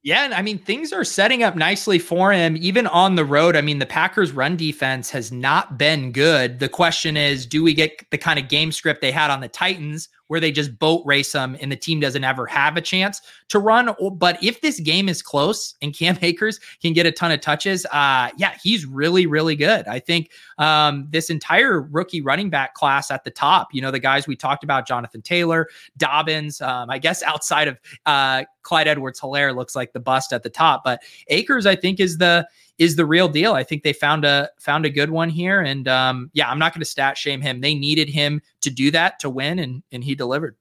Yeah, 0.06 0.24
and 0.24 0.36
I 0.36 0.44
mean 0.44 0.60
things 0.60 0.94
are 0.94 1.04
setting 1.04 1.42
up 1.42 1.56
nicely 1.56 1.98
for 1.98 2.32
him 2.32 2.56
even 2.58 2.86
on 2.86 3.16
the 3.16 3.26
road. 3.26 3.56
I 3.56 3.62
mean 3.62 3.80
the 3.80 3.88
Packers 3.88 4.32
run 4.32 4.56
defense 4.56 5.10
has 5.10 5.32
not 5.32 5.80
been 5.80 6.12
good. 6.12 6.60
The 6.60 6.70
question 6.70 7.18
is 7.18 7.48
do 7.48 7.64
we 7.64 7.74
get 7.74 8.08
the 8.12 8.18
kind 8.20 8.38
of 8.38 8.48
game 8.48 8.72
script 8.72 9.02
they 9.02 9.12
had 9.12 9.32
on 9.32 9.40
the 9.40 9.48
Titans 9.48 10.10
where 10.28 10.40
they 10.40 10.52
just 10.52 10.78
boat 10.80 11.04
race 11.06 11.32
them 11.32 11.58
and 11.62 11.72
the 11.72 11.76
team 11.76 12.00
doesn't 12.00 12.24
ever 12.24 12.46
have 12.46 12.78
a 12.78 12.82
chance 12.82 13.22
to 13.50 13.60
run. 13.60 13.90
But 14.14 14.44
if 14.44 14.62
this 14.62 14.80
game 14.80 15.08
is 15.08 15.22
close 15.22 15.76
and 15.82 15.94
Cam 15.94 16.18
Akers 16.22 16.60
can 16.82 16.94
get 16.94 17.06
a 17.06 17.12
ton 17.12 17.32
of 17.32 17.42
touches, 17.42 17.86
uh, 17.88 18.30
yeah, 18.38 18.56
he's 18.62 18.86
really, 18.86 19.28
really 19.28 19.56
good. 19.56 19.88
I 19.88 20.00
think 20.00 20.32
um, 20.58 21.08
this 21.12 21.30
entire 21.30 21.82
rookie 21.82 22.22
running 22.22 22.50
back 22.50 22.74
class 22.74 23.12
at 23.12 23.24
the 23.24 23.32
top, 23.32 23.74
you 23.74 23.82
know, 23.82 23.92
the 23.92 24.00
guys 24.00 24.28
we 24.28 24.36
talked 24.36 24.64
about, 24.64 24.88
Jonathan 24.88 25.22
Taylor, 25.22 25.68
Dobbins, 25.98 26.62
um, 26.62 26.90
I 26.90 26.98
guess 26.98 27.22
outside 27.24 27.68
of 27.68 27.80
uh, 28.06 28.44
Clyde 28.64 28.88
Edwards 28.88 29.20
Helaire 29.20 29.56
looks 29.56 29.76
like 29.76 29.94
the 29.94 30.00
bust 30.00 30.34
at 30.34 30.44
the 30.44 30.50
top, 30.50 30.84
but 30.84 31.04
Akers, 31.28 31.66
I 31.66 31.76
think, 31.76 32.00
is 32.00 32.18
the 32.18 32.48
is 32.78 32.96
the 32.96 33.06
real 33.06 33.28
deal. 33.28 33.54
I 33.54 33.64
think 33.64 33.84
they 33.84 33.94
found 33.94 34.26
a 34.26 34.50
found 34.60 34.86
a 34.86 34.90
good 34.90 35.10
one 35.10 35.30
here, 35.30 35.62
and 35.62 35.88
um, 35.88 36.30
yeah, 36.34 36.50
I'm 36.50 36.60
not 36.60 36.74
going 36.74 36.82
to 36.82 36.86
stat 36.86 37.18
shame 37.18 37.42
him. 37.42 37.62
They 37.62 37.76
needed 37.76 38.10
him 38.10 38.42
to 38.62 38.70
do 38.70 38.92
that 38.92 39.20
to 39.20 39.30
win, 39.30 39.60
and 39.60 39.84
and 39.92 40.04
he 40.04 40.16
delivered. 40.16 40.56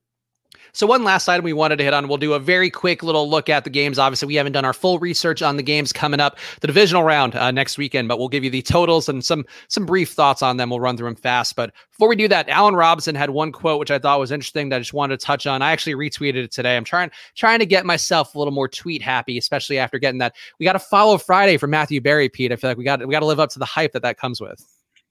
So, 0.73 0.87
one 0.87 1.05
last 1.05 1.29
item 1.29 1.45
we 1.45 1.53
wanted 1.53 1.77
to 1.77 1.85
hit 1.85 1.95
on, 1.95 2.09
we'll 2.09 2.19
do 2.19 2.33
a 2.35 2.39
very 2.39 2.71
quick 2.71 3.03
little 3.03 3.29
look 3.29 3.49
at 3.49 3.65
the 3.65 3.71
games. 3.71 3.99
Obviously, 3.99 4.27
we 4.27 4.35
haven't 4.35 4.53
done 4.53 4.65
our 4.65 4.73
full 4.73 4.99
research 4.99 5.43
on 5.43 5.57
the 5.57 5.63
games 5.63 5.93
coming 5.93 6.21
up, 6.21 6.39
the 6.61 6.67
divisional 6.67 7.03
round 7.03 7.35
uh, 7.35 7.51
next 7.51 7.79
weekend, 7.79 8.09
but 8.09 8.19
we'll 8.19 8.29
give 8.29 8.45
you 8.45 8.51
the 8.51 8.63
totals 8.63 9.09
and 9.09 9.25
some 9.25 9.45
some 9.69 9.87
brief 9.87 10.11
thoughts 10.11 10.43
on 10.43 10.57
them. 10.57 10.71
We'll 10.71 10.81
run 10.81 10.97
through 10.97 11.09
them 11.09 11.17
fast. 11.17 11.57
But 11.57 11.73
before 11.91 12.09
we 12.09 12.17
do 12.17 12.29
that, 12.29 12.49
Allen 12.49 12.75
Robinson 12.75 13.15
had 13.15 13.31
one 13.31 13.53
quote 13.53 13.79
which 13.79 13.91
I 13.91 13.99
thought 13.99 14.19
was 14.19 14.33
interesting 14.33 14.69
that 14.71 14.77
I 14.77 14.79
just 14.81 14.95
wanted 14.95 15.21
to 15.21 15.27
touch 15.27 15.47
on. 15.47 15.63
I 15.63 15.73
actually 15.73 15.95
retweeted 15.95 16.45
it 16.45 16.53
today. 16.53 16.77
I'm 16.77 16.85
trying 16.85 17.11
trying 17.35 17.59
to 17.59 17.67
get 17.67 17.87
myself 17.87 18.35
a 18.35 18.39
little 18.39 18.53
more 18.53 18.69
tweet 18.69 19.03
happy, 19.03 19.39
especially 19.39 19.79
after 19.79 19.99
getting 19.99 20.19
that. 20.19 20.35
We 20.59 20.65
got 20.65 20.73
to 20.73 20.79
follow 20.79 21.19
Friday 21.19 21.57
for 21.57 21.67
Matthew 21.67 22.01
Berry, 22.01 22.29
Pete. 22.29 22.53
I 22.53 22.57
feel 22.57 22.71
like 22.71 22.79
we 22.79 22.85
got 22.85 23.07
we 23.07 23.13
got 23.13 23.21
to 23.21 23.27
live 23.27 23.41
up 23.41 23.51
to 23.51 23.59
the 23.59 23.65
hype 23.65 23.93
that 23.93 24.03
that 24.03 24.19
comes 24.19 24.41
with. 24.41 24.65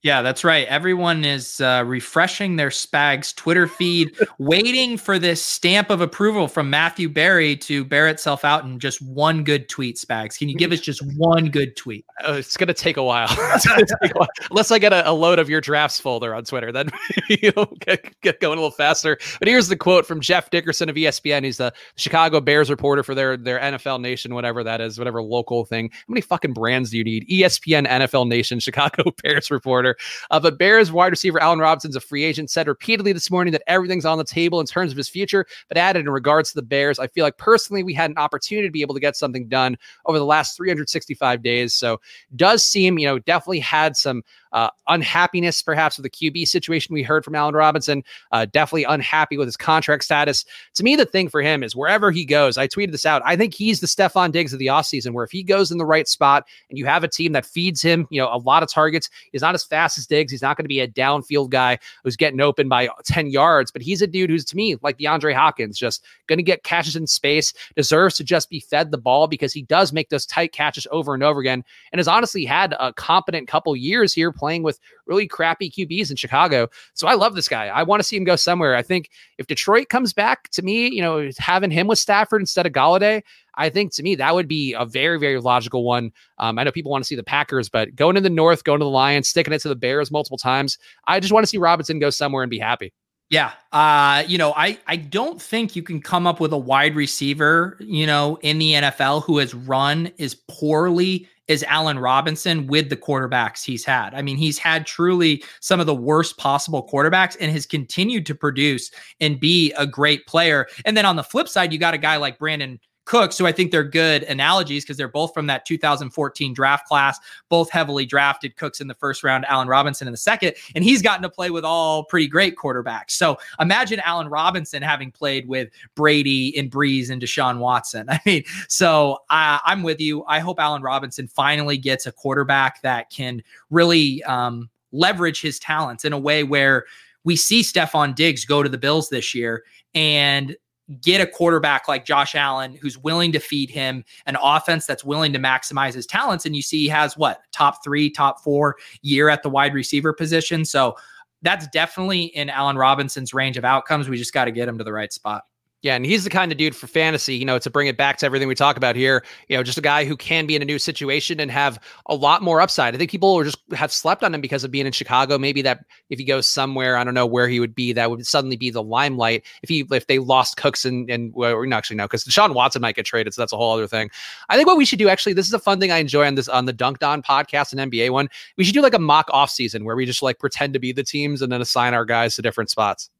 Yeah, 0.04 0.20
that's 0.20 0.44
right. 0.44 0.68
Everyone 0.68 1.24
is 1.24 1.62
uh, 1.62 1.82
refreshing 1.86 2.56
their 2.56 2.68
Spags 2.68 3.34
Twitter 3.34 3.66
feed, 3.66 4.14
waiting 4.38 4.98
for 4.98 5.18
this 5.18 5.40
stamp 5.40 5.88
of 5.88 6.02
approval 6.02 6.46
from 6.46 6.68
Matthew 6.68 7.08
Berry 7.08 7.56
to 7.56 7.86
bear 7.86 8.06
itself 8.08 8.44
out 8.44 8.66
in 8.66 8.78
just 8.78 9.00
one 9.00 9.44
good 9.44 9.66
tweet. 9.70 9.96
Spags, 9.96 10.38
can 10.38 10.50
you 10.50 10.56
give 10.56 10.72
us 10.72 10.80
just 10.80 11.02
one 11.16 11.48
good 11.48 11.74
tweet? 11.74 12.04
Uh, 12.22 12.32
it's 12.38 12.58
going 12.58 12.68
to 12.68 12.74
take 12.74 12.98
a 12.98 13.02
while. 13.02 13.28
take 13.58 14.14
a 14.14 14.18
while. 14.18 14.28
Unless 14.50 14.70
I 14.70 14.78
get 14.78 14.92
a, 14.92 15.08
a, 15.08 15.12
load 15.12 15.38
of 15.38 15.48
your 15.48 15.62
drafts 15.62 15.98
folder 15.98 16.34
on 16.34 16.44
Twitter, 16.44 16.70
then 16.70 16.90
you 17.30 17.50
know 17.56 17.64
get, 17.80 18.20
get, 18.20 18.40
going 18.40 18.58
a 18.58 18.60
little 18.60 18.76
faster. 18.76 19.16
But 19.38 19.48
here's 19.48 19.68
the 19.68 19.76
quote 19.76 20.04
from 20.04 20.20
Jeff 20.20 20.50
Dickerson 20.50 20.90
of 20.90 20.96
ESPN. 20.96 21.44
He's 21.44 21.56
the 21.56 21.72
Chicago 21.96 22.42
Bears 22.42 22.68
reporter 22.68 23.02
for 23.02 23.14
their 23.14 23.38
their 23.38 23.58
NFL 23.58 24.02
Nation, 24.02 24.34
whatever 24.34 24.62
that 24.64 24.82
is, 24.82 24.98
whatever 24.98 25.22
local 25.22 25.64
thing. 25.64 25.88
How 25.90 25.98
many 26.08 26.20
fucking 26.20 26.52
brands 26.52 26.90
do 26.90 26.98
you 26.98 27.04
need? 27.04 27.26
ESPN, 27.26 27.88
NFL 27.88 28.28
Nation, 28.28 28.60
Chicago 28.60 29.04
Bears 29.22 29.50
reporter. 29.50 29.93
Uh, 30.30 30.40
but 30.40 30.58
Bears 30.58 30.92
wide 30.92 31.08
receiver 31.08 31.40
Allen 31.40 31.58
Robinson's 31.58 31.96
a 31.96 32.00
free 32.00 32.24
agent, 32.24 32.50
said 32.50 32.66
repeatedly 32.68 33.12
this 33.12 33.30
morning 33.30 33.52
that 33.52 33.62
everything's 33.66 34.04
on 34.04 34.18
the 34.18 34.24
table 34.24 34.60
in 34.60 34.66
terms 34.66 34.90
of 34.90 34.96
his 34.96 35.08
future, 35.08 35.46
but 35.68 35.76
added 35.76 36.00
in 36.00 36.10
regards 36.10 36.50
to 36.50 36.56
the 36.56 36.62
Bears, 36.62 36.98
I 36.98 37.06
feel 37.08 37.24
like 37.24 37.38
personally 37.38 37.82
we 37.82 37.94
had 37.94 38.10
an 38.10 38.18
opportunity 38.18 38.66
to 38.68 38.72
be 38.72 38.82
able 38.82 38.94
to 38.94 39.00
get 39.00 39.16
something 39.16 39.48
done 39.48 39.76
over 40.06 40.18
the 40.18 40.24
last 40.24 40.56
365 40.56 41.42
days. 41.42 41.74
So 41.74 42.00
does 42.36 42.62
seem, 42.62 42.98
you 42.98 43.06
know, 43.06 43.18
definitely 43.18 43.60
had 43.60 43.96
some 43.96 44.22
uh, 44.54 44.70
unhappiness, 44.86 45.60
perhaps, 45.60 45.98
with 45.98 46.04
the 46.04 46.30
QB 46.30 46.46
situation 46.46 46.94
we 46.94 47.02
heard 47.02 47.24
from 47.24 47.34
Allen 47.34 47.56
Robinson. 47.56 48.04
Uh, 48.30 48.46
definitely 48.46 48.84
unhappy 48.84 49.36
with 49.36 49.48
his 49.48 49.56
contract 49.56 50.04
status. 50.04 50.44
To 50.74 50.84
me, 50.84 50.94
the 50.94 51.04
thing 51.04 51.28
for 51.28 51.42
him 51.42 51.64
is 51.64 51.74
wherever 51.74 52.12
he 52.12 52.24
goes, 52.24 52.56
I 52.56 52.68
tweeted 52.68 52.92
this 52.92 53.04
out. 53.04 53.20
I 53.24 53.34
think 53.36 53.52
he's 53.52 53.80
the 53.80 53.88
Stefon 53.88 54.30
Diggs 54.30 54.52
of 54.52 54.60
the 54.60 54.68
offseason, 54.68 55.12
where 55.12 55.24
if 55.24 55.32
he 55.32 55.42
goes 55.42 55.72
in 55.72 55.78
the 55.78 55.84
right 55.84 56.06
spot 56.06 56.46
and 56.70 56.78
you 56.78 56.86
have 56.86 57.02
a 57.02 57.08
team 57.08 57.32
that 57.32 57.44
feeds 57.44 57.82
him, 57.82 58.06
you 58.10 58.20
know, 58.20 58.28
a 58.32 58.38
lot 58.38 58.62
of 58.62 58.70
targets, 58.70 59.10
he's 59.32 59.42
not 59.42 59.56
as 59.56 59.64
fast 59.64 59.98
as 59.98 60.06
Diggs. 60.06 60.30
He's 60.30 60.42
not 60.42 60.56
going 60.56 60.64
to 60.64 60.68
be 60.68 60.80
a 60.80 60.88
downfield 60.88 61.50
guy 61.50 61.78
who's 62.04 62.16
getting 62.16 62.40
open 62.40 62.68
by 62.68 62.88
10 63.04 63.26
yards, 63.26 63.72
but 63.72 63.82
he's 63.82 64.02
a 64.02 64.06
dude 64.06 64.30
who's, 64.30 64.44
to 64.44 64.56
me, 64.56 64.76
like 64.82 64.98
DeAndre 64.98 65.34
Hopkins, 65.34 65.76
just 65.76 66.04
going 66.28 66.38
to 66.38 66.44
get 66.44 66.62
catches 66.62 66.94
in 66.94 67.08
space, 67.08 67.52
deserves 67.74 68.16
to 68.18 68.24
just 68.24 68.50
be 68.50 68.60
fed 68.60 68.92
the 68.92 68.98
ball 68.98 69.26
because 69.26 69.52
he 69.52 69.62
does 69.62 69.92
make 69.92 70.10
those 70.10 70.26
tight 70.26 70.52
catches 70.52 70.86
over 70.92 71.12
and 71.12 71.24
over 71.24 71.40
again, 71.40 71.64
and 71.90 71.98
has 71.98 72.06
honestly 72.06 72.44
had 72.44 72.76
a 72.78 72.92
competent 72.92 73.48
couple 73.48 73.74
years 73.74 74.14
here 74.14 74.30
playing 74.44 74.62
with 74.62 74.78
really 75.06 75.26
crappy 75.26 75.70
QBs 75.70 76.10
in 76.10 76.16
Chicago. 76.16 76.68
So 76.92 77.08
I 77.08 77.14
love 77.14 77.34
this 77.34 77.48
guy. 77.48 77.68
I 77.68 77.82
want 77.82 78.00
to 78.00 78.04
see 78.04 78.14
him 78.14 78.24
go 78.24 78.36
somewhere. 78.36 78.76
I 78.76 78.82
think 78.82 79.08
if 79.38 79.46
Detroit 79.46 79.88
comes 79.88 80.12
back 80.12 80.50
to 80.50 80.60
me, 80.60 80.88
you 80.88 81.00
know, 81.00 81.30
having 81.38 81.70
him 81.70 81.86
with 81.86 81.98
Stafford 81.98 82.42
instead 82.42 82.66
of 82.66 82.72
Golladay, 82.72 83.22
I 83.54 83.70
think 83.70 83.94
to 83.94 84.02
me 84.02 84.16
that 84.16 84.34
would 84.34 84.46
be 84.46 84.74
a 84.74 84.84
very, 84.84 85.18
very 85.18 85.40
logical 85.40 85.82
one. 85.82 86.12
Um, 86.36 86.58
I 86.58 86.64
know 86.64 86.72
people 86.72 86.92
want 86.92 87.04
to 87.04 87.08
see 87.08 87.16
the 87.16 87.22
Packers, 87.22 87.70
but 87.70 87.94
going 87.94 88.16
to 88.16 88.20
the 88.20 88.28
North, 88.28 88.64
going 88.64 88.80
to 88.80 88.84
the 88.84 88.90
Lions, 88.90 89.28
sticking 89.28 89.54
it 89.54 89.60
to 89.60 89.68
the 89.68 89.76
Bears 89.76 90.10
multiple 90.10 90.36
times, 90.36 90.76
I 91.06 91.20
just 91.20 91.32
want 91.32 91.44
to 91.44 91.48
see 91.48 91.56
Robinson 91.56 91.98
go 91.98 92.10
somewhere 92.10 92.42
and 92.42 92.50
be 92.50 92.58
happy. 92.58 92.92
Yeah. 93.30 93.52
Uh, 93.72 94.22
you 94.26 94.36
know, 94.36 94.52
I, 94.54 94.78
I 94.86 94.96
don't 94.96 95.40
think 95.40 95.74
you 95.74 95.82
can 95.82 96.00
come 96.00 96.26
up 96.26 96.40
with 96.40 96.52
a 96.52 96.58
wide 96.58 96.94
receiver, 96.94 97.76
you 97.80 98.06
know, 98.06 98.38
in 98.42 98.58
the 98.58 98.74
NFL 98.74 99.24
who 99.24 99.38
has 99.38 99.54
run 99.54 100.12
as 100.18 100.34
poorly 100.34 101.26
as 101.48 101.62
Allen 101.64 101.98
Robinson 101.98 102.66
with 102.66 102.88
the 102.88 102.96
quarterbacks 102.96 103.64
he's 103.64 103.84
had. 103.84 104.14
I 104.14 104.22
mean, 104.22 104.36
he's 104.36 104.58
had 104.58 104.86
truly 104.86 105.44
some 105.60 105.80
of 105.80 105.86
the 105.86 105.94
worst 105.94 106.36
possible 106.38 106.88
quarterbacks 106.90 107.36
and 107.40 107.52
has 107.52 107.66
continued 107.66 108.26
to 108.26 108.34
produce 108.34 108.90
and 109.20 109.38
be 109.38 109.72
a 109.72 109.86
great 109.86 110.26
player. 110.26 110.66
And 110.84 110.96
then 110.96 111.06
on 111.06 111.16
the 111.16 111.22
flip 111.22 111.48
side, 111.48 111.72
you 111.72 111.78
got 111.78 111.94
a 111.94 111.98
guy 111.98 112.16
like 112.16 112.38
Brandin 112.38 112.78
Cooks, 113.04 113.36
who 113.36 113.46
I 113.46 113.52
think 113.52 113.70
they're 113.70 113.84
good 113.84 114.22
analogies 114.24 114.84
because 114.84 114.96
they're 114.96 115.08
both 115.08 115.34
from 115.34 115.46
that 115.46 115.66
2014 115.66 116.54
draft 116.54 116.86
class, 116.86 117.18
both 117.48 117.70
heavily 117.70 118.06
drafted. 118.06 118.56
Cooks 118.56 118.80
in 118.80 118.88
the 118.88 118.94
first 118.94 119.22
round, 119.22 119.44
Allen 119.46 119.68
Robinson 119.68 120.08
in 120.08 120.12
the 120.12 120.18
second, 120.18 120.54
and 120.74 120.82
he's 120.84 121.02
gotten 121.02 121.22
to 121.22 121.28
play 121.28 121.50
with 121.50 121.64
all 121.64 122.04
pretty 122.04 122.26
great 122.26 122.56
quarterbacks. 122.56 123.10
So 123.10 123.38
imagine 123.60 124.00
Allen 124.00 124.28
Robinson 124.28 124.82
having 124.82 125.10
played 125.10 125.46
with 125.48 125.70
Brady 125.94 126.56
and 126.56 126.70
Brees 126.70 127.10
and 127.10 127.20
Deshaun 127.20 127.58
Watson. 127.58 128.06
I 128.10 128.20
mean, 128.24 128.44
so 128.68 129.18
uh, 129.30 129.58
I'm 129.64 129.82
with 129.82 130.00
you. 130.00 130.24
I 130.26 130.38
hope 130.38 130.58
Allen 130.58 130.82
Robinson 130.82 131.28
finally 131.28 131.76
gets 131.76 132.06
a 132.06 132.12
quarterback 132.12 132.80
that 132.82 133.10
can 133.10 133.42
really 133.70 134.22
um, 134.24 134.70
leverage 134.92 135.40
his 135.40 135.58
talents 135.58 136.04
in 136.04 136.12
a 136.12 136.18
way 136.18 136.44
where 136.44 136.84
we 137.24 137.36
see 137.36 137.62
Stefon 137.62 138.14
Diggs 138.14 138.44
go 138.44 138.62
to 138.62 138.68
the 138.68 138.78
Bills 138.78 139.08
this 139.08 139.34
year 139.34 139.64
and 139.94 140.56
get 141.00 141.20
a 141.20 141.26
quarterback 141.26 141.88
like 141.88 142.04
Josh 142.04 142.34
Allen 142.34 142.74
who's 142.74 142.98
willing 142.98 143.32
to 143.32 143.38
feed 143.38 143.70
him 143.70 144.04
an 144.26 144.36
offense 144.42 144.86
that's 144.86 145.04
willing 145.04 145.32
to 145.32 145.38
maximize 145.38 145.94
his 145.94 146.06
talents. 146.06 146.44
And 146.44 146.54
you 146.54 146.62
see 146.62 146.78
he 146.82 146.88
has 146.88 147.16
what 147.16 147.40
top 147.52 147.82
three, 147.82 148.10
top 148.10 148.42
four 148.42 148.76
year 149.02 149.28
at 149.28 149.42
the 149.42 149.48
wide 149.48 149.72
receiver 149.74 150.12
position. 150.12 150.64
So 150.64 150.96
that's 151.42 151.66
definitely 151.68 152.24
in 152.24 152.50
Allen 152.50 152.76
Robinson's 152.76 153.32
range 153.32 153.56
of 153.56 153.64
outcomes. 153.64 154.08
We 154.08 154.16
just 154.16 154.32
got 154.32 154.44
to 154.46 154.52
get 154.52 154.68
him 154.68 154.78
to 154.78 154.84
the 154.84 154.92
right 154.92 155.12
spot. 155.12 155.44
Yeah, 155.84 155.96
and 155.96 156.06
he's 156.06 156.24
the 156.24 156.30
kind 156.30 156.50
of 156.50 156.56
dude 156.56 156.74
for 156.74 156.86
fantasy, 156.86 157.36
you 157.36 157.44
know, 157.44 157.58
to 157.58 157.68
bring 157.68 157.88
it 157.88 157.98
back 157.98 158.16
to 158.16 158.26
everything 158.26 158.48
we 158.48 158.54
talk 158.54 158.78
about 158.78 158.96
here, 158.96 159.22
you 159.48 159.56
know, 159.56 159.62
just 159.62 159.76
a 159.76 159.82
guy 159.82 160.06
who 160.06 160.16
can 160.16 160.46
be 160.46 160.56
in 160.56 160.62
a 160.62 160.64
new 160.64 160.78
situation 160.78 161.38
and 161.38 161.50
have 161.50 161.78
a 162.06 162.14
lot 162.14 162.40
more 162.40 162.62
upside. 162.62 162.94
I 162.94 162.98
think 162.98 163.10
people 163.10 163.38
are 163.38 163.44
just 163.44 163.58
have 163.74 163.92
slept 163.92 164.24
on 164.24 164.34
him 164.34 164.40
because 164.40 164.64
of 164.64 164.70
being 164.70 164.86
in 164.86 164.92
Chicago. 164.92 165.36
Maybe 165.36 165.60
that 165.60 165.84
if 166.08 166.18
he 166.18 166.24
goes 166.24 166.48
somewhere, 166.48 166.96
I 166.96 167.04
don't 167.04 167.12
know 167.12 167.26
where 167.26 167.48
he 167.48 167.60
would 167.60 167.74
be, 167.74 167.92
that 167.92 168.10
would 168.10 168.26
suddenly 168.26 168.56
be 168.56 168.70
the 168.70 168.82
limelight. 168.82 169.44
If 169.62 169.68
he 169.68 169.84
if 169.90 170.06
they 170.06 170.20
lost 170.20 170.56
Cooks 170.56 170.86
and 170.86 171.10
and 171.10 171.34
well, 171.34 171.62
actually 171.74 171.96
no, 171.96 172.04
because 172.06 172.24
Deshaun 172.24 172.54
Watson 172.54 172.80
might 172.80 172.96
get 172.96 173.04
traded, 173.04 173.34
so 173.34 173.42
that's 173.42 173.52
a 173.52 173.58
whole 173.58 173.74
other 173.74 173.86
thing. 173.86 174.10
I 174.48 174.56
think 174.56 174.66
what 174.66 174.78
we 174.78 174.86
should 174.86 174.98
do 174.98 175.10
actually, 175.10 175.34
this 175.34 175.46
is 175.46 175.52
a 175.52 175.58
fun 175.58 175.80
thing 175.80 175.92
I 175.92 175.98
enjoy 175.98 176.26
on 176.26 176.34
this 176.34 176.48
on 176.48 176.64
the 176.64 176.72
Dunked 176.72 177.06
On 177.06 177.20
podcast 177.20 177.78
and 177.78 177.92
NBA 177.92 178.08
one. 178.08 178.30
We 178.56 178.64
should 178.64 178.72
do 178.72 178.80
like 178.80 178.94
a 178.94 178.98
mock 178.98 179.28
off 179.34 179.50
season 179.50 179.84
where 179.84 179.96
we 179.96 180.06
just 180.06 180.22
like 180.22 180.38
pretend 180.38 180.72
to 180.72 180.78
be 180.78 180.92
the 180.92 181.04
teams 181.04 181.42
and 181.42 181.52
then 181.52 181.60
assign 181.60 181.92
our 181.92 182.06
guys 182.06 182.36
to 182.36 182.42
different 182.42 182.70
spots. 182.70 183.10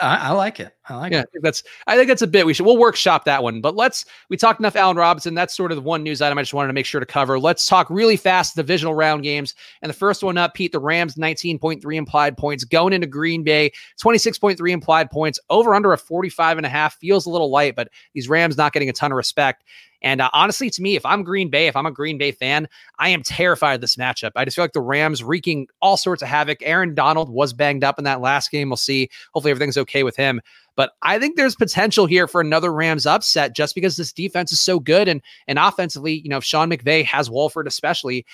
I, 0.00 0.16
I, 0.16 0.30
like 0.32 0.60
it. 0.60 0.74
I 0.86 0.96
like 0.96 1.12
yeah, 1.12 1.22
it. 1.32 1.40
That's 1.40 1.62
I 1.86 1.96
think 1.96 2.08
that's 2.08 2.20
a 2.20 2.26
bit 2.26 2.44
we 2.44 2.52
should 2.52 2.66
we'll 2.66 2.76
workshop 2.76 3.24
that 3.24 3.42
one. 3.42 3.62
But 3.62 3.74
let's 3.74 4.04
we 4.28 4.36
talked 4.36 4.60
enough 4.60 4.76
Allen 4.76 4.98
Robinson. 4.98 5.34
That's 5.34 5.56
sort 5.56 5.72
of 5.72 5.76
the 5.76 5.82
one 5.82 6.02
news 6.02 6.20
item 6.20 6.36
I 6.36 6.42
just 6.42 6.52
wanted 6.52 6.68
to 6.68 6.74
make 6.74 6.84
sure 6.84 7.00
to 7.00 7.06
cover. 7.06 7.38
Let's 7.38 7.64
talk 7.64 7.88
really 7.88 8.18
fast 8.18 8.54
divisional 8.54 8.94
round 8.94 9.22
games. 9.22 9.54
And 9.80 9.88
the 9.88 9.94
first 9.94 10.22
one 10.22 10.36
up, 10.36 10.52
Pete, 10.52 10.72
the 10.72 10.78
Rams 10.78 11.14
19.3 11.14 11.96
implied 11.96 12.36
points 12.36 12.64
going 12.64 12.92
into 12.92 13.06
Green 13.06 13.42
Bay, 13.42 13.70
26.3 14.02 14.70
implied 14.70 15.10
points, 15.10 15.40
over 15.48 15.74
under 15.74 15.94
a 15.94 15.98
45 15.98 16.58
and 16.58 16.66
a 16.66 16.70
half. 16.70 16.96
Feels 16.96 17.24
a 17.24 17.30
little 17.30 17.50
light, 17.50 17.74
but 17.74 17.88
these 18.12 18.28
Rams 18.28 18.58
not 18.58 18.74
getting 18.74 18.90
a 18.90 18.92
ton 18.92 19.10
of 19.10 19.16
respect. 19.16 19.64
And 20.02 20.20
uh, 20.20 20.30
honestly, 20.32 20.70
to 20.70 20.82
me, 20.82 20.96
if 20.96 21.04
I'm 21.04 21.22
Green 21.22 21.50
Bay, 21.50 21.66
if 21.66 21.76
I'm 21.76 21.86
a 21.86 21.90
Green 21.90 22.18
Bay 22.18 22.32
fan, 22.32 22.68
I 22.98 23.08
am 23.08 23.22
terrified 23.22 23.74
of 23.74 23.80
this 23.80 23.96
matchup. 23.96 24.32
I 24.36 24.44
just 24.44 24.54
feel 24.54 24.64
like 24.64 24.72
the 24.72 24.80
Rams 24.80 25.24
wreaking 25.24 25.66
all 25.82 25.96
sorts 25.96 26.22
of 26.22 26.28
havoc. 26.28 26.58
Aaron 26.62 26.94
Donald 26.94 27.30
was 27.30 27.52
banged 27.52 27.84
up 27.84 27.98
in 27.98 28.04
that 28.04 28.20
last 28.20 28.50
game. 28.50 28.70
We'll 28.70 28.76
see. 28.76 29.10
Hopefully, 29.34 29.50
everything's 29.50 29.78
okay 29.78 30.02
with 30.02 30.16
him. 30.16 30.40
But 30.76 30.92
I 31.02 31.18
think 31.18 31.36
there's 31.36 31.56
potential 31.56 32.06
here 32.06 32.28
for 32.28 32.40
another 32.40 32.72
Rams 32.72 33.04
upset 33.04 33.56
just 33.56 33.74
because 33.74 33.96
this 33.96 34.12
defense 34.12 34.52
is 34.52 34.60
so 34.60 34.78
good. 34.78 35.08
And, 35.08 35.20
and 35.48 35.58
offensively, 35.58 36.20
you 36.20 36.28
know, 36.28 36.36
if 36.36 36.44
Sean 36.44 36.70
McVay 36.70 37.04
has 37.04 37.28
Wolford, 37.28 37.66
especially, 37.66 38.24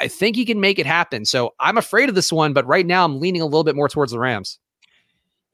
I 0.00 0.08
think 0.08 0.34
he 0.34 0.44
can 0.44 0.60
make 0.60 0.80
it 0.80 0.86
happen. 0.86 1.24
So 1.24 1.54
I'm 1.60 1.78
afraid 1.78 2.08
of 2.08 2.16
this 2.16 2.32
one, 2.32 2.52
but 2.52 2.66
right 2.66 2.84
now 2.84 3.04
I'm 3.04 3.20
leaning 3.20 3.40
a 3.40 3.46
little 3.46 3.62
bit 3.62 3.76
more 3.76 3.88
towards 3.88 4.10
the 4.10 4.18
Rams. 4.18 4.58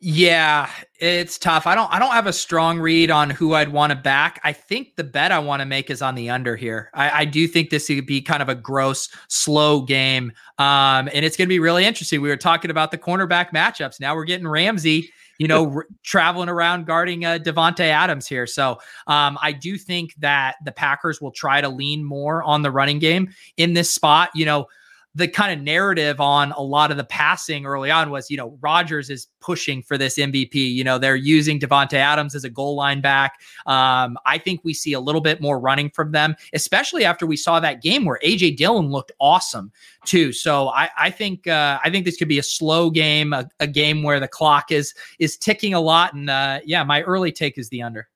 Yeah, 0.01 0.71
it's 1.01 1.39
tough. 1.39 1.67
I 1.67 1.75
don't 1.75 1.93
I 1.93 1.99
don't 1.99 2.13
have 2.13 2.29
a 2.29 2.33
strong 2.33 2.79
read 2.79 3.11
on 3.11 3.31
who 3.31 3.55
I'd 3.55 3.71
want 3.71 3.91
to 3.91 3.97
back. 3.97 4.41
I 4.45 4.53
think 4.53 4.95
the 4.95 5.03
bet 5.03 5.33
I 5.33 5.41
want 5.41 5.59
to 5.59 5.67
make 5.67 5.91
is 5.91 6.03
on 6.03 6.15
the 6.15 6.31
under 6.31 6.55
here. 6.55 6.89
I, 6.95 7.23
I 7.23 7.25
do 7.25 7.49
think 7.49 7.71
this 7.71 7.89
could 7.89 8.07
be 8.07 8.23
kind 8.23 8.41
of 8.41 8.49
a 8.49 8.55
gross, 8.55 9.09
slow 9.27 9.81
game. 9.81 10.31
Um, 10.59 11.09
and 11.13 11.25
it's 11.25 11.37
gonna 11.37 11.49
be 11.49 11.59
really 11.59 11.85
interesting. 11.85 12.21
We 12.21 12.29
were 12.29 12.37
talking 12.37 12.71
about 12.71 12.93
the 12.93 12.99
cornerback 12.99 13.51
matchups. 13.51 13.99
Now 13.99 14.15
we're 14.15 14.25
getting 14.25 14.47
Ramsey, 14.47 15.11
you 15.39 15.49
know, 15.49 15.69
r- 15.75 15.87
traveling 16.05 16.49
around 16.49 16.87
guarding 16.87 17.25
uh, 17.25 17.39
Davante 17.43 17.81
Adams 17.81 18.29
here. 18.29 18.47
So 18.47 18.79
um, 19.09 19.37
I 19.43 19.51
do 19.51 19.77
think 19.77 20.15
that 20.19 20.59
the 20.65 20.71
Packers 20.71 21.21
will 21.21 21.33
try 21.33 21.61
to 21.61 21.69
lean 21.69 22.05
more 22.05 22.45
on 22.45 22.63
the 22.63 22.71
running 22.71 23.01
game 23.01 23.31
in 23.57 23.73
this 23.73 23.93
spot. 23.93 24.31
You 24.37 24.45
know, 24.45 24.67
the 25.15 25.27
kind 25.27 25.53
of 25.53 25.65
narrative 25.65 26.21
on 26.21 26.53
a 26.53 26.61
lot 26.61 26.91
of 26.91 26.97
the 26.97 27.05
passing 27.05 27.67
early 27.67 27.91
on 27.91 28.11
was, 28.11 28.31
you 28.31 28.37
know, 28.37 28.57
Rodgers 28.61 29.11
is 29.11 29.27
pushing 29.41 29.83
for 29.83 29.99
this 29.99 30.17
MVP. 30.17 30.55
You 30.55 30.85
know, 30.85 30.99
they're 30.99 31.17
using 31.17 31.59
Davante 31.59 31.95
Adams 31.95 32.35
as 32.35 32.45
a 32.45 32.51
goal 32.51 32.77
line 32.77 33.01
back. 33.01 33.41
Um, 33.67 34.17
I 34.27 34.39
think 34.39 34.61
we 34.63 34.75
see 34.75 34.93
a 34.93 35.01
little 35.01 35.21
bit 35.21 35.41
more 35.41 35.59
running 35.59 35.91
from 35.91 36.13
them, 36.13 36.37
especially 36.53 37.05
after 37.05 37.27
we 37.27 37.37
saw 37.37 37.59
that 37.59 37.83
game 37.83 38.05
where 38.05 38.21
AJ 38.25 38.57
Dillon 38.59 38.91
looked 38.91 39.13
awesome 39.21 39.73
too. 40.05 40.33
So 40.33 40.69
I, 40.69 40.91
I 40.97 41.11
think 41.11 41.47
uh, 41.47 41.79
I 41.83 41.91
think 41.91 42.05
this 42.05 42.17
could 42.17 42.29
be 42.29 42.39
a 42.39 42.43
slow 42.43 42.91
game, 42.91 43.33
a, 43.33 43.49
a, 43.61 43.67
game 43.67 44.03
where 44.03 44.21
the 44.21 44.29
clock 44.29 44.71
is 44.71 44.95
is 45.19 45.37
ticking 45.37 45.75
a 45.75 45.81
lot. 45.81 46.15
And 46.15 46.31
uh, 46.31 46.61
yeah, 46.65 46.85
my 46.85 47.03
early 47.03 47.33
take 47.33 47.59
is 47.59 47.69
the 47.71 47.83
under. 47.83 48.09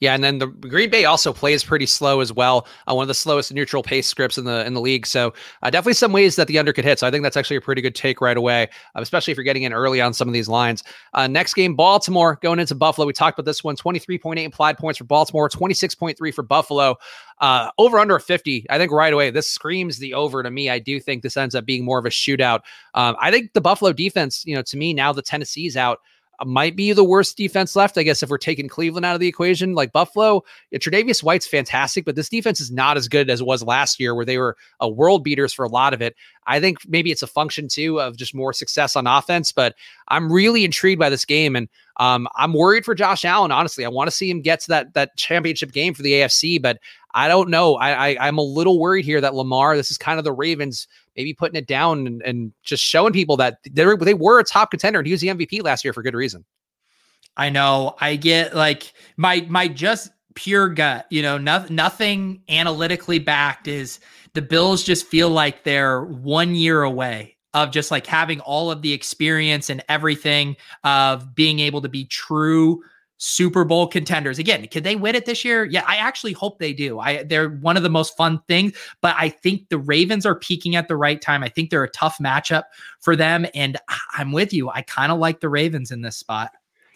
Yeah, 0.00 0.14
and 0.14 0.24
then 0.24 0.38
the 0.38 0.46
Green 0.46 0.88
Bay 0.88 1.04
also 1.04 1.30
plays 1.30 1.62
pretty 1.62 1.84
slow 1.84 2.20
as 2.20 2.32
well. 2.32 2.66
Uh, 2.88 2.94
one 2.94 3.04
of 3.04 3.08
the 3.08 3.14
slowest 3.14 3.52
neutral 3.52 3.82
pace 3.82 4.06
scripts 4.06 4.38
in 4.38 4.46
the 4.46 4.64
in 4.66 4.72
the 4.72 4.80
league. 4.80 5.06
So 5.06 5.34
uh, 5.62 5.68
definitely 5.68 5.92
some 5.92 6.12
ways 6.12 6.36
that 6.36 6.48
the 6.48 6.58
under 6.58 6.72
could 6.72 6.86
hit. 6.86 6.98
So 6.98 7.06
I 7.06 7.10
think 7.10 7.22
that's 7.22 7.36
actually 7.36 7.56
a 7.56 7.60
pretty 7.60 7.82
good 7.82 7.94
take 7.94 8.22
right 8.22 8.36
away, 8.36 8.70
uh, 8.96 9.02
especially 9.02 9.32
if 9.32 9.36
you're 9.36 9.44
getting 9.44 9.64
in 9.64 9.74
early 9.74 10.00
on 10.00 10.14
some 10.14 10.26
of 10.26 10.32
these 10.32 10.48
lines. 10.48 10.82
Uh, 11.12 11.26
next 11.26 11.52
game, 11.52 11.74
Baltimore 11.76 12.38
going 12.40 12.58
into 12.58 12.74
Buffalo. 12.74 13.06
We 13.06 13.12
talked 13.12 13.38
about 13.38 13.44
this 13.44 13.62
one: 13.62 13.76
23.8 13.76 14.42
implied 14.42 14.78
points 14.78 14.96
for 14.96 15.04
Baltimore, 15.04 15.50
26.3 15.50 16.34
for 16.34 16.42
Buffalo. 16.42 16.96
Uh, 17.40 17.70
over 17.76 17.98
under 17.98 18.18
50. 18.18 18.66
I 18.70 18.78
think 18.78 18.92
right 18.92 19.12
away 19.12 19.30
this 19.30 19.48
screams 19.48 19.98
the 19.98 20.14
over 20.14 20.42
to 20.42 20.50
me. 20.50 20.70
I 20.70 20.78
do 20.78 20.98
think 20.98 21.22
this 21.22 21.36
ends 21.36 21.54
up 21.54 21.66
being 21.66 21.84
more 21.84 21.98
of 21.98 22.06
a 22.06 22.10
shootout. 22.10 22.60
Um, 22.94 23.16
I 23.20 23.30
think 23.30 23.52
the 23.52 23.60
Buffalo 23.60 23.92
defense, 23.92 24.44
you 24.46 24.54
know, 24.54 24.62
to 24.62 24.76
me 24.76 24.94
now 24.94 25.12
the 25.12 25.22
Tennessee's 25.22 25.76
out 25.76 26.00
might 26.46 26.76
be 26.76 26.92
the 26.92 27.04
worst 27.04 27.36
defense 27.36 27.76
left. 27.76 27.98
I 27.98 28.02
guess 28.02 28.22
if 28.22 28.30
we're 28.30 28.38
taking 28.38 28.68
Cleveland 28.68 29.04
out 29.04 29.14
of 29.14 29.20
the 29.20 29.28
equation, 29.28 29.74
like 29.74 29.92
Buffalo, 29.92 30.42
yeah, 30.70 30.78
Tre'Davious 30.78 31.22
White's 31.22 31.46
fantastic, 31.46 32.04
but 32.04 32.16
this 32.16 32.28
defense 32.28 32.60
is 32.60 32.70
not 32.70 32.96
as 32.96 33.08
good 33.08 33.30
as 33.30 33.40
it 33.40 33.46
was 33.46 33.62
last 33.62 34.00
year, 34.00 34.14
where 34.14 34.24
they 34.24 34.38
were 34.38 34.56
a 34.80 34.84
uh, 34.84 34.88
world 34.88 35.24
beaters 35.24 35.52
for 35.52 35.64
a 35.64 35.68
lot 35.68 35.94
of 35.94 36.00
it. 36.02 36.16
I 36.46 36.58
think 36.60 36.78
maybe 36.88 37.10
it's 37.10 37.22
a 37.22 37.26
function 37.26 37.68
too 37.68 38.00
of 38.00 38.16
just 38.16 38.34
more 38.34 38.52
success 38.52 38.96
on 38.96 39.06
offense, 39.06 39.52
but 39.52 39.74
I'm 40.08 40.32
really 40.32 40.64
intrigued 40.64 40.98
by 40.98 41.10
this 41.10 41.24
game, 41.24 41.54
and 41.54 41.68
um, 41.98 42.26
I'm 42.36 42.54
worried 42.54 42.84
for 42.84 42.94
Josh 42.94 43.24
Allen. 43.24 43.52
Honestly, 43.52 43.84
I 43.84 43.88
want 43.88 44.08
to 44.08 44.16
see 44.16 44.30
him 44.30 44.40
get 44.40 44.60
to 44.60 44.68
that 44.68 44.94
that 44.94 45.16
championship 45.16 45.72
game 45.72 45.94
for 45.94 46.02
the 46.02 46.12
AFC, 46.12 46.60
but 46.60 46.78
I 47.14 47.28
don't 47.28 47.50
know. 47.50 47.74
I, 47.76 48.10
I 48.10 48.28
I'm 48.28 48.38
a 48.38 48.42
little 48.42 48.78
worried 48.78 49.04
here 49.04 49.20
that 49.20 49.34
Lamar. 49.34 49.76
This 49.76 49.90
is 49.90 49.98
kind 49.98 50.18
of 50.18 50.24
the 50.24 50.32
Ravens 50.32 50.86
maybe 51.16 51.34
putting 51.34 51.56
it 51.56 51.66
down 51.66 52.06
and, 52.06 52.22
and 52.22 52.52
just 52.62 52.82
showing 52.82 53.12
people 53.12 53.36
that 53.38 53.58
they 53.70 53.84
were, 53.84 53.96
they 53.96 54.14
were 54.14 54.38
a 54.38 54.44
top 54.44 54.70
contender 54.70 55.00
and 55.00 55.06
he 55.06 55.12
was 55.12 55.20
the 55.20 55.28
MVP 55.28 55.62
last 55.62 55.84
year 55.84 55.92
for 55.92 56.02
good 56.02 56.14
reason. 56.14 56.44
I 57.36 57.50
know. 57.50 57.96
I 58.00 58.16
get 58.16 58.54
like 58.54 58.92
my 59.16 59.46
my 59.48 59.68
just 59.68 60.10
pure 60.34 60.68
gut, 60.68 61.06
you 61.10 61.22
know, 61.22 61.38
no, 61.38 61.66
nothing 61.68 62.42
analytically 62.48 63.18
backed 63.18 63.68
is 63.68 64.00
the 64.34 64.42
Bills 64.42 64.82
just 64.82 65.06
feel 65.06 65.28
like 65.28 65.64
they're 65.64 66.04
one 66.04 66.54
year 66.54 66.82
away 66.82 67.36
of 67.52 67.72
just 67.72 67.90
like 67.90 68.06
having 68.06 68.40
all 68.40 68.70
of 68.70 68.82
the 68.82 68.92
experience 68.92 69.70
and 69.70 69.82
everything 69.88 70.56
of 70.84 71.34
being 71.34 71.58
able 71.58 71.80
to 71.80 71.88
be 71.88 72.04
true 72.04 72.80
Super 73.22 73.64
Bowl 73.64 73.86
contenders. 73.86 74.38
Again, 74.38 74.66
could 74.68 74.82
they 74.82 74.96
win 74.96 75.14
it 75.14 75.26
this 75.26 75.44
year? 75.44 75.66
Yeah, 75.66 75.84
I 75.86 75.96
actually 75.96 76.32
hope 76.32 76.58
they 76.58 76.72
do. 76.72 76.98
I 76.98 77.22
they're 77.22 77.50
one 77.50 77.76
of 77.76 77.82
the 77.82 77.90
most 77.90 78.16
fun 78.16 78.40
things, 78.48 78.72
but 79.02 79.14
I 79.18 79.28
think 79.28 79.68
the 79.68 79.76
Ravens 79.76 80.24
are 80.24 80.34
peaking 80.34 80.74
at 80.74 80.88
the 80.88 80.96
right 80.96 81.20
time. 81.20 81.42
I 81.42 81.50
think 81.50 81.68
they're 81.68 81.84
a 81.84 81.90
tough 81.90 82.16
matchup 82.18 82.64
for 82.98 83.14
them 83.14 83.44
and 83.54 83.76
I'm 84.16 84.32
with 84.32 84.54
you. 84.54 84.70
I 84.70 84.80
kind 84.82 85.12
of 85.12 85.18
like 85.18 85.40
the 85.40 85.50
Ravens 85.50 85.90
in 85.90 86.00
this 86.00 86.16
spot. 86.16 86.52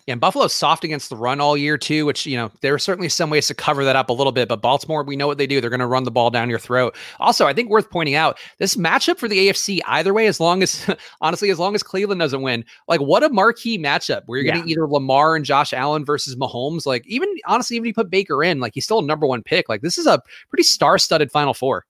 Yeah, 0.07 0.13
and 0.13 0.21
Buffalo's 0.21 0.53
soft 0.53 0.85
against 0.85 1.09
the 1.09 1.17
run 1.17 1.41
all 1.41 1.57
year 1.57 1.79
too, 1.79 2.05
which 2.05 2.27
you 2.27 2.37
know 2.37 2.53
there 2.61 2.75
are 2.75 2.79
certainly 2.79 3.09
some 3.09 3.31
ways 3.31 3.47
to 3.47 3.55
cover 3.55 3.87
that 3.87 3.97
up 3.97 4.11
a 4.11 4.13
little 4.13 4.33
bit. 4.33 4.49
But 4.49 4.61
Baltimore, 4.61 5.03
we 5.03 5.17
know 5.17 5.27
what 5.27 5.39
they 5.39 5.47
do; 5.47 5.63
they're 5.63 5.71
going 5.71 5.81
to 5.81 5.87
run 5.87 6.05
the 6.05 6.11
ball 6.11 6.31
down 6.31 6.51
your 6.51 6.59
throat. 6.59 6.95
Also, 7.21 7.47
I 7.47 7.55
think 7.55 7.71
worth 7.71 7.89
pointing 7.89 8.15
out 8.15 8.39
this 8.59 8.77
matchup 8.77 9.17
for 9.17 9.29
the 9.29 9.49
AFC 9.49 9.81
either 9.87 10.13
way, 10.13 10.27
as 10.27 10.41
long 10.41 10.63
as 10.63 10.87
honestly, 11.23 11.49
as 11.49 11.59
long 11.59 11.75
as 11.75 11.83
Cleveland 11.83 12.21
doesn't 12.21 12.43
win, 12.43 12.67
like 12.87 13.01
what 13.01 13.23
a 13.23 13.31
marquee 13.31 13.79
matchup 13.79 14.23
where 14.27 14.39
you're 14.39 14.47
yeah. 14.47 14.57
getting 14.57 14.71
either 14.71 14.87
Lamar 14.87 15.37
and 15.37 15.45
Josh 15.47 15.73
Allen 15.73 16.05
versus 16.05 16.37
Mahomes. 16.37 16.85
Like 16.85 17.07
even 17.07 17.35
honestly, 17.47 17.77
even 17.77 17.87
if 17.87 17.89
you 17.89 17.95
put 17.95 18.11
Baker 18.11 18.45
in, 18.45 18.61
like 18.61 18.75
he's 18.75 18.85
still 18.85 18.99
a 18.99 19.05
number 19.07 19.27
one 19.27 19.43
pick. 19.43 19.71
Like 19.71 19.81
this 19.81 19.97
is 19.97 20.07
a 20.07 20.21
pretty 20.51 20.65
star-studded 20.65 21.33
Final 21.33 21.55
Four 21.55 21.87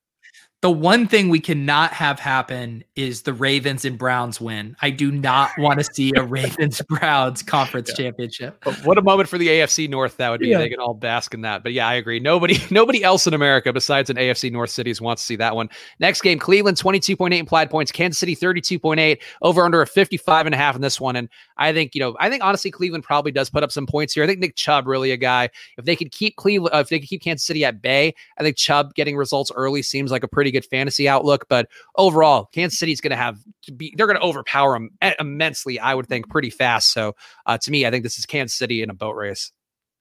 the 0.64 0.70
one 0.70 1.06
thing 1.06 1.28
we 1.28 1.40
cannot 1.40 1.92
have 1.92 2.18
happen 2.18 2.82
is 2.96 3.20
the 3.20 3.34
Ravens 3.34 3.84
and 3.84 3.98
Browns 3.98 4.40
win. 4.40 4.74
I 4.80 4.88
do 4.88 5.12
not 5.12 5.50
want 5.58 5.78
to 5.78 5.84
see 5.84 6.10
a 6.16 6.22
Ravens 6.24 6.80
Browns 6.88 7.42
conference 7.42 7.90
yeah. 7.90 8.06
championship. 8.06 8.56
But 8.64 8.76
what 8.76 8.96
a 8.96 9.02
moment 9.02 9.28
for 9.28 9.36
the 9.36 9.48
AFC 9.48 9.90
North 9.90 10.16
that 10.16 10.30
would 10.30 10.40
be. 10.40 10.48
Yeah. 10.48 10.56
They 10.56 10.70
can 10.70 10.80
all 10.80 10.94
bask 10.94 11.34
in 11.34 11.42
that. 11.42 11.64
But 11.64 11.74
yeah, 11.74 11.86
I 11.86 11.92
agree. 11.92 12.18
Nobody 12.18 12.56
nobody 12.70 13.04
else 13.04 13.26
in 13.26 13.34
America 13.34 13.74
besides 13.74 14.08
an 14.08 14.16
AFC 14.16 14.50
North 14.50 14.70
cities 14.70 15.02
wants 15.02 15.20
to 15.20 15.26
see 15.26 15.36
that 15.36 15.54
one. 15.54 15.68
Next 16.00 16.22
game, 16.22 16.38
Cleveland 16.38 16.78
22.8 16.78 17.36
implied 17.36 17.68
points, 17.68 17.92
Kansas 17.92 18.18
City 18.18 18.34
32.8, 18.34 19.20
over 19.42 19.66
under 19.66 19.82
a 19.82 19.86
55 19.86 20.46
and 20.46 20.54
a 20.54 20.56
half 20.56 20.74
in 20.74 20.80
this 20.80 20.98
one. 20.98 21.16
And 21.16 21.28
I 21.58 21.74
think, 21.74 21.94
you 21.94 22.00
know, 22.00 22.16
I 22.20 22.30
think 22.30 22.42
honestly 22.42 22.70
Cleveland 22.70 23.04
probably 23.04 23.32
does 23.32 23.50
put 23.50 23.62
up 23.62 23.70
some 23.70 23.86
points 23.86 24.14
here. 24.14 24.24
I 24.24 24.26
think 24.26 24.40
Nick 24.40 24.56
Chubb 24.56 24.86
really 24.86 25.10
a 25.10 25.18
guy. 25.18 25.50
If 25.76 25.84
they 25.84 25.94
could 25.94 26.10
keep 26.10 26.36
Cleveland 26.36 26.74
uh, 26.74 26.78
if 26.78 26.88
they 26.88 27.00
could 27.00 27.08
keep 27.10 27.20
Kansas 27.20 27.46
City 27.46 27.66
at 27.66 27.82
bay, 27.82 28.14
I 28.38 28.42
think 28.42 28.56
Chubb 28.56 28.94
getting 28.94 29.14
results 29.14 29.52
early 29.54 29.82
seems 29.82 30.10
like 30.10 30.22
a 30.22 30.28
pretty 30.28 30.53
good 30.54 30.66
fantasy 30.66 31.08
outlook. 31.08 31.46
But 31.48 31.68
overall, 31.96 32.46
Kansas 32.52 32.78
City's 32.78 33.00
going 33.00 33.10
to 33.10 33.16
have 33.16 33.38
to 33.64 33.72
be, 33.72 33.94
they're 33.96 34.06
going 34.06 34.18
to 34.18 34.24
overpower 34.24 34.74
them 34.74 34.90
immensely, 35.18 35.78
I 35.78 35.94
would 35.94 36.06
think, 36.06 36.28
pretty 36.30 36.50
fast. 36.50 36.92
So 36.92 37.14
uh, 37.46 37.58
to 37.58 37.70
me, 37.70 37.86
I 37.86 37.90
think 37.90 38.02
this 38.02 38.18
is 38.18 38.26
Kansas 38.26 38.56
City 38.56 38.82
in 38.82 38.90
a 38.90 38.94
boat 38.94 39.16
race. 39.16 39.52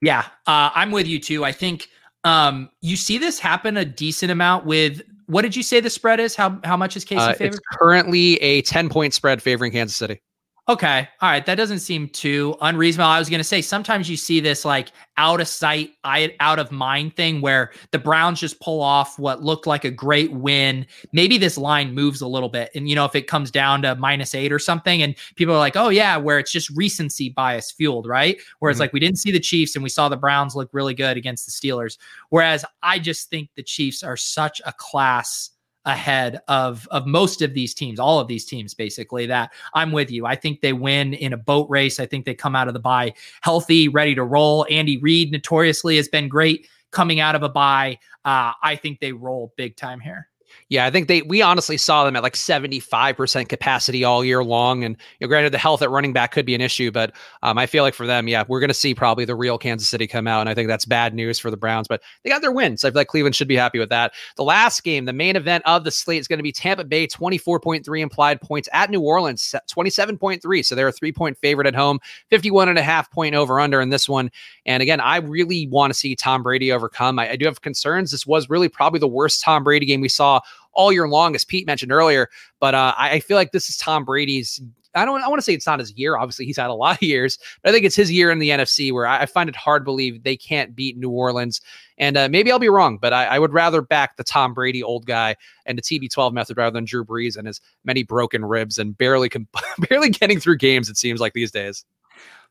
Yeah, 0.01 0.25
uh, 0.47 0.69
I'm 0.73 0.91
with 0.91 1.07
you 1.07 1.19
too. 1.19 1.45
I 1.45 1.51
think 1.51 1.87
um, 2.23 2.69
you 2.81 2.95
see 2.95 3.17
this 3.17 3.39
happen 3.39 3.77
a 3.77 3.85
decent 3.85 4.31
amount 4.31 4.65
with 4.65 5.01
what 5.27 5.43
did 5.43 5.55
you 5.55 5.63
say 5.63 5.79
the 5.79 5.89
spread 5.89 6.19
is? 6.19 6.35
How 6.35 6.59
how 6.63 6.77
much 6.77 6.97
is 6.97 7.05
Casey 7.05 7.21
uh, 7.21 7.35
It's 7.39 7.59
currently 7.71 8.35
a 8.41 8.61
10 8.63 8.89
point 8.89 9.13
spread 9.13 9.41
favoring 9.41 9.71
Kansas 9.71 9.95
City. 9.95 10.21
Okay. 10.69 11.09
All 11.19 11.29
right. 11.29 11.45
That 11.45 11.55
doesn't 11.55 11.79
seem 11.79 12.07
too 12.07 12.55
unreasonable. 12.61 13.09
I 13.09 13.19
was 13.19 13.29
going 13.29 13.41
to 13.41 13.43
say 13.43 13.61
sometimes 13.61 14.09
you 14.09 14.15
see 14.15 14.39
this 14.39 14.63
like 14.63 14.93
out 15.17 15.41
of 15.41 15.49
sight, 15.49 15.91
out 16.05 16.57
of 16.57 16.71
mind 16.71 17.17
thing 17.17 17.41
where 17.41 17.73
the 17.91 17.99
Browns 17.99 18.39
just 18.39 18.61
pull 18.61 18.81
off 18.81 19.19
what 19.19 19.43
looked 19.43 19.67
like 19.67 19.83
a 19.83 19.91
great 19.91 20.31
win. 20.31 20.85
Maybe 21.11 21.37
this 21.37 21.57
line 21.57 21.93
moves 21.93 22.21
a 22.21 22.27
little 22.27 22.47
bit. 22.47 22.71
And, 22.75 22.87
you 22.87 22.95
know, 22.95 23.03
if 23.03 23.13
it 23.13 23.27
comes 23.27 23.51
down 23.51 23.81
to 23.81 23.95
minus 23.95 24.33
eight 24.33 24.53
or 24.53 24.59
something, 24.59 25.01
and 25.01 25.15
people 25.35 25.53
are 25.53 25.59
like, 25.59 25.75
oh, 25.75 25.89
yeah, 25.89 26.15
where 26.15 26.39
it's 26.39 26.51
just 26.51 26.69
recency 26.69 27.27
bias 27.27 27.69
fueled, 27.69 28.07
right? 28.07 28.39
Where 28.59 28.71
it's 28.71 28.77
mm-hmm. 28.77 28.83
like 28.83 28.93
we 28.93 29.01
didn't 29.01 29.19
see 29.19 29.33
the 29.33 29.41
Chiefs 29.41 29.75
and 29.75 29.83
we 29.83 29.89
saw 29.89 30.07
the 30.07 30.15
Browns 30.15 30.55
look 30.55 30.69
really 30.71 30.93
good 30.93 31.17
against 31.17 31.45
the 31.45 31.51
Steelers. 31.51 31.97
Whereas 32.29 32.63
I 32.81 32.99
just 32.99 33.29
think 33.29 33.49
the 33.55 33.63
Chiefs 33.63 34.01
are 34.01 34.15
such 34.15 34.61
a 34.65 34.71
class 34.71 35.49
ahead 35.85 36.39
of 36.47 36.87
of 36.91 37.05
most 37.05 37.41
of 37.41 37.53
these 37.53 37.73
teams, 37.73 37.99
all 37.99 38.19
of 38.19 38.27
these 38.27 38.45
teams, 38.45 38.73
basically. 38.73 39.25
That 39.25 39.51
I'm 39.73 39.91
with 39.91 40.11
you. 40.11 40.25
I 40.25 40.35
think 40.35 40.61
they 40.61 40.73
win 40.73 41.13
in 41.13 41.33
a 41.33 41.37
boat 41.37 41.69
race. 41.69 41.99
I 41.99 42.05
think 42.05 42.25
they 42.25 42.33
come 42.33 42.55
out 42.55 42.67
of 42.67 42.73
the 42.73 42.79
bye 42.79 43.13
healthy, 43.41 43.87
ready 43.87 44.15
to 44.15 44.23
roll. 44.23 44.65
Andy 44.69 44.97
Reid 44.97 45.31
notoriously 45.31 45.97
has 45.97 46.07
been 46.07 46.27
great 46.27 46.67
coming 46.91 47.19
out 47.19 47.35
of 47.35 47.43
a 47.43 47.49
bye. 47.49 47.97
Uh, 48.23 48.53
I 48.61 48.75
think 48.75 48.99
they 48.99 49.11
roll 49.11 49.53
big 49.57 49.75
time 49.75 49.99
here. 49.99 50.29
Yeah, 50.69 50.85
I 50.85 50.91
think 50.91 51.07
they 51.07 51.21
we 51.21 51.41
honestly 51.41 51.77
saw 51.77 52.03
them 52.03 52.15
at 52.15 52.23
like 52.23 52.35
75% 52.35 53.49
capacity 53.49 54.03
all 54.03 54.23
year 54.23 54.43
long. 54.43 54.83
And 54.83 54.95
you 55.19 55.25
know, 55.25 55.27
granted, 55.27 55.53
the 55.53 55.57
health 55.57 55.81
at 55.81 55.89
running 55.89 56.13
back 56.13 56.31
could 56.31 56.45
be 56.45 56.55
an 56.55 56.61
issue, 56.61 56.91
but 56.91 57.13
um, 57.43 57.57
I 57.57 57.65
feel 57.65 57.83
like 57.83 57.93
for 57.93 58.07
them, 58.07 58.27
yeah, 58.27 58.43
we're 58.47 58.59
going 58.59 58.69
to 58.69 58.73
see 58.73 58.95
probably 58.95 59.25
the 59.25 59.35
real 59.35 59.57
Kansas 59.57 59.87
City 59.87 60.07
come 60.07 60.27
out. 60.27 60.41
And 60.41 60.49
I 60.49 60.53
think 60.53 60.67
that's 60.67 60.85
bad 60.85 61.13
news 61.13 61.39
for 61.39 61.51
the 61.51 61.57
Browns, 61.57 61.87
but 61.87 62.01
they 62.23 62.29
got 62.29 62.41
their 62.41 62.51
win. 62.51 62.77
So 62.77 62.87
I 62.87 62.91
feel 62.91 63.01
like 63.01 63.07
Cleveland 63.07 63.35
should 63.35 63.47
be 63.47 63.55
happy 63.55 63.79
with 63.79 63.89
that. 63.89 64.13
The 64.35 64.43
last 64.43 64.83
game, 64.83 65.05
the 65.05 65.13
main 65.13 65.35
event 65.35 65.63
of 65.65 65.83
the 65.83 65.91
slate 65.91 66.19
is 66.19 66.27
going 66.27 66.39
to 66.39 66.43
be 66.43 66.51
Tampa 66.51 66.83
Bay 66.83 67.07
24.3 67.07 67.99
implied 67.99 68.41
points 68.41 68.69
at 68.73 68.89
New 68.89 69.01
Orleans 69.01 69.53
27.3. 69.69 70.65
So 70.65 70.75
they're 70.75 70.87
a 70.87 70.91
three 70.91 71.11
point 71.11 71.37
favorite 71.37 71.67
at 71.67 71.75
home, 71.75 71.99
51 72.29 72.69
and 72.69 72.77
a 72.77 72.83
half 72.83 73.11
point 73.11 73.35
over 73.35 73.59
under 73.59 73.81
in 73.81 73.89
this 73.89 74.07
one. 74.07 74.31
And 74.65 74.81
again, 74.81 74.99
I 74.99 75.17
really 75.17 75.67
want 75.67 75.91
to 75.91 75.99
see 75.99 76.15
Tom 76.15 76.43
Brady 76.43 76.71
overcome. 76.71 77.19
I, 77.19 77.31
I 77.31 77.35
do 77.35 77.45
have 77.45 77.61
concerns. 77.61 78.11
This 78.11 78.25
was 78.25 78.49
really 78.49 78.69
probably 78.69 78.99
the 78.99 79.07
worst 79.07 79.41
Tom 79.41 79.63
Brady 79.63 79.85
game 79.85 80.01
we 80.01 80.09
saw 80.09 80.39
all 80.73 80.91
year 80.91 81.07
long, 81.07 81.35
as 81.35 81.45
Pete 81.45 81.67
mentioned 81.67 81.91
earlier. 81.91 82.29
But 82.59 82.75
uh, 82.75 82.93
I 82.97 83.19
feel 83.19 83.37
like 83.37 83.51
this 83.51 83.69
is 83.69 83.77
Tom 83.77 84.05
Brady's 84.05 84.61
I 84.95 85.05
don't 85.05 85.21
I 85.21 85.27
want 85.27 85.39
to 85.39 85.43
say 85.43 85.53
it's 85.53 85.65
not 85.65 85.79
his 85.79 85.91
year. 85.97 86.17
Obviously, 86.17 86.45
he's 86.45 86.57
had 86.57 86.69
a 86.69 86.73
lot 86.73 86.97
of 86.97 87.01
years, 87.01 87.37
but 87.61 87.69
I 87.69 87.73
think 87.73 87.85
it's 87.85 87.95
his 87.95 88.11
year 88.11 88.31
in 88.31 88.39
the 88.39 88.49
NFC 88.49 88.91
where 88.91 89.07
I, 89.07 89.21
I 89.21 89.25
find 89.25 89.49
it 89.49 89.55
hard 89.55 89.81
to 89.81 89.85
believe 89.85 90.23
they 90.23 90.37
can't 90.37 90.75
beat 90.75 90.97
New 90.97 91.09
Orleans. 91.09 91.61
And 91.97 92.17
uh, 92.17 92.29
maybe 92.29 92.51
I'll 92.51 92.59
be 92.59 92.69
wrong, 92.69 92.97
but 92.97 93.13
I, 93.13 93.25
I, 93.25 93.39
would 93.39 93.53
rather 93.53 93.81
back 93.81 94.17
the 94.17 94.23
Tom 94.23 94.53
Brady 94.53 94.81
old 94.81 95.05
guy 95.05 95.35
and 95.65 95.77
the 95.77 95.81
TB12 95.81 96.33
method 96.33 96.57
rather 96.57 96.73
than 96.73 96.85
Drew 96.85 97.05
Brees 97.05 97.37
and 97.37 97.45
his 97.45 97.61
many 97.83 98.03
broken 98.03 98.43
ribs 98.43 98.77
and 98.77 98.97
barely 98.97 99.29
comp- 99.29 99.55
barely 99.89 100.09
getting 100.09 100.39
through 100.39 100.57
games. 100.57 100.89
It 100.89 100.97
seems 100.97 101.19
like 101.19 101.33
these 101.33 101.51
days. 101.51 101.85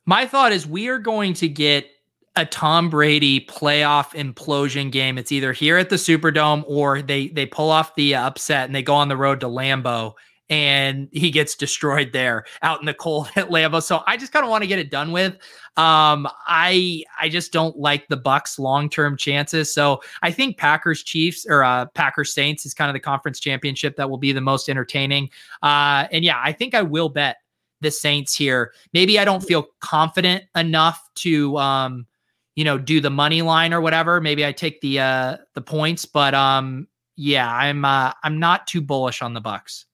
My 0.06 0.26
thought 0.26 0.52
is 0.52 0.66
we 0.66 0.88
are 0.88 0.98
going 0.98 1.34
to 1.34 1.48
get 1.48 1.86
a 2.36 2.46
Tom 2.46 2.88
Brady 2.88 3.44
playoff 3.44 4.12
implosion 4.14 4.90
game. 4.90 5.18
It's 5.18 5.32
either 5.32 5.52
here 5.52 5.76
at 5.76 5.90
the 5.90 5.96
Superdome 5.96 6.64
or 6.66 7.02
they 7.02 7.28
they 7.28 7.46
pull 7.46 7.70
off 7.70 7.94
the 7.94 8.14
upset 8.14 8.66
and 8.66 8.74
they 8.74 8.82
go 8.82 8.94
on 8.94 9.08
the 9.08 9.16
road 9.16 9.40
to 9.40 9.46
Lambeau 9.46 10.14
and 10.48 11.08
he 11.12 11.30
gets 11.30 11.54
destroyed 11.54 12.12
there 12.12 12.44
out 12.62 12.80
in 12.80 12.86
the 12.86 12.94
cold 12.94 13.28
at 13.36 13.48
Lambeau. 13.48 13.82
So 13.82 14.02
I 14.06 14.16
just 14.16 14.32
kind 14.32 14.44
of 14.44 14.50
want 14.50 14.62
to 14.62 14.68
get 14.68 14.78
it 14.78 14.90
done 14.90 15.12
with. 15.12 15.34
Um, 15.76 16.28
I 16.46 17.04
I 17.20 17.28
just 17.28 17.52
don't 17.52 17.76
like 17.78 18.08
the 18.08 18.16
Bucs 18.16 18.58
long 18.58 18.88
term 18.88 19.16
chances. 19.16 19.72
So 19.72 20.02
I 20.22 20.30
think 20.30 20.56
Packers 20.56 21.02
Chiefs 21.02 21.46
or 21.48 21.64
uh, 21.64 21.86
Packers 21.94 22.32
Saints 22.34 22.64
is 22.64 22.74
kind 22.74 22.88
of 22.88 22.94
the 22.94 23.00
conference 23.00 23.40
championship 23.40 23.96
that 23.96 24.08
will 24.08 24.18
be 24.18 24.32
the 24.32 24.40
most 24.40 24.68
entertaining. 24.68 25.28
Uh, 25.62 26.06
and 26.12 26.24
yeah, 26.24 26.40
I 26.42 26.52
think 26.52 26.74
I 26.74 26.82
will 26.82 27.08
bet 27.08 27.36
the 27.80 27.90
Saints 27.90 28.34
here. 28.34 28.72
Maybe 28.92 29.18
I 29.18 29.24
don't 29.24 29.42
feel 29.42 29.66
confident 29.80 30.44
enough 30.54 31.08
to 31.16 31.56
um 31.58 32.06
you 32.54 32.64
know, 32.64 32.78
do 32.78 33.00
the 33.00 33.10
money 33.10 33.42
line 33.42 33.72
or 33.72 33.80
whatever. 33.80 34.20
Maybe 34.20 34.44
I 34.44 34.52
take 34.52 34.80
the 34.80 35.00
uh 35.00 35.36
the 35.54 35.62
points, 35.62 36.04
but 36.04 36.34
um 36.34 36.86
yeah, 37.16 37.52
I'm 37.52 37.84
uh 37.84 38.12
I'm 38.22 38.38
not 38.38 38.66
too 38.66 38.80
bullish 38.80 39.22
on 39.22 39.34
the 39.34 39.42
Bucs. 39.42 39.84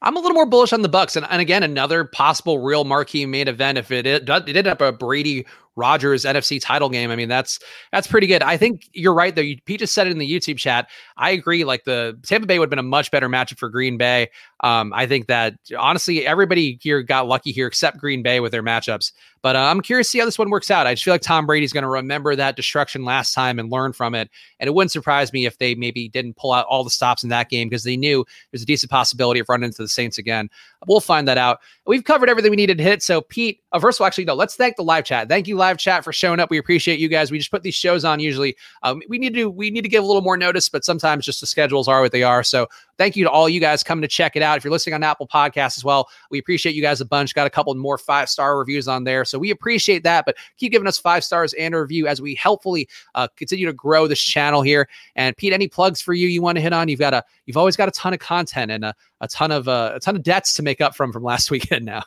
I'm 0.00 0.16
a 0.16 0.20
little 0.20 0.34
more 0.34 0.46
bullish 0.46 0.72
on 0.72 0.82
the 0.82 0.88
Bucs, 0.88 1.16
and, 1.16 1.26
and 1.28 1.40
again, 1.40 1.64
another 1.64 2.04
possible 2.04 2.60
real 2.60 2.84
marquee 2.84 3.26
main 3.26 3.48
event 3.48 3.78
if 3.78 3.90
it 3.90 4.06
it, 4.06 4.28
it 4.28 4.48
ended 4.48 4.66
up 4.68 4.80
a 4.80 4.92
Brady 4.92 5.44
Rodgers 5.78 6.24
NFC 6.24 6.60
title 6.60 6.88
game. 6.88 7.10
I 7.10 7.16
mean, 7.16 7.28
that's 7.28 7.58
that's 7.92 8.06
pretty 8.06 8.26
good. 8.26 8.42
I 8.42 8.56
think 8.56 8.88
you're 8.92 9.14
right 9.14 9.34
though. 9.34 9.42
You, 9.42 9.58
Pete 9.64 9.80
just 9.80 9.94
said 9.94 10.06
it 10.06 10.10
in 10.10 10.18
the 10.18 10.30
YouTube 10.30 10.58
chat. 10.58 10.90
I 11.16 11.30
agree. 11.30 11.64
Like 11.64 11.84
the 11.84 12.18
Tampa 12.24 12.46
Bay 12.46 12.58
would 12.58 12.66
have 12.66 12.70
been 12.70 12.78
a 12.78 12.82
much 12.82 13.10
better 13.10 13.28
matchup 13.28 13.58
for 13.58 13.68
Green 13.68 13.96
Bay. 13.96 14.28
Um, 14.60 14.92
I 14.92 15.06
think 15.06 15.28
that 15.28 15.54
honestly, 15.78 16.26
everybody 16.26 16.78
here 16.82 17.02
got 17.02 17.28
lucky 17.28 17.52
here 17.52 17.66
except 17.66 17.98
Green 17.98 18.22
Bay 18.22 18.40
with 18.40 18.52
their 18.52 18.62
matchups. 18.62 19.12
But 19.42 19.56
uh, 19.56 19.60
I'm 19.60 19.80
curious 19.80 20.08
to 20.08 20.10
see 20.10 20.18
how 20.18 20.24
this 20.24 20.38
one 20.38 20.50
works 20.50 20.70
out. 20.70 20.86
I 20.86 20.94
just 20.94 21.04
feel 21.04 21.14
like 21.14 21.22
Tom 21.22 21.46
Brady's 21.46 21.72
going 21.72 21.82
to 21.82 21.88
remember 21.88 22.34
that 22.34 22.56
destruction 22.56 23.04
last 23.04 23.34
time 23.34 23.58
and 23.58 23.70
learn 23.70 23.92
from 23.92 24.14
it. 24.14 24.30
And 24.58 24.66
it 24.66 24.74
wouldn't 24.74 24.90
surprise 24.90 25.32
me 25.32 25.46
if 25.46 25.58
they 25.58 25.74
maybe 25.74 26.08
didn't 26.08 26.36
pull 26.36 26.52
out 26.52 26.66
all 26.66 26.82
the 26.82 26.90
stops 26.90 27.22
in 27.22 27.28
that 27.28 27.48
game 27.48 27.68
because 27.68 27.84
they 27.84 27.96
knew 27.96 28.24
there's 28.50 28.62
a 28.62 28.66
decent 28.66 28.90
possibility 28.90 29.38
of 29.38 29.48
running 29.48 29.66
into 29.66 29.82
the 29.82 29.88
Saints 29.88 30.18
again. 30.18 30.50
We'll 30.86 31.00
find 31.00 31.28
that 31.28 31.38
out. 31.38 31.60
We've 31.86 32.04
covered 32.04 32.28
everything 32.28 32.50
we 32.50 32.56
needed 32.56 32.78
to 32.78 32.84
hit. 32.84 33.02
So, 33.02 33.20
Pete, 33.20 33.60
uh, 33.72 33.78
first 33.78 33.98
of 33.98 34.02
all, 34.02 34.06
actually, 34.06 34.24
no, 34.24 34.34
let's 34.34 34.56
thank 34.56 34.76
the 34.76 34.82
live 34.82 35.04
chat. 35.04 35.28
Thank 35.28 35.46
you, 35.46 35.56
live 35.56 35.67
chat, 35.76 36.04
for 36.04 36.12
showing 36.12 36.40
up. 36.40 36.50
We 36.50 36.58
appreciate 36.58 36.98
you 36.98 37.08
guys. 37.08 37.30
We 37.30 37.38
just 37.38 37.50
put 37.50 37.62
these 37.62 37.74
shows 37.74 38.04
on 38.04 38.20
usually. 38.20 38.56
Um, 38.82 39.02
we 39.08 39.18
need 39.18 39.34
to 39.34 39.50
we 39.50 39.70
need 39.70 39.82
to 39.82 39.88
give 39.88 40.02
a 40.02 40.06
little 40.06 40.22
more 40.22 40.36
notice, 40.36 40.68
but 40.68 40.84
sometimes 40.84 41.24
just 41.24 41.40
the 41.40 41.46
schedules 41.46 41.88
are 41.88 42.00
what 42.00 42.12
they 42.12 42.22
are. 42.22 42.42
So 42.42 42.68
thank 42.96 43.16
you 43.16 43.24
to 43.24 43.30
all 43.30 43.48
you 43.48 43.60
guys 43.60 43.82
coming 43.82 44.02
to 44.02 44.08
check 44.08 44.36
it 44.36 44.42
out. 44.42 44.56
If 44.56 44.64
you're 44.64 44.70
listening 44.70 44.94
on 44.94 45.02
Apple 45.02 45.26
Podcasts 45.26 45.76
as 45.76 45.84
well, 45.84 46.08
we 46.30 46.38
appreciate 46.38 46.74
you 46.74 46.82
guys 46.82 47.00
a 47.00 47.04
bunch. 47.04 47.34
Got 47.34 47.46
a 47.46 47.50
couple 47.50 47.74
more 47.74 47.98
five 47.98 48.28
star 48.28 48.58
reviews 48.58 48.88
on 48.88 49.04
there, 49.04 49.24
so 49.24 49.38
we 49.38 49.50
appreciate 49.50 50.04
that. 50.04 50.24
But 50.24 50.36
keep 50.56 50.72
giving 50.72 50.88
us 50.88 50.98
five 50.98 51.24
stars 51.24 51.52
and 51.54 51.74
a 51.74 51.80
review 51.80 52.06
as 52.06 52.22
we 52.22 52.34
helpfully 52.34 52.88
uh, 53.14 53.28
continue 53.36 53.66
to 53.66 53.72
grow 53.72 54.06
this 54.06 54.20
channel 54.20 54.62
here. 54.62 54.88
And 55.16 55.36
Pete, 55.36 55.52
any 55.52 55.68
plugs 55.68 56.00
for 56.00 56.14
you 56.14 56.28
you 56.28 56.42
want 56.42 56.56
to 56.56 56.62
hit 56.62 56.72
on? 56.72 56.88
You've 56.88 57.00
got 57.00 57.14
a 57.14 57.24
you've 57.46 57.56
always 57.56 57.76
got 57.76 57.88
a 57.88 57.92
ton 57.92 58.14
of 58.14 58.20
content 58.20 58.70
and 58.70 58.84
a, 58.84 58.94
a 59.20 59.28
ton 59.28 59.50
of 59.50 59.68
uh, 59.68 59.92
a 59.94 60.00
ton 60.00 60.16
of 60.16 60.22
debts 60.22 60.54
to 60.54 60.62
make 60.62 60.80
up 60.80 60.94
from 60.94 61.12
from 61.12 61.22
last 61.22 61.50
weekend 61.52 61.84
now 61.84 62.02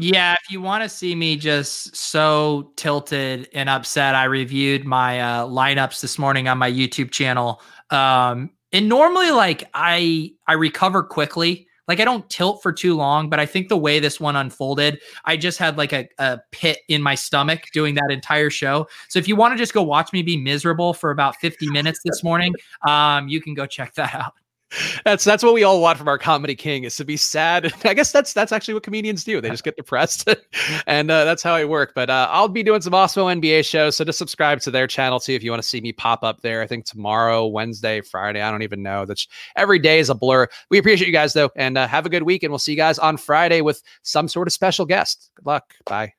yeah, 0.00 0.34
if 0.34 0.50
you 0.50 0.60
want 0.60 0.82
to 0.82 0.88
see 0.88 1.14
me 1.14 1.36
just 1.36 1.94
so 1.94 2.72
tilted 2.76 3.48
and 3.52 3.68
upset, 3.68 4.14
I 4.14 4.24
reviewed 4.24 4.84
my 4.84 5.20
uh, 5.20 5.46
lineups 5.46 6.00
this 6.00 6.18
morning 6.18 6.48
on 6.48 6.58
my 6.58 6.70
YouTube 6.70 7.10
channel. 7.10 7.62
Um, 7.90 8.50
and 8.72 8.88
normally, 8.88 9.30
like 9.30 9.68
I 9.74 10.32
I 10.48 10.54
recover 10.54 11.02
quickly. 11.02 11.68
Like 11.86 12.00
I 12.00 12.04
don't 12.04 12.28
tilt 12.30 12.62
for 12.62 12.72
too 12.72 12.96
long, 12.96 13.28
but 13.28 13.38
I 13.38 13.44
think 13.44 13.68
the 13.68 13.76
way 13.76 14.00
this 14.00 14.18
one 14.18 14.36
unfolded, 14.36 15.00
I 15.26 15.36
just 15.36 15.58
had 15.58 15.76
like 15.76 15.92
a, 15.92 16.08
a 16.18 16.40
pit 16.50 16.78
in 16.88 17.02
my 17.02 17.14
stomach 17.14 17.64
doing 17.74 17.94
that 17.96 18.10
entire 18.10 18.48
show. 18.48 18.88
So 19.08 19.18
if 19.18 19.28
you 19.28 19.36
want 19.36 19.52
to 19.52 19.58
just 19.58 19.74
go 19.74 19.82
watch 19.82 20.10
me 20.10 20.22
be 20.22 20.38
miserable 20.38 20.94
for 20.94 21.10
about 21.10 21.36
50 21.36 21.68
minutes 21.68 22.00
this 22.02 22.24
morning, 22.24 22.54
um, 22.88 23.28
you 23.28 23.38
can 23.38 23.52
go 23.52 23.66
check 23.66 23.94
that 23.96 24.14
out 24.14 24.32
that's 25.04 25.24
that's 25.24 25.42
what 25.42 25.54
we 25.54 25.62
all 25.62 25.80
want 25.80 25.98
from 25.98 26.08
our 26.08 26.18
comedy 26.18 26.54
king 26.54 26.84
is 26.84 26.96
to 26.96 27.04
be 27.04 27.16
sad. 27.16 27.72
I 27.84 27.94
guess 27.94 28.12
that's 28.12 28.32
that's 28.32 28.52
actually 28.52 28.74
what 28.74 28.82
comedians 28.82 29.24
do. 29.24 29.40
They 29.40 29.50
just 29.50 29.64
get 29.64 29.76
depressed, 29.76 30.28
and 30.86 31.10
uh, 31.10 31.24
that's 31.24 31.42
how 31.42 31.54
I 31.54 31.64
work. 31.64 31.92
But 31.94 32.10
uh, 32.10 32.28
I'll 32.30 32.48
be 32.48 32.62
doing 32.62 32.80
some 32.80 32.92
Awesemo 32.92 33.40
NBA 33.40 33.64
shows, 33.64 33.96
so 33.96 34.04
just 34.04 34.18
subscribe 34.18 34.60
to 34.60 34.70
their 34.70 34.86
channel 34.86 35.20
too 35.20 35.32
if 35.32 35.42
you 35.42 35.50
want 35.50 35.62
to 35.62 35.68
see 35.68 35.80
me 35.80 35.92
pop 35.92 36.22
up 36.22 36.40
there. 36.42 36.62
I 36.62 36.66
think 36.66 36.84
tomorrow, 36.84 37.46
Wednesday, 37.46 38.00
Friday. 38.00 38.40
I 38.40 38.50
don't 38.50 38.62
even 38.62 38.82
know. 38.82 39.04
That's 39.04 39.26
every 39.56 39.78
day 39.78 39.98
is 39.98 40.10
a 40.10 40.14
blur. 40.14 40.48
We 40.70 40.78
appreciate 40.78 41.06
you 41.06 41.12
guys 41.12 41.32
though, 41.32 41.50
and 41.56 41.78
uh, 41.78 41.86
have 41.86 42.06
a 42.06 42.10
good 42.10 42.24
week. 42.24 42.42
And 42.42 42.50
we'll 42.50 42.58
see 42.58 42.72
you 42.72 42.78
guys 42.78 42.98
on 42.98 43.16
Friday 43.16 43.60
with 43.60 43.82
some 44.02 44.28
sort 44.28 44.48
of 44.48 44.52
special 44.52 44.86
guest. 44.86 45.30
Good 45.36 45.46
luck. 45.46 45.74
Bye. 45.86 46.14